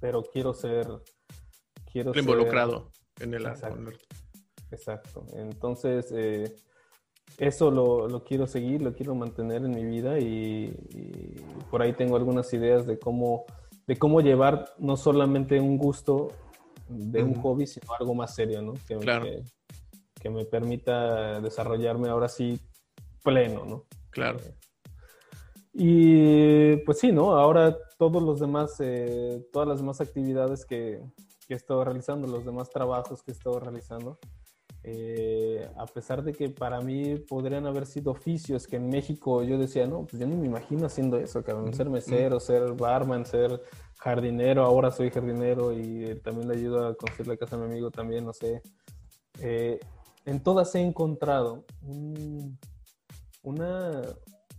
pero 0.00 0.22
quiero 0.22 0.52
ser... 0.52 0.86
Quiero 1.90 2.12
involucrado 2.18 2.90
en 3.20 3.32
el 3.32 3.46
arte. 3.46 3.68
Exacto. 4.70 5.24
Entonces, 5.32 6.12
eh, 6.12 6.54
eso 7.38 7.70
lo, 7.70 8.24
quiero 8.24 8.46
seguir, 8.46 8.82
lo 8.82 8.92
quiero 8.92 9.14
mantener 9.14 9.64
en 9.64 9.70
mi 9.70 9.84
vida 9.84 10.18
y, 10.18 10.74
por 11.70 11.80
ahí 11.80 11.94
tengo 11.94 12.16
algunas 12.16 12.52
ideas 12.52 12.86
de 12.86 12.98
cómo, 12.98 13.44
de 13.86 13.96
cómo 13.96 14.20
llevar 14.20 14.66
no 14.78 14.96
solamente 14.96 15.60
un 15.60 15.78
gusto 15.78 16.28
de 16.88 17.22
un 17.22 17.34
hobby, 17.40 17.66
sino 17.66 17.86
algo 17.98 18.14
más 18.14 18.34
serio, 18.34 18.62
¿no? 18.62 18.74
Que, 18.86 19.42
que, 20.20 20.30
me 20.30 20.44
permita 20.44 21.40
desarrollarme 21.40 22.08
ahora 22.08 22.28
sí 22.28 22.60
pleno, 23.22 23.64
¿no? 23.64 23.84
Claro. 24.10 24.38
Y 25.72 26.76
pues 26.78 26.98
sí, 26.98 27.12
¿no? 27.12 27.36
Ahora 27.36 27.76
todos 27.98 28.22
los 28.22 28.40
demás, 28.40 28.76
eh, 28.80 29.46
todas 29.52 29.68
las 29.68 29.78
demás 29.78 30.00
actividades 30.00 30.64
que, 30.64 31.02
que 31.46 31.54
he 31.54 31.56
estado 31.56 31.84
realizando, 31.84 32.26
los 32.26 32.44
demás 32.44 32.70
trabajos 32.70 33.22
que 33.22 33.30
he 33.30 33.34
estado 33.34 33.60
realizando, 33.60 34.18
eh, 34.88 35.68
a 35.76 35.84
pesar 35.86 36.22
de 36.22 36.32
que 36.32 36.48
para 36.48 36.80
mí 36.80 37.16
podrían 37.16 37.66
haber 37.66 37.86
sido 37.86 38.12
oficios 38.12 38.68
que 38.68 38.76
en 38.76 38.88
México 38.88 39.42
yo 39.42 39.58
decía, 39.58 39.84
no, 39.84 40.06
pues 40.06 40.20
yo 40.20 40.28
ni 40.28 40.36
me 40.36 40.46
imagino 40.46 40.86
haciendo 40.86 41.16
eso, 41.16 41.42
cabrón, 41.42 41.74
ser 41.74 41.90
mesero, 41.90 42.38
ser 42.38 42.72
barman, 42.74 43.26
ser 43.26 43.60
jardinero, 43.98 44.62
ahora 44.62 44.92
soy 44.92 45.10
jardinero 45.10 45.72
y 45.72 46.20
también 46.22 46.46
le 46.46 46.54
ayudo 46.54 46.86
a 46.86 46.94
construir 46.94 47.26
la 47.26 47.36
casa 47.36 47.56
a 47.56 47.58
mi 47.58 47.64
amigo 47.64 47.90
también, 47.90 48.24
no 48.24 48.32
sé. 48.32 48.62
Eh, 49.40 49.80
en 50.24 50.40
todas 50.40 50.72
he 50.76 50.80
encontrado 50.80 51.64
un, 51.82 52.56
una, 53.42 54.02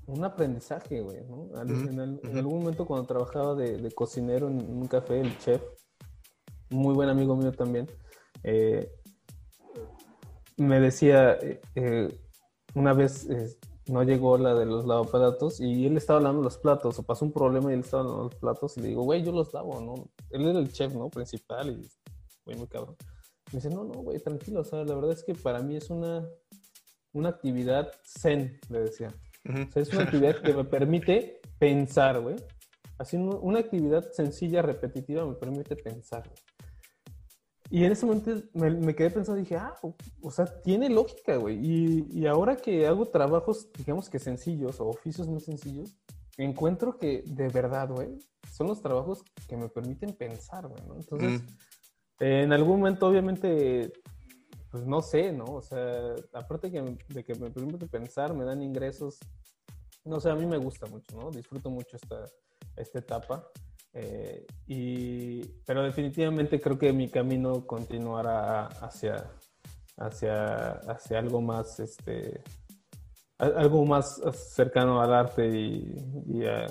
un 0.08 0.26
aprendizaje, 0.26 1.00
güey, 1.00 1.24
¿no? 1.24 1.52
En, 1.62 2.38
algún 2.38 2.60
momento 2.60 2.86
cuando 2.86 3.08
trabajaba 3.08 3.56
de, 3.56 3.90
cocinero 3.92 4.50
en 4.50 4.58
un 4.58 4.88
café, 4.88 5.22
el 5.22 5.38
chef, 5.38 5.62
muy 6.70 6.94
buen 6.94 7.08
amigo 7.08 7.34
mío 7.38 7.54
también, 7.54 7.88
eh, 8.44 8.92
me 10.58 10.80
decía, 10.80 11.34
eh, 11.42 11.62
eh, 11.76 12.20
una 12.74 12.94
vez 12.94 13.30
eh, 13.30 13.58
no 13.88 14.04
llegó 14.04 14.38
la 14.38 14.54
de 14.56 14.66
los 14.66 14.86
lavaplatos 14.86 15.60
y 15.60 15.86
él 15.86 15.98
estaba 15.98 16.20
lavando 16.20 16.44
los 16.44 16.58
platos, 16.58 17.00
o 17.00 17.04
pasó 17.04 17.26
un 17.26 17.32
problema 17.32 17.72
y 17.72 17.76
él 17.76 17.82
estaba 17.82 18.04
lavando 18.04 18.24
los 18.26 18.36
platos 18.36 18.78
y 18.78 18.82
le 18.82 18.88
digo, 18.90 19.04
güey, 19.04 19.24
yo 19.24 19.32
los 19.32 19.54
lavo, 19.54 19.80
¿no? 19.80 20.10
Él 20.32 20.48
era 20.48 20.60
el 20.60 20.72
chef, 20.72 20.94
¿no? 20.94 21.10
Principal 21.10 21.70
y, 21.70 21.90
güey, 22.46 22.58
muy 22.58 22.68
cabrón. 22.68 22.96
Me 23.52 23.60
dice, 23.60 23.70
no, 23.70 23.84
no, 23.84 23.94
güey, 24.02 24.20
tranquilo, 24.20 24.62
o 24.62 24.66
sea, 24.66 24.84
la 24.84 24.96
verdad 24.96 25.12
es 25.12 25.24
que 25.24 25.34
para 25.34 25.62
mí 25.62 25.78
es 25.78 25.90
una, 25.90 26.28
una 27.14 27.30
actividad 27.30 27.92
zen, 28.04 28.60
le 28.70 28.82
decía. 28.82 29.14
O 29.48 29.72
sea, 29.72 29.82
es 29.82 29.94
una 29.94 30.04
actividad 30.04 30.42
que 30.42 30.54
me 30.54 30.66
permite 30.66 31.40
pensar, 31.58 32.20
güey. 32.20 32.36
Así, 32.98 33.16
una 33.16 33.60
actividad 33.60 34.12
sencilla, 34.12 34.62
repetitiva, 34.62 35.26
me 35.26 35.36
permite 35.36 35.76
pensar. 35.76 36.30
Y 37.70 37.84
en 37.84 37.92
ese 37.92 38.06
momento 38.06 38.32
me, 38.54 38.96
quedé 38.96 39.10
pensando, 39.10 39.40
dije, 39.40 39.58
ah, 39.58 39.76
o, 40.22 40.32
sea, 40.32 40.46
tiene 40.62 40.90
lógica, 40.90 41.36
güey. 41.36 41.60
Y, 41.62 42.08
y, 42.12 42.26
ahora 42.26 42.56
que 42.56 42.88
hago 42.88 43.06
trabajos, 43.08 43.70
digamos 43.78 44.10
que 44.10 44.20
sencillos 44.20 44.80
o 44.80 44.88
oficios 44.88 45.28
muy 45.28 45.42
sencillos, 45.42 45.98
encuentro 46.38 46.98
que 46.98 47.24
de 47.26 47.50
verdad, 47.50 47.90
güey, 47.90 48.20
son 48.52 48.68
los 48.68 48.82
trabajos 48.82 49.24
que 49.48 49.58
me 49.58 49.68
permiten 49.68 50.14
pensar, 50.14 50.68
güey, 50.68 50.82
¿no? 50.88 50.96
Entonces, 50.96 51.42
mm. 51.42 52.24
en 52.24 52.54
algún 52.54 52.80
momento, 52.80 53.08
obviamente, 53.08 53.92
pues 54.72 54.86
no 54.86 55.02
sé, 55.02 55.34
¿no? 55.34 55.46
O 55.46 55.62
sea, 55.62 56.16
aparte 56.34 56.70
de 56.70 57.24
que 57.24 57.36
me 57.36 57.50
permite 57.50 57.88
pensar, 57.88 58.34
me 58.34 58.46
dan 58.46 58.62
ingresos. 58.62 59.20
No 60.06 60.22
sé, 60.22 60.30
a 60.30 60.36
mí 60.36 60.46
me 60.46 60.58
gusta 60.58 60.86
mucho, 60.88 61.18
¿no? 61.18 61.32
Disfruto 61.32 61.70
mucho 61.70 61.98
esta, 61.98 62.26
esta 62.78 63.00
etapa. 63.00 63.46
Eh, 63.94 64.46
y, 64.68 65.44
pero 65.66 65.84
definitivamente 65.84 66.60
creo 66.62 66.78
que 66.78 66.94
mi 66.94 67.10
camino 67.10 67.66
continuará 67.66 68.68
hacia, 68.68 69.32
hacia, 69.98 70.72
hacia 70.72 71.20
algo 71.20 71.42
más, 71.42 71.80
este, 71.80 72.42
algo 73.40 73.86
más 73.86 74.22
cercano 74.56 75.02
al 75.02 75.14
arte 75.14 75.48
y, 75.48 76.44
a, 76.46 76.68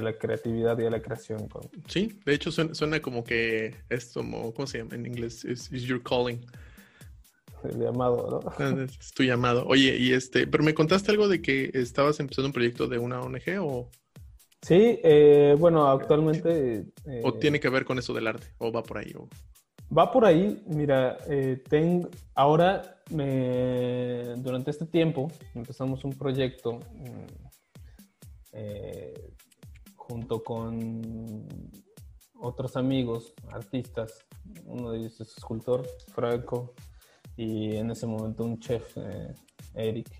la 0.00 0.16
creatividad 0.16 0.78
y 0.78 0.86
a 0.86 0.90
la 0.90 1.02
creación. 1.02 1.48
Sí, 1.88 2.20
de 2.24 2.34
hecho 2.34 2.50
suena, 2.50 3.00
como 3.00 3.24
que 3.24 3.74
es 3.88 4.12
como, 4.12 4.54
¿cómo 4.54 4.66
se 4.66 4.78
llama 4.78 4.94
en 4.94 5.06
inglés? 5.06 5.44
Es 5.44 5.68
your 5.70 6.02
calling. 6.02 6.40
El 7.64 7.78
llamado, 7.78 8.40
¿no? 8.42 8.50
Ah, 8.58 8.74
es 8.84 9.12
tu 9.12 9.22
llamado. 9.22 9.66
Oye, 9.66 9.96
y 9.96 10.12
este, 10.12 10.46
pero 10.46 10.64
me 10.64 10.74
contaste 10.74 11.10
algo 11.10 11.28
de 11.28 11.42
que 11.42 11.70
estabas 11.74 12.18
empezando 12.20 12.46
un 12.46 12.52
proyecto 12.52 12.86
de 12.86 12.98
una 12.98 13.20
ONG 13.20 13.60
o... 13.60 13.90
Sí, 14.62 15.00
eh, 15.02 15.56
bueno, 15.58 15.86
actualmente... 15.88 16.86
¿O 17.22 17.28
eh, 17.30 17.38
tiene 17.40 17.60
que 17.60 17.70
ver 17.70 17.84
con 17.84 17.98
eso 17.98 18.12
del 18.12 18.26
arte? 18.26 18.46
¿O 18.58 18.70
va 18.70 18.82
por 18.82 18.98
ahí? 18.98 19.14
Va 19.96 20.12
por 20.12 20.24
ahí, 20.24 20.62
mira, 20.66 21.16
eh, 21.28 21.62
tengo, 21.68 22.08
ahora 22.34 23.00
me, 23.10 24.34
durante 24.36 24.70
este 24.70 24.86
tiempo 24.86 25.32
empezamos 25.54 26.04
un 26.04 26.12
proyecto 26.12 26.78
mm, 26.94 27.26
junto 29.96 30.44
con 30.44 31.48
otros 32.38 32.76
amigos, 32.76 33.34
artistas, 33.50 34.26
uno 34.64 34.92
de 34.92 34.98
ellos 34.98 35.20
es 35.20 35.36
escultor, 35.36 35.84
Franco, 36.14 36.74
y 37.36 37.74
en 37.76 37.90
ese 37.90 38.06
momento 38.06 38.44
un 38.44 38.60
chef, 38.60 38.96
Eric. 39.74 40.19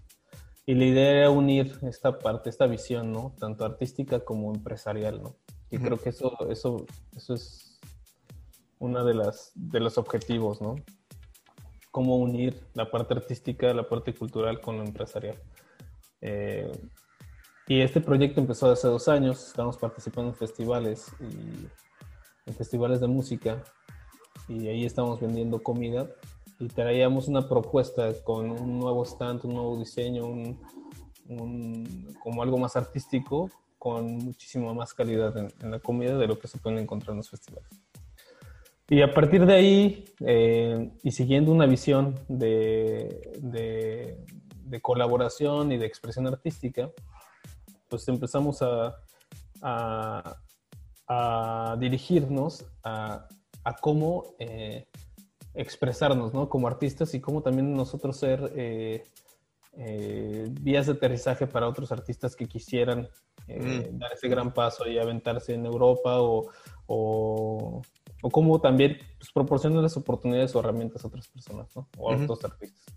Y 0.71 0.75
la 0.77 0.85
idea 0.85 1.11
era 1.11 1.31
unir 1.31 1.81
esta 1.83 2.21
parte, 2.21 2.49
esta 2.49 2.69
visión, 2.69 3.11
¿no? 3.11 3.35
Tanto 3.41 3.65
artística 3.65 4.21
como 4.21 4.55
empresarial, 4.55 5.21
¿no? 5.21 5.35
Y 5.69 5.79
creo 5.79 5.99
que 5.99 6.11
eso, 6.11 6.49
eso, 6.49 6.87
eso 7.17 7.35
es 7.35 7.81
uno 8.79 9.05
de, 9.05 9.15
las, 9.15 9.51
de 9.57 9.81
los 9.81 9.99
objetivos, 9.99 10.63
¿no? 10.63 10.77
Cómo 11.91 12.19
unir 12.19 12.57
la 12.75 12.89
parte 12.89 13.15
artística, 13.15 13.75
la 13.75 13.89
parte 13.89 14.15
cultural 14.15 14.61
con 14.61 14.77
lo 14.77 14.85
empresarial. 14.85 15.43
Eh, 16.21 16.71
y 17.67 17.81
este 17.81 18.01
proyecto 18.01 18.41
empezó 18.41 18.71
hace 18.71 18.87
dos 18.87 19.09
años, 19.09 19.49
estamos 19.49 19.77
participando 19.77 20.31
en 20.31 20.37
festivales 20.37 21.11
y 21.19 21.67
en 22.49 22.55
festivales 22.55 23.01
de 23.01 23.09
música 23.09 23.61
y 24.47 24.69
ahí 24.69 24.85
estamos 24.85 25.21
vendiendo 25.21 25.65
comida 25.65 26.09
y 26.61 26.69
traíamos 26.69 27.27
una 27.27 27.49
propuesta 27.49 28.13
con 28.23 28.51
un 28.51 28.79
nuevo 28.79 29.03
stand, 29.05 29.45
un 29.47 29.55
nuevo 29.55 29.79
diseño, 29.79 30.27
un, 30.27 32.15
como 32.23 32.43
algo 32.43 32.59
más 32.59 32.77
artístico, 32.77 33.51
con 33.79 34.19
muchísima 34.19 34.75
más 34.75 34.93
calidad 34.93 35.35
en, 35.39 35.71
la 35.71 35.79
comida 35.79 36.19
de 36.19 36.27
lo 36.27 36.39
que 36.39 36.49
se 36.49 36.59
pueden 36.59 36.79
encontrar 36.79 37.13
en 37.13 37.19
los 37.19 37.31
festivales. 37.31 37.71
Y 38.91 39.01
a 39.01 39.15
partir 39.15 39.47
de 39.47 39.55
ahí, 39.55 40.05
eh, 40.21 40.91
y 41.03 41.13
siguiendo 41.13 41.51
una 41.51 41.65
visión 41.65 42.15
de, 42.29 43.33
de, 43.41 44.81
colaboración 44.83 45.73
y 45.73 45.79
de 45.79 45.87
expresión 45.87 46.27
artística, 46.27 46.91
pues 47.89 48.07
empezamos 48.09 48.61
a, 48.61 48.97
a, 49.63 50.37
a 51.09 51.77
dirigirnos 51.79 52.67
a, 52.85 53.29
a 53.65 53.77
cómo 53.77 54.35
eh, 54.39 54.89
expresarnos, 55.55 56.33
¿no? 56.33 56.49
Como 56.49 56.69
artistas 56.69 57.15
y 57.15 57.21
cómo 57.21 57.43
también 57.43 57.73
nosotros 57.73 58.17
ser 58.17 58.53
eh, 58.55 59.05
eh, 59.77 60.49
vías 60.61 60.87
de 60.87 60.93
aterrizaje 60.93 61.47
para 61.47 61.69
otros 61.69 61.91
artistas 61.93 62.37
que 62.37 62.47
quisieran 62.47 63.09
eh, 63.49 63.89
dar 63.93 64.13
ese 64.13 64.29
gran 64.29 64.53
paso 64.53 64.87
y 64.89 64.99
aventarse 64.99 65.55
en 65.55 65.67
Europa 65.67 66.21
o, 66.21 66.49
o, 66.87 67.83
o 68.23 68.31
cómo 68.31 68.61
también 68.61 68.99
pues, 69.19 69.33
proporcionar 69.33 69.83
las 69.83 69.97
oportunidades 69.97 70.55
o 70.55 70.61
herramientas 70.61 71.05
a 71.05 71.09
otras 71.09 71.29
personas, 71.29 71.75
¿no? 71.75 71.89
O 71.99 72.13
a 72.13 72.17
otros 72.17 72.45
artistas. 72.45 72.95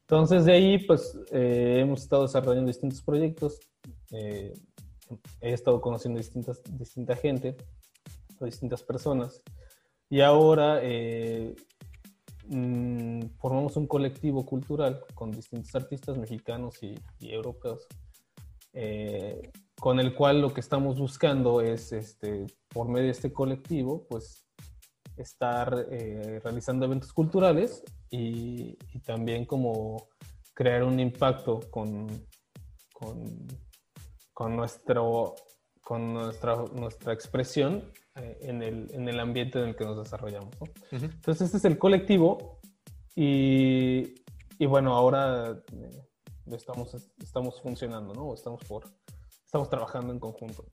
Entonces 0.00 0.46
de 0.46 0.52
ahí 0.52 0.78
pues 0.78 1.18
hemos 1.30 2.00
estado 2.00 2.22
desarrollando 2.22 2.68
distintos 2.68 3.02
proyectos, 3.02 3.60
he 4.10 4.54
estado 5.40 5.82
conociendo 5.82 6.16
distintas, 6.16 6.62
distinta 6.78 7.14
gente 7.14 7.58
o 8.40 8.46
distintas 8.46 8.82
personas 8.82 9.42
y 10.10 10.20
ahora 10.20 10.80
eh, 10.82 11.54
mm, 12.46 13.20
formamos 13.38 13.76
un 13.76 13.86
colectivo 13.86 14.44
cultural 14.46 15.00
con 15.14 15.30
distintos 15.30 15.74
artistas 15.74 16.16
mexicanos 16.16 16.82
y, 16.82 16.94
europeos, 17.20 17.86
eh, 18.72 19.50
con 19.78 20.00
el 20.00 20.14
cual 20.14 20.40
lo 20.40 20.54
que 20.54 20.60
estamos 20.60 20.98
buscando 20.98 21.60
es, 21.60 21.92
este, 21.92 22.46
por 22.68 22.88
medio 22.88 23.06
de 23.06 23.12
este 23.12 23.32
colectivo, 23.32 24.06
pues 24.08 24.46
estar 25.16 25.86
eh, 25.90 26.40
realizando 26.42 26.86
eventos 26.86 27.12
culturales 27.12 27.82
y, 28.10 28.76
también 29.04 29.46
como 29.46 30.08
crear 30.54 30.82
un 30.82 31.00
impacto 31.00 31.60
con, 31.70 32.08
con, 32.92 33.46
con, 34.34 34.56
nuestro, 34.56 35.34
con 35.80 36.12
nuestra, 36.12 36.56
nuestra 36.74 37.12
expresión 37.12 37.90
eh, 38.20 38.38
en, 38.42 38.62
el, 38.62 38.88
en, 38.92 39.08
el, 39.08 39.20
ambiente 39.20 39.58
en 39.58 39.68
el 39.68 39.76
que 39.76 39.84
nos 39.84 39.98
desarrollamos. 39.98 40.54
Entonces, 40.90 41.46
este 41.46 41.56
es 41.58 41.64
el 41.64 41.78
colectivo 41.78 42.60
y, 43.14 44.14
y 44.58 44.66
bueno, 44.66 44.94
ahora 44.94 45.62
eh, 45.72 46.02
estamos, 46.52 46.94
estamos 47.22 47.60
funcionando, 47.60 48.14
¿no? 48.14 48.34
Estamos, 48.34 48.64
por, 48.64 48.84
estamos 49.44 49.70
trabajando 49.70 50.12
en 50.12 50.18
conjunto. 50.18 50.66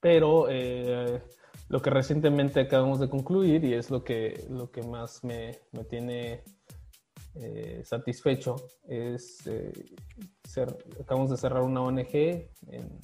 Pero 0.00 0.46
eh, 0.48 1.22
lo 1.68 1.80
que 1.80 1.90
recientemente 1.90 2.60
acabamos 2.60 2.98
de 2.98 3.08
concluir 3.08 3.64
y 3.64 3.74
es 3.74 3.90
lo 3.90 4.02
que, 4.02 4.46
lo 4.50 4.70
que 4.70 4.82
más 4.82 5.22
me, 5.24 5.60
me 5.72 5.84
tiene 5.84 6.42
satisfecho 7.84 8.56
es 8.86 9.42
ser, 10.44 10.76
acabamos 11.00 11.30
de 11.30 11.38
cerrar 11.38 11.62
una 11.62 11.80
ONG 11.80 12.14
en, 12.14 13.00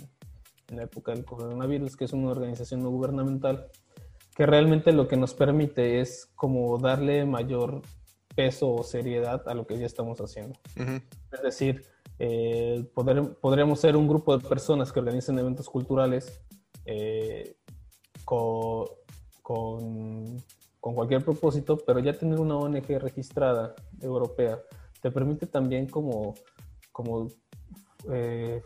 en 0.68 0.76
la 0.76 0.84
época 0.84 1.12
del 1.12 1.24
coronavirus, 1.24 1.96
que 1.96 2.04
es 2.04 2.12
una 2.12 2.30
organización 2.30 2.82
no 2.82 2.90
gubernamental, 2.90 3.70
que 4.36 4.46
realmente 4.46 4.92
lo 4.92 5.08
que 5.08 5.16
nos 5.16 5.34
permite 5.34 6.00
es 6.00 6.30
como 6.34 6.78
darle 6.78 7.24
mayor 7.24 7.82
peso 8.34 8.72
o 8.72 8.84
seriedad 8.84 9.48
a 9.48 9.54
lo 9.54 9.66
que 9.66 9.78
ya 9.78 9.86
estamos 9.86 10.20
haciendo. 10.20 10.58
Es 11.32 11.42
decir, 11.42 11.84
eh, 12.20 12.88
poder, 12.94 13.34
podríamos 13.40 13.80
ser 13.80 13.96
un 13.96 14.06
grupo 14.06 14.36
de 14.36 14.48
personas 14.48 14.92
que 14.92 15.00
organizan 15.00 15.38
eventos 15.38 15.68
culturales 15.68 16.40
eh, 16.84 17.56
con, 18.24 18.86
con, 19.42 20.36
cualquier 20.80 21.24
propósito, 21.24 21.76
pero 21.84 21.98
ya 21.98 22.12
tener 22.12 22.38
una 22.40 22.56
ONG 22.56 22.86
registrada 22.98 23.74
europea 24.00 24.58
te 25.02 25.10
permite 25.10 25.46
también 25.46 25.86
como, 25.86 26.34
como 26.92 27.28
eh, 28.10 28.62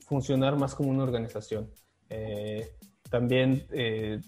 funcionar 0.00 0.56
más 0.56 0.74
como 0.74 0.90
una 0.90 1.02
organización. 1.02 1.70
Eh, 2.08 2.70
también 3.08 3.66
eh, 3.72 4.20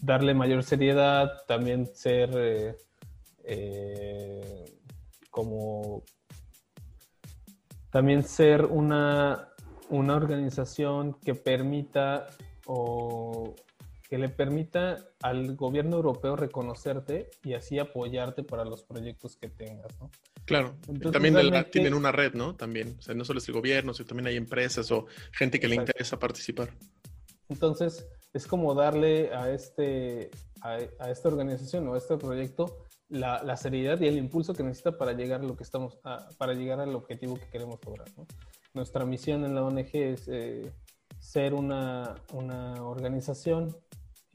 darle 0.00 0.34
mayor 0.34 0.62
seriedad, 0.62 1.44
también 1.46 1.86
ser 1.86 2.76
eh, 3.44 4.78
como 5.30 6.02
también 7.90 8.22
ser 8.22 8.64
una, 8.64 9.48
una 9.88 10.14
organización 10.16 11.14
que 11.24 11.34
permita 11.34 12.26
o 12.66 13.54
que 14.08 14.16
le 14.16 14.30
permita 14.30 15.10
al 15.22 15.54
gobierno 15.54 15.96
europeo 15.96 16.34
reconocerte 16.34 17.30
y 17.44 17.52
así 17.52 17.78
apoyarte 17.78 18.42
para 18.42 18.64
los 18.64 18.82
proyectos 18.82 19.36
que 19.36 19.48
tengas, 19.48 19.98
¿no? 20.00 20.10
Claro, 20.46 20.76
también 21.12 21.36
tienen 21.70 21.92
una 21.92 22.10
red, 22.10 22.32
¿no? 22.32 22.56
También, 22.56 22.96
o 22.98 23.02
sea, 23.02 23.14
no 23.14 23.26
solo 23.26 23.38
es 23.38 23.48
el 23.48 23.54
gobierno, 23.54 23.92
sino 23.92 24.06
también 24.06 24.28
hay 24.28 24.36
empresas 24.36 24.90
o 24.90 25.06
gente 25.32 25.60
que 25.60 25.68
le 25.68 25.74
interesa 25.74 26.18
participar. 26.18 26.70
Entonces, 27.50 28.08
es 28.32 28.46
como 28.46 28.74
darle 28.74 29.34
a, 29.34 29.50
este, 29.50 30.30
a, 30.62 30.78
esta 31.10 31.28
organización 31.28 31.86
o 31.88 31.94
a 31.94 31.98
este 31.98 32.16
proyecto 32.16 32.86
la, 33.10 33.42
la, 33.42 33.58
seriedad 33.58 34.00
y 34.00 34.06
el 34.06 34.16
impulso 34.16 34.54
que 34.54 34.62
necesita 34.62 34.96
para 34.96 35.12
llegar 35.12 35.42
a 35.42 35.44
lo 35.44 35.54
que 35.54 35.64
estamos, 35.64 35.98
para 36.38 36.54
llegar 36.54 36.80
al 36.80 36.94
objetivo 36.94 37.38
que 37.38 37.48
queremos 37.50 37.78
lograr. 37.84 38.08
¿no? 38.16 38.26
Nuestra 38.72 39.04
misión 39.04 39.44
en 39.44 39.54
la 39.54 39.62
ONG 39.62 39.90
es 39.92 40.28
eh, 40.28 40.72
ser 41.18 41.52
una, 41.52 42.14
una 42.32 42.82
organización 42.84 43.76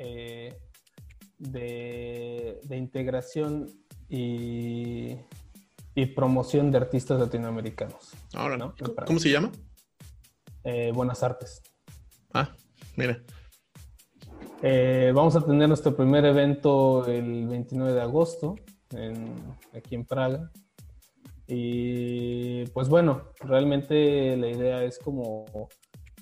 eh, 0.05 0.59
de, 1.39 2.59
integración 2.71 3.69
y, 4.09 5.15
promoción 6.15 6.71
de 6.71 6.77
artistas 6.77 7.19
latinoamericanos. 7.19 8.11
Ahora, 8.34 8.57
¿no? 8.57 8.75
¿Cómo 9.05 9.19
se 9.19 9.31
llama? 9.31 9.51
Eh, 10.63 10.91
Buenas 10.93 11.23
Artes. 11.23 11.61
Ah, 12.34 12.53
mira. 12.97 13.21
Eh, 14.61 15.11
vamos 15.15 15.35
a 15.35 15.41
tener 15.41 15.67
nuestro 15.67 15.95
primer 15.95 16.25
evento 16.25 17.05
el 17.05 17.47
29 17.47 17.93
de 17.93 18.01
agosto 18.01 18.55
aquí 19.73 19.95
en 19.95 20.05
Praga. 20.05 20.51
Y 21.47 22.65
pues 22.67 22.89
bueno, 22.89 23.31
realmente 23.39 24.35
la 24.38 24.49
idea 24.49 24.84
es 24.84 24.99
como 24.99 25.45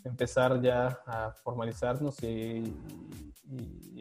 empezar 0.03 0.61
ya 0.61 0.99
a 1.06 1.32
formalizarnos 1.44 2.22
y, 2.23 2.64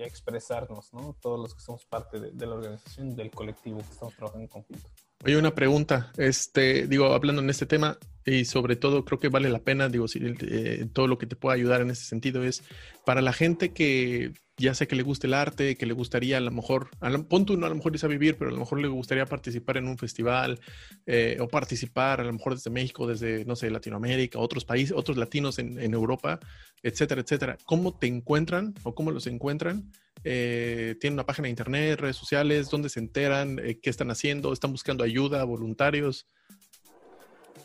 a 0.00 0.04
expresarnos, 0.04 0.92
¿no? 0.94 1.16
Todos 1.20 1.38
los 1.38 1.54
que 1.54 1.60
somos 1.60 1.84
parte 1.84 2.18
de, 2.20 2.46
la 2.46 2.54
organización, 2.54 3.14
del 3.16 3.30
colectivo 3.30 3.78
que 3.78 3.92
estamos 3.92 4.14
trabajando 4.14 4.44
en 4.44 4.48
conjunto. 4.48 4.88
Oye, 5.24 5.36
una 5.36 5.54
pregunta, 5.54 6.12
este, 6.16 6.86
digo, 6.86 7.06
hablando 7.06 7.42
en 7.42 7.50
este 7.50 7.66
tema 7.66 7.98
y 8.24 8.44
sobre 8.44 8.76
todo 8.76 9.04
creo 9.04 9.18
que 9.18 9.28
vale 9.28 9.48
la 9.48 9.60
pena, 9.60 9.88
digo, 9.88 10.08
si, 10.08 10.20
eh, 10.22 10.86
todo 10.92 11.06
lo 11.06 11.18
que 11.18 11.26
te 11.26 11.36
pueda 11.36 11.54
ayudar 11.54 11.80
en 11.80 11.90
ese 11.90 12.04
sentido 12.04 12.44
es 12.44 12.62
para 13.04 13.20
la 13.22 13.32
gente 13.32 13.72
que 13.72 14.32
ya 14.60 14.74
sea 14.74 14.86
que 14.86 14.94
le 14.94 15.02
guste 15.02 15.26
el 15.26 15.34
arte, 15.34 15.76
que 15.76 15.86
le 15.86 15.94
gustaría 15.94 16.36
a 16.36 16.40
lo 16.40 16.50
mejor, 16.50 16.90
a 17.00 17.08
lo, 17.08 17.26
pon 17.26 17.46
no 17.58 17.66
a 17.66 17.70
lo 17.70 17.74
mejor 17.74 17.92
irse 17.94 18.06
a 18.06 18.10
vivir, 18.10 18.36
pero 18.36 18.50
a 18.50 18.52
lo 18.52 18.58
mejor 18.58 18.80
le 18.80 18.88
gustaría 18.88 19.24
participar 19.24 19.78
en 19.78 19.88
un 19.88 19.96
festival 19.96 20.60
eh, 21.06 21.38
o 21.40 21.48
participar 21.48 22.20
a 22.20 22.24
lo 22.24 22.32
mejor 22.32 22.54
desde 22.54 22.70
México, 22.70 23.06
desde, 23.06 23.44
no 23.46 23.56
sé, 23.56 23.70
Latinoamérica, 23.70 24.38
otros 24.38 24.64
países, 24.64 24.94
otros 24.94 25.16
latinos 25.16 25.58
en, 25.58 25.80
Europa, 25.94 26.38
etcétera, 26.82 27.22
etcétera. 27.22 27.56
¿Cómo 27.64 27.98
te 27.98 28.06
encuentran 28.06 28.74
o 28.82 28.94
cómo 28.94 29.10
los 29.10 29.26
encuentran? 29.26 29.90
Eh, 30.24 30.94
¿Tienen 31.00 31.14
una 31.14 31.26
página 31.26 31.46
de 31.46 31.50
internet, 31.50 31.98
redes 31.98 32.16
sociales? 32.16 32.68
¿Dónde 32.68 32.90
se 32.90 33.00
enteran? 33.00 33.58
Eh, 33.58 33.80
¿Qué 33.80 33.88
están 33.88 34.10
haciendo? 34.10 34.52
¿Están 34.52 34.72
buscando 34.72 35.02
ayuda, 35.02 35.42
voluntarios? 35.44 36.28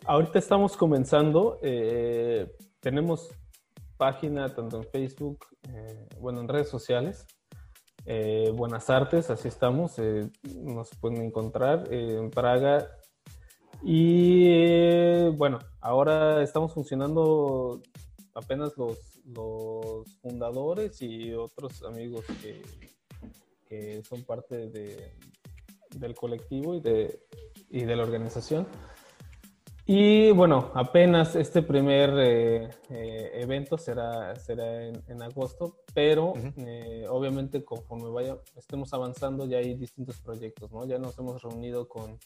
Ahorita 0.07 0.37
estamos 0.37 0.77
comenzando. 0.77 1.59
tenemos 2.79 3.31
página 3.97 4.53
tanto 4.53 4.77
en 4.77 4.83
Facebook, 4.83 5.47
eh, 5.69 6.07
bueno, 6.19 6.41
en 6.41 6.47
redes 6.47 6.69
sociales. 6.69 7.25
Eh, 8.05 8.51
Buenas 8.55 8.91
Artes, 8.91 9.31
así 9.31 9.47
estamos, 9.47 9.97
eh, 9.97 10.29
nos 10.61 10.91
pueden 11.01 11.23
encontrar 11.23 11.91
en 11.91 12.29
Praga. 12.29 12.87
Y 13.81 15.27
bueno, 15.29 15.57
ahora 15.81 16.43
estamos 16.43 16.71
funcionando 16.71 17.81
apenas 18.35 18.73
los, 18.77 18.99
fundadores 20.21 21.01
y 21.01 21.33
otros 21.33 21.81
amigos 21.81 22.25
que, 22.43 22.61
que 23.67 24.03
son 24.03 24.23
parte 24.23 24.67
de, 24.69 25.13
del 25.95 26.13
colectivo 26.13 26.75
y 26.75 26.79
de, 26.79 27.19
y 27.69 27.85
de 27.85 27.95
la 27.95 28.03
organización. 28.03 28.67
Y 29.87 30.31
bueno, 30.31 30.71
apenas 30.73 31.35
este 31.35 31.61
primer 31.61 32.09
eh, 32.17 32.69
eh, 32.89 33.31
evento 33.35 33.77
será, 33.77 34.35
será 34.35 34.83
en, 34.87 35.21
agosto, 35.21 35.83
pero 35.93 36.33
eh, 36.57 37.05
obviamente 37.07 37.63
conforme 37.63 38.09
vaya, 38.09 38.35
estemos 38.55 38.91
avanzando 38.95 39.45
ya 39.45 39.59
hay 39.59 39.75
distintos 39.75 40.19
proyectos, 40.21 40.71
¿no? 40.71 40.87
Ya 40.87 40.97
nos 40.97 41.19
hemos 41.19 41.39
reunido 41.43 41.87
con, 41.87 42.17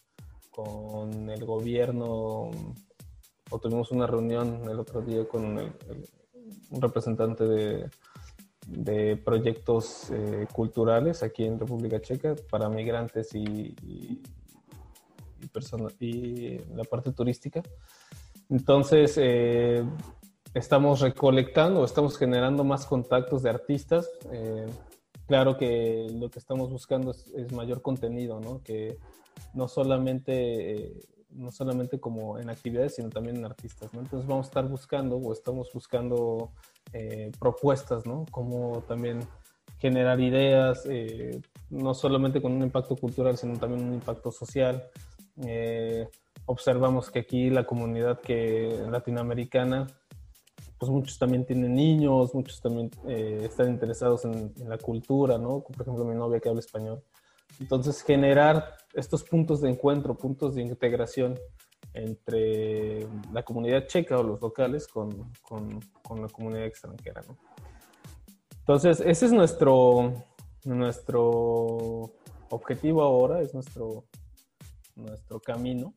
con 0.50 1.30
el 1.30 1.44
gobierno, 1.44 2.50
o 3.50 3.60
tuvimos 3.60 3.92
una 3.92 4.08
reunión 4.08 4.62
el 4.70 4.80
otro 4.80 5.02
día 5.02 5.28
con 5.28 5.58
un 5.58 6.82
representante 6.82 7.44
de, 7.44 7.90
de 8.68 9.18
proyectos 9.18 10.10
culturales 10.54 11.24
aquí 11.24 11.44
en 11.44 11.60
República 11.60 12.00
Checa 12.00 12.36
para 12.50 12.70
migrantes 12.70 13.36
y 13.36 13.76
y, 13.84 14.22
y 16.00 16.60
la 16.76 16.84
parte 16.84 17.12
turística. 17.12 17.62
Entonces, 18.50 19.14
eh, 19.18 19.84
estamos 20.56 21.02
recolectando, 21.02 21.86
estamos 21.86 22.18
generando 22.18 22.64
más 22.64 22.86
contactos 22.86 23.44
de 23.44 23.52
artistas. 23.52 24.10
Eh, 24.32 24.66
claro 25.28 25.56
que 25.56 26.08
lo 26.20 26.30
que 26.30 26.40
estamos 26.40 26.72
buscando 26.72 27.12
es, 27.12 27.52
mayor 27.54 27.84
contenido, 27.84 28.40
¿no? 28.40 28.64
Que 28.64 28.98
no 29.54 29.68
solamente, 29.68 30.72
eh, 30.74 30.94
no 31.30 31.52
solamente 31.52 32.00
como 32.00 32.40
en 32.40 32.50
actividades, 32.50 32.96
sino 32.96 33.10
también 33.10 33.38
en 33.38 33.46
artistas, 33.46 33.94
¿no? 33.94 34.00
Entonces 34.00 34.28
vamos 34.28 34.48
a 34.48 34.50
estar 34.50 34.68
buscando 34.68 35.18
o 35.18 35.32
estamos 35.32 35.70
buscando 35.72 36.52
propuestas, 37.40 38.08
¿no? 38.08 38.26
Como 38.32 38.82
también 38.88 39.20
generar 39.78 40.20
ideas, 40.20 40.88
no 41.70 41.94
solamente 41.94 42.42
con 42.42 42.54
un 42.54 42.64
impacto 42.64 42.96
cultural, 42.96 43.38
sino 43.38 43.60
también 43.60 43.88
un 43.88 43.94
impacto 43.94 44.32
social. 44.32 44.90
Eh, 45.46 46.08
observamos 46.46 47.12
que 47.12 47.20
aquí 47.20 47.50
la 47.50 47.66
comunidad 47.66 48.20
que 48.20 48.86
latinoamericana, 48.90 49.88
pues 50.78 50.92
muchos 50.92 51.20
también 51.20 51.46
tienen 51.46 51.76
niños, 51.76 52.34
muchos 52.34 52.62
también 52.62 52.90
eh, 53.08 53.42
están 53.44 53.70
interesados 53.70 54.26
en, 54.26 54.54
la 54.68 54.78
cultura, 54.78 55.38
¿no? 55.38 55.62
Por 55.62 55.82
ejemplo, 55.82 56.06
mi 56.06 56.16
novia 56.16 56.40
que 56.40 56.50
habla 56.50 56.62
español. 56.62 57.04
Entonces, 57.60 58.02
generar 58.02 58.78
estos 58.94 59.24
puntos 59.24 59.62
de 59.62 59.70
encuentro, 59.70 60.18
puntos 60.18 60.56
de 60.56 60.62
integración 60.62 61.38
entre 61.94 63.08
la 63.34 63.44
comunidad 63.44 63.88
checa 63.88 64.18
o 64.18 64.24
los 64.24 64.42
locales 64.42 64.88
con, 64.88 65.32
con, 65.42 65.80
con 66.02 66.22
la 66.22 66.30
comunidad 66.30 66.66
extranjera, 66.66 67.22
¿no? 67.28 67.38
Entonces, 68.60 69.02
ese 69.06 69.26
es 69.26 69.32
nuestro, 69.32 70.14
nuestro 70.64 72.12
objetivo 72.50 73.02
ahora, 73.02 73.42
es 73.42 73.54
nuestro, 73.54 74.06
nuestro 75.00 75.40
camino. 75.40 75.94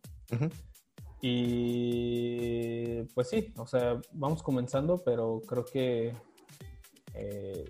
Y 1.20 3.03
pues 3.15 3.29
sí, 3.29 3.53
o 3.57 3.66
sea, 3.66 4.01
vamos 4.12 4.43
comenzando, 4.43 5.03
pero 5.05 5.41
creo 5.47 5.65
que 5.65 6.12
eh, 7.15 7.65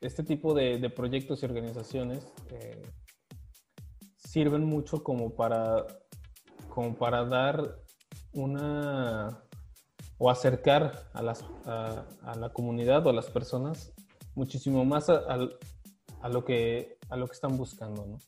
este 0.00 0.22
tipo 0.22 0.54
de, 0.54 0.90
proyectos 0.90 1.42
y 1.42 1.46
organizaciones 1.46 2.24
eh, 2.50 2.82
sirven 4.16 4.64
mucho 4.64 5.02
como 5.02 5.34
para, 5.34 5.86
como 6.68 6.94
para 6.94 7.24
dar 7.24 7.80
una 8.32 9.42
o 10.18 10.30
acercar 10.30 11.08
a, 11.14 11.22
las, 11.22 11.44
a, 11.64 12.36
la 12.38 12.52
comunidad 12.52 13.06
o 13.06 13.10
a 13.10 13.14
las 13.14 13.30
personas 13.30 13.92
muchísimo 14.34 14.84
más 14.84 15.08
a, 15.08 15.36
lo, 16.28 16.44
que, 16.44 16.98
a 17.08 17.16
lo 17.16 17.26
que 17.26 17.32
están 17.32 17.56
buscando, 17.56 18.06
¿no? 18.06 18.18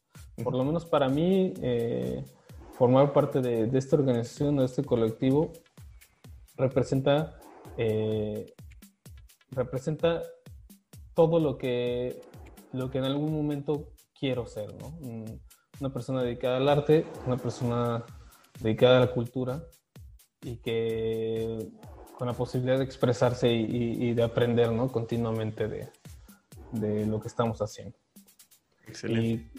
Por 0.42 0.54
lo 0.54 0.64
menos 0.64 0.86
para 0.86 1.08
mí, 1.08 1.52
eh, 1.60 2.24
formar 2.72 3.12
parte 3.12 3.40
de, 3.40 3.78
esta 3.78 3.96
organización, 3.96 4.56
de 4.56 4.64
este 4.64 4.82
colectivo, 4.82 5.52
representa, 6.56 7.38
eh, 7.76 8.52
representa 9.50 10.22
todo 11.14 11.38
lo 11.38 11.58
que, 11.58 12.20
lo 12.72 12.90
que 12.90 12.98
en 12.98 13.04
algún 13.04 13.34
momento 13.34 13.88
quiero 14.18 14.46
ser, 14.46 14.74
¿no? 14.74 14.98
Una 15.80 15.92
persona 15.92 16.22
dedicada 16.22 16.56
al 16.56 16.68
arte, 16.68 17.06
una 17.26 17.36
persona 17.36 18.04
dedicada 18.60 18.98
a 18.98 19.00
la 19.00 19.12
cultura 19.12 19.64
y 20.42 20.56
que 20.56 21.70
con 22.16 22.26
la 22.26 22.34
posibilidad 22.34 22.78
de 22.78 22.84
expresarse 22.84 23.50
y, 23.50 24.14
de 24.14 24.22
aprender 24.22 24.70
¿no? 24.70 24.92
continuamente 24.92 25.66
de, 25.66 25.88
de, 26.70 27.06
lo 27.06 27.20
que 27.20 27.28
estamos 27.28 27.60
haciendo. 27.60 27.98
Excelente. 28.86 29.50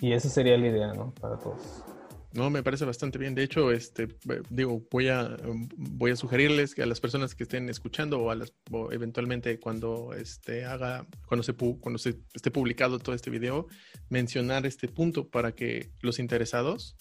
Y 0.00 0.12
esa 0.12 0.28
sería 0.28 0.56
la 0.56 0.68
idea, 0.68 0.92
¿no? 0.92 1.12
Para 1.14 1.38
todos. 1.38 1.84
No, 2.32 2.50
me 2.50 2.62
parece 2.62 2.84
bastante 2.84 3.18
bien. 3.18 3.34
De 3.34 3.42
hecho, 3.42 3.72
este, 3.72 4.06
digo, 4.50 4.82
voy 4.90 5.08
a, 5.08 5.36
voy 5.76 6.10
a 6.10 6.16
sugerirles 6.16 6.74
que 6.74 6.82
a 6.82 6.86
las 6.86 7.00
personas 7.00 7.34
que 7.34 7.44
estén 7.44 7.68
escuchando 7.70 8.20
o, 8.20 8.30
a 8.30 8.34
las, 8.34 8.52
eventualmente 8.90 9.58
cuando 9.58 10.12
este, 10.12 10.64
haga, 10.64 11.06
cuando 11.26 11.42
se, 11.42 11.54
cuando 11.54 11.98
se 11.98 12.16
esté 12.34 12.50
publicado 12.50 12.98
todo 12.98 13.14
este 13.14 13.30
video, 13.30 13.66
mencionar 14.10 14.66
este 14.66 14.88
punto 14.88 15.28
para 15.28 15.52
que 15.52 15.90
los 16.00 16.18
interesados, 16.18 16.96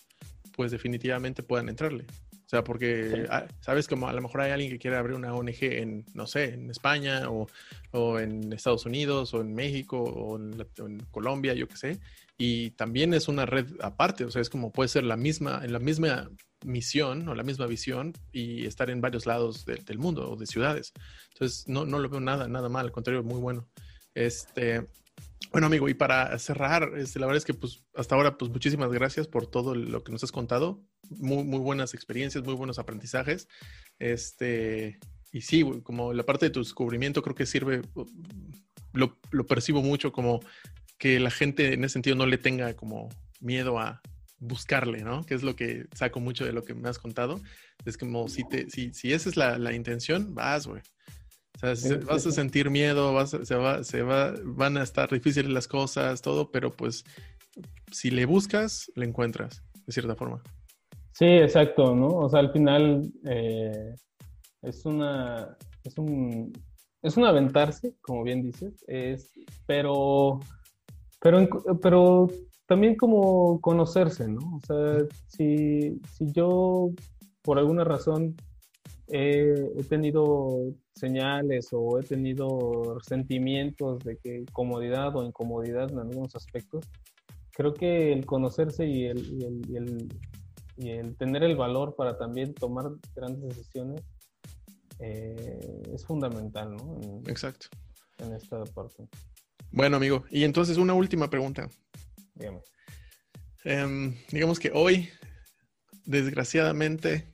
pues 0.55 0.71
definitivamente 0.71 1.43
puedan 1.43 1.67
entrarle. 1.67 2.05
O 2.47 2.49
sea, 2.49 2.63
porque, 2.63 3.27
ah, 3.29 3.45
¿sabes? 3.59 3.89
Como 3.89 4.07
a 4.07 4.13
lo 4.13 4.21
mejor 4.21 4.39
hay 4.39 4.51
alguien 4.51 4.71
que 4.71 4.79
quiere 4.79 4.95
abrir 4.95 5.17
una 5.17 5.33
ONG 5.33 5.63
en, 5.63 6.05
no 6.13 6.25
sé, 6.27 6.53
en 6.53 6.69
España 6.69 7.29
o, 7.29 7.47
o 7.91 8.19
en 8.19 8.53
Estados 8.53 8.85
Unidos 8.85 9.33
o 9.33 9.41
en 9.41 9.53
México 9.53 10.01
o 10.01 10.37
en, 10.37 10.99
Colombia, 11.11 11.53
yo 11.53 11.67
qué 11.67 11.75
sé 11.75 11.99
y 12.37 12.71
también 12.71 13.13
es 13.13 13.27
una 13.27 13.45
red 13.45 13.65
aparte, 13.81 14.23
o 14.23 14.31
sea, 14.31 14.41
es 14.41 14.49
como 14.49 14.71
puede 14.71 14.89
ser 14.89 15.03
la 15.03 15.17
misma, 15.17 15.61
en 15.63 15.73
la 15.73 15.79
misma 15.79 16.29
misión 16.63 17.27
o 17.27 17.35
la 17.35 17.43
misma 17.43 17.65
visión 17.65 18.13
y 18.31 18.65
estar 18.65 18.89
en 18.89 19.01
varios 19.01 19.25
lados 19.25 19.65
del 19.65 19.97
mundo 19.97 20.31
o 20.31 20.35
de 20.35 20.45
ciudades. 20.45 20.93
Entonces, 21.33 21.67
no, 21.67 21.85
no 21.85 21.99
lo 21.99 22.09
veo 22.09 22.19
nada, 22.19 22.47
nada 22.47 22.69
mal, 22.69 22.85
al 22.85 22.91
contrario, 22.91 23.23
muy 23.23 23.39
bueno. 23.39 23.67
Este, 24.13 24.87
bueno, 25.51 25.67
amigo, 25.67 25.87
y 25.89 25.93
para 25.93 26.37
cerrar, 26.39 26.91
este, 26.97 27.19
la 27.19 27.25
verdad 27.25 27.37
es 27.37 27.45
que 27.45 27.53
pues 27.53 27.83
hasta 27.95 28.15
ahora, 28.15 28.37
pues 28.37 28.51
muchísimas 28.51 28.91
gracias 28.91 29.27
por 29.27 29.47
todo 29.47 29.75
lo 29.75 30.03
que 30.03 30.11
nos 30.11 30.23
has 30.23 30.31
contado. 30.31 30.83
Muy, 31.09 31.43
muy 31.43 31.59
buenas 31.59 31.93
experiencias, 31.93 32.43
muy 32.43 32.53
buenos 32.53 32.79
aprendizajes. 32.79 33.47
Este, 33.97 34.99
y 35.31 35.41
sí, 35.41 35.63
como 35.83 36.13
la 36.13 36.23
parte 36.23 36.47
de 36.47 36.51
tu 36.51 36.59
descubrimiento 36.59 37.21
creo 37.23 37.35
que 37.35 37.45
sirve, 37.45 37.81
lo, 38.93 39.17
lo 39.31 39.45
percibo 39.45 39.81
mucho 39.81 40.11
como 40.11 40.41
que 40.97 41.19
la 41.19 41.31
gente 41.31 41.73
en 41.73 41.83
ese 41.83 41.93
sentido 41.93 42.15
no 42.15 42.25
le 42.25 42.37
tenga 42.37 42.75
como 42.75 43.09
miedo 43.39 43.79
a 43.79 44.01
buscarle, 44.39 45.03
¿no? 45.03 45.25
Que 45.25 45.33
es 45.33 45.43
lo 45.43 45.55
que 45.55 45.87
saco 45.95 46.19
mucho 46.19 46.45
de 46.45 46.53
lo 46.53 46.63
que 46.63 46.73
me 46.73 46.89
has 46.89 46.99
contado. 46.99 47.41
Es 47.85 47.97
como 47.97 48.27
si, 48.27 48.43
te, 48.47 48.69
si, 48.69 48.93
si 48.93 49.13
esa 49.13 49.29
es 49.29 49.37
la, 49.37 49.57
la 49.57 49.73
intención, 49.73 50.35
vas, 50.35 50.67
güey. 50.67 50.81
O 51.63 51.75
sea, 51.75 51.97
vas 52.05 52.27
a 52.27 52.31
sentir 52.31 52.69
miedo, 52.69 53.13
vas 53.13 53.31
se 53.31 53.55
va, 53.55 53.83
se 53.83 54.03
va, 54.03 54.33
van 54.43 54.77
a 54.77 54.83
estar 54.83 55.09
difíciles 55.09 55.51
las 55.51 55.67
cosas, 55.67 56.21
todo, 56.21 56.51
pero 56.51 56.71
pues 56.71 57.03
si 57.91 58.11
le 58.11 58.25
buscas, 58.25 58.91
le 58.95 59.05
encuentras, 59.05 59.63
de 59.85 59.91
cierta 59.91 60.15
forma. 60.15 60.41
Sí, 61.13 61.25
exacto, 61.25 61.95
¿no? 61.95 62.09
O 62.09 62.29
sea, 62.29 62.41
al 62.41 62.51
final 62.51 63.11
eh, 63.25 63.95
es 64.61 64.85
una, 64.85 65.57
es 65.83 65.97
un, 65.97 66.53
es 67.01 67.17
un 67.17 67.25
aventarse, 67.25 67.95
como 68.01 68.23
bien 68.23 68.43
dices, 68.43 68.83
es, 68.87 69.31
pero, 69.65 70.39
pero, 71.19 71.47
pero 71.81 72.27
también 72.67 72.95
como 72.95 73.59
conocerse, 73.61 74.27
¿no? 74.27 74.57
O 74.57 74.61
sea, 74.67 75.07
si, 75.27 75.99
si 76.13 76.31
yo 76.33 76.91
por 77.41 77.57
alguna 77.57 77.83
razón 77.83 78.35
he, 79.09 79.83
tenido 79.89 80.73
señales 80.93 81.69
o 81.71 81.99
he 81.99 82.03
tenido 82.03 82.99
sentimientos 83.01 83.99
de 84.03 84.17
que 84.17 84.45
comodidad 84.51 85.15
o 85.15 85.23
incomodidad 85.23 85.91
en 85.91 85.99
algunos 85.99 86.35
aspectos, 86.35 86.85
creo 87.51 87.73
que 87.73 88.13
el 88.13 88.25
conocerse 88.25 88.85
y 88.85 89.05
el, 89.05 89.19
y 89.33 89.75
el, 89.75 90.09
y 90.77 90.89
el, 90.89 91.15
tener 91.17 91.43
el 91.43 91.55
valor 91.55 91.95
para 91.95 92.17
también 92.17 92.53
tomar 92.53 92.91
grandes 93.15 93.55
decisiones 93.55 94.01
eh, 94.99 95.83
es 95.93 96.05
fundamental, 96.05 96.75
¿no? 96.75 97.21
Exacto. 97.27 97.67
En 98.19 98.33
esta 98.33 98.63
parte. 98.65 99.07
Bueno, 99.71 99.97
amigo, 99.97 100.25
y 100.31 100.43
entonces 100.43 100.77
una 100.77 100.93
última 100.93 101.29
pregunta. 101.29 101.69
Dígame. 102.35 102.61
Em, 103.63 104.15
digamos 104.31 104.59
que 104.59 104.71
hoy, 104.73 105.09
desgraciadamente, 106.05 107.29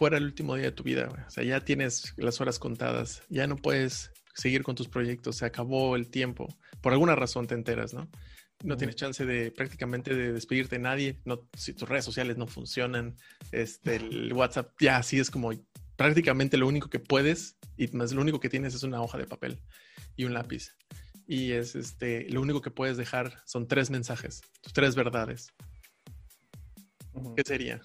fuera 0.00 0.16
el 0.16 0.24
último 0.24 0.54
día 0.54 0.64
de 0.64 0.72
tu 0.72 0.82
vida, 0.82 1.10
O 1.26 1.30
sea, 1.30 1.44
ya 1.44 1.60
tienes 1.60 2.14
las 2.16 2.40
horas 2.40 2.58
contadas, 2.58 3.22
ya 3.28 3.46
no 3.46 3.56
puedes 3.56 4.10
seguir 4.34 4.62
con 4.62 4.74
tus 4.74 4.88
proyectos, 4.88 5.36
se 5.36 5.44
acabó 5.44 5.94
el 5.94 6.08
tiempo. 6.08 6.48
Por 6.80 6.94
alguna 6.94 7.16
razón 7.16 7.46
te 7.46 7.54
enteras, 7.54 7.92
¿no? 7.92 8.08
No 8.64 8.78
tienes 8.78 8.96
chance 8.96 9.26
de 9.26 9.50
prácticamente 9.50 10.14
de 10.14 10.32
despedirte 10.32 10.76
de 10.76 10.82
nadie, 10.82 11.20
no, 11.26 11.46
si 11.54 11.74
tus 11.74 11.86
redes 11.86 12.06
sociales 12.06 12.38
no 12.38 12.46
funcionan, 12.46 13.14
este, 13.52 13.96
el 13.96 14.32
WhatsApp 14.32 14.72
ya 14.80 14.96
así 14.96 15.20
es 15.20 15.30
como 15.30 15.50
prácticamente 15.96 16.56
lo 16.56 16.66
único 16.66 16.88
que 16.88 16.98
puedes 16.98 17.58
y 17.76 17.86
más 17.88 18.14
lo 18.14 18.22
único 18.22 18.40
que 18.40 18.48
tienes 18.48 18.74
es 18.74 18.82
una 18.82 19.02
hoja 19.02 19.18
de 19.18 19.26
papel 19.26 19.60
y 20.16 20.24
un 20.24 20.32
lápiz. 20.32 20.74
Y 21.26 21.52
es 21.52 21.74
este, 21.74 22.26
lo 22.30 22.40
único 22.40 22.62
que 22.62 22.70
puedes 22.70 22.96
dejar 22.96 23.42
son 23.44 23.68
tres 23.68 23.90
mensajes, 23.90 24.40
tus 24.62 24.72
tres 24.72 24.94
verdades. 24.94 25.48
¿Qué 27.36 27.42
sería? 27.44 27.82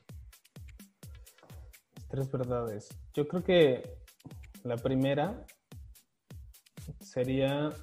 Tres 2.15 2.31
verdades. 2.31 2.87
Yo 3.13 3.27
creo 3.27 3.43
que 3.43 3.97
la 4.63 4.77
primera 4.77 5.45
sería 7.01 7.73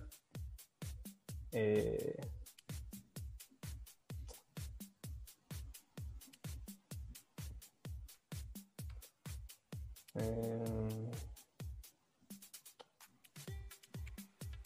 eh, 1.50 2.16
eh, 10.14 11.10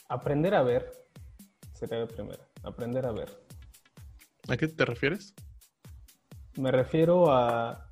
aprender 0.08 0.54
a 0.54 0.62
ver 0.62 0.92
sería 1.74 1.98
la 1.98 2.06
primera. 2.06 2.48
Aprender 2.62 3.04
a 3.04 3.10
ver. 3.10 3.36
¿A 4.46 4.56
qué 4.56 4.68
te 4.68 4.84
refieres? 4.84 5.34
Me 6.54 6.70
refiero 6.70 7.32
a 7.32 7.86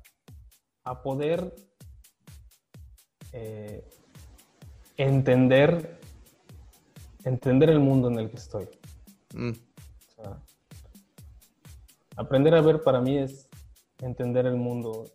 a 0.85 1.01
poder 1.01 1.53
entender, 4.97 5.99
entender 7.23 7.69
el 7.69 7.79
mundo 7.79 8.09
en 8.09 8.19
el 8.19 8.29
que 8.29 8.37
estoy. 8.37 8.67
Mm. 9.33 9.51
aprender 12.15 12.55
a 12.55 12.61
ver 12.61 12.81
para 12.81 13.01
mí 13.01 13.17
es 13.17 13.49
entender 13.99 14.45
el 14.45 14.55
mundo, 14.55 15.11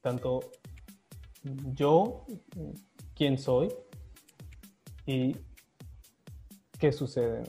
tanto 0.00 0.40
yo, 1.74 2.26
quién 3.14 3.38
soy 3.38 3.72
y 5.06 5.36
qué 6.78 6.92
sucede. 6.92 7.42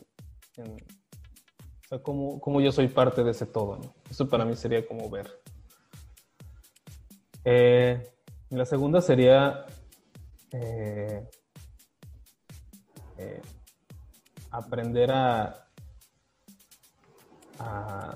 o 0.57 1.87
sea, 1.87 1.99
cómo, 2.01 2.61
yo 2.61 2.71
soy 2.71 2.87
parte 2.87 3.23
de 3.23 3.31
ese 3.31 3.45
todo. 3.45 3.79
Eso 4.09 4.27
para 4.27 4.45
mí 4.45 4.55
sería 4.55 4.85
como 4.87 5.09
ver. 5.09 5.41
Eh, 7.43 8.03
la 8.49 8.65
segunda 8.65 9.01
sería 9.01 9.65
eh, 10.51 11.27
eh, 13.27 13.41
aprender 14.51 15.11
a, 15.11 15.63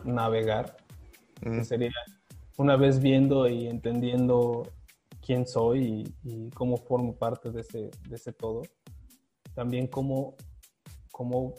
navegar. 0.04 0.78
Mm. 1.44 1.64
sería 1.64 1.92
una 2.58 2.76
vez 2.76 3.00
viendo 3.00 3.48
y 3.48 3.66
entendiendo 3.68 4.72
quién 5.26 5.48
soy 5.48 6.14
y, 6.24 6.50
cómo 6.52 6.78
formo 6.78 7.16
parte 7.16 7.50
de 7.52 7.62
ese, 7.62 8.34
todo, 8.34 8.62
también 9.56 9.88
cómo, 9.88 10.36
cómo 11.12 11.56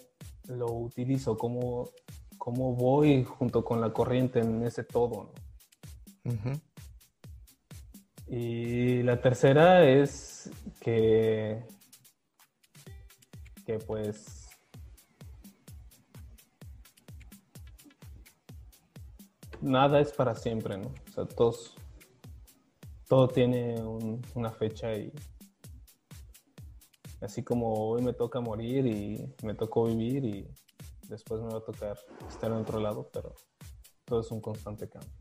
lo 0.47 0.67
utilizo, 0.67 1.37
cómo, 1.37 1.91
cómo 2.39 2.75
voy 2.75 3.25
junto 3.25 3.65
con 3.65 3.81
la 3.81 3.93
corriente 3.93 4.39
en 4.39 4.65
ese 4.65 4.85
todo. 4.85 5.33
Y 8.29 9.03
la 9.03 9.21
tercera 9.21 9.85
es 9.85 10.51
que, 10.81 11.65
que 13.65 13.79
pues 13.79 14.49
nada 19.61 20.01
es 20.01 20.13
para 20.13 20.35
siempre, 20.35 20.77
¿no? 20.77 20.89
O 20.89 21.13
sea, 21.13 21.25
todos, 21.27 21.75
todo 23.09 23.29
tiene 23.29 23.81
una 24.35 24.51
fecha 24.51 24.95
y 24.95 25.13
así 27.21 27.43
como 27.43 27.73
hoy 27.91 28.03
me 28.03 28.13
toca 28.13 28.41
morir 28.41 28.87
y 28.87 29.35
me 29.45 29.55
tocó 29.55 29.85
vivir 29.87 30.25
y 30.25 30.49
después 31.09 31.41
me 31.41 31.49
va 31.49 31.59
a 31.59 31.65
tocar 31.65 31.99
estar 32.29 32.51
en 32.51 32.59
otro 32.59 32.81
lado, 32.81 33.09
pero 33.13 33.35
todo 34.05 34.21
es 34.21 34.31
un 34.31 34.41
constante 34.41 34.89
cambio. 34.89 35.13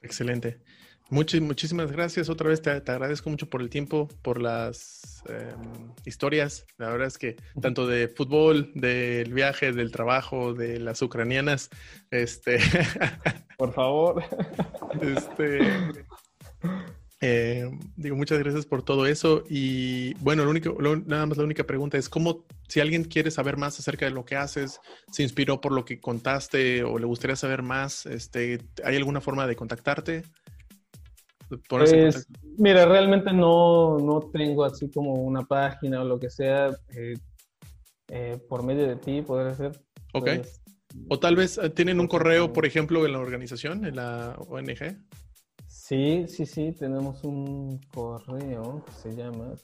Excelente 0.00 0.62
muchísimas 1.10 1.90
gracias. 1.90 2.28
Otra 2.28 2.48
vez 2.48 2.62
te, 2.62 2.70
agradezco 2.70 3.30
mucho 3.30 3.48
por 3.48 3.60
el 3.60 3.70
tiempo, 3.70 4.08
por 4.22 4.40
las 4.40 5.22
em, 5.28 5.92
historias. 6.04 6.66
La 6.76 6.90
verdad 6.90 7.08
es 7.08 7.18
que 7.18 7.36
tanto 7.60 7.86
de 7.86 8.08
fútbol, 8.08 8.70
del 8.74 9.32
viaje, 9.32 9.72
del 9.72 9.90
trabajo, 9.90 10.54
de 10.54 10.78
las 10.78 11.02
ucranianas, 11.02 11.70
este... 12.10 12.58
Por 13.58 13.72
favor. 13.72 14.22
Este... 15.00 15.60
Eh, 17.20 17.68
digo, 17.96 18.14
muchas 18.14 18.38
gracias 18.38 18.64
por 18.64 18.82
todo 18.82 19.06
eso. 19.06 19.44
Y 19.48 20.14
bueno, 20.14 20.44
lo 20.44 20.50
único, 20.50 20.76
nada 21.04 21.26
más 21.26 21.36
la 21.36 21.44
única 21.44 21.64
pregunta 21.64 21.98
es 21.98 22.08
cómo, 22.08 22.44
si 22.68 22.80
alguien 22.80 23.04
quiere 23.04 23.30
saber 23.30 23.56
más 23.56 23.78
acerca 23.78 24.04
de 24.04 24.12
lo 24.12 24.24
que 24.24 24.36
haces, 24.36 24.80
se 25.10 25.22
inspiró 25.22 25.60
por 25.60 25.72
lo 25.72 25.84
que 25.84 26.00
contaste 26.00 26.84
o 26.84 26.98
le 26.98 27.06
gustaría 27.06 27.36
saber 27.36 27.62
más, 27.62 28.06
este, 28.06 28.60
¿hay 28.84 28.96
alguna 28.96 29.20
forma 29.20 29.46
de 29.46 29.56
contactarte? 29.56 30.22
Pues, 31.68 32.26
mira, 32.58 32.84
realmente 32.86 33.32
no, 33.32 33.98
no, 33.98 34.20
tengo 34.32 34.64
así 34.64 34.90
como 34.90 35.14
una 35.14 35.42
página 35.42 36.02
o 36.02 36.04
lo 36.04 36.18
que 36.18 36.30
sea 36.30 36.70
eh, 36.94 37.14
eh, 38.08 38.38
por 38.48 38.62
medio 38.62 38.86
de 38.86 38.96
ti, 38.96 39.22
podría 39.22 39.54
ser. 39.54 39.72
Ok. 40.12 40.24
Pues, 40.24 40.62
o 41.08 41.18
tal 41.18 41.36
vez 41.36 41.58
eh, 41.58 41.70
tienen 41.70 42.00
un 42.00 42.08
correo, 42.08 42.52
por 42.52 42.66
ejemplo, 42.66 43.04
en 43.06 43.12
la 43.12 43.18
organización, 43.18 43.84
en 43.84 43.96
la 43.96 44.36
ONG. 44.38 44.98
Sí, 45.66 46.26
sí, 46.28 46.46
sí, 46.46 46.72
tenemos 46.78 47.24
un 47.24 47.80
correo 47.92 48.84
que 48.84 48.92
se 48.92 49.16
llama. 49.16 49.54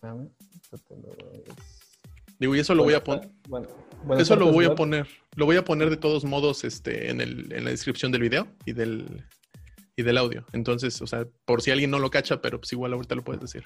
Digo, 2.38 2.56
y 2.56 2.60
eso 2.60 2.74
lo 2.74 2.84
voy 2.84 2.94
a 2.94 3.04
poner. 3.04 3.30
Bueno, 3.48 3.68
eso 4.18 4.36
lo 4.36 4.52
voy 4.52 4.66
a 4.66 4.74
poner. 4.74 5.06
Lo 5.36 5.46
voy 5.46 5.56
a 5.56 5.64
poner 5.64 5.90
de 5.90 5.96
todos 5.96 6.24
modos 6.24 6.64
este, 6.64 7.10
en, 7.10 7.20
el, 7.20 7.52
en 7.52 7.64
la 7.64 7.70
descripción 7.70 8.12
del 8.12 8.22
video 8.22 8.46
y 8.64 8.72
del, 8.72 9.24
y 9.96 10.02
del 10.02 10.18
audio. 10.18 10.44
Entonces, 10.52 11.00
o 11.02 11.06
sea, 11.06 11.26
por 11.44 11.62
si 11.62 11.70
alguien 11.70 11.90
no 11.90 11.98
lo 11.98 12.10
cacha, 12.10 12.40
pero 12.40 12.60
pues 12.60 12.72
igual 12.72 12.92
ahorita 12.92 13.14
lo 13.14 13.24
puedes 13.24 13.40
decir. 13.40 13.64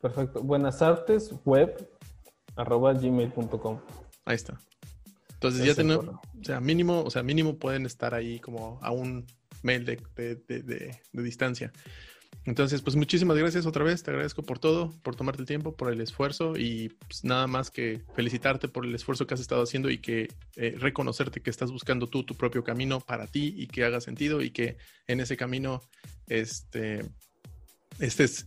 Perfecto. 0.00 0.42
Buenas 0.42 0.82
artes 0.82 1.34
web 1.44 1.88
arroba 2.54 2.92
gmail.com. 2.92 3.80
Ahí 4.24 4.36
está. 4.36 4.58
Entonces 5.34 5.66
ya 5.66 5.74
tenemos, 5.74 6.06
o 6.06 6.44
sea, 6.44 6.60
mínimo, 6.60 7.02
o 7.02 7.10
sea, 7.10 7.22
mínimo 7.22 7.58
pueden 7.58 7.84
estar 7.86 8.14
ahí 8.14 8.40
como 8.40 8.78
a 8.82 8.90
un 8.90 9.26
mail 9.62 9.84
de, 9.84 10.00
de, 10.16 10.36
de, 10.62 11.00
distancia. 11.12 11.72
Entonces, 12.46 12.80
pues 12.80 12.94
muchísimas 12.94 13.36
gracias 13.36 13.66
otra 13.66 13.82
vez, 13.82 14.04
te 14.04 14.12
agradezco 14.12 14.44
por 14.44 14.60
todo, 14.60 14.92
por 15.02 15.16
tomarte 15.16 15.42
el 15.42 15.48
tiempo, 15.48 15.74
por 15.74 15.92
el 15.92 16.00
esfuerzo 16.00 16.56
y 16.56 16.90
pues 16.90 17.24
nada 17.24 17.48
más 17.48 17.72
que 17.72 18.02
felicitarte 18.14 18.68
por 18.68 18.86
el 18.86 18.94
esfuerzo 18.94 19.26
que 19.26 19.34
has 19.34 19.40
estado 19.40 19.64
haciendo 19.64 19.90
y 19.90 19.98
que 19.98 20.28
eh, 20.54 20.76
reconocerte 20.78 21.40
que 21.40 21.50
estás 21.50 21.72
buscando 21.72 22.06
tú 22.06 22.22
tu 22.22 22.36
propio 22.36 22.62
camino 22.62 23.00
para 23.00 23.26
ti 23.26 23.52
y 23.56 23.66
que 23.66 23.84
haga 23.84 24.00
sentido 24.00 24.42
y 24.42 24.50
que 24.50 24.76
en 25.08 25.18
ese 25.18 25.36
camino 25.36 25.82
este, 26.28 27.04
estés 27.98 28.46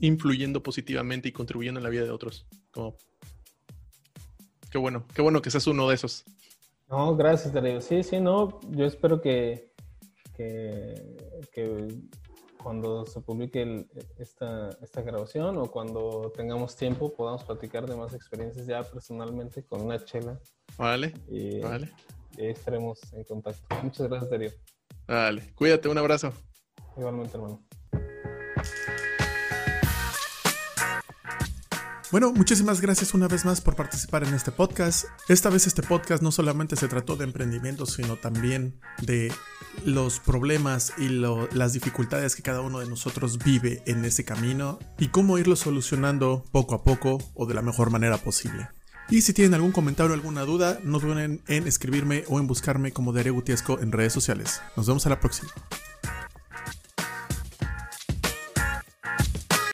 influyendo 0.00 0.62
positivamente 0.62 1.30
y 1.30 1.32
contribuyendo 1.32 1.80
en 1.80 1.84
la 1.84 1.90
vida 1.90 2.04
de 2.04 2.10
otros. 2.10 2.46
Como... 2.70 2.94
Qué 4.70 4.76
bueno, 4.76 5.06
qué 5.14 5.22
bueno 5.22 5.40
que 5.40 5.50
seas 5.50 5.66
uno 5.66 5.88
de 5.88 5.94
esos. 5.94 6.26
No, 6.90 7.16
gracias, 7.16 7.54
Darío. 7.54 7.80
Sí, 7.80 8.02
sí, 8.02 8.20
no, 8.20 8.60
yo 8.70 8.84
espero 8.84 9.22
que, 9.22 9.72
que, 10.36 10.94
que 11.52 11.88
cuando 12.62 13.06
se 13.06 13.20
publique 13.20 13.86
esta, 14.18 14.70
esta, 14.82 15.02
grabación 15.02 15.56
o 15.58 15.70
cuando 15.70 16.32
tengamos 16.36 16.76
tiempo 16.76 17.14
podamos 17.14 17.44
platicar 17.44 17.86
de 17.86 17.96
más 17.96 18.14
experiencias 18.14 18.66
ya 18.66 18.82
personalmente 18.82 19.62
con 19.64 19.80
una 19.82 20.04
chela. 20.04 20.38
Vale, 20.76 21.14
y, 21.28 21.60
vale. 21.60 21.92
estaremos 22.36 23.00
en 23.12 23.24
contacto. 23.24 23.62
Muchas 23.82 24.08
gracias, 24.08 24.30
Darío. 24.30 24.50
Vale, 25.06 25.52
cuídate, 25.54 25.88
un 25.88 25.98
abrazo. 25.98 26.32
Igualmente, 26.96 27.36
hermano. 27.36 27.62
Bueno, 32.10 32.32
muchísimas 32.32 32.80
gracias 32.80 33.12
una 33.12 33.28
vez 33.28 33.44
más 33.44 33.60
por 33.60 33.76
participar 33.76 34.24
en 34.24 34.32
este 34.32 34.50
podcast. 34.50 35.04
Esta 35.28 35.50
vez 35.50 35.66
este 35.66 35.82
podcast 35.82 36.22
no 36.22 36.32
solamente 36.32 36.74
se 36.74 36.88
trató 36.88 37.16
de 37.16 37.24
emprendimiento, 37.24 37.84
sino 37.84 38.16
también 38.16 38.80
de 39.02 39.30
los 39.84 40.18
problemas 40.18 40.94
y 40.96 41.10
las 41.10 41.74
dificultades 41.74 42.34
que 42.34 42.42
cada 42.42 42.62
uno 42.62 42.78
de 42.78 42.88
nosotros 42.88 43.38
vive 43.38 43.82
en 43.84 44.06
ese 44.06 44.24
camino 44.24 44.78
y 44.98 45.08
cómo 45.08 45.36
irlo 45.36 45.54
solucionando 45.54 46.44
poco 46.50 46.74
a 46.74 46.82
poco 46.82 47.18
o 47.34 47.44
de 47.44 47.52
la 47.52 47.60
mejor 47.60 47.90
manera 47.90 48.16
posible. 48.16 48.70
Y 49.10 49.20
si 49.20 49.34
tienen 49.34 49.52
algún 49.52 49.72
comentario 49.72 50.12
o 50.12 50.14
alguna 50.14 50.42
duda, 50.42 50.80
no 50.82 51.00
duden 51.00 51.42
en 51.46 51.66
escribirme 51.66 52.24
o 52.28 52.40
en 52.40 52.46
buscarme 52.46 52.90
como 52.90 53.12
Darío 53.12 53.34
Gutiesco 53.34 53.80
en 53.80 53.92
redes 53.92 54.14
sociales. 54.14 54.62
Nos 54.76 54.86
vemos 54.86 55.04
a 55.04 55.10
la 55.10 55.20
próxima. 55.20 55.50